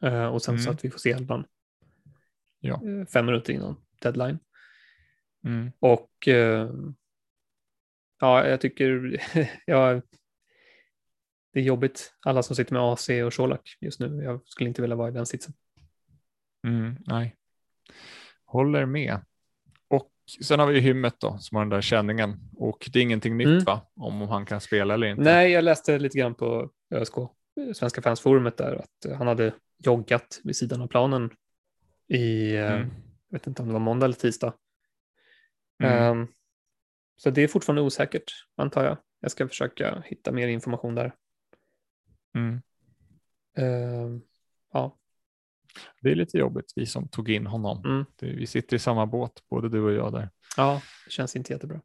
mm. 0.02 0.32
och 0.32 0.42
sen 0.42 0.58
så 0.58 0.68
mm. 0.68 0.74
att 0.74 0.84
vi 0.84 0.90
får 0.90 0.98
se 0.98 1.10
elvan. 1.10 1.44
Ja. 2.60 2.74
Eh, 2.74 3.06
fem 3.06 3.26
minuter 3.26 3.52
innan 3.52 3.76
deadline. 4.02 4.38
Mm. 5.44 5.72
Och 5.78 6.28
eh, 6.28 6.70
ja, 8.22 8.48
jag 8.48 8.60
tycker 8.60 9.16
ja, 9.66 10.00
det 11.52 11.60
är 11.60 11.64
jobbigt. 11.64 12.14
Alla 12.26 12.42
som 12.42 12.56
sitter 12.56 12.72
med 12.72 12.82
AC 12.82 13.08
och 13.08 13.32
Colak 13.32 13.76
just 13.80 14.00
nu. 14.00 14.22
Jag 14.24 14.40
skulle 14.44 14.68
inte 14.68 14.82
vilja 14.82 14.96
vara 14.96 15.08
i 15.08 15.12
den 15.12 15.26
sitsen. 15.26 15.54
Mm, 16.66 16.96
nej, 17.06 17.36
håller 18.44 18.86
med. 18.86 19.20
Och 19.88 20.10
sen 20.44 20.60
har 20.60 20.66
vi 20.66 20.74
ju 20.74 20.80
Hymmet 20.80 21.20
då 21.20 21.38
som 21.38 21.56
har 21.56 21.64
den 21.64 21.70
där 21.70 21.80
känningen 21.80 22.50
och 22.56 22.90
det 22.92 22.98
är 22.98 23.02
ingenting 23.02 23.36
nytt 23.36 23.46
mm. 23.46 23.64
va? 23.64 23.80
Om 23.96 24.20
han 24.20 24.46
kan 24.46 24.60
spela 24.60 24.94
eller 24.94 25.06
inte. 25.06 25.22
Nej, 25.22 25.50
jag 25.50 25.64
läste 25.64 25.98
lite 25.98 26.18
grann 26.18 26.34
på 26.34 26.70
ÖSK, 26.94 27.14
Svenska 27.74 28.02
fansforumet 28.02 28.56
där, 28.56 28.74
att 28.74 29.18
han 29.18 29.26
hade 29.26 29.54
joggat 29.78 30.40
vid 30.44 30.56
sidan 30.56 30.82
av 30.82 30.86
planen 30.86 31.30
i, 32.08 32.54
eh, 32.54 32.72
mm. 32.72 32.90
jag 33.28 33.38
vet 33.38 33.46
inte 33.46 33.62
om 33.62 33.68
det 33.68 33.74
var 33.74 33.80
måndag 33.80 34.04
eller 34.04 34.14
tisdag. 34.14 34.54
Mm. 35.82 36.18
Um, 36.18 36.28
så 37.16 37.30
det 37.30 37.42
är 37.42 37.48
fortfarande 37.48 37.82
osäkert, 37.82 38.32
antar 38.56 38.84
jag. 38.84 38.98
Jag 39.20 39.30
ska 39.30 39.48
försöka 39.48 40.02
hitta 40.06 40.32
mer 40.32 40.48
information 40.48 40.94
där. 40.94 41.14
Mm. 42.34 42.62
Uh, 43.58 44.20
ja. 44.72 44.98
Det 46.00 46.10
är 46.10 46.14
lite 46.14 46.38
jobbigt, 46.38 46.72
vi 46.76 46.86
som 46.86 47.08
tog 47.08 47.30
in 47.30 47.46
honom. 47.46 47.84
Mm. 47.84 48.04
Vi 48.38 48.46
sitter 48.46 48.76
i 48.76 48.78
samma 48.78 49.06
båt, 49.06 49.32
både 49.50 49.68
du 49.68 49.80
och 49.80 49.92
jag 49.92 50.12
där. 50.12 50.30
Ja, 50.56 50.82
det 51.04 51.10
känns 51.10 51.36
inte 51.36 51.52
jättebra. 51.52 51.80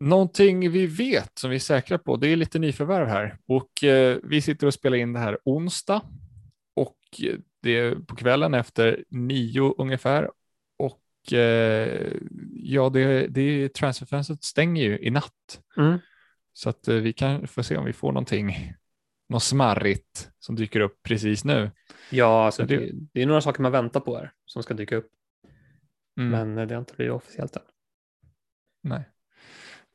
Någonting 0.00 0.70
vi 0.70 0.86
vet 0.86 1.38
som 1.38 1.50
vi 1.50 1.56
är 1.56 1.60
säkra 1.60 1.98
på, 1.98 2.16
det 2.16 2.28
är 2.28 2.36
lite 2.36 2.58
nyförvärv 2.58 3.06
här 3.06 3.38
och 3.46 3.84
eh, 3.84 4.18
vi 4.22 4.42
sitter 4.42 4.66
och 4.66 4.74
spelar 4.74 4.96
in 4.96 5.12
det 5.12 5.18
här 5.18 5.38
onsdag 5.44 6.02
och 6.76 6.98
det 7.62 7.70
är 7.70 7.94
på 7.94 8.16
kvällen 8.16 8.54
efter 8.54 9.04
nio 9.08 9.74
ungefär 9.78 10.22
eh, 10.22 10.28
ja, 12.52 12.88
det, 12.88 13.26
det 13.26 13.74
transferfönstret 13.74 14.44
stänger 14.44 14.82
ju 14.82 14.98
i 14.98 15.10
natt. 15.10 15.60
Mm. 15.76 15.98
Så 16.54 16.68
att 16.68 16.88
eh, 16.88 16.96
vi 16.96 17.12
kan 17.12 17.46
få 17.46 17.62
se 17.62 17.76
om 17.76 17.84
vi 17.84 17.92
får 17.92 18.12
någonting, 18.12 18.74
något 19.28 19.42
smarrigt 19.42 20.30
som 20.38 20.56
dyker 20.56 20.80
upp 20.80 21.02
precis 21.02 21.44
nu. 21.44 21.70
Ja, 22.10 22.46
alltså 22.46 22.66
det, 22.66 22.90
det, 22.92 23.22
är 23.22 23.26
några 23.26 23.40
saker 23.40 23.62
man 23.62 23.72
väntar 23.72 24.00
på 24.00 24.16
här 24.16 24.32
som 24.44 24.62
ska 24.62 24.74
dyka 24.74 24.96
upp. 24.96 25.10
Mm. 26.18 26.30
Men 26.30 26.58
eh, 26.58 26.66
det 26.66 26.74
har 26.74 26.80
inte 26.80 26.94
blivit 26.94 27.12
officiellt 27.12 27.56
än. 27.56 27.62
Nej. 28.82 29.08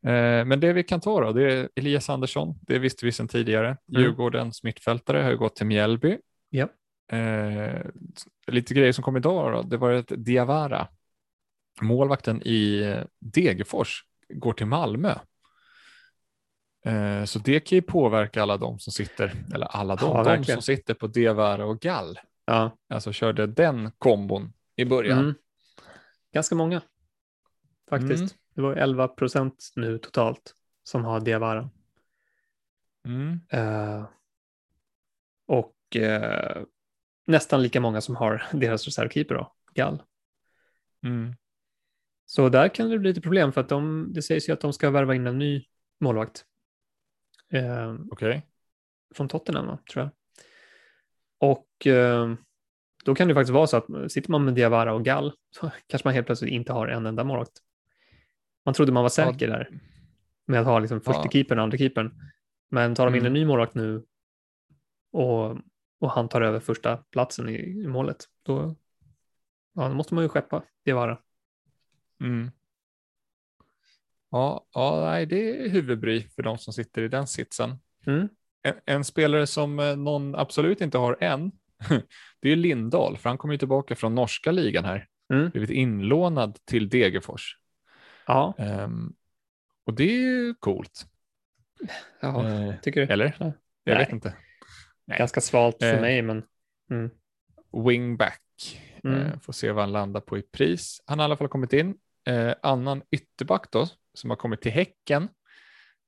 Eh, 0.03 0.45
men 0.45 0.59
det 0.59 0.73
vi 0.73 0.83
kan 0.83 1.01
ta 1.01 1.21
då, 1.21 1.31
det 1.31 1.53
är 1.53 1.69
Elias 1.75 2.09
Andersson, 2.09 2.59
det 2.61 2.79
visste 2.79 3.05
vi 3.05 3.11
sedan 3.11 3.27
tidigare. 3.27 3.67
Mm. 3.67 4.01
Djurgårdens 4.01 4.63
mittfältare 4.63 5.21
har 5.21 5.31
ju 5.31 5.37
gått 5.37 5.55
till 5.55 5.65
Mjällby. 5.65 6.17
Ja. 6.49 6.69
Eh, 7.17 7.81
lite 8.47 8.73
grejer 8.73 8.91
som 8.91 9.03
kom 9.03 9.17
idag 9.17 9.53
då, 9.53 9.61
det 9.61 9.77
var 9.77 9.91
ett 9.91 10.11
Diawara, 10.25 10.87
målvakten 11.81 12.41
i 12.41 12.95
Degerfors, 13.19 14.05
går 14.29 14.53
till 14.53 14.65
Malmö. 14.65 15.15
Eh, 16.85 17.23
så 17.23 17.39
det 17.39 17.59
kan 17.59 17.75
ju 17.75 17.81
påverka 17.81 18.41
alla 18.41 18.57
de 18.57 18.79
som 18.79 18.93
sitter, 18.93 19.33
eller 19.53 19.65
alla 19.65 19.95
de, 19.95 20.11
ja, 20.11 20.23
de 20.23 20.43
som 20.43 20.61
sitter 20.61 20.93
på 20.93 21.07
Diawara 21.07 21.65
och 21.65 21.79
Gall. 21.79 22.19
Ja. 22.45 22.77
Alltså 22.89 23.11
körde 23.11 23.47
den 23.47 23.91
kombon 23.97 24.53
i 24.75 24.85
början. 24.85 25.19
Mm. 25.19 25.35
Ganska 26.33 26.55
många 26.55 26.81
faktiskt. 27.89 28.21
Mm. 28.21 28.33
Det 28.55 28.61
var 28.61 28.75
11 28.75 29.07
procent 29.07 29.71
nu 29.75 29.97
totalt 29.97 30.55
som 30.83 31.05
har 31.05 31.19
Diawara. 31.19 31.69
Mm. 33.05 33.39
Uh, 33.53 34.05
och 35.47 35.75
uh, 35.95 36.63
nästan 37.27 37.61
lika 37.63 37.79
många 37.79 38.01
som 38.01 38.15
har 38.15 38.43
deras 38.51 38.85
reservkeeper 38.85 39.35
då, 39.35 39.53
Gall. 39.73 40.03
Mm. 41.03 41.35
Så 42.29 42.49
där 42.49 42.69
kan 42.69 42.89
det 42.89 42.99
bli 42.99 43.09
lite 43.09 43.21
problem 43.21 43.51
för 43.51 43.61
att 43.61 43.69
de, 43.69 44.07
det 44.13 44.21
sägs 44.21 44.49
ju 44.49 44.53
att 44.53 44.61
de 44.61 44.73
ska 44.73 44.89
värva 44.89 45.15
in 45.15 45.27
en 45.27 45.39
ny 45.39 45.65
målvakt. 45.99 46.45
Okej. 47.47 48.29
Okay. 48.29 48.41
Från 49.15 49.27
Tottenham, 49.27 49.77
tror 49.93 50.03
jag. 50.03 50.09
Och 51.39 51.87
då 53.05 53.15
kan 53.15 53.27
det 53.27 53.33
faktiskt 53.33 53.53
vara 53.53 53.67
så 53.67 53.77
att 53.77 54.11
sitter 54.11 54.31
man 54.31 54.45
med 54.45 54.53
Diawara 54.53 54.93
och 54.93 55.05
Gall 55.05 55.33
så 55.55 55.71
kanske 55.87 56.07
man 56.07 56.13
helt 56.13 56.25
plötsligt 56.25 56.51
inte 56.51 56.73
har 56.73 56.87
en 56.87 57.05
enda 57.05 57.23
målvakt. 57.23 57.57
Man 58.65 58.73
trodde 58.73 58.91
man 58.91 59.03
var 59.03 59.09
säker 59.09 59.47
ja. 59.47 59.57
där 59.57 59.81
med 60.45 60.59
att 60.59 60.65
ha 60.65 60.79
liksom 60.79 61.01
första 61.01 61.21
ja. 61.25 61.31
keepern 61.31 61.59
och 61.59 61.63
andra 61.63 61.77
keepern. 61.77 62.11
Men 62.71 62.95
tar 62.95 63.05
de 63.05 63.15
in 63.15 63.21
en 63.21 63.25
mm. 63.25 63.33
ny 63.33 63.45
målvakt 63.45 63.75
nu 63.75 64.03
och, 65.11 65.57
och 65.99 66.11
han 66.11 66.29
tar 66.29 66.41
över 66.41 66.59
första 66.59 66.97
platsen 66.97 67.49
i, 67.49 67.55
i 67.55 67.87
målet, 67.87 68.25
då, 68.43 68.75
ja, 69.73 69.87
då 69.87 69.93
måste 69.93 70.15
man 70.15 70.23
ju 70.23 70.29
skeppa 70.29 70.63
Diawara. 70.85 71.17
Mm. 72.21 72.51
Ja, 74.31 74.65
ja 74.73 75.01
nej, 75.05 75.25
det 75.25 75.65
är 75.65 75.69
huvudbry 75.69 76.27
för 76.35 76.43
de 76.43 76.57
som 76.57 76.73
sitter 76.73 77.01
i 77.01 77.07
den 77.07 77.27
sitsen. 77.27 77.75
Mm. 78.05 78.29
En, 78.63 78.73
en, 78.85 79.03
spelare 79.03 79.47
som 79.47 79.79
eh, 79.79 79.95
någon 79.95 80.35
absolut 80.35 80.81
inte 80.81 80.97
har 80.97 81.17
än, 81.23 81.51
det 82.41 82.49
är 82.49 82.55
Lindahl, 82.55 83.17
för 83.17 83.29
han 83.29 83.37
kommer 83.37 83.53
ju 83.53 83.57
tillbaka 83.57 83.95
från 83.95 84.15
norska 84.15 84.51
ligan 84.51 84.85
här. 84.85 85.07
Mm. 85.33 85.49
Blivit 85.49 85.69
inlånad 85.69 86.57
till 86.65 86.89
Degerfors. 86.89 87.57
Ja. 88.25 88.53
Um, 88.57 89.15
och 89.85 89.93
det 89.93 90.03
är 90.03 90.19
ju 90.19 90.53
coolt. 90.53 91.05
Ja, 92.19 92.27
uh, 92.27 92.81
tycker 92.81 93.05
du? 93.07 93.13
Eller? 93.13 93.35
Ja. 93.39 93.45
Jag 93.83 93.95
Nej. 93.95 94.05
vet 94.05 94.13
inte. 94.13 94.33
Nej. 95.05 95.17
Ganska 95.17 95.41
svalt 95.41 95.77
för 95.79 95.95
uh, 95.95 96.01
mig, 96.01 96.21
men. 96.21 96.43
Mm. 96.91 97.09
Wingback. 97.85 98.41
Mm. 99.03 99.19
Uh, 99.19 99.39
får 99.39 99.53
se 99.53 99.71
vad 99.71 99.83
han 99.83 99.91
landar 99.91 100.21
på 100.21 100.37
i 100.37 100.41
pris. 100.41 101.03
Han 101.05 101.19
har 101.19 101.23
i 101.23 101.25
alla 101.25 101.37
fall 101.37 101.47
kommit 101.47 101.73
in. 101.73 101.95
Annan 102.61 103.01
ytterback 103.11 103.71
då, 103.71 103.87
som 104.13 104.29
har 104.29 104.37
kommit 104.37 104.61
till 104.61 104.71
Häcken. 104.71 105.27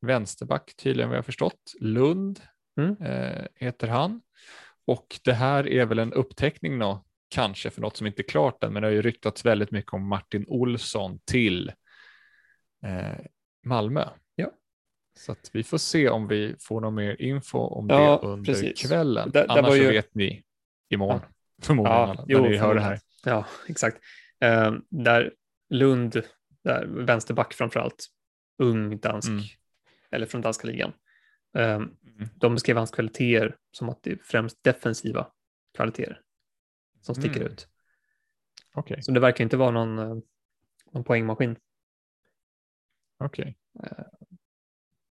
Vänsterback 0.01 0.73
tydligen 0.77 1.09
vad 1.09 1.17
jag 1.17 1.25
förstått. 1.25 1.73
Lund 1.79 2.39
mm. 2.79 2.95
heter 3.55 3.87
han. 3.87 4.21
Och 4.85 5.19
det 5.23 5.33
här 5.33 5.67
är 5.67 5.85
väl 5.85 5.99
en 5.99 6.13
upptäckning 6.13 6.79
då, 6.79 7.05
kanske 7.29 7.69
för 7.69 7.81
något 7.81 7.97
som 7.97 8.07
inte 8.07 8.21
är 8.21 8.27
klart 8.27 8.63
än, 8.63 8.73
men 8.73 8.81
det 8.81 8.87
har 8.87 8.93
ju 8.93 9.01
ryktats 9.01 9.45
väldigt 9.45 9.71
mycket 9.71 9.93
om 9.93 10.07
Martin 10.07 10.45
Olsson 10.47 11.19
till 11.25 11.71
eh, 12.85 13.25
Malmö. 13.65 14.07
Ja. 14.35 14.51
Så 15.19 15.31
att 15.31 15.49
vi 15.53 15.63
får 15.63 15.77
se 15.77 16.09
om 16.09 16.27
vi 16.27 16.55
får 16.59 16.81
någon 16.81 16.95
mer 16.95 17.21
info 17.21 17.59
om 17.59 17.89
ja, 17.89 18.19
det 18.21 18.27
under 18.27 18.53
precis. 18.53 18.87
kvällen. 18.87 19.31
Det, 19.31 19.45
Annars 19.49 19.75
ju... 19.75 19.85
så 19.85 19.91
vet 19.91 20.15
ni 20.15 20.43
imorgon, 20.89 21.19
ja. 21.21 21.27
förmodligen, 21.61 21.99
ja, 21.99 22.13
när 22.13 22.25
jo, 22.27 22.41
ni 22.41 22.57
hör 22.57 22.75
det 22.75 22.81
här. 22.81 22.99
Ja, 23.25 23.45
exakt. 23.67 23.97
Uh, 24.45 24.77
där 24.89 25.33
Lund, 25.71 26.21
där 26.63 26.85
vänsterback 26.85 27.53
framför 27.53 27.79
allt, 27.79 28.07
ung 28.57 28.99
dansk, 28.99 29.29
mm. 29.29 29.43
eller 30.11 30.25
från 30.25 30.41
danska 30.41 30.67
ligan. 30.67 30.93
Um, 31.53 31.63
mm. 31.63 32.29
De 32.35 32.53
beskrev 32.53 32.77
hans 32.77 32.91
kvaliteter 32.91 33.57
som 33.71 33.89
att 33.89 34.03
det 34.03 34.11
är 34.11 34.19
främst 34.23 34.63
defensiva 34.63 35.31
kvaliteter 35.73 36.21
som 37.01 37.15
sticker 37.15 37.41
mm. 37.41 37.51
ut. 37.51 37.67
Okay. 38.75 39.01
Så 39.01 39.11
det 39.11 39.19
verkar 39.19 39.43
inte 39.43 39.57
vara 39.57 39.71
någon, 39.71 39.99
eh, 39.99 40.17
någon 40.91 41.03
poängmaskin. 41.03 41.55
Okej. 43.17 43.57
Okay. 43.73 43.89
Eh, 43.91 44.05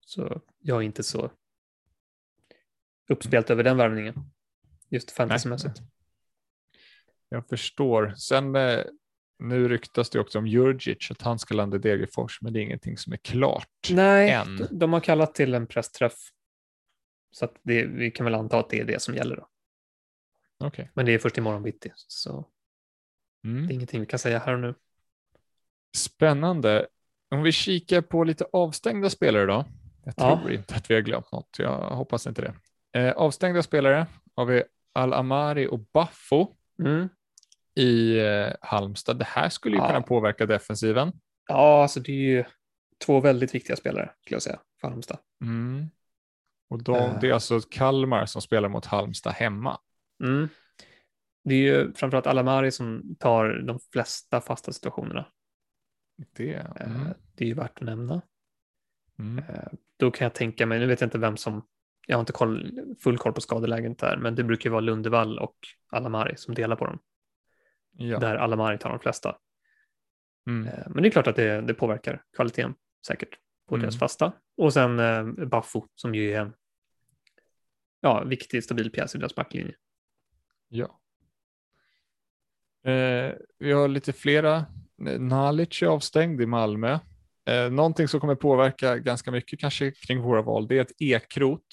så 0.00 0.42
jag 0.58 0.76
är 0.76 0.82
inte 0.82 1.02
så 1.02 1.30
uppspelt 3.08 3.50
över 3.50 3.62
den 3.62 3.76
värvningen. 3.76 4.14
Just 4.88 5.10
fantasymässigt. 5.10 5.80
Jag 7.28 7.48
förstår. 7.48 8.14
Sen 8.14 8.56
eh, 8.56 8.84
nu 9.40 9.68
ryktas 9.68 10.10
det 10.10 10.20
också 10.20 10.38
om 10.38 10.46
Jurgic, 10.46 11.10
att 11.10 11.22
han 11.22 11.38
ska 11.38 11.54
landa 11.54 11.76
i 11.76 11.80
Degerfors, 11.80 12.38
men 12.42 12.52
det 12.52 12.60
är 12.60 12.62
ingenting 12.62 12.98
som 12.98 13.12
är 13.12 13.16
klart 13.16 13.88
Nej, 13.90 14.30
än. 14.30 14.66
de 14.70 14.92
har 14.92 15.00
kallat 15.00 15.34
till 15.34 15.54
en 15.54 15.66
pressträff. 15.66 16.18
Så 17.30 17.44
att 17.44 17.54
det, 17.62 17.84
vi 17.84 18.10
kan 18.10 18.24
väl 18.24 18.34
anta 18.34 18.58
att 18.58 18.70
det 18.70 18.80
är 18.80 18.84
det 18.84 19.02
som 19.02 19.14
gäller 19.14 19.36
då. 19.36 19.46
Okay. 20.66 20.86
Men 20.94 21.06
det 21.06 21.12
är 21.12 21.18
först 21.18 21.38
imorgon 21.38 21.62
bitti, 21.62 21.92
så 21.94 22.48
mm. 23.44 23.66
det 23.66 23.72
är 23.72 23.74
ingenting 23.74 24.00
vi 24.00 24.06
kan 24.06 24.18
säga 24.18 24.38
här 24.38 24.52
och 24.52 24.60
nu. 24.60 24.74
Spännande. 25.96 26.86
Om 27.30 27.42
vi 27.42 27.52
kikar 27.52 28.00
på 28.00 28.24
lite 28.24 28.46
avstängda 28.52 29.10
spelare 29.10 29.46
då. 29.46 29.64
Jag 30.04 30.16
tror 30.16 30.40
ja. 30.44 30.52
inte 30.52 30.74
att 30.74 30.90
vi 30.90 30.94
har 30.94 31.00
glömt 31.00 31.32
något. 31.32 31.56
Jag 31.58 31.90
hoppas 31.90 32.26
inte 32.26 32.42
det. 32.42 32.54
Eh, 33.00 33.12
avstängda 33.12 33.62
spelare 33.62 34.06
har 34.36 34.44
vi 34.44 34.62
Al-Amari 34.92 35.66
och 35.66 35.78
Baffo 35.78 36.56
mm. 36.82 37.08
I 37.74 38.18
eh, 38.18 38.52
Halmstad. 38.60 39.18
Det 39.18 39.24
här 39.24 39.48
skulle 39.48 39.76
ju 39.76 39.82
ja. 39.82 39.86
kunna 39.86 40.02
påverka 40.02 40.46
defensiven. 40.46 41.12
Ja, 41.48 41.82
alltså 41.82 42.00
det 42.00 42.12
är 42.12 42.36
ju 42.36 42.44
två 43.04 43.20
väldigt 43.20 43.54
viktiga 43.54 43.76
spelare 43.76 44.10
skulle 44.20 44.34
jag 44.34 44.42
säga 44.42 44.60
för 44.80 44.88
Halmstad. 44.88 45.18
Mm. 45.42 45.86
Och 46.68 46.82
de, 46.82 46.94
uh. 46.94 47.20
Det 47.20 47.28
är 47.28 47.32
alltså 47.32 47.60
Kalmar 47.60 48.26
som 48.26 48.42
spelar 48.42 48.68
mot 48.68 48.86
Halmstad 48.86 49.32
hemma. 49.32 49.78
Mm. 50.24 50.48
Det 51.44 51.54
är 51.54 51.58
ju 51.58 51.92
framförallt 51.92 52.26
Alamari 52.26 52.70
som 52.70 53.16
tar 53.18 53.62
de 53.66 53.78
flesta 53.92 54.40
fasta 54.40 54.72
situationerna. 54.72 55.26
Det, 56.36 56.54
eh, 56.54 56.64
mm. 56.80 57.08
det 57.34 57.44
är 57.44 57.48
ju 57.48 57.54
värt 57.54 57.78
att 57.78 57.86
nämna. 57.86 58.22
Eh, 59.48 59.72
då 59.96 60.10
kan 60.10 60.24
jag 60.24 60.34
tänka 60.34 60.66
mig, 60.66 60.78
nu 60.78 60.86
vet 60.86 61.00
jag 61.00 61.06
inte 61.06 61.18
vem 61.18 61.36
som, 61.36 61.66
jag 62.06 62.16
har 62.16 62.20
inte 62.20 62.32
koll, 62.32 62.80
full 63.00 63.18
koll 63.18 63.32
på 63.32 63.40
skadeläget 63.40 63.98
där, 63.98 64.16
men 64.16 64.34
det 64.34 64.44
brukar 64.44 64.70
ju 64.70 64.72
vara 64.72 64.80
Lundevall 64.80 65.38
och 65.38 65.56
Alamari 65.90 66.36
som 66.36 66.54
delar 66.54 66.76
på 66.76 66.86
dem. 66.86 66.98
Ja. 68.02 68.18
Där 68.18 68.36
Alamari 68.36 68.78
tar 68.78 68.90
de 68.90 68.98
flesta. 68.98 69.36
Mm. 70.46 70.68
Eh, 70.68 70.86
men 70.90 71.02
det 71.02 71.08
är 71.08 71.10
klart 71.10 71.26
att 71.26 71.36
det, 71.36 71.60
det 71.60 71.74
påverkar 71.74 72.22
kvaliteten 72.36 72.74
säkert 73.06 73.38
på 73.68 73.76
deras 73.76 73.94
mm. 73.94 73.98
fasta. 73.98 74.32
Och 74.56 74.72
sen 74.72 74.98
eh, 74.98 75.46
Baffo 75.46 75.86
som 75.94 76.14
ju 76.14 76.32
är 76.32 76.40
en 76.40 76.52
ja, 78.00 78.24
viktig 78.24 78.64
stabil 78.64 78.90
pjäs 78.90 79.14
i 79.14 79.18
deras 79.18 79.34
backlinje. 79.34 79.74
Ja. 80.68 81.00
Eh, 82.90 83.32
vi 83.58 83.72
har 83.72 83.88
lite 83.88 84.12
flera. 84.12 84.64
Nalic 85.18 85.82
är 85.82 85.86
avstängd 85.86 86.40
i 86.40 86.46
Malmö. 86.46 86.98
Eh, 87.46 87.70
någonting 87.70 88.08
som 88.08 88.20
kommer 88.20 88.34
påverka 88.34 88.98
ganska 88.98 89.30
mycket 89.30 89.60
kanske 89.60 89.90
kring 89.90 90.20
våra 90.20 90.42
val, 90.42 90.68
det 90.68 90.78
är 90.78 90.80
att 90.80 90.92
Ekrot, 90.98 91.66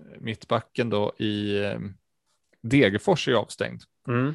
eh, 0.00 0.20
mittbacken 0.20 0.90
då 0.90 1.12
i 1.18 1.64
eh, 1.64 1.78
Degerfors 2.62 3.28
är 3.28 3.32
avstängd. 3.32 3.82
Mm. 4.08 4.34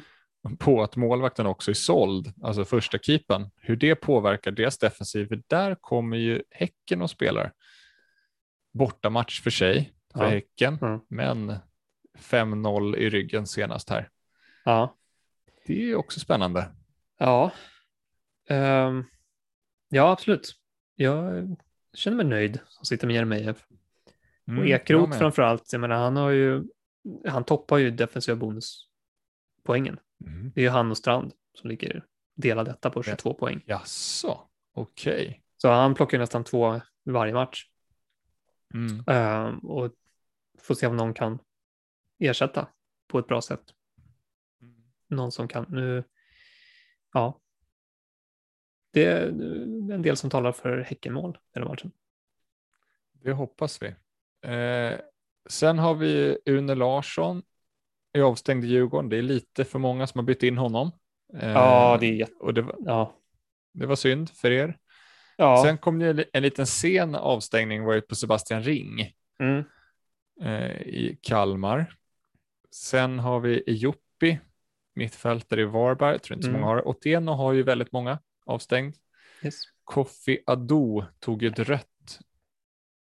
På 0.58 0.82
att 0.82 0.96
målvakten 0.96 1.46
också 1.46 1.70
är 1.70 1.74
såld, 1.74 2.32
alltså 2.42 2.64
första 2.64 2.98
keepen, 2.98 3.50
hur 3.56 3.76
det 3.76 3.94
påverkar 3.94 4.50
deras 4.50 4.78
defensiv. 4.78 5.28
För 5.28 5.42
där 5.46 5.74
kommer 5.74 6.16
ju 6.16 6.42
Häcken 6.50 7.02
och 7.02 7.10
spelar 7.10 7.52
borta 8.72 9.10
match 9.10 9.40
för 9.42 9.50
sig 9.50 9.92
för 10.14 10.24
ja. 10.24 10.28
Häcken, 10.30 10.78
mm. 10.82 11.00
men 11.08 11.54
5-0 12.18 12.96
i 12.96 13.10
ryggen 13.10 13.46
senast 13.46 13.90
här. 13.90 14.08
Ja. 14.64 14.96
Det 15.66 15.90
är 15.90 15.94
också 15.94 16.20
spännande. 16.20 16.68
Ja, 17.18 17.52
um, 18.50 19.04
ja 19.88 20.10
absolut. 20.12 20.54
Jag 20.94 21.46
känner 21.94 22.16
mig 22.16 22.26
nöjd 22.26 22.60
som 22.68 22.84
sitter 22.84 23.06
med 23.06 23.16
Jeremejeff. 23.16 23.66
Mm, 24.48 24.60
och 24.60 24.66
Ekroth 24.66 25.18
framför 25.18 25.42
allt, 25.42 25.72
jag 25.72 25.80
menar 25.80 25.96
han 25.96 26.16
har 26.16 26.30
ju, 26.30 26.64
han 27.28 27.44
toppar 27.44 27.78
ju 27.78 27.90
defensiva 27.90 28.36
bonuspoängen. 28.36 29.98
Mm. 30.24 30.52
Det 30.54 30.60
är 30.60 30.64
ju 30.64 30.70
han 30.70 30.90
och 30.90 30.96
Strand 30.96 31.32
som 31.54 31.70
ligger 31.70 32.04
delad 32.34 32.66
detta 32.66 32.90
på 32.90 33.02
22 33.02 33.30
ja. 33.30 33.34
poäng. 33.34 33.62
Jaså, 33.66 34.48
okej. 34.72 35.26
Okay. 35.26 35.40
Så 35.56 35.68
han 35.68 35.94
plockar 35.94 36.18
nästan 36.18 36.44
två 36.44 36.80
varje 37.04 37.32
match. 37.32 37.66
Mm. 38.74 39.04
Uh, 39.10 39.64
och 39.64 39.92
får 40.58 40.74
se 40.74 40.86
om 40.86 40.96
någon 40.96 41.14
kan 41.14 41.38
ersätta 42.18 42.68
på 43.06 43.18
ett 43.18 43.26
bra 43.26 43.42
sätt. 43.42 43.74
Mm. 44.62 44.74
Någon 45.08 45.32
som 45.32 45.48
kan, 45.48 45.66
nu, 45.68 46.04
ja. 47.12 47.40
Det 48.90 49.04
är 49.04 49.28
en 49.92 50.02
del 50.02 50.16
som 50.16 50.30
talar 50.30 50.52
för 50.52 50.78
Häckenmål 50.78 51.38
i 51.54 51.58
den 51.58 51.68
matchen. 51.68 51.92
Det 53.12 53.32
hoppas 53.32 53.82
vi. 53.82 53.86
Eh, 54.50 54.98
sen 55.48 55.78
har 55.78 55.94
vi 55.94 56.38
Une 56.44 56.74
Larsson 56.74 57.42
är 58.18 58.22
avstängd 58.22 58.64
i 58.64 58.68
Djurgården. 58.68 59.08
Det 59.08 59.16
är 59.16 59.22
lite 59.22 59.64
för 59.64 59.78
många 59.78 60.06
som 60.06 60.18
har 60.18 60.24
bytt 60.24 60.42
in 60.42 60.58
honom. 60.58 60.92
Eh, 61.34 61.50
ja, 61.50 61.96
det 62.00 62.06
är 62.06 62.12
jätte... 62.12 62.34
och 62.40 62.54
det 62.54 62.62
var, 62.62 62.76
ja. 62.78 63.16
det 63.72 63.86
var 63.86 63.96
synd 63.96 64.30
för 64.30 64.50
er. 64.50 64.78
Ja. 65.36 65.62
Sen 65.64 65.78
kom 65.78 65.98
det 65.98 66.24
en 66.32 66.42
liten 66.42 66.66
sen 66.66 67.14
avstängning 67.14 67.84
var 67.84 68.00
på 68.00 68.14
Sebastian 68.14 68.62
Ring 68.62 69.12
mm. 69.38 69.64
eh, 70.42 70.80
i 70.80 71.18
Kalmar. 71.22 71.92
Sen 72.70 73.18
har 73.18 73.40
vi 73.40 73.62
Joppi, 73.66 74.38
mittfältare 74.94 75.60
i 75.60 75.64
Varberg, 75.64 76.12
jag 76.12 76.22
tror 76.22 76.36
inte 76.36 76.44
så 76.44 76.50
mm. 76.50 76.60
många 76.60 76.72
har. 76.74 76.88
Otieno 76.88 77.32
har 77.32 77.52
ju 77.52 77.62
väldigt 77.62 77.92
många 77.92 78.18
avstängd. 78.46 78.94
Yes. 79.42 79.54
Kofi 79.84 80.38
Ado 80.46 81.04
tog 81.18 81.42
ett 81.42 81.58
rött. 81.58 82.18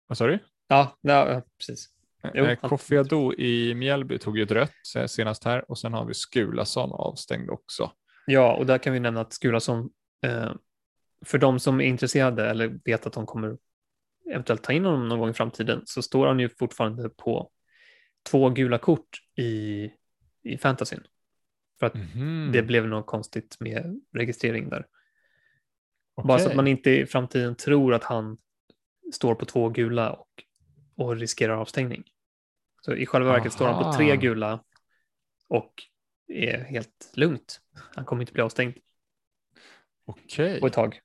Vad 0.06 0.18
sa 0.18 0.26
du? 0.26 0.38
Ja, 0.68 0.98
ja 1.00 1.42
precis. 1.58 1.88
Jo, 2.34 2.44
eh, 2.44 2.58
Kofi 2.58 2.96
Ado 2.98 3.34
i 3.34 3.74
Mjällby 3.74 4.18
tog 4.18 4.38
ju 4.38 4.42
ett 4.42 4.50
rött 4.50 5.10
senast 5.10 5.44
här 5.44 5.70
och 5.70 5.78
sen 5.78 5.92
har 5.92 6.04
vi 6.04 6.14
Skulason 6.14 6.92
avstängd 6.92 7.50
också. 7.50 7.92
Ja, 8.26 8.56
och 8.56 8.66
där 8.66 8.78
kan 8.78 8.92
vi 8.92 9.00
nämna 9.00 9.20
att 9.20 9.32
Skulason, 9.32 9.90
eh, 10.24 10.52
för 11.24 11.38
de 11.38 11.60
som 11.60 11.80
är 11.80 11.84
intresserade 11.84 12.50
eller 12.50 12.78
vet 12.84 13.06
att 13.06 13.12
de 13.12 13.26
kommer 13.26 13.56
eventuellt 14.30 14.62
ta 14.62 14.72
in 14.72 14.84
honom 14.84 15.08
någon 15.08 15.18
gång 15.18 15.30
i 15.30 15.34
framtiden 15.34 15.82
så 15.84 16.02
står 16.02 16.26
han 16.26 16.40
ju 16.40 16.48
fortfarande 16.48 17.08
på 17.08 17.50
två 18.30 18.50
gula 18.50 18.78
kort 18.78 19.18
i, 19.38 19.90
i 20.42 20.58
fantasyn. 20.58 21.02
För 21.80 21.86
att 21.86 21.94
mm. 21.94 22.52
det 22.52 22.62
blev 22.62 22.86
något 22.86 23.06
konstigt 23.06 23.56
med 23.60 24.00
registrering 24.12 24.68
där. 24.68 24.86
Okay. 26.16 26.28
Bara 26.28 26.38
så 26.38 26.48
att 26.48 26.56
man 26.56 26.66
inte 26.66 26.90
i 26.90 27.06
framtiden 27.06 27.54
tror 27.54 27.94
att 27.94 28.04
han 28.04 28.38
står 29.14 29.34
på 29.34 29.44
två 29.44 29.68
gula 29.68 30.12
och, 30.12 30.28
och 30.96 31.16
riskerar 31.16 31.56
avstängning. 31.56 32.04
Så 32.80 32.94
i 32.94 33.06
själva 33.06 33.28
verket 33.28 33.46
Aha. 33.46 33.54
står 33.54 33.66
han 33.66 33.84
på 33.84 33.92
tre 33.92 34.16
gula 34.16 34.64
och 35.48 35.82
är 36.28 36.58
helt 36.58 37.12
lugnt. 37.14 37.60
Han 37.94 38.04
kommer 38.04 38.22
inte 38.22 38.32
bli 38.32 38.42
avstängd. 38.42 38.74
Okej. 40.04 40.46
Okay. 40.46 40.60
På 40.60 40.66
ett 40.66 40.72
tag. 40.72 41.00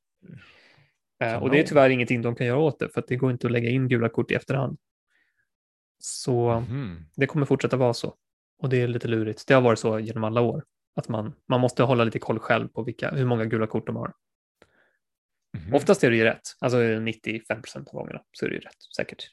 Kanon. 1.20 1.44
Och 1.44 1.50
det 1.50 1.60
är 1.60 1.64
tyvärr 1.64 1.90
ingenting 1.90 2.22
de 2.22 2.36
kan 2.36 2.48
göra 2.48 2.58
åt 2.60 2.80
det, 2.80 2.90
för 2.90 3.02
att 3.02 3.08
det 3.08 3.16
går 3.16 3.32
inte 3.32 3.48
att 3.48 3.52
lägga 3.52 3.70
in 3.70 3.88
gula 3.88 4.10
kort 4.10 4.32
i 4.32 4.36
efterhand. 4.36 4.78
Så 6.00 6.50
mm. 6.50 7.06
det 7.16 7.28
kommer 7.28 7.46
fortsätta 7.46 7.78
vara 7.78 7.94
så. 7.94 8.16
Och 8.60 8.70
det 8.70 8.82
är 8.82 8.88
lite 8.88 9.08
lurigt. 9.08 9.48
Det 9.48 9.54
har 9.54 9.62
varit 9.62 9.80
så 9.80 10.00
genom 10.00 10.24
alla 10.24 10.42
år. 10.42 10.64
Att 10.96 11.08
man, 11.08 11.34
man 11.48 11.60
måste 11.60 11.84
hålla 11.84 12.04
lite 12.04 12.20
koll 12.20 12.40
själv 12.40 12.68
på 12.68 12.84
vilka, 12.84 13.12
hur 13.12 13.26
många 13.26 13.46
gula 13.46 13.68
kort 13.68 13.86
de 13.86 13.96
har. 13.96 14.14
Mm. 15.58 15.74
Oftast 15.74 16.04
är 16.04 16.12
det 16.12 16.18
ju 16.18 16.24
rätt. 16.24 16.42
Alltså 16.60 16.78
95 16.78 17.62
procent 17.62 17.88
av 17.88 17.94
gångerna 17.94 18.22
så 18.32 18.46
är 18.46 18.50
det 18.50 18.56
ju 18.56 18.62
rätt, 18.62 18.84
säkert. 18.96 19.30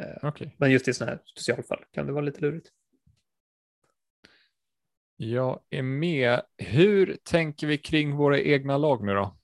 Eh, 0.00 0.28
okay. 0.28 0.50
Men 0.56 0.70
just 0.70 0.88
i 0.88 0.94
sådana 0.94 1.12
här 1.12 1.20
specialfall 1.24 1.84
kan 1.92 2.06
det 2.06 2.12
vara 2.12 2.24
lite 2.24 2.40
lurigt. 2.40 2.68
Jag 5.16 5.60
är 5.70 5.82
med. 5.82 6.42
Hur 6.58 7.16
tänker 7.22 7.66
vi 7.66 7.78
kring 7.78 8.16
våra 8.16 8.40
egna 8.40 8.76
lag 8.76 9.04
nu 9.04 9.14
då? 9.14 9.36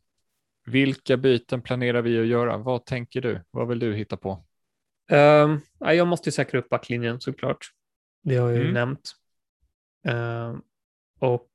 Vilka 0.66 1.16
byten 1.16 1.62
planerar 1.62 2.02
vi 2.02 2.20
att 2.20 2.26
göra? 2.26 2.56
Vad 2.56 2.84
tänker 2.84 3.20
du? 3.20 3.40
Vad 3.50 3.68
vill 3.68 3.78
du 3.78 3.94
hitta 3.94 4.16
på? 4.16 4.44
Um, 5.10 5.60
jag 5.78 6.08
måste 6.08 6.28
ju 6.28 6.32
säkra 6.32 6.58
upp 6.58 6.68
backlinjen 6.68 7.20
såklart. 7.20 7.66
Det 8.22 8.36
har 8.36 8.48
jag 8.48 8.56
ju 8.56 8.62
mm. 8.62 8.74
nämnt. 8.74 9.12
Um, 10.08 10.62
och 11.18 11.50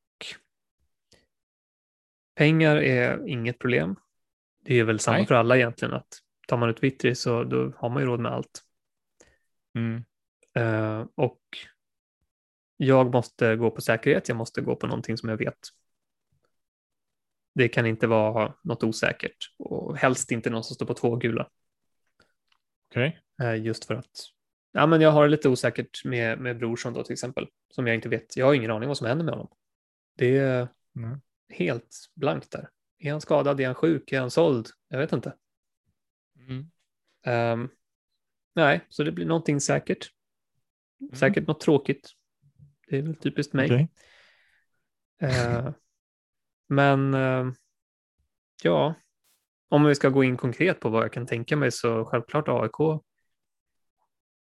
pengar 2.36 2.76
är 2.76 3.28
inget 3.28 3.60
problem. 3.60 3.96
Det 4.66 4.80
är 4.80 4.84
väl 4.84 5.00
samma 5.00 5.18
Nej. 5.18 5.28
för 5.28 5.36
alla 5.36 5.58
egentligen 5.58 5.94
att 5.94 6.20
tar 6.48 6.58
man 6.58 6.70
ut 6.70 6.84
Vittri 6.84 7.16
så 7.16 7.44
då 7.44 7.74
har 7.78 7.90
man 7.90 8.02
ju 8.02 8.08
råd 8.08 8.20
med 8.20 8.32
allt. 8.32 8.64
Mm. 9.76 10.04
Uh, 10.60 11.08
och 11.16 11.42
jag 12.78 13.12
måste 13.14 13.56
gå 13.56 13.72
på 13.72 13.82
säkerhet. 13.82 14.28
Jag 14.28 14.38
måste 14.38 14.62
gå 14.62 14.76
på 14.76 14.88
någonting 14.88 15.18
som 15.18 15.30
jag 15.30 15.38
vet. 15.38 15.60
Det 17.56 17.68
kan 17.68 17.86
inte 17.86 18.08
vara 18.08 18.54
något 18.64 18.84
osäkert 18.84 19.38
och 19.60 19.98
helst 19.98 20.32
inte 20.32 20.50
någon 20.50 20.64
som 20.64 20.76
står 20.76 20.86
på 20.86 20.94
två 20.94 21.16
gula. 21.16 21.50
Okej. 22.90 23.22
Okay. 23.38 23.58
Uh, 23.58 23.66
just 23.66 23.86
för 23.86 23.96
att 23.96 24.30
ja, 24.72 24.88
men 24.88 25.02
jag 25.02 25.12
har 25.12 25.28
lite 25.28 25.50
osäkert 25.50 26.06
med, 26.06 26.40
med 26.40 26.58
Brorsson 26.58 26.94
då 26.94 27.04
till 27.04 27.14
exempel, 27.14 27.48
som 27.70 27.88
jag 27.88 27.96
inte 27.96 28.10
vet. 28.10 28.38
Jag 28.38 28.46
har 28.46 28.54
ingen 28.54 28.72
aning 28.72 28.88
vad 28.88 28.98
som 28.98 29.08
händer 29.08 29.26
med 29.26 29.34
honom. 29.34 29.50
Det 30.18 30.38
är 30.38 30.68
mm. 30.96 31.22
helt 31.50 31.98
blankt 32.16 32.52
där. 32.52 32.70
Är 33.00 33.12
han 33.12 33.22
skadad? 33.22 33.60
Är 33.60 33.66
han 33.66 33.76
sjuk? 33.76 34.12
Är 34.12 34.20
han 34.20 34.32
såld? 34.32 34.68
Jag 34.88 35.00
vet 35.00 35.14
inte. 35.14 35.34
Mm. 36.36 36.72
Um, 37.62 37.70
nej, 38.54 38.86
så 38.90 39.04
det 39.04 39.12
blir 39.12 39.26
någonting 39.26 39.62
säkert. 39.62 40.10
Mm. 41.02 41.16
Säkert 41.16 41.48
något 41.48 41.60
tråkigt. 41.60 42.10
Det 42.88 42.98
är 42.98 43.02
väl 43.02 43.16
typiskt 43.16 43.54
mig. 43.54 43.66
Okay. 43.66 43.88
Uh, 45.24 45.72
men 46.68 47.14
uh, 47.14 47.54
ja, 48.64 48.94
om 49.70 49.86
vi 49.86 49.96
ska 49.96 50.10
gå 50.10 50.24
in 50.24 50.38
konkret 50.38 50.80
på 50.80 50.90
vad 50.90 51.04
jag 51.04 51.14
kan 51.14 51.26
tänka 51.26 51.56
mig 51.56 51.72
så 51.72 52.06
självklart 52.06 52.48
AIK 52.48 53.02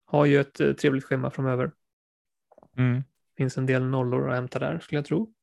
har 0.04 0.26
ju 0.26 0.40
ett 0.40 0.60
uh, 0.60 0.74
trevligt 0.74 1.04
schema 1.04 1.30
framöver. 1.30 1.72
Mm. 2.76 3.02
Finns 3.36 3.58
en 3.58 3.66
del 3.66 3.84
nollor 3.84 4.28
att 4.28 4.34
hämta 4.34 4.58
där 4.58 4.78
skulle 4.78 4.98
jag 4.98 5.06
tro. 5.06 5.34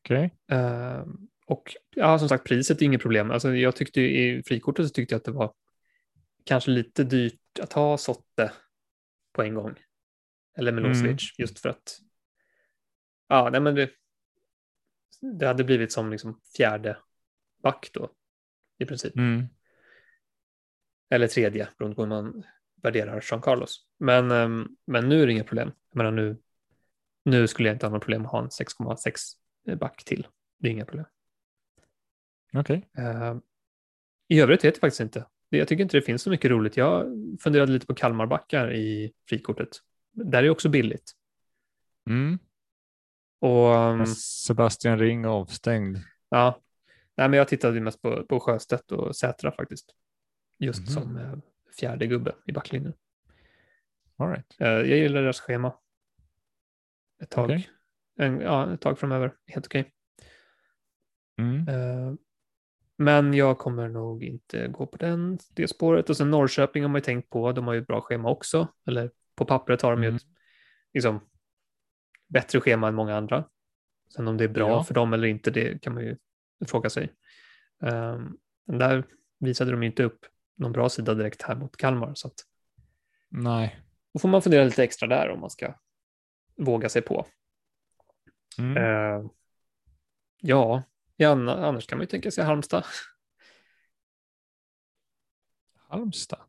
Okej. 0.00 0.34
Okay. 0.46 0.58
Uh, 0.58 1.06
och 1.46 1.76
ja, 1.96 2.18
som 2.18 2.28
sagt, 2.28 2.44
priset 2.44 2.82
är 2.82 2.86
inget 2.86 3.02
problem. 3.02 3.30
Alltså, 3.30 3.54
jag 3.54 3.76
tyckte 3.76 4.00
i 4.00 4.42
frikortet 4.46 4.86
så 4.86 4.92
tyckte 4.92 5.14
jag 5.14 5.18
att 5.18 5.24
det 5.24 5.32
var 5.32 5.52
kanske 6.44 6.70
lite 6.70 7.04
dyrt 7.04 7.58
att 7.60 7.72
ha 7.72 7.98
Sotte 7.98 8.52
på 9.32 9.42
en 9.42 9.54
gång. 9.54 9.74
Eller 10.56 10.72
Milosevic, 10.72 11.04
mm. 11.06 11.18
just 11.38 11.58
för 11.58 11.68
att 11.68 11.98
ja, 13.28 13.48
nej, 13.52 13.60
men 13.60 13.74
det, 13.74 13.90
det 15.20 15.46
hade 15.46 15.64
blivit 15.64 15.92
som 15.92 16.10
liksom 16.10 16.40
fjärde 16.56 16.98
back 17.62 17.90
då 17.92 18.10
i 18.78 18.86
princip. 18.86 19.16
Mm. 19.16 19.46
Eller 21.10 21.28
tredje, 21.28 21.68
beroende 21.78 21.96
på 21.96 22.02
hur 22.02 22.08
man 22.08 22.44
värderar 22.82 23.24
Jean 23.30 23.42
Carlos. 23.42 23.86
Men, 23.98 24.30
ehm, 24.30 24.76
men 24.84 25.08
nu 25.08 25.22
är 25.22 25.26
det 25.26 25.32
inga 25.32 25.44
problem. 25.44 25.72
Jag 25.90 25.96
menar, 25.96 26.10
nu, 26.10 26.36
nu 27.24 27.46
skulle 27.46 27.68
jag 27.68 27.74
inte 27.74 27.86
ha 27.86 27.90
några 27.90 28.00
problem 28.00 28.26
att 28.26 28.32
ha 28.32 28.42
en 28.42 28.48
6,6 28.48 29.76
back 29.78 30.04
till. 30.04 30.26
Det 30.58 30.68
är 30.68 30.72
inga 30.72 30.84
problem. 30.84 31.06
Okej. 32.54 32.88
Okay. 32.92 33.04
Uh, 33.04 33.22
ehm, 33.22 33.42
I 34.28 34.40
övrigt 34.40 34.64
vet 34.64 34.74
jag 34.74 34.80
faktiskt 34.80 35.00
inte. 35.00 35.26
Jag 35.58 35.68
tycker 35.68 35.82
inte 35.82 35.96
det 35.96 36.02
finns 36.02 36.22
så 36.22 36.30
mycket 36.30 36.50
roligt. 36.50 36.76
Jag 36.76 37.06
funderade 37.40 37.72
lite 37.72 37.86
på 37.86 37.94
Kalmarbackar 37.94 38.74
i 38.74 39.12
frikortet. 39.28 39.68
Där 40.12 40.42
är 40.42 40.50
också 40.50 40.68
billigt. 40.68 41.12
Mm. 42.10 42.38
Och, 43.40 43.74
um, 43.74 44.06
Sebastian 44.06 44.98
Ring 44.98 45.26
avstängd. 45.26 45.98
Ja, 46.28 46.60
Nej, 47.16 47.28
men 47.28 47.38
jag 47.38 47.48
tittade 47.48 47.80
mest 47.80 48.02
på, 48.02 48.24
på 48.24 48.40
Sjöstedt 48.40 48.92
och 48.92 49.16
Sätra 49.16 49.52
faktiskt. 49.52 49.94
Just 50.58 50.78
mm. 50.78 50.90
som 50.90 51.16
eh, 51.16 51.34
fjärde 51.80 52.06
gubbe 52.06 52.34
i 52.46 52.52
backlinjen. 52.52 52.94
All 54.16 54.28
right. 54.28 54.60
Eh, 54.60 54.68
jag 54.68 54.86
gillar 54.86 55.22
deras 55.22 55.40
schema. 55.40 55.74
Ett 57.22 57.30
tag. 57.30 57.44
Okay. 57.44 57.66
En, 58.18 58.40
ja, 58.40 58.74
ett 58.74 58.80
tag 58.80 58.98
framöver. 58.98 59.34
Helt 59.46 59.66
okej. 59.66 59.80
Okay. 59.80 59.92
Mm. 61.38 62.18
Men 62.96 63.34
jag 63.34 63.58
kommer 63.58 63.88
nog 63.88 64.24
inte 64.24 64.68
gå 64.68 64.86
på 64.86 64.96
den, 64.96 65.38
det 65.54 65.68
spåret. 65.68 66.10
Och 66.10 66.16
sen 66.16 66.30
Norrköping 66.30 66.82
har 66.82 66.88
man 66.88 66.98
ju 66.98 67.04
tänkt 67.04 67.30
på. 67.30 67.52
De 67.52 67.66
har 67.66 67.74
ju 67.74 67.80
ett 67.80 67.86
bra 67.86 68.00
schema 68.00 68.30
också. 68.30 68.68
Eller 68.86 69.10
på 69.34 69.44
pappret 69.44 69.82
har 69.82 69.90
de 69.90 70.02
ju 70.02 70.08
mm. 70.08 70.16
ett, 70.16 70.22
liksom, 70.94 71.20
bättre 72.28 72.60
schema 72.60 72.88
än 72.88 72.94
många 72.94 73.16
andra. 73.16 73.44
Sen 74.14 74.28
om 74.28 74.36
det 74.36 74.44
är 74.44 74.48
bra 74.48 74.68
ja. 74.68 74.84
för 74.84 74.94
dem 74.94 75.12
eller 75.12 75.28
inte, 75.28 75.50
det 75.50 75.82
kan 75.82 75.94
man 75.94 76.04
ju 76.04 76.16
fråga 76.66 76.90
sig. 76.90 77.12
Um, 77.80 78.38
där 78.66 79.04
visade 79.38 79.70
de 79.70 79.82
inte 79.82 80.04
upp 80.04 80.26
någon 80.56 80.72
bra 80.72 80.88
sida 80.88 81.14
direkt 81.14 81.42
här 81.42 81.54
mot 81.54 81.76
Kalmar. 81.76 82.14
Så 82.14 82.28
att, 82.28 82.34
Nej. 83.28 83.80
Då 84.12 84.18
får 84.18 84.28
man 84.28 84.42
fundera 84.42 84.64
lite 84.64 84.84
extra 84.84 85.08
där 85.08 85.30
om 85.30 85.40
man 85.40 85.50
ska 85.50 85.74
våga 86.56 86.88
sig 86.88 87.02
på. 87.02 87.26
Mm. 88.58 88.76
Uh, 88.76 89.30
ja, 90.40 90.82
ja, 91.16 91.30
annars 91.30 91.86
kan 91.86 91.98
man 91.98 92.02
ju 92.02 92.08
tänka 92.08 92.30
sig 92.30 92.44
Halmstad. 92.44 92.84
Halmstad? 95.88 96.40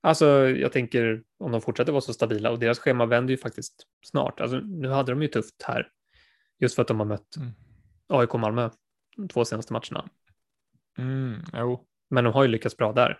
Alltså, 0.00 0.26
jag 0.48 0.72
tänker 0.72 1.22
om 1.38 1.52
de 1.52 1.60
fortsätter 1.60 1.92
vara 1.92 2.00
så 2.00 2.12
stabila 2.12 2.50
och 2.50 2.58
deras 2.58 2.78
schema 2.78 3.06
vänder 3.06 3.30
ju 3.30 3.38
faktiskt 3.38 3.86
snart. 4.04 4.40
Alltså, 4.40 4.56
nu 4.56 4.88
hade 4.88 5.12
de 5.12 5.22
ju 5.22 5.28
tufft 5.28 5.62
här, 5.62 5.92
just 6.58 6.74
för 6.74 6.82
att 6.82 6.88
de 6.88 6.98
har 6.98 7.06
mött 7.06 7.36
mm. 7.36 7.50
AIK 8.06 8.34
och 8.34 8.40
Malmö 8.40 8.70
de 9.16 9.28
två 9.28 9.44
senaste 9.44 9.72
matcherna. 9.72 10.08
Mm, 10.98 11.42
jo. 11.52 11.86
Men 12.10 12.24
de 12.24 12.32
har 12.32 12.42
ju 12.42 12.48
lyckats 12.48 12.76
bra 12.76 12.92
där. 12.92 13.18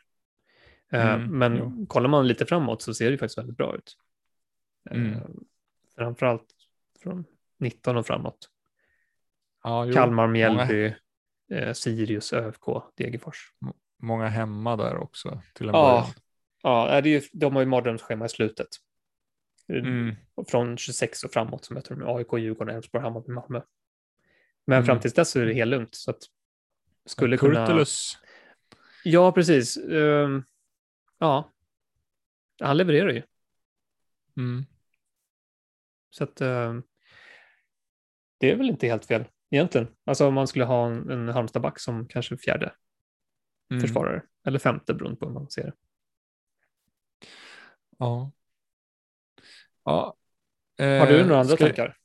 Eh, 0.92 1.14
mm, 1.14 1.38
Men 1.38 1.56
jo. 1.56 1.86
kollar 1.86 2.08
man 2.08 2.26
lite 2.26 2.46
framåt 2.46 2.82
så 2.82 2.94
ser 2.94 3.04
det 3.04 3.10
ju 3.10 3.18
faktiskt 3.18 3.38
väldigt 3.38 3.56
bra 3.56 3.76
ut. 3.76 3.96
Mm. 4.90 5.12
Uh, 5.12 5.22
framförallt 5.96 6.46
från 7.02 7.24
19 7.58 7.96
och 7.96 8.06
framåt. 8.06 8.48
Ja, 9.62 9.86
jo. 9.86 9.92
Kalmar, 9.92 10.26
Mjällby, 10.26 10.94
många... 11.48 11.66
eh, 11.66 11.72
Sirius, 11.72 12.32
ÖFK, 12.32 12.64
Degerfors. 12.96 13.52
Många 14.02 14.28
hemma 14.28 14.76
där 14.76 14.96
också 14.96 15.42
till 15.54 15.68
en 15.68 15.74
ja. 15.74 15.82
början. 15.82 16.14
Ja, 16.62 17.00
det 17.00 17.08
är 17.08 17.20
ju, 17.20 17.28
de 17.32 17.54
har 17.54 17.62
ju 17.62 17.68
mardrömsschema 17.68 18.26
i 18.26 18.28
slutet. 18.28 18.68
Mm. 19.68 20.14
Från 20.48 20.76
26 20.76 21.24
och 21.24 21.32
framåt 21.32 21.64
så 21.64 21.74
möter 21.74 21.94
de 21.94 22.16
AIK, 22.16 22.28
Djurgården, 22.32 22.76
Elfsborg, 22.76 23.04
Hammarby, 23.04 23.32
Malmö. 23.32 23.60
Men 24.64 24.76
mm. 24.76 24.86
fram 24.86 25.00
tills 25.00 25.14
dess 25.14 25.36
är 25.36 25.46
det 25.46 25.54
helt 25.54 25.70
lugnt. 25.70 25.94
Så 25.94 26.10
att 26.10 26.18
skulle 27.06 27.36
Kurtulus. 27.36 28.16
kunna... 28.16 28.28
Ja, 29.04 29.32
precis. 29.32 29.76
Um, 29.76 30.44
ja, 31.18 31.52
han 32.60 32.76
levererar 32.76 33.10
ju. 33.10 33.22
Mm. 34.36 34.64
Så 36.10 36.24
att 36.24 36.40
um, 36.40 36.82
det 38.38 38.50
är 38.50 38.56
väl 38.56 38.70
inte 38.70 38.86
helt 38.86 39.06
fel 39.06 39.24
egentligen. 39.52 39.88
Alltså 40.04 40.26
om 40.26 40.34
man 40.34 40.48
skulle 40.48 40.64
ha 40.64 40.86
en, 40.86 41.10
en 41.10 41.28
Halmstadback 41.28 41.78
som 41.78 42.08
kanske 42.08 42.36
fjärde 42.36 42.72
mm. 43.70 43.80
försvarare 43.80 44.22
eller 44.46 44.58
femte 44.58 44.94
beroende 44.94 45.16
på 45.16 45.26
hur 45.26 45.32
man 45.32 45.50
ser 45.50 45.62
det. 45.62 45.72
Ja. 47.98 48.32
ja. 49.84 50.16
Har 50.78 51.06
du 51.06 51.22
några 51.22 51.40
andra 51.40 51.56
ska... 51.56 51.66
tankar? 51.66 51.98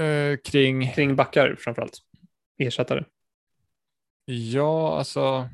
Eh, 0.00 0.36
kring? 0.44 0.92
Kring 0.92 1.16
backar 1.16 1.56
framförallt. 1.58 1.98
Ersättare. 2.58 3.04
Ja, 4.24 4.98
alltså. 4.98 5.48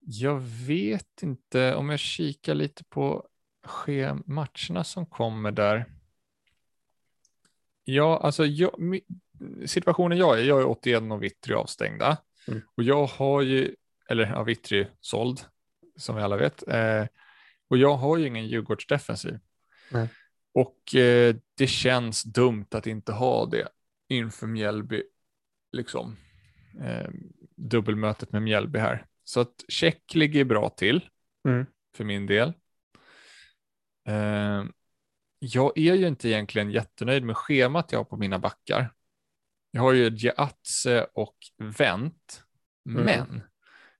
Jag 0.00 0.40
vet 0.40 1.22
inte 1.22 1.74
om 1.74 1.90
jag 1.90 1.98
kikar 1.98 2.54
lite 2.54 2.84
på 2.84 3.28
matcherna 4.24 4.84
som 4.84 5.06
kommer 5.06 5.50
där. 5.50 5.92
Ja, 7.84 8.20
alltså 8.22 8.46
jag, 8.46 9.00
situationen 9.66 10.18
jag 10.18 10.38
är, 10.38 10.44
jag 10.44 10.60
är 10.60 10.66
81 10.66 11.02
och 11.12 11.22
Vittry 11.22 11.54
avstängda. 11.54 12.16
Mm. 12.48 12.62
Och 12.74 12.82
jag 12.82 13.06
har 13.06 13.42
ju, 13.42 13.74
eller 14.08 14.26
ja, 14.26 14.42
Vittry 14.42 14.86
såld, 15.00 15.40
som 15.96 16.16
vi 16.16 16.22
alla 16.22 16.36
vet. 16.36 16.68
Eh, 16.68 17.06
och 17.68 17.78
jag 17.78 17.96
har 17.96 18.16
ju 18.16 18.26
ingen 18.26 18.46
Djurgårdsdefensiv. 18.46 19.38
Mm. 19.92 20.08
Och 20.54 20.94
eh, 20.94 21.36
det 21.56 21.66
känns 21.66 22.22
dumt 22.22 22.66
att 22.70 22.86
inte 22.86 23.12
ha 23.12 23.46
det 23.46 23.68
inför 24.08 24.46
Mjällby, 24.46 25.02
liksom. 25.72 26.16
Eh, 26.80 27.10
dubbelmötet 27.56 28.32
med 28.32 28.42
Mjällby 28.42 28.78
här. 28.78 29.06
Så 29.24 29.40
att 29.40 29.64
check 29.68 30.14
ligger 30.14 30.44
bra 30.44 30.68
till 30.68 31.08
mm. 31.48 31.66
för 31.96 32.04
min 32.04 32.26
del. 32.26 32.52
Jag 35.44 35.78
är 35.78 35.94
ju 35.94 36.06
inte 36.06 36.28
egentligen 36.28 36.70
jättenöjd 36.70 37.24
med 37.24 37.36
schemat 37.36 37.92
jag 37.92 37.98
har 37.98 38.04
på 38.04 38.16
mina 38.16 38.38
backar. 38.38 38.92
Jag 39.70 39.82
har 39.82 39.92
ju 39.92 40.10
Giatse 40.10 41.06
och 41.14 41.36
Vent, 41.78 42.42
mm. 42.88 43.04
men 43.04 43.42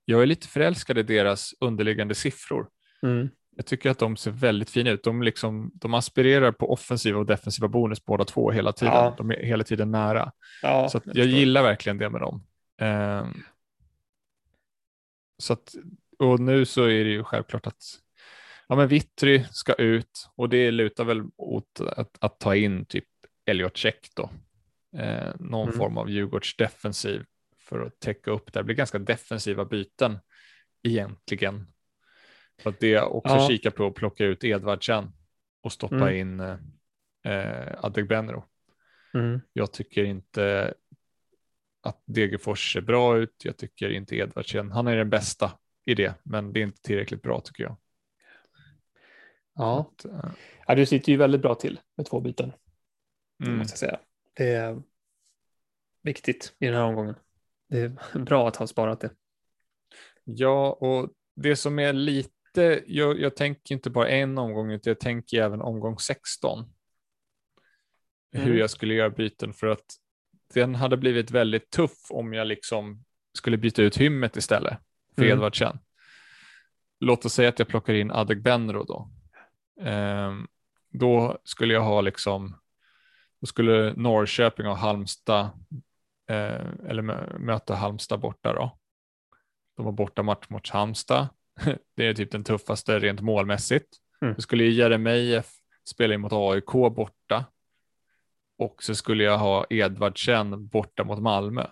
jag 0.04 0.22
är 0.22 0.26
lite 0.26 0.48
förälskad 0.48 0.98
i 0.98 1.02
deras 1.02 1.54
underliggande 1.60 2.14
siffror. 2.14 2.68
Mm. 3.02 3.28
Jag 3.56 3.66
tycker 3.66 3.90
att 3.90 3.98
de 3.98 4.16
ser 4.16 4.30
väldigt 4.30 4.70
fina 4.70 4.90
ut. 4.90 5.04
De, 5.04 5.22
liksom, 5.22 5.70
de 5.74 5.94
aspirerar 5.94 6.52
på 6.52 6.72
offensiva 6.72 7.18
och 7.18 7.26
defensiva 7.26 7.68
bonus 7.68 8.04
båda 8.04 8.24
två 8.24 8.50
hela 8.50 8.72
tiden. 8.72 8.94
Ja. 8.94 9.14
De 9.18 9.30
är 9.30 9.36
hela 9.36 9.64
tiden 9.64 9.90
nära. 9.90 10.32
Ja, 10.62 10.88
så 10.88 11.00
jag, 11.04 11.16
jag 11.16 11.26
gillar 11.26 11.62
verkligen 11.62 11.98
det 11.98 12.10
med 12.10 12.20
dem. 12.20 12.46
Um, 12.80 13.42
så 15.38 15.52
att, 15.52 15.74
och 16.18 16.40
nu 16.40 16.64
så 16.64 16.84
är 16.84 17.04
det 17.04 17.10
ju 17.10 17.24
självklart 17.24 17.66
att 17.66 18.01
ja, 18.72 18.76
men 18.76 18.88
Vittry 18.88 19.44
ska 19.50 19.72
ut 19.74 20.30
och 20.36 20.48
det 20.48 20.70
lutar 20.70 21.04
väl 21.04 21.22
åt 21.36 21.80
att, 21.80 22.16
att 22.20 22.40
ta 22.40 22.56
in 22.56 22.84
typ 22.84 23.04
Elliot 23.46 23.76
Check 23.76 24.08
då. 24.16 24.30
Eh, 24.98 25.34
någon 25.38 25.68
mm. 25.68 25.78
form 25.78 25.98
av 25.98 26.10
Djurgårds 26.10 26.56
defensiv 26.56 27.24
för 27.58 27.80
att 27.80 28.00
täcka 28.00 28.30
upp 28.30 28.52
det. 28.52 28.62
Blir 28.62 28.76
ganska 28.76 28.98
defensiva 28.98 29.64
byten 29.64 30.18
egentligen. 30.82 31.66
För 32.62 32.70
att 32.70 32.80
det 32.80 33.00
också 33.00 33.34
ja. 33.34 33.48
kika 33.48 33.70
på 33.70 33.86
att 33.86 33.94
plocka 33.94 34.24
ut 34.24 34.44
Edvardsen 34.44 35.12
och 35.62 35.72
stoppa 35.72 36.10
mm. 36.10 36.16
in 36.16 36.40
eh, 37.24 37.84
Adegbenro. 37.84 38.44
Mm. 39.14 39.40
Jag 39.52 39.72
tycker 39.72 40.04
inte 40.04 40.74
att 41.82 42.02
Degerfors 42.06 42.72
ser 42.72 42.80
bra 42.80 43.18
ut. 43.18 43.42
Jag 43.44 43.56
tycker 43.56 43.90
inte 43.90 44.16
Edvardsen, 44.16 44.70
han 44.70 44.86
är 44.86 44.96
den 44.96 45.10
bästa 45.10 45.52
i 45.84 45.94
det, 45.94 46.14
men 46.22 46.52
det 46.52 46.60
är 46.60 46.64
inte 46.64 46.82
tillräckligt 46.82 47.22
bra 47.22 47.40
tycker 47.40 47.64
jag. 47.64 47.76
Ja, 49.54 49.92
äh... 50.04 50.30
ja 50.66 50.74
du 50.74 50.86
sitter 50.86 51.12
ju 51.12 51.18
väldigt 51.18 51.42
bra 51.42 51.54
till 51.54 51.80
med 51.96 52.06
två 52.06 52.20
byten. 52.20 52.52
Mm. 53.44 53.58
Måste 53.58 53.72
jag 53.72 53.78
säga. 53.78 53.98
Det 54.34 54.48
är 54.48 54.82
viktigt 56.02 56.54
i 56.58 56.66
den 56.66 56.74
här 56.74 56.84
omgången. 56.84 57.14
Det 57.68 57.80
är 57.80 58.18
bra 58.18 58.48
att 58.48 58.56
ha 58.56 58.66
sparat 58.66 59.00
det. 59.00 59.10
Ja, 60.24 60.72
och 60.72 61.10
det 61.36 61.56
som 61.56 61.78
är 61.78 61.92
lite, 61.92 62.82
jag, 62.86 63.20
jag 63.20 63.36
tänker 63.36 63.74
inte 63.74 63.90
bara 63.90 64.08
en 64.08 64.38
omgång, 64.38 64.72
utan 64.72 64.90
jag 64.90 65.00
tänker 65.00 65.42
även 65.42 65.60
omgång 65.60 65.98
16. 65.98 66.58
Mm. 68.34 68.46
Hur 68.46 68.58
jag 68.58 68.70
skulle 68.70 68.94
göra 68.94 69.10
byten 69.10 69.52
för 69.52 69.66
att 69.66 69.84
den 70.54 70.74
hade 70.74 70.96
blivit 70.96 71.30
väldigt 71.30 71.70
tuff 71.70 72.10
om 72.10 72.32
jag 72.32 72.46
liksom 72.46 73.04
skulle 73.38 73.56
byta 73.56 73.82
ut 73.82 73.96
hymmet 73.96 74.36
istället 74.36 74.78
för 75.14 75.22
mm. 75.22 75.32
Edvardsen. 75.32 75.78
Låt 77.00 77.24
oss 77.24 77.34
säga 77.34 77.48
att 77.48 77.58
jag 77.58 77.68
plockar 77.68 77.94
in 77.94 78.10
Adegbenro 78.10 78.84
då. 78.84 79.10
Um, 79.80 80.48
då 80.90 81.38
skulle 81.44 81.74
jag 81.74 81.82
ha 81.82 82.00
liksom, 82.00 82.56
då 83.40 83.46
skulle 83.46 83.94
Norrköping 83.96 84.66
och 84.66 84.76
Halmstad, 84.76 85.50
eh, 86.28 86.66
eller 86.88 87.02
möta 87.38 87.74
Halmstad 87.74 88.20
borta 88.20 88.52
då. 88.52 88.78
De 89.76 89.84
var 89.84 89.92
borta 89.92 90.22
match 90.22 90.46
mot 90.48 90.68
Halmstad. 90.68 91.28
Det 91.96 92.06
är 92.06 92.14
typ 92.14 92.30
den 92.30 92.44
tuffaste 92.44 92.98
rent 92.98 93.20
målmässigt. 93.20 93.96
Mm. 94.22 94.34
Då 94.34 94.42
skulle 94.42 94.64
Jeremejeff 94.64 95.52
spela 95.84 96.14
in 96.14 96.20
mot 96.20 96.32
AIK 96.32 96.72
borta 96.72 97.44
och 98.58 98.82
så 98.82 98.94
skulle 98.94 99.24
jag 99.24 99.38
ha 99.38 99.66
Edvardsen 99.70 100.66
borta 100.68 101.04
mot 101.04 101.18
Malmö. 101.18 101.66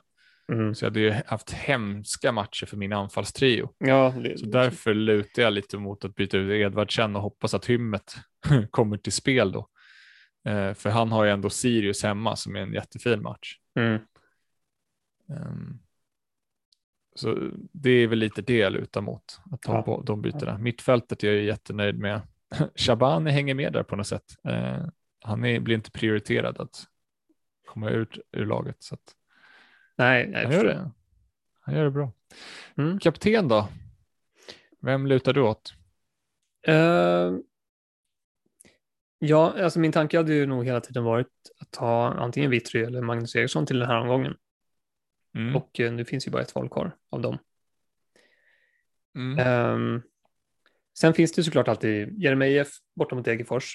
Mm. 0.51 0.75
Så 0.75 0.85
jag 0.85 0.91
hade 0.91 1.01
ju 1.01 1.11
haft 1.27 1.51
hemska 1.51 2.33
matcher 2.33 2.67
för 2.67 2.77
min 2.77 2.93
anfallstrio. 2.93 3.71
Ja, 3.79 4.15
det... 4.23 4.39
Så 4.39 4.47
därför 4.47 4.95
lutar 4.95 5.43
jag 5.43 5.53
lite 5.53 5.79
mot 5.79 6.05
att 6.05 6.15
byta 6.15 6.37
ut 6.37 6.53
Edvardsen 6.53 7.17
och 7.17 7.23
hoppas 7.23 7.55
att 7.55 7.67
hymmet 7.67 8.17
kommer 8.71 8.97
till 8.97 9.13
spel 9.13 9.53
då. 9.53 9.69
Eh, 10.45 10.75
för 10.75 10.91
han 10.91 11.13
har 11.13 11.25
ju 11.25 11.31
ändå 11.31 11.51
Sirius 11.51 12.03
hemma 12.03 12.37
som 12.37 12.57
är 12.57 12.61
en 12.61 12.73
jättefin 12.73 13.23
match. 13.23 13.57
Mm. 13.75 14.01
Um, 15.29 15.81
så 17.15 17.51
det 17.73 17.91
är 17.91 18.07
väl 18.07 18.19
lite 18.19 18.43
det 18.43 18.57
jag 18.57 18.73
lutar 18.73 19.01
mot, 19.01 19.41
att 19.53 19.63
ta 19.63 19.85
ja. 19.87 20.03
de 20.07 20.23
bytena. 20.23 20.59
Mittfältet 20.59 21.25
är 21.25 21.33
jag 21.33 21.45
jättenöjd 21.45 21.99
med. 21.99 22.21
Shabani 22.75 23.31
hänger 23.31 23.55
med 23.55 23.73
där 23.73 23.83
på 23.83 23.97
något 23.97 24.07
sätt. 24.07 24.37
Eh, 24.45 24.87
han 25.21 25.45
är, 25.45 25.61
blir 25.61 25.75
inte 25.75 25.91
prioriterad 25.91 26.61
att 26.61 26.85
komma 27.67 27.91
ut 27.91 28.19
ur 28.33 28.47
laget. 28.47 28.77
Så 28.79 28.95
att, 28.95 29.15
nej, 30.01 30.27
nej, 30.27 30.45
han, 30.45 30.53
gör 30.53 30.65
det. 30.65 30.91
han 31.61 31.75
gör 31.75 31.85
det 31.85 31.91
bra. 31.91 32.13
Mm. 32.77 32.99
Kapten 32.99 33.49
då? 33.49 33.69
Vem 34.81 35.07
lutar 35.07 35.33
du 35.33 35.41
åt? 35.41 35.75
Uh, 36.69 37.39
ja, 39.19 39.63
alltså 39.63 39.79
min 39.79 39.93
tanke 39.93 40.17
hade 40.17 40.35
ju 40.35 40.47
nog 40.47 40.65
hela 40.65 40.81
tiden 40.81 41.05
varit 41.05 41.27
att 41.61 41.71
ta 41.71 42.15
antingen 42.19 42.51
Vittry 42.51 42.83
eller 42.83 43.03
Magnus 43.03 43.37
Eriksson 43.37 43.67
till 43.67 43.79
den 43.79 43.89
här 43.89 44.01
omgången. 44.01 44.37
Mm. 45.35 45.57
Och 45.57 45.81
uh, 45.81 45.93
nu 45.93 46.05
finns 46.05 46.27
ju 46.27 46.31
bara 46.31 46.43
ett 46.43 46.55
val 46.55 46.69
kvar 46.69 46.97
av 47.11 47.21
dem. 47.21 47.39
Mm. 49.15 49.75
Um, 49.75 50.03
sen 50.99 51.15
finns 51.15 51.33
det 51.33 51.43
såklart 51.43 51.69
alltid 51.69 52.23
Jeremejeff 52.23 52.69
borta 52.95 53.15
mot 53.15 53.25
Degerfors 53.25 53.75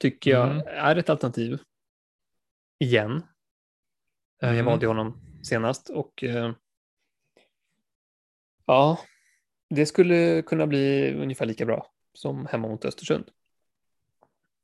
tycker 0.00 0.30
jag 0.30 0.50
mm. 0.50 0.62
är 0.66 0.96
ett 0.96 1.10
alternativ. 1.10 1.58
Igen. 2.78 3.22
Mm. 4.42 4.56
Jag 4.56 4.64
valde 4.64 4.86
honom 4.86 5.27
senast 5.48 5.90
och 5.90 6.24
ja, 8.66 8.98
det 9.70 9.86
skulle 9.86 10.42
kunna 10.42 10.66
bli 10.66 11.14
ungefär 11.14 11.46
lika 11.46 11.66
bra 11.66 11.86
som 12.12 12.46
hemma 12.46 12.68
mot 12.68 12.84
Östersund. 12.84 13.24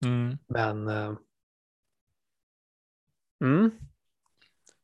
Mm. 0.05 0.39
Men 0.49 0.89
mm, 3.45 3.71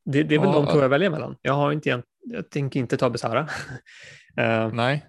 det, 0.03 0.23
det, 0.23 0.35
är 0.35 0.39
väl 0.39 0.49
ja, 0.49 0.53
de 0.53 0.67
två 0.67 0.81
jag 0.81 0.89
väljer 0.89 1.09
mellan. 1.09 1.37
Jag, 1.41 1.53
har 1.53 1.71
inte, 1.71 2.03
jag 2.19 2.49
tänker 2.49 2.79
inte 2.79 2.97
ta 2.97 3.09
Besara. 3.09 3.41
uh, 3.41 3.47
Nej. 4.73 5.05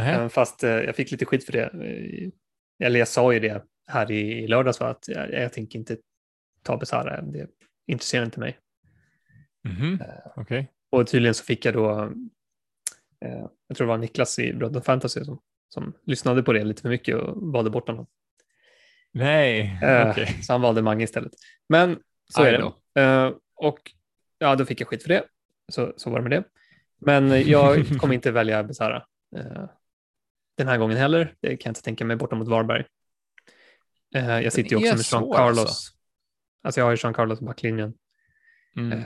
Uh, 0.00 0.28
fast 0.28 0.62
jag 0.62 0.96
fick 0.96 1.10
lite 1.10 1.24
skit 1.24 1.44
för 1.44 1.52
det. 1.52 1.70
Eller 2.84 2.98
jag 2.98 3.08
sa 3.08 3.32
ju 3.32 3.40
det 3.40 3.64
här 3.86 4.10
i, 4.10 4.44
i 4.44 4.46
lördags, 4.46 4.78
för 4.78 4.90
att 4.90 5.08
jag, 5.08 5.32
jag 5.32 5.52
tänker 5.52 5.78
inte 5.78 5.96
ta 6.62 6.76
Besara. 6.76 7.22
Det 7.22 7.48
intresserar 7.86 8.24
inte 8.24 8.40
mig. 8.40 8.58
Mm 9.70 9.98
-hmm. 9.98 10.40
okay. 10.40 10.66
Och 10.90 11.06
tydligen 11.06 11.34
så 11.34 11.44
fick 11.44 11.64
jag 11.64 11.74
då, 11.74 12.12
jag 13.68 13.76
tror 13.76 13.86
det 13.86 13.92
var 13.92 13.98
Niklas 13.98 14.38
i 14.38 14.52
Bröderna 14.52 14.80
Fantasy 14.80 15.24
som, 15.24 15.40
som 15.68 15.92
lyssnade 16.06 16.42
på 16.42 16.52
det 16.52 16.64
lite 16.64 16.82
för 16.82 16.88
mycket 16.88 17.16
och 17.16 17.52
valde 17.52 17.70
bort 17.70 17.88
honom. 17.88 18.06
Nej, 19.12 19.78
okay. 20.10 20.42
Så 20.42 20.52
han 20.52 20.60
valde 20.60 20.82
Mange 20.82 21.04
istället. 21.04 21.32
Men 21.68 21.98
så 22.28 22.42
är 22.42 22.52
det. 22.52 23.34
Och 23.54 23.92
ja, 24.38 24.54
då 24.54 24.64
fick 24.64 24.80
jag 24.80 24.88
skit 24.88 25.02
för 25.02 25.08
det. 25.08 25.24
Så, 25.68 25.92
så 25.96 26.10
var 26.10 26.18
det 26.18 26.28
med 26.28 26.30
det. 26.30 26.44
Men 26.98 27.48
jag 27.48 27.88
kommer 27.98 28.14
inte 28.14 28.30
välja 28.30 28.64
Besara 28.64 29.06
eh, 29.36 29.64
den 30.56 30.68
här 30.68 30.78
gången 30.78 30.96
heller. 30.96 31.34
Det 31.40 31.48
kan 31.48 31.70
jag 31.70 31.70
inte 31.70 31.82
tänka 31.82 32.04
mig 32.04 32.16
borta 32.16 32.36
mot 32.36 32.48
Varberg. 32.48 32.84
Eh, 34.14 34.40
jag 34.40 34.52
sitter 34.52 34.70
ju 34.70 34.76
också 34.76 34.96
med 34.96 35.22
Jean 35.22 35.36
Carlos. 35.36 35.58
Alltså. 35.58 35.92
alltså 36.62 36.80
jag 36.80 36.86
har 36.86 36.90
ju 36.90 36.98
Jean 37.02 37.14
Carlos 37.14 37.42
i 37.42 37.44
backlinjen. 37.44 37.94
Mm. 38.76 39.04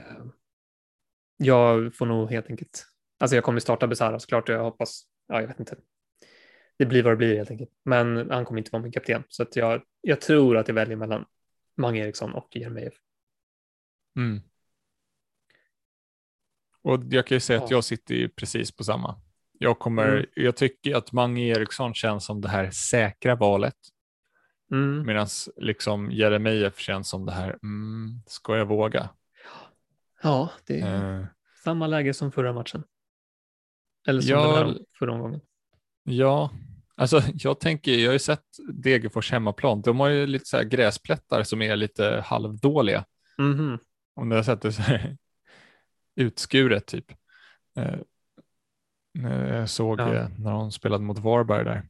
Jag 1.45 1.95
får 1.95 2.07
nog 2.07 2.31
helt 2.31 2.51
enkelt, 2.51 2.87
alltså 3.21 3.35
jag 3.35 3.45
kommer 3.45 3.61
starta 3.61 3.87
Besara 3.87 4.19
såklart 4.19 4.49
och 4.49 4.55
jag 4.55 4.63
hoppas, 4.63 5.03
ja 5.29 5.41
jag 5.41 5.49
vet 5.49 5.61
inte. 5.61 5.77
Det 6.79 6.87
blir 6.87 7.03
vad 7.03 7.13
det 7.13 7.17
blir 7.17 7.37
helt 7.37 7.51
enkelt. 7.51 7.71
Men 7.85 8.31
han 8.31 8.45
kommer 8.45 8.61
inte 8.61 8.71
vara 8.73 8.83
min 8.83 8.93
kapten. 8.93 9.25
Så 9.29 9.43
att 9.43 9.57
jag, 9.57 9.83
jag 10.01 10.21
tror 10.21 10.57
att 10.57 10.69
jag 10.69 10.75
väljer 10.75 10.97
mellan 10.97 11.25
Mange 11.77 12.01
Eriksson 12.01 12.35
och 12.35 12.57
Jeremejeff. 12.57 12.95
Mm. 14.17 14.41
Och 16.83 17.01
jag 17.11 17.27
kan 17.27 17.37
ju 17.37 17.41
säga 17.41 17.59
ja. 17.59 17.65
att 17.65 17.71
jag 17.71 17.85
sitter 17.85 18.15
ju 18.15 18.29
precis 18.29 18.73
på 18.73 18.85
samma. 18.85 19.21
Jag, 19.59 19.79
kommer, 19.79 20.09
mm. 20.09 20.27
jag 20.35 20.57
tycker 20.57 20.95
att 20.95 21.13
Mange 21.13 21.43
Eriksson 21.43 21.95
känns 21.95 22.25
som 22.25 22.41
det 22.41 22.49
här 22.49 22.71
säkra 22.71 23.37
valet. 23.37 23.77
Mm. 24.73 25.07
Medan 25.07 25.27
liksom 25.57 26.11
Jeremejeff 26.11 26.79
känns 26.79 27.09
som 27.09 27.27
det 27.27 27.33
här, 27.33 27.59
mm, 27.63 28.23
ska 28.27 28.57
jag 28.57 28.67
våga? 28.67 29.09
Ja, 30.23 30.51
det 30.67 30.81
är 30.81 31.19
uh, 31.19 31.27
samma 31.65 31.87
läge 31.87 32.15
som 32.15 32.33
förra 32.33 32.53
matchen. 32.53 32.85
Eller 34.09 34.21
som 34.21 34.31
ja, 34.31 34.57
den 34.57 34.67
här 34.67 34.79
förra 34.99 35.13
omgången. 35.13 35.41
Ja, 36.03 36.51
alltså 36.97 37.23
jag 37.35 37.61
tänker, 37.61 37.93
jag 37.93 38.09
har 38.09 38.13
ju 38.13 38.19
sett 38.19 38.47
Degerfors 38.73 39.33
hemmaplan. 39.33 39.83
De 39.83 40.01
har 40.01 40.09
ju 40.09 40.27
lite 40.27 40.45
så 40.45 40.57
här 40.57 40.65
gräsplättar 40.65 41.43
som 41.43 41.63
är 41.63 41.77
lite 41.77 42.23
halvdåliga. 42.27 43.05
Mm. 43.39 43.79
Om 44.15 44.29
du 44.29 44.37
har 44.37 44.43
sett 44.43 44.63
det 44.63 44.73
så 44.73 44.83
här, 44.83 45.17
utskuret 46.17 46.87
typ. 46.87 47.13
Eh, 47.77 47.99
jag 49.49 49.71
såg 49.71 50.01
ja. 50.01 50.15
Eh, 50.15 50.29
när 50.39 50.53
hon 50.53 50.73
spelade 50.73 51.05
mot 51.05 51.19
Varberg 51.19 51.65
där, 51.65 51.89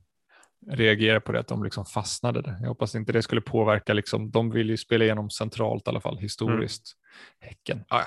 reagerade 0.66 1.20
på 1.20 1.32
det 1.32 1.40
att 1.40 1.48
de 1.48 1.64
liksom 1.64 1.84
fastnade 1.84 2.42
där. 2.42 2.56
Jag 2.60 2.68
hoppas 2.68 2.94
inte 2.94 3.12
det 3.12 3.22
skulle 3.22 3.40
påverka, 3.40 3.92
liksom, 3.92 4.30
de 4.30 4.50
vill 4.50 4.70
ju 4.70 4.76
spela 4.76 5.04
igenom 5.04 5.30
centralt 5.30 5.86
i 5.86 5.90
alla 5.90 6.00
fall, 6.00 6.18
historiskt. 6.18 6.92
Mm. 6.92 7.48
Häcken, 7.48 7.84
ah, 7.88 8.00
ja. 8.00 8.06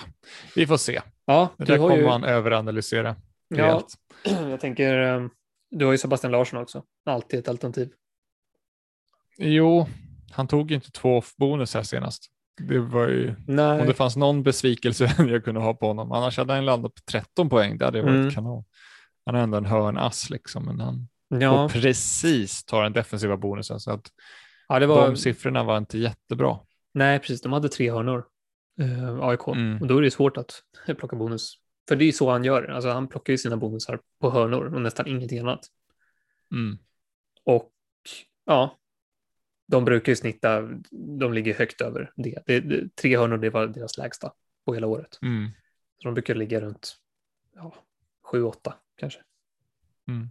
vi 0.56 0.68
får 0.68 0.78
se. 0.78 1.02
Ja, 1.26 1.50
det 1.58 1.66
där 1.66 1.78
kommer 1.78 1.98
ju... 1.98 2.06
man 2.06 2.24
överanalysera. 2.24 3.16
Ja, 3.48 3.84
jag 4.24 4.60
tänker, 4.60 5.02
eh, 5.02 5.28
du 5.72 5.86
har 5.86 5.92
ju 5.92 5.98
Sebastian 5.98 6.32
Larsson 6.32 6.62
också, 6.62 6.84
alltid 7.06 7.40
ett 7.40 7.48
alternativ. 7.48 7.90
Jo, 9.38 9.88
han 10.32 10.48
tog 10.48 10.72
ju 10.72 10.76
inte 10.76 10.92
två 10.92 11.24
bonus 11.38 11.74
här 11.74 11.84
senast. 11.84 12.32
Det 12.62 12.80
var 12.80 13.08
ju, 13.08 13.36
Nej. 13.48 13.82
om 13.82 13.88
det 13.88 13.94
fanns 13.94 14.16
någon 14.16 14.44
besvikelse 14.44 15.16
jag 15.28 15.44
kunde 15.44 15.62
ha 15.62 15.74
på 15.74 15.88
honom. 15.88 16.12
Annars 16.12 16.38
hade 16.38 16.54
han 16.54 16.66
landat 16.66 16.96
på 16.96 17.02
13 17.12 17.50
poäng. 17.50 17.78
Det 17.78 17.86
hade 17.86 18.02
varit 18.02 18.16
mm. 18.16 18.32
kanon. 18.32 18.64
Han 19.26 19.36
är 19.36 19.40
ändå 19.40 19.58
en 19.58 19.66
hörnass 19.66 20.30
liksom, 20.30 20.66
men 20.66 20.80
han 20.80 21.08
ja. 21.28 21.70
precis 21.70 22.64
tar 22.64 22.84
den 22.84 22.94
defensiva 22.94 23.38
bonusen. 23.38 23.80
Så 23.80 23.92
att 23.92 24.12
ja, 24.68 24.80
det 24.80 24.88
var... 24.88 25.08
de 25.08 25.18
siffrorna 25.18 25.64
var 25.64 25.78
inte 25.78 25.98
jättebra. 25.98 26.60
Nej, 26.94 27.20
precis. 27.20 27.42
De 27.42 27.54
hade 27.54 27.70
tre 27.70 27.92
hörnor, 27.92 28.26
eh, 28.82 29.20
AIK. 29.20 29.48
Mm. 29.48 29.82
Och 29.82 29.88
då 29.88 29.98
är 29.98 30.02
det 30.02 30.12
svårt 30.12 30.38
att 30.38 30.52
plocka 30.86 31.16
bonus. 31.16 31.54
För 31.88 31.96
det 31.96 32.04
är 32.04 32.06
ju 32.06 32.12
så 32.12 32.32
han 32.32 32.44
gör. 32.44 32.64
Alltså, 32.64 32.90
han 32.90 33.08
plockar 33.08 33.34
ju 33.34 33.38
sina 33.38 33.58
bonusar 33.58 34.00
på 34.22 34.30
hörnor 34.30 34.74
och 34.76 34.82
nästan 34.82 35.08
ingenting 35.08 35.40
annat. 35.40 35.66
Mm. 36.52 36.78
Och 37.44 37.72
ja, 38.46 38.78
de 39.68 39.86
brukar 39.86 40.12
ju 40.12 40.16
snitta, 40.16 40.62
de 41.20 41.34
ligger 41.34 41.54
högt 41.54 41.82
över 41.82 42.12
det. 42.16 42.44
det, 42.46 42.60
det 42.60 42.96
tre 42.96 43.18
hörnor, 43.18 43.38
det 43.38 43.50
var 43.50 43.68
deras 43.68 43.98
lägsta 43.98 44.32
på 44.66 44.74
hela 44.74 44.88
året. 44.88 45.20
Mm. 45.22 45.50
Så 45.98 46.08
de 46.08 46.14
brukar 46.14 46.36
ligga 46.36 46.62
runt 46.62 46.98
ja, 47.56 47.76
sju, 48.24 48.44
åtta 48.44 48.76
kanske. 48.96 49.20
Mm. 50.08 50.30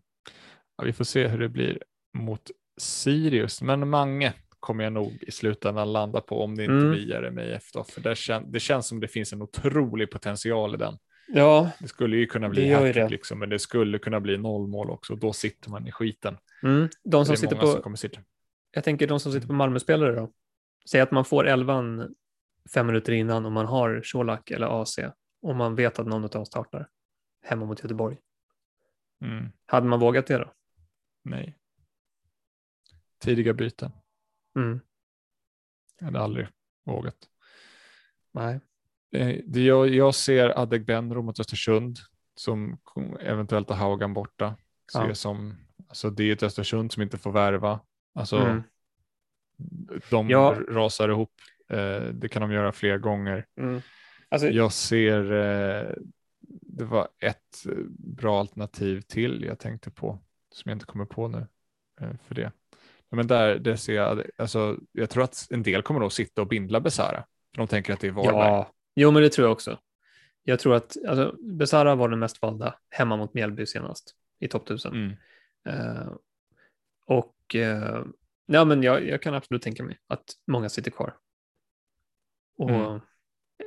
Ja, 0.76 0.84
vi 0.84 0.92
får 0.92 1.04
se 1.04 1.28
hur 1.28 1.38
det 1.38 1.48
blir 1.48 1.78
mot 2.14 2.50
Sirius, 2.76 3.62
men 3.62 3.88
Mange 3.88 4.32
kommer 4.60 4.84
jag 4.84 4.92
nog 4.92 5.18
i 5.20 5.30
slutändan 5.30 5.92
landa 5.92 6.20
på 6.20 6.42
om 6.42 6.56
det 6.56 6.64
inte 6.64 6.74
mm. 6.74 6.90
blir 6.90 7.08
Jeremejeff 7.08 7.72
då, 7.72 7.84
för 7.84 8.00
det, 8.00 8.16
kän 8.16 8.52
det 8.52 8.60
känns 8.60 8.86
som 8.86 9.00
det 9.00 9.08
finns 9.08 9.32
en 9.32 9.42
otrolig 9.42 10.10
potential 10.10 10.74
i 10.74 10.76
den. 10.76 10.98
Ja, 11.28 11.70
det 11.80 11.88
skulle 11.88 12.16
ju 12.16 12.26
kunna 12.26 12.48
bli 12.48 12.72
hattrick 12.72 13.10
liksom, 13.10 13.38
men 13.38 13.48
det 13.48 13.58
skulle 13.58 13.98
kunna 13.98 14.20
bli 14.20 14.38
nollmål 14.38 14.90
också. 14.90 15.16
Då 15.16 15.32
sitter 15.32 15.70
man 15.70 15.86
i 15.86 15.92
skiten. 15.92 16.36
Mm. 16.62 16.88
De 17.04 17.26
som 17.26 17.36
sitter 17.36 17.56
på, 17.56 17.66
som 17.66 17.96
sitta. 17.96 18.20
Jag 18.70 18.84
tänker 18.84 19.06
de 19.06 19.20
som 19.20 19.32
sitter 19.32 19.46
på 19.46 19.52
Malmö-spelare 19.52 20.14
då. 20.14 20.32
Säg 20.90 21.00
att 21.00 21.10
man 21.10 21.24
får 21.24 21.46
elvan 21.46 22.14
fem 22.74 22.86
minuter 22.86 23.12
innan 23.12 23.46
och 23.46 23.52
man 23.52 23.66
har 23.66 24.02
Colak 24.12 24.50
eller 24.50 24.82
AC 24.82 24.98
och 25.42 25.56
man 25.56 25.74
vet 25.74 25.98
att 25.98 26.06
någon 26.06 26.24
av 26.24 26.30
dem 26.30 26.46
startar 26.46 26.88
hemma 27.42 27.66
mot 27.66 27.82
Göteborg. 27.82 28.16
Mm. 29.22 29.48
Hade 29.66 29.86
man 29.86 30.00
vågat 30.00 30.26
det 30.26 30.38
då? 30.38 30.52
Nej. 31.24 31.58
Tidiga 33.18 33.54
byten. 33.54 33.92
Mm. 34.56 34.80
Jag 35.98 36.04
hade 36.04 36.20
aldrig 36.20 36.48
vågat. 36.84 37.16
Nej. 38.32 38.60
Eh, 39.12 39.40
det, 39.46 39.60
jag, 39.60 39.88
jag 39.88 40.14
ser 40.14 40.58
Adegbenro 40.58 41.22
mot 41.22 41.40
Östersund 41.40 41.98
som 42.36 42.78
eventuellt 43.20 43.68
har 43.68 43.76
Haugan 43.76 44.14
borta. 44.14 44.56
Ser 44.92 45.09
ja. 45.09 45.14
som, 45.14 45.56
alltså 45.88 46.10
det 46.10 46.24
är 46.24 46.32
ett 46.32 46.42
Östersund 46.42 46.92
som 46.92 47.02
inte 47.02 47.18
får 47.18 47.32
värva. 47.32 47.80
Alltså, 48.14 48.36
mm. 48.36 48.62
de 50.10 50.30
ja. 50.30 50.56
rasar 50.68 51.09
ihop. 51.09 51.32
Eh, 51.68 52.02
det 52.02 52.28
kan 52.28 52.42
de 52.42 52.52
göra 52.52 52.72
fler 52.72 52.98
gånger. 52.98 53.46
Mm. 53.56 53.80
Alltså, 54.28 54.48
jag 54.48 54.72
ser, 54.72 55.32
eh, 55.32 55.94
det 56.62 56.84
var 56.84 57.09
ett 57.18 57.64
bra 57.98 58.40
alternativ 58.40 59.01
till 59.01 59.44
jag 59.44 59.59
tänkte 59.59 59.90
på 59.90 60.18
som 60.55 60.68
jag 60.70 60.76
inte 60.76 60.86
kommer 60.86 61.05
på 61.05 61.28
nu 61.28 61.47
eh, 62.01 62.12
för 62.26 62.35
det. 62.35 62.52
Men 63.10 63.26
där, 63.26 63.59
det 63.59 63.76
ser 63.76 63.94
jag, 63.94 64.22
alltså, 64.36 64.78
jag 64.93 65.10
tror 65.10 65.24
att 65.24 65.47
en 65.51 65.62
del 65.62 65.82
kommer 65.82 66.01
nog 66.01 66.12
sitta 66.12 66.40
och 66.40 66.48
bindla 66.48 66.81
Besara. 66.81 67.24
För 67.55 67.59
de 67.59 67.68
tänker 67.68 67.93
att 67.93 68.01
det 68.01 68.06
är 68.06 68.12
Varberg. 68.12 68.35
Ja, 68.35 68.72
jo 68.94 69.10
men 69.10 69.22
det 69.22 69.28
tror 69.28 69.47
jag 69.47 69.52
också. 69.52 69.78
Jag 70.43 70.59
tror 70.59 70.74
att 70.74 70.97
alltså, 71.09 71.36
Besara 71.43 71.94
var 71.94 72.09
den 72.09 72.18
mest 72.18 72.43
valda 72.43 72.74
hemma 72.90 73.16
mot 73.16 73.35
Mjällby 73.35 73.66
senast 73.66 74.14
i 74.40 74.48
topp 74.48 74.62
1000. 74.62 74.94
Mm. 74.94 75.16
Uh, 75.68 76.12
och 77.06 77.55
eh, 77.55 78.05
ja, 78.47 78.64
men 78.64 78.82
jag, 78.82 79.06
jag, 79.06 79.22
kan 79.22 79.35
absolut 79.35 79.62
tänka 79.62 79.82
mig 79.82 79.98
att 80.06 80.24
många 80.47 80.68
sitter 80.68 80.90
kvar. 80.90 81.16
Och 82.56 82.70
mm. 82.70 82.82
ja, 82.82 83.01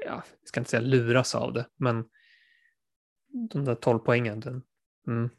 jag 0.05 0.23
ska 0.43 0.59
inte 0.59 0.69
säga 0.69 0.81
luras 0.81 1.35
av 1.35 1.53
det, 1.53 1.67
men 1.75 2.05
de 3.49 3.65
där 3.65 3.75
12 3.75 3.99
poängen, 3.99 4.39
den, 4.39 4.63
mm. 5.07 5.29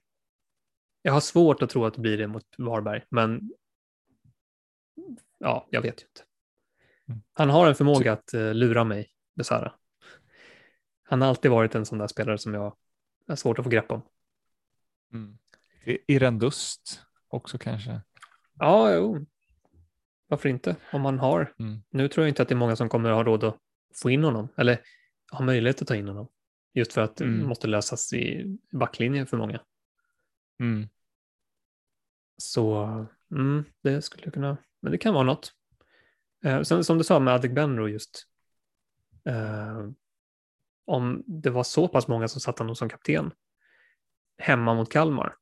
Jag 1.08 1.12
har 1.12 1.20
svårt 1.20 1.62
att 1.62 1.70
tro 1.70 1.84
att 1.84 1.94
det 1.94 2.00
blir 2.00 2.18
det 2.18 2.26
mot 2.26 2.44
Varberg, 2.58 3.04
men 3.08 3.52
ja, 5.38 5.68
jag 5.70 5.82
vet 5.82 6.02
ju 6.02 6.06
inte. 6.06 6.22
Mm. 7.08 7.22
Han 7.32 7.50
har 7.50 7.66
en 7.66 7.74
förmåga 7.74 8.12
att 8.12 8.34
uh, 8.34 8.54
lura 8.54 8.84
mig, 8.84 9.10
Besara. 9.34 9.72
Han 11.02 11.20
har 11.20 11.28
alltid 11.28 11.50
varit 11.50 11.74
en 11.74 11.86
sån 11.86 11.98
där 11.98 12.06
spelare 12.06 12.38
som 12.38 12.54
jag 12.54 12.76
har 13.28 13.36
svårt 13.36 13.58
att 13.58 13.64
få 13.64 13.70
grepp 13.70 13.90
om. 13.90 14.02
Mm. 15.12 15.38
Irendust 16.06 17.02
också 17.28 17.58
kanske? 17.58 18.00
Ja, 18.58 18.94
jo. 18.94 19.26
Varför 20.26 20.48
inte? 20.48 20.76
Om 20.92 21.02
man 21.02 21.18
har. 21.18 21.54
Mm. 21.58 21.78
Nu 21.90 22.08
tror 22.08 22.24
jag 22.24 22.30
inte 22.30 22.42
att 22.42 22.48
det 22.48 22.54
är 22.54 22.56
många 22.56 22.76
som 22.76 22.88
kommer 22.88 23.10
att 23.10 23.16
ha 23.16 23.24
råd 23.24 23.44
att 23.44 23.58
få 24.02 24.10
in 24.10 24.24
honom 24.24 24.48
eller 24.56 24.80
ha 25.32 25.44
möjlighet 25.44 25.82
att 25.82 25.88
ta 25.88 25.96
in 25.96 26.08
honom. 26.08 26.28
Just 26.74 26.92
för 26.92 27.00
att 27.00 27.20
mm. 27.20 27.40
det 27.40 27.46
måste 27.46 27.66
lösas 27.66 28.12
i 28.12 28.56
backlinjen 28.72 29.26
för 29.26 29.36
många. 29.36 29.60
Mm. 30.60 30.88
Så 32.38 32.84
mm, 33.30 33.64
det 33.82 34.02
skulle 34.02 34.30
kunna, 34.30 34.56
men 34.82 34.92
det 34.92 34.98
kan 34.98 35.14
vara 35.14 35.24
något. 35.24 35.52
Eh, 36.44 36.62
som, 36.62 36.84
som, 36.84 36.98
du 36.98 37.04
sa 37.04 37.18
med 37.18 37.34
Adegbenro 37.34 37.88
just, 37.88 38.26
eh, 39.24 39.90
om 40.86 41.24
det 41.26 41.50
var 41.50 41.62
så 41.62 41.88
pass 41.88 42.08
många 42.08 42.28
som 42.28 42.40
satte 42.40 42.62
honom 42.62 42.76
som 42.76 42.88
kapten 42.88 43.30
hemma 44.38 44.74
mot 44.74 44.92
Kalmar, 44.92 45.34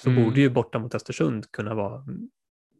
så 0.00 0.10
mm. 0.10 0.24
borde 0.24 0.40
ju 0.40 0.50
borta 0.50 0.78
mot 0.78 0.94
Östersund 0.94 1.50
kunna 1.52 1.74
vara 1.74 2.04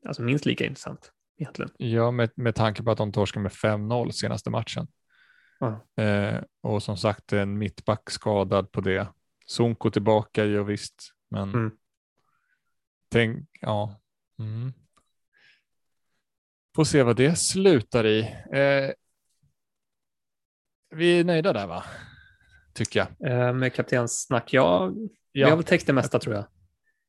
alltså, 0.07 0.23
minst 0.23 0.47
lika 0.47 0.65
intressant. 0.65 1.13
Egentligen. 1.39 1.71
Ja, 1.77 2.11
med, 2.11 2.31
med 2.35 2.55
tanke 2.55 2.83
på 2.83 2.91
att 2.91 2.99
de 2.99 3.13
torskade 3.13 3.43
med 3.43 3.53
5-0 3.53 4.11
senaste 4.11 4.51
matchen. 4.51 4.87
Ah. 5.61 6.03
Eh, 6.03 6.43
och 6.61 6.83
som 6.83 6.97
sagt 6.97 7.33
en 7.33 7.59
mittback 7.59 8.11
skadad 8.11 8.73
på 8.73 8.81
det. 8.81 9.09
Sonko 9.47 9.91
tillbaka, 9.91 10.45
ja 10.45 10.63
visst, 10.63 11.13
men 11.31 11.49
mm. 11.49 11.71
Tänk, 13.13 13.49
ja. 13.61 14.01
Mm. 14.39 14.73
Får 16.75 16.85
se 16.85 17.03
vad 17.03 17.17
det 17.17 17.37
slutar 17.37 18.07
i. 18.07 18.21
Eh, 18.53 18.91
vi 20.91 21.21
är 21.21 21.25
nöjda 21.25 21.53
där 21.53 21.67
va? 21.67 21.85
Tycker 22.75 23.01
jag. 23.01 23.31
Eh, 23.31 23.53
med 23.53 23.75
kaptenssnack, 23.75 24.53
ja. 24.53 24.93
ja. 25.33 25.47
Vi 25.47 25.51
har 25.51 25.57
väl 25.57 25.65
täckt 25.65 25.87
det 25.87 25.93
mesta 25.93 26.19
tror 26.19 26.35
jag. 26.35 26.45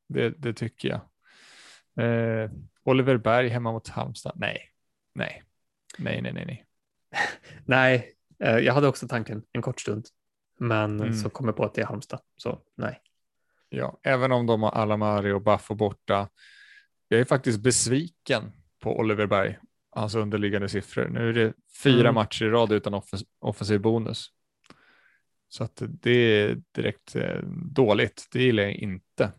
Det, 0.08 0.30
det 0.30 0.52
tycker 0.52 0.88
jag. 0.88 1.00
Eh, 2.06 2.50
Oliver 2.82 3.16
Berg 3.16 3.48
hemma 3.48 3.72
mot 3.72 3.88
Halmstad. 3.88 4.32
Nej, 4.36 4.70
nej, 5.14 5.42
nej, 5.98 6.22
nej, 6.22 6.32
nej. 6.32 6.44
Nej, 6.44 6.66
nej 7.64 8.14
eh, 8.38 8.58
jag 8.58 8.74
hade 8.74 8.88
också 8.88 9.08
tanken 9.08 9.42
en 9.52 9.62
kort 9.62 9.80
stund, 9.80 10.06
men 10.58 11.00
mm. 11.00 11.14
så 11.14 11.30
kom 11.30 11.46
jag 11.46 11.56
på 11.56 11.64
att 11.64 11.74
det 11.74 11.80
är 11.80 11.86
Halmstad, 11.86 12.20
så 12.36 12.60
nej. 12.76 13.00
Ja, 13.76 13.98
även 14.02 14.32
om 14.32 14.46
de 14.46 14.62
har 14.62 14.70
Alamari 14.70 15.32
och 15.32 15.42
Baffo 15.42 15.74
borta. 15.74 16.28
Jag 17.08 17.20
är 17.20 17.24
faktiskt 17.24 17.60
besviken 17.60 18.52
på 18.82 18.98
Oliver 18.98 19.26
Berg, 19.26 19.58
hans 19.90 20.14
underliggande 20.14 20.68
siffror. 20.68 21.08
Nu 21.08 21.28
är 21.28 21.32
det 21.32 21.52
fyra 21.82 22.00
mm. 22.00 22.14
matcher 22.14 22.44
i 22.44 22.48
rad 22.48 22.72
utan 22.72 22.94
off 22.94 23.10
offensiv 23.40 23.80
bonus. 23.80 24.26
Så 25.48 25.64
att 25.64 25.82
det 25.88 26.10
är 26.10 26.60
direkt 26.74 27.16
eh, 27.16 27.38
dåligt. 27.72 28.28
Det 28.32 28.42
gillar 28.42 28.62
jag 28.62 28.72
inte 28.72 29.32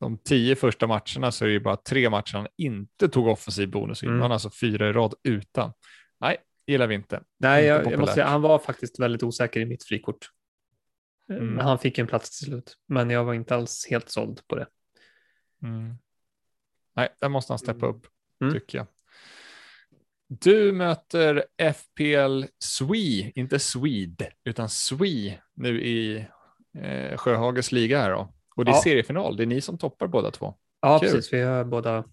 de 0.00 0.18
tio 0.18 0.56
första 0.56 0.86
matcherna 0.86 1.32
så 1.32 1.44
är 1.44 1.46
det 1.46 1.52
ju 1.52 1.60
bara 1.60 1.76
tre 1.76 2.10
matcher 2.10 2.36
han 2.36 2.46
inte 2.56 3.08
tog 3.08 3.26
offensiv 3.26 3.70
bonus 3.70 4.02
innan, 4.02 4.16
mm. 4.16 4.32
alltså 4.32 4.50
fyra 4.50 4.88
i 4.88 4.92
rad 4.92 5.14
utan. 5.22 5.72
Nej, 6.20 6.36
gillar 6.66 6.86
vi 6.86 6.94
inte. 6.94 7.22
Nej, 7.38 7.62
inte 7.62 7.68
jag, 7.68 7.92
jag, 7.92 8.00
måste 8.00 8.14
säga, 8.14 8.26
han 8.26 8.42
var 8.42 8.58
faktiskt 8.58 9.00
väldigt 9.00 9.22
osäker 9.22 9.60
i 9.60 9.64
mitt 9.64 9.84
frikort. 9.84 10.30
Eh, 11.30 11.36
mm. 11.36 11.58
Han 11.58 11.78
fick 11.78 11.98
en 11.98 12.06
plats 12.06 12.38
till 12.38 12.46
slut, 12.46 12.76
men 12.86 13.10
jag 13.10 13.24
var 13.24 13.34
inte 13.34 13.54
alls 13.54 13.86
helt 13.90 14.08
såld 14.08 14.46
på 14.46 14.56
det. 14.56 14.66
Mm. 15.62 15.94
Nej, 16.96 17.08
där 17.20 17.28
måste 17.28 17.52
han 17.52 17.58
steppa 17.58 17.86
upp, 17.86 18.06
mm. 18.40 18.54
tycker 18.54 18.78
jag. 18.78 18.86
Du 20.28 20.72
möter 20.72 21.44
FPL 21.72 22.44
Swe, 22.58 23.32
inte 23.34 23.58
Swede, 23.58 24.32
utan 24.44 24.68
Swe 24.68 25.40
nu 25.54 25.82
i 25.82 26.26
eh, 26.78 27.16
Sjöhages 27.16 27.72
liga 27.72 28.02
här 28.02 28.10
då. 28.10 28.34
Och 28.56 28.64
det 28.64 28.70
är 28.70 28.74
ja. 28.74 28.82
seriefinal, 28.82 29.36
det 29.36 29.44
är 29.44 29.46
ni 29.46 29.60
som 29.60 29.78
toppar 29.78 30.06
båda 30.06 30.30
två. 30.30 30.54
Ja, 30.80 30.98
Kul. 30.98 31.10
precis. 31.10 31.32
Vi 31.32 31.42
har 31.42 31.64
båda 31.64 32.04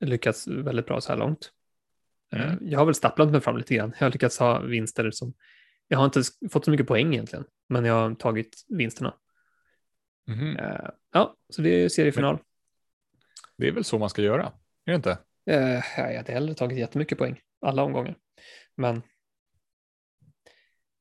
lyckats 0.00 0.46
väldigt 0.46 0.86
bra 0.86 1.00
så 1.00 1.12
här 1.12 1.18
långt. 1.18 1.50
Eh, 2.32 2.52
mm. 2.52 2.58
Jag 2.70 2.78
har 2.78 2.86
väl 2.86 2.94
stapplat 2.94 3.30
mig 3.30 3.40
fram 3.40 3.56
lite 3.56 3.74
grann. 3.74 3.94
Jag 3.98 4.06
har 4.06 4.12
lyckats 4.12 4.38
ha 4.38 4.60
vinster 4.60 5.10
som... 5.10 5.34
Jag 5.88 5.98
har 5.98 6.04
inte 6.04 6.22
fått 6.50 6.64
så 6.64 6.70
mycket 6.70 6.86
poäng 6.86 7.14
egentligen, 7.14 7.44
men 7.68 7.84
jag 7.84 7.94
har 7.94 8.14
tagit 8.14 8.64
vinsterna. 8.68 9.14
Mm. 10.28 10.56
Ja, 11.12 11.36
så 11.48 11.62
det 11.62 11.68
är 11.68 11.88
seriefinal. 11.88 12.34
Men 12.34 13.64
det 13.64 13.68
är 13.68 13.72
väl 13.72 13.84
så 13.84 13.98
man 13.98 14.10
ska 14.10 14.22
göra, 14.22 14.52
är 14.84 14.92
det 14.92 14.94
inte? 14.94 15.18
Eh, 15.46 15.82
jag 15.96 16.16
hade 16.16 16.32
hellre 16.32 16.54
tagit 16.54 16.78
jättemycket 16.78 17.18
poäng, 17.18 17.40
alla 17.60 17.82
omgångar. 17.82 18.16
Men 18.76 19.02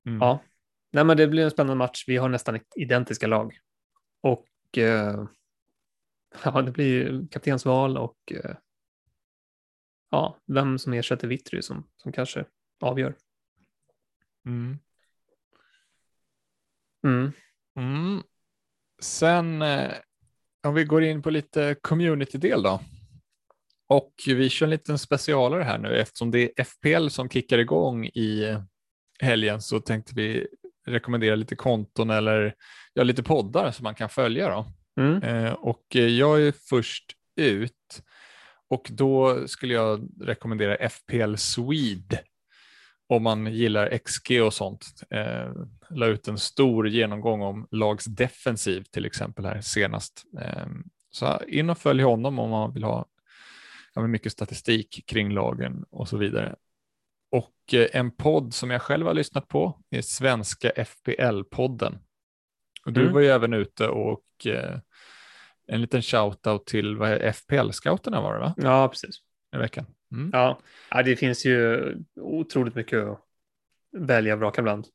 mm. 0.05 0.19
ja, 0.19 0.39
Nej, 0.93 1.03
men 1.03 1.17
det 1.17 1.27
blir 1.27 1.43
en 1.43 1.51
spännande 1.51 1.75
match. 1.77 2.03
Vi 2.07 2.17
har 2.17 2.29
nästan 2.29 2.59
identiska 2.75 3.27
lag. 3.27 3.59
Och 4.21 4.77
eh, 4.77 5.25
ja, 6.43 6.61
det 6.61 6.71
blir 6.71 7.27
kaptensval 7.31 7.97
och 7.97 8.33
ja, 10.11 10.37
vem 10.45 10.79
som 10.79 10.93
ersätter 10.93 11.27
Vittry 11.27 11.61
som, 11.61 11.87
som 11.97 12.11
kanske 12.11 12.45
avgör. 12.81 13.15
Mm. 14.45 14.79
Mm. 17.05 17.31
Mm. 17.79 18.23
Sen 19.01 19.61
eh, 19.61 19.91
om 20.63 20.73
vi 20.73 20.83
går 20.83 21.03
in 21.03 21.21
på 21.21 21.29
lite 21.29 21.75
community-del 21.81 22.63
då. 22.63 22.81
Och 23.87 24.13
vi 24.27 24.49
kör 24.49 24.65
en 24.65 24.69
liten 24.69 24.99
specialare 24.99 25.63
här 25.63 25.77
nu 25.77 25.97
eftersom 25.97 26.31
det 26.31 26.59
är 26.59 26.63
FPL 26.63 27.07
som 27.07 27.29
kickar 27.29 27.57
igång 27.57 28.05
i 28.05 28.57
helgen 29.19 29.61
så 29.61 29.79
tänkte 29.79 30.15
vi 30.15 30.47
rekommendera 30.85 31.35
lite 31.35 31.55
konton 31.55 32.09
eller 32.09 32.55
ja, 32.93 33.03
lite 33.03 33.23
poddar 33.23 33.71
som 33.71 33.83
man 33.83 33.95
kan 33.95 34.09
följa. 34.09 34.49
Då. 34.49 34.65
Mm. 35.01 35.23
Eh, 35.23 35.53
och 35.53 35.85
jag 35.95 36.41
är 36.41 36.53
först 36.69 37.13
ut 37.35 38.03
och 38.69 38.87
då 38.91 39.47
skulle 39.47 39.73
jag 39.73 40.09
rekommendera 40.21 40.89
FPL 40.89 41.35
Swede 41.35 42.19
om 43.13 43.23
man 43.23 43.53
gillar 43.53 43.97
XG 43.97 44.41
och 44.43 44.53
sånt. 44.53 44.85
Eh, 45.09 45.51
la 45.89 46.05
ut 46.05 46.27
en 46.27 46.37
stor 46.37 46.87
genomgång 46.87 47.41
om 47.41 47.67
lags 47.71 48.05
defensiv 48.05 48.83
till 48.83 49.05
exempel 49.05 49.45
här 49.45 49.61
senast. 49.61 50.23
Eh, 50.41 50.67
så 51.11 51.39
in 51.47 51.69
och 51.69 51.77
följ 51.77 52.03
honom 52.03 52.39
om 52.39 52.49
man 52.49 52.73
vill 52.73 52.83
ha 52.83 53.05
ja, 53.93 54.07
mycket 54.07 54.31
statistik 54.31 55.03
kring 55.07 55.31
lagen 55.31 55.85
och 55.89 56.09
så 56.09 56.17
vidare. 56.17 56.55
Och 57.31 57.73
eh, 57.73 57.87
en 57.93 58.11
podd 58.11 58.53
som 58.53 58.71
jag 58.71 58.81
själv 58.81 59.07
har 59.07 59.13
lyssnat 59.13 59.47
på 59.47 59.79
är 59.89 60.01
Svenska 60.01 60.69
FPL-podden. 60.69 61.97
Och 62.85 62.93
du 62.93 63.01
mm. 63.01 63.13
var 63.13 63.21
ju 63.21 63.27
även 63.27 63.53
ute 63.53 63.87
och 63.87 64.25
eh, 64.45 64.79
en 65.67 65.81
liten 65.81 66.01
shout-out 66.01 66.65
till 66.65 66.97
FPL-scouterna 67.33 68.21
var 68.21 68.33
det 68.33 68.39
va? 68.39 68.53
Ja, 68.57 68.87
precis. 68.87 69.15
I 69.55 69.57
veckan. 69.57 69.85
Mm. 70.13 70.29
Ja. 70.33 70.59
ja, 70.89 71.03
det 71.03 71.15
finns 71.15 71.45
ju 71.45 71.81
otroligt 72.15 72.75
mycket 72.75 73.03
att 73.03 73.19
välja 73.91 74.33
och 74.33 74.39
vraka 74.39 74.61
bland 74.61 74.87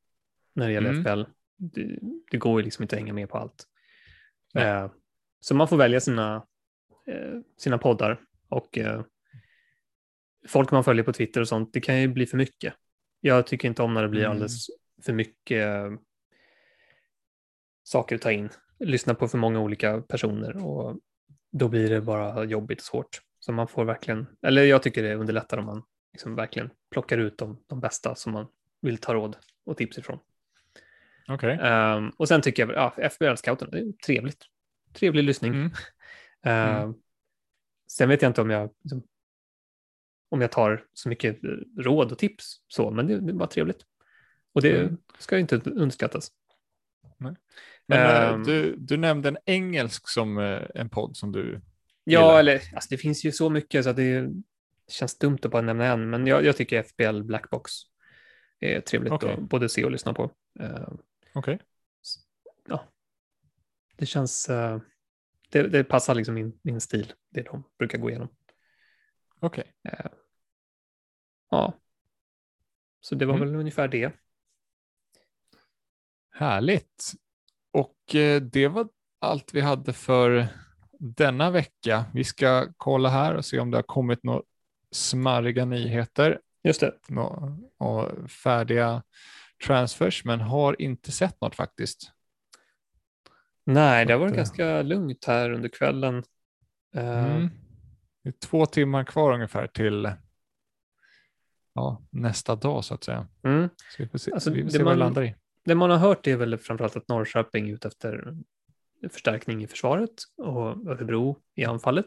när 0.55 0.67
det 0.67 0.73
gäller 0.73 0.91
mm. 0.91 1.05
FPL. 1.05 1.23
Det, 1.57 1.99
det, 2.31 2.39
går 2.39 2.61
ju 2.61 2.65
liksom 2.65 2.83
inte 2.83 2.97
att 2.97 3.01
hänga 3.01 3.13
med 3.13 3.29
på 3.29 3.39
allt. 3.39 3.67
Eh, 4.55 4.91
så 5.41 5.55
man 5.55 5.69
får 5.69 5.77
välja 5.77 6.01
sina, 6.01 6.47
eh, 7.07 7.41
sina 7.57 7.79
poddar 7.79 8.21
och 8.49 8.79
eh, 8.79 9.03
folk 10.49 10.71
man 10.71 10.85
följer 10.85 11.05
på 11.05 11.13
Twitter 11.13 11.41
och 11.41 11.49
sånt, 11.49 11.73
det 11.73 11.81
kan 11.81 12.01
ju 12.01 12.09
bli 12.09 12.27
för 12.27 12.37
mycket. 12.37 12.75
Jag 13.21 13.47
tycker 13.47 13.69
inte 13.69 13.83
om 13.83 13.95
när 13.95 14.03
det 14.03 14.09
blir 14.09 14.21
mm. 14.21 14.31
alldeles 14.31 14.67
för 15.03 15.13
mycket 15.13 15.67
eh, 15.67 15.91
saker 17.83 18.17
att 18.17 18.23
ta 18.23 18.33
in. 18.33 18.49
Lyssna 18.79 19.15
på 19.15 19.29
för 19.29 19.39
många 19.39 19.61
olika 19.61 20.01
personer 20.01 20.67
och 20.67 20.99
då 21.53 21.69
blir 21.69 21.91
det 21.91 22.01
bara 22.01 22.45
jobbigt 22.45 22.81
och 22.81 22.85
svårt. 22.85 23.21
Så 23.49 23.53
man 23.53 23.69
får 23.69 23.85
verkligen, 23.85 24.27
eller 24.43 24.63
jag 24.63 24.83
tycker 24.83 25.03
det 25.03 25.15
underlättar 25.15 25.59
om 25.59 25.65
man 25.65 25.83
liksom 26.13 26.35
verkligen 26.35 26.71
plockar 26.91 27.19
ut 27.19 27.39
de, 27.39 27.65
de 27.67 27.81
bästa 27.81 28.15
som 28.15 28.33
man 28.33 28.47
vill 28.81 28.99
ta 28.99 29.15
råd 29.15 29.37
och 29.65 29.77
tips 29.77 29.99
ifrån. 29.99 30.19
Okay. 31.29 31.53
Um, 31.53 31.61
ehm, 31.61 32.11
och 32.11 32.29
sen 32.29 32.43
tycker 32.43 32.67
jag, 32.67 32.77
ja, 32.77 33.09
FBL-scouten, 33.09 33.71
det 33.71 33.79
är 33.79 33.93
trevligt. 33.93 34.45
Trevlig 34.93 35.25
lyssning. 35.25 35.55
Mm. 35.55 35.67
Uh, 36.47 36.83
mm. 36.83 36.95
Sen 37.91 38.09
vet 38.09 38.23
jag 38.23 38.31
inte 38.31 38.41
om 38.41 38.51
jag 38.51 38.71
liksom, 38.83 39.03
om 40.29 40.41
jag 40.41 40.53
tar 40.53 40.85
så 40.93 41.09
mycket 41.09 41.39
råd 41.79 42.13
och 42.13 42.19
tips 42.19 42.63
så, 42.67 42.91
men 42.91 43.07
det, 43.07 43.21
det 43.21 43.33
var 43.33 43.47
trevligt. 43.47 43.85
Och 44.53 44.63
det 44.63 44.81
mm. 44.81 44.97
ska 45.19 45.39
inte 45.39 45.61
underskattas. 45.65 46.33
Nej. 47.17 47.35
Men 47.87 48.35
um, 48.35 48.45
du, 48.45 48.77
du 48.77 48.97
nämnde 48.97 49.29
en 49.29 49.39
engelsk 49.47 50.09
som 50.09 50.39
uh, 50.39 50.63
en 50.75 50.89
podd 50.89 51.17
som 51.17 51.33
du 51.33 51.61
Ja, 52.09 52.21
gillar. 52.21 52.41
eller 52.41 52.75
alltså, 52.75 52.89
det 52.91 52.97
finns 52.97 53.25
ju 53.25 53.33
så 53.33 53.51
mycket 53.51 53.85
så 53.85 53.91
att 53.91 53.97
det 53.97 54.31
känns 54.89 55.19
dumt 55.19 55.39
att 55.43 55.51
bara 55.51 55.63
nämna 55.63 55.87
en, 55.87 56.11
men 56.11 56.27
jag, 56.27 56.45
jag 56.45 56.57
tycker 56.57 56.83
FBL 56.83 57.23
Blackbox 57.23 57.73
är 58.61 58.81
trevligt 58.81 59.13
okay. 59.13 59.33
att 59.33 59.41
både 59.41 59.69
se 59.69 59.85
och 59.85 59.91
lyssna 59.91 60.15
på. 60.15 60.23
Uh, 60.61 60.89
Okej. 61.35 61.55
Okay. 61.55 61.59
Ja, 62.69 62.89
det 63.97 64.07
känns, 64.07 64.51
uh, 64.51 64.79
det, 65.51 65.63
det, 65.63 65.85
passar 65.85 66.15
liksom 66.15 66.35
min, 66.35 66.59
min 66.63 66.81
stil, 66.81 67.13
det 67.31 67.43
de 67.43 67.65
brukar 67.79 67.99
gå 67.99 68.11
igenom. 68.11 68.29
Okej. 69.41 69.73
Okay. 69.85 69.99
Uh, 69.99 70.13
ja, 71.51 71.75
så 73.01 73.15
det 73.15 73.27
var 73.27 73.35
mm. 73.35 73.49
väl 73.49 73.57
ungefär 73.61 73.89
det. 73.89 74.13
Härligt. 76.31 77.13
Och 77.71 78.15
eh, 78.15 78.43
det 78.43 78.69
var 78.69 78.89
allt 79.19 79.55
vi 79.55 79.61
hade 79.61 79.93
för 79.93 80.49
denna 80.99 81.51
vecka. 81.51 82.05
Vi 82.15 82.25
ska 82.25 82.69
kolla 82.77 83.09
här 83.09 83.35
och 83.35 83.45
se 83.45 83.59
om 83.59 83.71
det 83.71 83.77
har 83.79 83.83
kommit 83.83 84.25
några 84.25 84.43
smarriga 84.91 85.65
nyheter. 85.65 86.41
Just 86.65 86.81
det. 86.81 86.93
Och 87.79 88.31
färdiga 88.31 89.03
transfers, 89.67 90.25
men 90.25 90.41
har 90.41 90.83
inte 90.83 91.13
sett 91.13 91.41
något 91.41 91.55
faktiskt. 91.55 92.13
Nej, 93.65 94.07
det 94.07 94.13
har 94.13 94.21
varit 94.21 94.37
ganska 94.37 94.83
lugnt 94.83 95.25
här 95.25 95.51
under 95.51 95.69
kvällen. 95.69 96.25
Eh, 96.95 97.25
mm. 97.25 97.49
Det 98.23 98.29
är 98.29 98.33
två 98.33 98.67
timmar 98.67 99.05
kvar 99.05 99.33
ungefär 99.33 99.67
till 99.67 100.11
ja, 101.75 102.03
nästa 102.11 102.57
dag 102.57 102.85
så 102.85 102.95
att 102.95 103.05
säga. 103.05 103.27
Mm. 103.43 103.69
Så 103.97 104.03
vi 104.03 104.09
får 104.09 104.19
se, 104.19 104.33
Alltså, 104.33 104.51
vi 104.51 104.61
får 104.63 104.65
det 104.67 104.71
se 104.73 104.79
vad 104.79 104.85
man- 104.87 104.99
det 104.99 105.05
landar 105.05 105.23
i. 105.23 105.35
Det 105.65 105.75
man 105.75 105.91
har 105.91 105.99
hört 105.99 106.27
är 106.27 106.37
väl 106.37 106.59
framförallt 106.59 106.97
att 106.97 107.09
Norrköping 107.09 107.69
är 107.69 107.75
ute 107.75 107.89
efter 107.89 108.37
förstärkning 109.13 109.63
i 109.63 109.67
försvaret 109.67 110.11
och 110.37 110.87
Örebro 110.87 111.37
i 111.55 111.65
anfallet. 111.65 112.07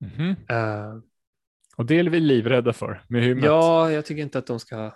Mhm. 0.00 0.36
Eh, 0.48 0.94
Och 1.76 1.86
det 1.86 1.98
är 1.98 2.04
vi 2.04 2.20
livrädda 2.20 2.72
för 2.72 3.04
med 3.08 3.22
hymmet. 3.22 3.44
ja, 3.44 3.90
jag 3.90 4.06
tycker 4.06 4.22
inte 4.22 4.38
att 4.38 4.46
de 4.46 4.60
ska... 4.60 4.94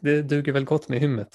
Det 0.00 0.22
duger 0.22 0.52
väl 0.52 0.64
gott 0.64 0.88
med 0.88 1.00
hymmet. 1.00 1.28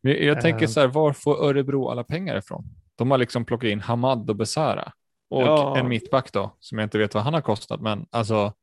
Men 0.00 0.12
jag, 0.12 0.22
jag 0.22 0.40
tänker 0.40 0.62
Eh. 0.64 0.68
så 0.68 0.80
här, 0.80 0.86
var 0.88 1.12
får 1.12 1.44
Örebro 1.44 1.88
alla 1.88 2.04
pengar 2.04 2.36
ifrån? 2.36 2.64
De 2.94 3.10
har 3.10 3.18
liksom 3.18 3.44
plockat 3.44 3.68
in 3.68 3.80
Hamad 3.80 4.30
och 4.30 4.36
Besara 4.36 4.92
och 5.28 5.42
Ja. 5.42 5.78
en 5.78 5.88
mittback 5.88 6.32
då, 6.32 6.56
som 6.60 6.78
jag 6.78 6.86
inte 6.86 6.98
vet 6.98 7.14
vad 7.14 7.22
han 7.24 7.34
har 7.34 7.40
kostat, 7.40 7.80
men 7.80 8.06
alltså 8.10 8.54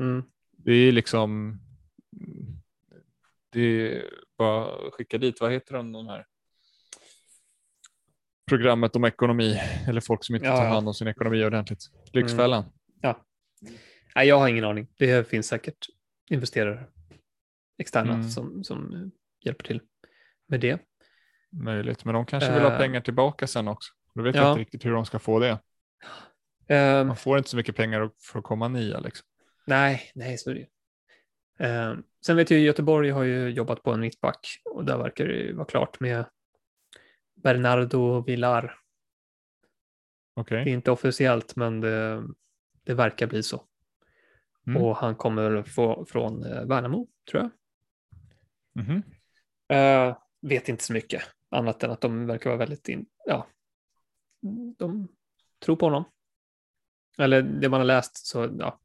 Mm. 0.00 0.22
det 0.56 0.72
är 0.72 0.92
liksom 0.92 1.60
det 3.50 3.60
är 3.60 4.10
bara 4.38 4.90
skicka 4.90 5.18
dit, 5.18 5.40
vad 5.40 5.52
heter 5.52 5.74
de, 5.74 5.92
de 5.92 6.06
här 6.08 6.26
programmet 8.48 8.96
om 8.96 9.04
ekonomi 9.04 9.60
eller 9.88 10.00
folk 10.00 10.24
som 10.24 10.34
inte 10.34 10.46
Ja, 10.46 10.56
tar 10.56 10.64
ja. 10.64 10.70
hand 10.70 10.88
om 10.88 10.94
sin 10.94 11.08
ekonomi 11.08 11.44
ordentligt. 11.44 11.78
Lyxfällan. 12.12 12.64
Nej, 14.16 14.28
jag 14.28 14.38
har 14.38 14.48
ingen 14.48 14.64
aning. 14.64 14.88
Det 14.98 15.28
finns 15.28 15.46
säkert 15.48 15.86
investerare, 16.30 16.86
externa, 17.78 18.14
Mm. 18.14 18.28
som, 18.28 18.64
som 18.64 19.10
hjälper 19.44 19.64
till 19.64 19.80
med 20.48 20.60
det. 20.60 20.80
Möjligt, 21.52 22.04
men 22.04 22.14
de 22.14 22.26
kanske 22.26 22.52
vill 22.52 22.62
ha 22.62 22.72
Eh. 22.72 22.78
pengar 22.78 23.00
tillbaka 23.00 23.46
sen 23.46 23.68
också. 23.68 23.92
Då 24.14 24.22
vet 24.22 24.34
jag 24.36 24.44
Ja. 24.44 24.48
inte 24.50 24.60
riktigt 24.60 24.84
hur 24.84 24.92
de 24.92 25.06
ska 25.06 25.18
få 25.18 25.38
det. 25.38 25.58
Eh, 26.68 27.04
Man 27.04 27.16
får 27.16 27.38
inte 27.38 27.50
så 27.50 27.56
mycket 27.56 27.76
pengar 27.76 28.10
för 28.22 28.38
att 28.38 28.44
komma 28.44 28.68
nia 28.68 29.00
liksom. 29.00 29.26
nej, 29.66 30.10
nej, 30.14 30.38
så 30.38 30.50
är 30.50 30.54
det 30.54 30.60
ju. 30.60 30.66
Eh, 31.66 31.94
sen 32.26 32.36
vet 32.36 32.50
jag 32.50 32.60
ju 32.60 32.66
Göteborg 32.66 33.10
har 33.10 33.22
ju 33.22 33.48
jobbat 33.48 33.82
på 33.82 33.92
en 33.92 34.00
mittback 34.00 34.46
och 34.74 34.84
där 34.84 34.98
verkar 34.98 35.24
det 35.26 35.34
ju 35.34 35.52
vara 35.52 35.66
klart 35.66 36.00
med 36.00 36.24
Bernardo 37.36 38.22
Villar. 38.22 38.78
Okej. 40.34 40.64
Det 40.64 40.70
är 40.70 40.74
inte 40.74 40.90
officiellt, 40.90 41.56
men 41.56 41.80
det, 41.80 42.26
det 42.82 42.94
verkar 42.94 43.26
bli 43.26 43.42
så. 43.42 43.64
Mm. 44.66 44.82
Och 44.82 44.96
han 44.96 45.14
kommer 45.14 45.62
få, 45.62 46.06
från 46.06 46.44
eh, 46.44 46.64
Värnamo, 46.64 47.08
tror 47.30 47.42
jag. 47.42 47.50
Mhm. 48.84 49.02
Eh, 49.68 50.16
vet 50.40 50.68
inte 50.68 50.84
så 50.84 50.92
mycket 50.92 51.22
annat 51.50 51.82
än 51.82 51.90
att 51.90 52.00
de 52.00 52.26
verkar 52.26 52.50
vara 52.50 52.58
väldigt, 52.58 52.88
in, 52.88 53.06
ja, 53.24 53.46
de 54.76 55.08
tror 55.58 55.76
på 55.76 55.86
honom. 55.86 56.04
Eller 57.18 57.42
det 57.42 57.68
man 57.68 57.80
har 57.80 57.84
läst 57.86 58.26
så, 58.26 58.56
ja, 58.58 58.80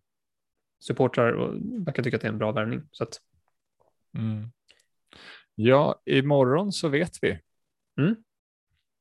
supportrar 0.80 1.32
och 1.32 1.56
verkar 1.86 2.04
tycka 2.04 2.18
att 2.18 2.22
det 2.22 2.28
är 2.28 2.32
en 2.32 2.38
bra 2.38 2.52
värvning. 2.52 2.82
Så 2.92 3.04
att, 3.04 3.22
Mm. 4.18 4.52
Ja, 5.56 6.02
imorgon 6.06 6.72
så 6.72 6.90
vet 6.90 7.12
vi 7.22 7.40
Mm. 7.98 8.16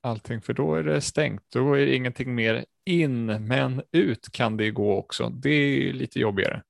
Allting, 0.00 0.42
för 0.42 0.52
då 0.52 0.74
är 0.74 0.82
det 0.82 1.00
stängt. 1.00 1.42
Då 1.48 1.74
är 1.74 1.86
det 1.86 1.94
ingenting 1.94 2.34
mer 2.34 2.64
in, 2.84 3.26
men 3.26 3.82
ut 3.92 4.32
kan 4.32 4.56
det 4.56 4.70
gå 4.70 4.96
också. 4.96 5.28
Det 5.28 5.50
är 5.50 5.92
lite 5.92 6.20
jobbigare. 6.20 6.62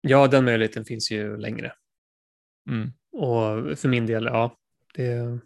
ja, 0.00 0.26
den 0.26 0.44
möjligheten 0.44 0.84
finns 0.84 1.10
ju 1.10 1.36
längre. 1.36 1.72
Mm. 2.70 2.92
Och 3.12 3.78
för 3.78 3.88
min 3.88 4.06
del, 4.06 4.24
ja, 4.24 4.56
det, 4.94 5.40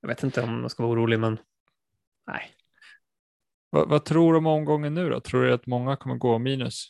jag 0.00 0.08
vet 0.08 0.22
inte 0.22 0.42
om 0.42 0.60
man 0.60 0.70
ska 0.70 0.82
vara 0.82 0.92
orolig, 0.92 1.20
men 1.20 1.38
nej. 2.26 2.50
Vad, 3.70 3.88
vad 3.88 4.04
tror 4.04 4.32
du 4.32 4.38
om 4.38 4.46
omgången 4.46 4.94
nu 4.94 5.10
då? 5.10 5.20
Tror 5.20 5.44
du 5.44 5.52
att 5.52 5.66
många 5.66 5.96
kommer 5.96 6.14
gå 6.14 6.38
minus? 6.38 6.86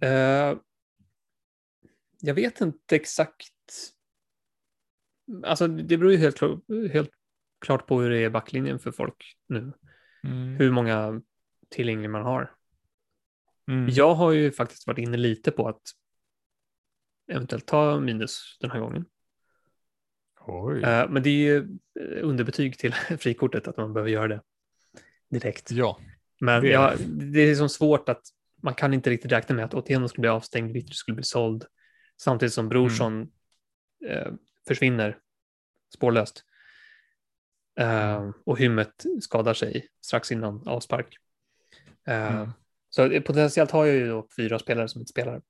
Eh, 0.00 0.56
jag 2.20 2.34
vet 2.34 2.60
inte 2.60 2.96
exakt. 2.96 3.52
Alltså 5.44 5.68
det 5.68 5.96
beror 5.96 6.12
ju 6.12 6.18
helt, 6.18 6.36
klar- 6.38 6.88
helt 6.92 7.10
klart 7.60 7.86
på 7.86 8.00
hur 8.00 8.10
det 8.10 8.18
är 8.18 8.26
i 8.26 8.30
backlinjen 8.30 8.78
för 8.78 8.92
folk 8.92 9.36
nu. 9.46 9.72
Mm. 10.24 10.56
Hur 10.56 10.70
många 10.70 11.22
tillgängliga 11.70 12.10
man 12.10 12.22
har. 12.22 12.54
Mm. 13.68 13.88
Jag 13.90 14.14
har 14.14 14.32
ju 14.32 14.52
faktiskt 14.52 14.86
varit 14.86 14.98
inne 14.98 15.16
lite 15.16 15.50
på 15.50 15.68
att 15.68 15.82
eventuellt 17.32 17.66
ta 17.66 18.00
minus 18.00 18.56
den 18.60 18.70
här 18.70 18.80
gången. 18.80 19.04
Oj. 20.46 20.82
Eh, 20.82 21.10
men 21.10 21.22
det 21.22 21.30
är 21.30 21.34
ju 21.34 21.56
eh, 22.00 22.28
underbetyg 22.28 22.78
till 22.78 22.94
frikortet 23.18 23.68
att 23.68 23.76
man 23.76 23.92
behöver 23.92 24.10
göra 24.10 24.28
det 24.28 24.40
direkt. 25.30 25.70
Ja, 25.70 26.00
Men 26.40 26.62
det 26.62 26.68
är 26.68 26.72
ja, 26.72 26.94
det 27.08 27.40
är 27.40 27.54
så 27.54 27.68
svårt 27.68 28.08
att 28.08 28.22
man 28.62 28.74
kan 28.74 28.94
inte 28.94 29.10
riktigt 29.10 29.32
räkna 29.32 29.54
med 29.54 29.64
att 29.64 29.74
Otieno 29.74 30.08
skulle 30.08 30.20
bli 30.22 30.30
avstängd, 30.30 30.72
Vittry 30.72 30.94
skulle 30.94 31.14
bli 31.14 31.24
såld, 31.24 31.64
samtidigt 32.16 32.52
som 32.52 32.68
Brorsson 32.68 33.30
eh, 34.08 34.32
försvinner 34.68 35.18
spårlöst. 35.94 36.44
Eh, 37.80 38.30
och 38.44 38.58
Hymmet 38.58 39.04
skadar 39.20 39.54
sig 39.54 39.88
strax 40.04 40.32
innan 40.32 40.68
avspark. 40.68 41.16
Eh, 42.06 42.36
Mm. 42.36 42.50
Så 42.88 43.20
potentiellt 43.20 43.70
har 43.70 43.86
jag 43.86 43.96
ju 43.96 44.08
då 44.08 44.28
fyra 44.36 44.58
spelare 44.58 44.88
som 44.88 45.00
inte 45.00 45.10
spelar. 45.10 45.42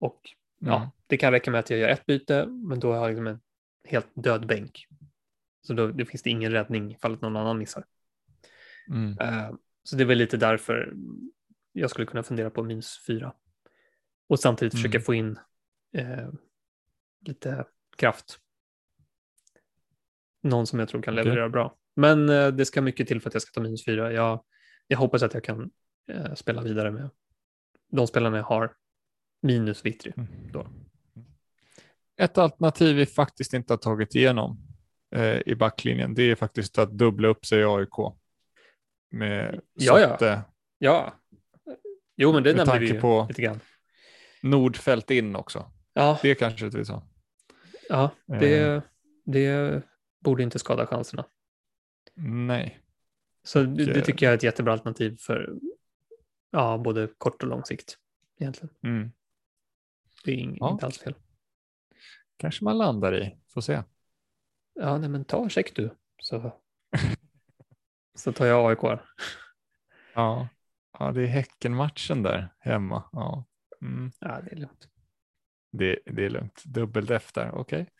Och 0.00 0.20
ja, 0.58 0.76
Mm. 0.76 0.88
det 1.06 1.16
kan 1.16 1.32
räcka 1.32 1.50
med 1.50 1.60
att 1.60 1.70
jag 1.70 1.78
gör 1.78 1.88
ett 1.88 2.06
byte, 2.06 2.46
men 2.46 2.80
då 2.80 2.92
har 2.92 2.96
jag 3.00 3.08
liksom 3.08 3.26
en 3.26 3.40
helt 3.84 4.08
död 4.14 4.46
bänk. 4.46 4.86
Så 5.66 5.74
då, 5.74 5.88
då 5.88 6.04
finns 6.04 6.22
det 6.22 6.30
ingen 6.30 6.52
räddning 6.52 6.92
ifall 6.92 7.12
att 7.14 7.20
någon 7.20 7.36
annan 7.36 7.58
missar. 7.58 7.84
Mm. 8.88 9.18
Eh, 9.18 9.52
Så 9.82 9.96
det 9.96 10.02
är 10.02 10.06
väl 10.06 10.18
lite 10.18 10.36
därför 10.36 10.94
jag 11.72 11.90
skulle 11.90 12.06
kunna 12.06 12.22
fundera 12.22 12.50
på 12.50 12.62
minus 12.62 13.04
fyra. 13.06 13.34
Och 14.28 14.40
samtidigt 14.40 14.74
Mm. 14.74 14.82
försöka 14.82 15.00
få 15.04 15.14
in 15.14 15.38
lite 17.20 17.64
kraft. 17.96 18.38
Någon 20.44 20.66
som 20.66 20.78
jag 20.78 20.88
tror 20.88 21.02
kan 21.02 21.14
leverera 21.14 21.48
bra. 21.48 21.74
Men 21.96 22.28
eh, 22.28 22.48
det 22.48 22.64
ska 22.66 22.82
mycket 22.82 23.08
till 23.08 23.20
för 23.20 23.30
att 23.30 23.34
jag 23.34 23.42
ska 23.42 23.52
ta 23.52 23.60
minus 23.60 23.84
fyra. 23.84 24.12
Jag, 24.12 24.44
jag 24.86 24.98
hoppas 24.98 25.22
att 25.22 25.34
jag 25.34 25.44
kan 25.44 25.70
eh, 26.12 26.34
spela 26.34 26.62
vidare 26.62 26.90
med 26.90 27.10
de 27.92 28.06
spelarna 28.06 28.36
jag 28.36 28.44
har. 28.44 28.72
Minus 29.42 29.84
Vittry. 29.84 30.12
Då. 30.52 30.66
Ett 32.16 32.38
alternativ 32.38 32.96
vi 32.96 33.06
faktiskt 33.06 33.52
inte 33.54 33.72
har 33.72 33.78
tagit 33.78 34.14
igenom 34.14 34.58
eh, 35.14 35.38
i 35.46 35.54
backlinjen, 35.54 36.14
det 36.14 36.22
är 36.22 36.34
faktiskt 36.34 36.78
att 36.78 36.90
dubbla 36.90 37.28
upp 37.28 37.46
sig 37.46 37.60
i 37.60 37.64
AIK. 37.64 38.14
Med 39.10 39.60
Ja, 39.74 40.00
ja. 40.00 40.08
Sotte, 40.10 40.42
Ja. 40.78 41.14
Jo, 42.16 42.32
men 42.32 42.42
det 42.42 42.50
Med 42.56 42.66
nämnde 42.66 42.78
vi 42.86 42.92
ju 42.92 43.00
på- 43.00 43.26
lite 43.28 43.42
grann. 43.42 43.60
Nordfält 44.42 45.10
in 45.10 45.36
också. 45.36 45.70
Ja, 45.92 46.18
Det 46.22 46.34
kanske 46.34 46.68
vi 46.68 46.84
sa. 46.84 47.02
ja 47.88 48.10
det, 48.26 48.58
Eh. 48.60 48.82
det 49.24 49.82
borde 50.24 50.42
inte 50.42 50.58
skada 50.58 50.86
chanserna. 50.86 51.24
Nej. 52.14 52.80
Så 53.42 53.62
det, 53.62 53.84
det 53.84 54.00
tycker 54.00 54.26
jag 54.26 54.32
är 54.32 54.36
ett 54.36 54.42
jättebra 54.42 54.72
alternativ 54.72 55.16
för 55.20 55.54
ja, 56.50 56.78
både 56.78 57.08
kort 57.18 57.42
och 57.42 57.48
lång 57.48 57.64
sikt. 57.64 57.98
Egentligen. 58.38 58.74
Mm. 58.82 59.12
Det 60.24 60.30
är 60.30 60.34
ing, 60.36 60.56
Ja. 60.60 60.72
inte 60.72 60.86
alls 60.86 60.98
fel. 60.98 61.14
Kanske 62.36 62.64
man 62.64 62.78
landar 62.78 63.22
i. 63.22 63.36
Får 63.48 63.60
se. 63.60 63.82
Ja, 64.74 64.98
nej, 64.98 65.08
men 65.08 65.24
ta 65.24 65.48
check 65.48 65.76
du. 65.76 65.90
Så, 66.22 66.52
så 68.14 68.32
tar 68.32 68.46
jag 68.46 68.70
AIK. 68.70 69.00
Ja, 70.14 70.48
ja 70.98 71.12
det 71.12 71.22
är 71.22 71.26
Häckenmatchen 71.26 72.22
där 72.22 72.54
hemma. 72.58 73.04
Ja. 73.12 73.44
Mm. 73.82 74.12
Ja, 74.20 74.40
det 74.44 74.52
är 74.52 74.56
lugnt. 74.56 74.88
Det, 75.70 75.98
det 76.06 76.24
är 76.24 76.30
lugnt. 76.30 76.62
Dubbelt 76.64 77.10
efter. 77.10 77.50
Okej. 77.54 77.90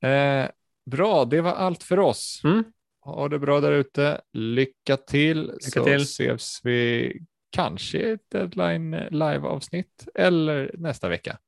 Eh, 0.00 0.48
bra, 0.88 1.24
det 1.24 1.40
var 1.40 1.52
allt 1.52 1.82
för 1.82 1.98
oss. 1.98 2.40
Mm. 2.44 2.64
Ha 3.00 3.28
det 3.28 3.38
bra 3.38 3.60
där 3.60 3.72
ute. 3.72 4.20
Lycka 4.32 4.96
till. 4.96 5.52
så 5.60 5.84
till. 5.84 5.94
ses 6.02 6.60
vi 6.64 7.12
kanske 7.50 7.98
i 7.98 8.10
ett 8.10 8.30
deadline 8.30 8.90
live 9.10 9.40
avsnitt 9.40 10.08
eller 10.14 10.70
nästa 10.78 11.08
vecka. 11.08 11.38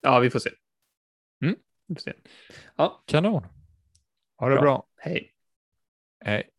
Ja, 0.00 0.18
vi 0.18 0.30
får 0.30 0.38
se. 0.38 0.50
Mm. 1.42 1.56
Vi 1.86 1.94
får 1.94 2.00
se. 2.00 2.12
Ja, 2.76 3.02
Kanon. 3.06 3.46
Ha 4.38 4.48
det 4.48 4.54
Bra. 4.54 4.62
bra. 4.62 4.86
hej. 4.96 5.30
Hej. 6.24 6.50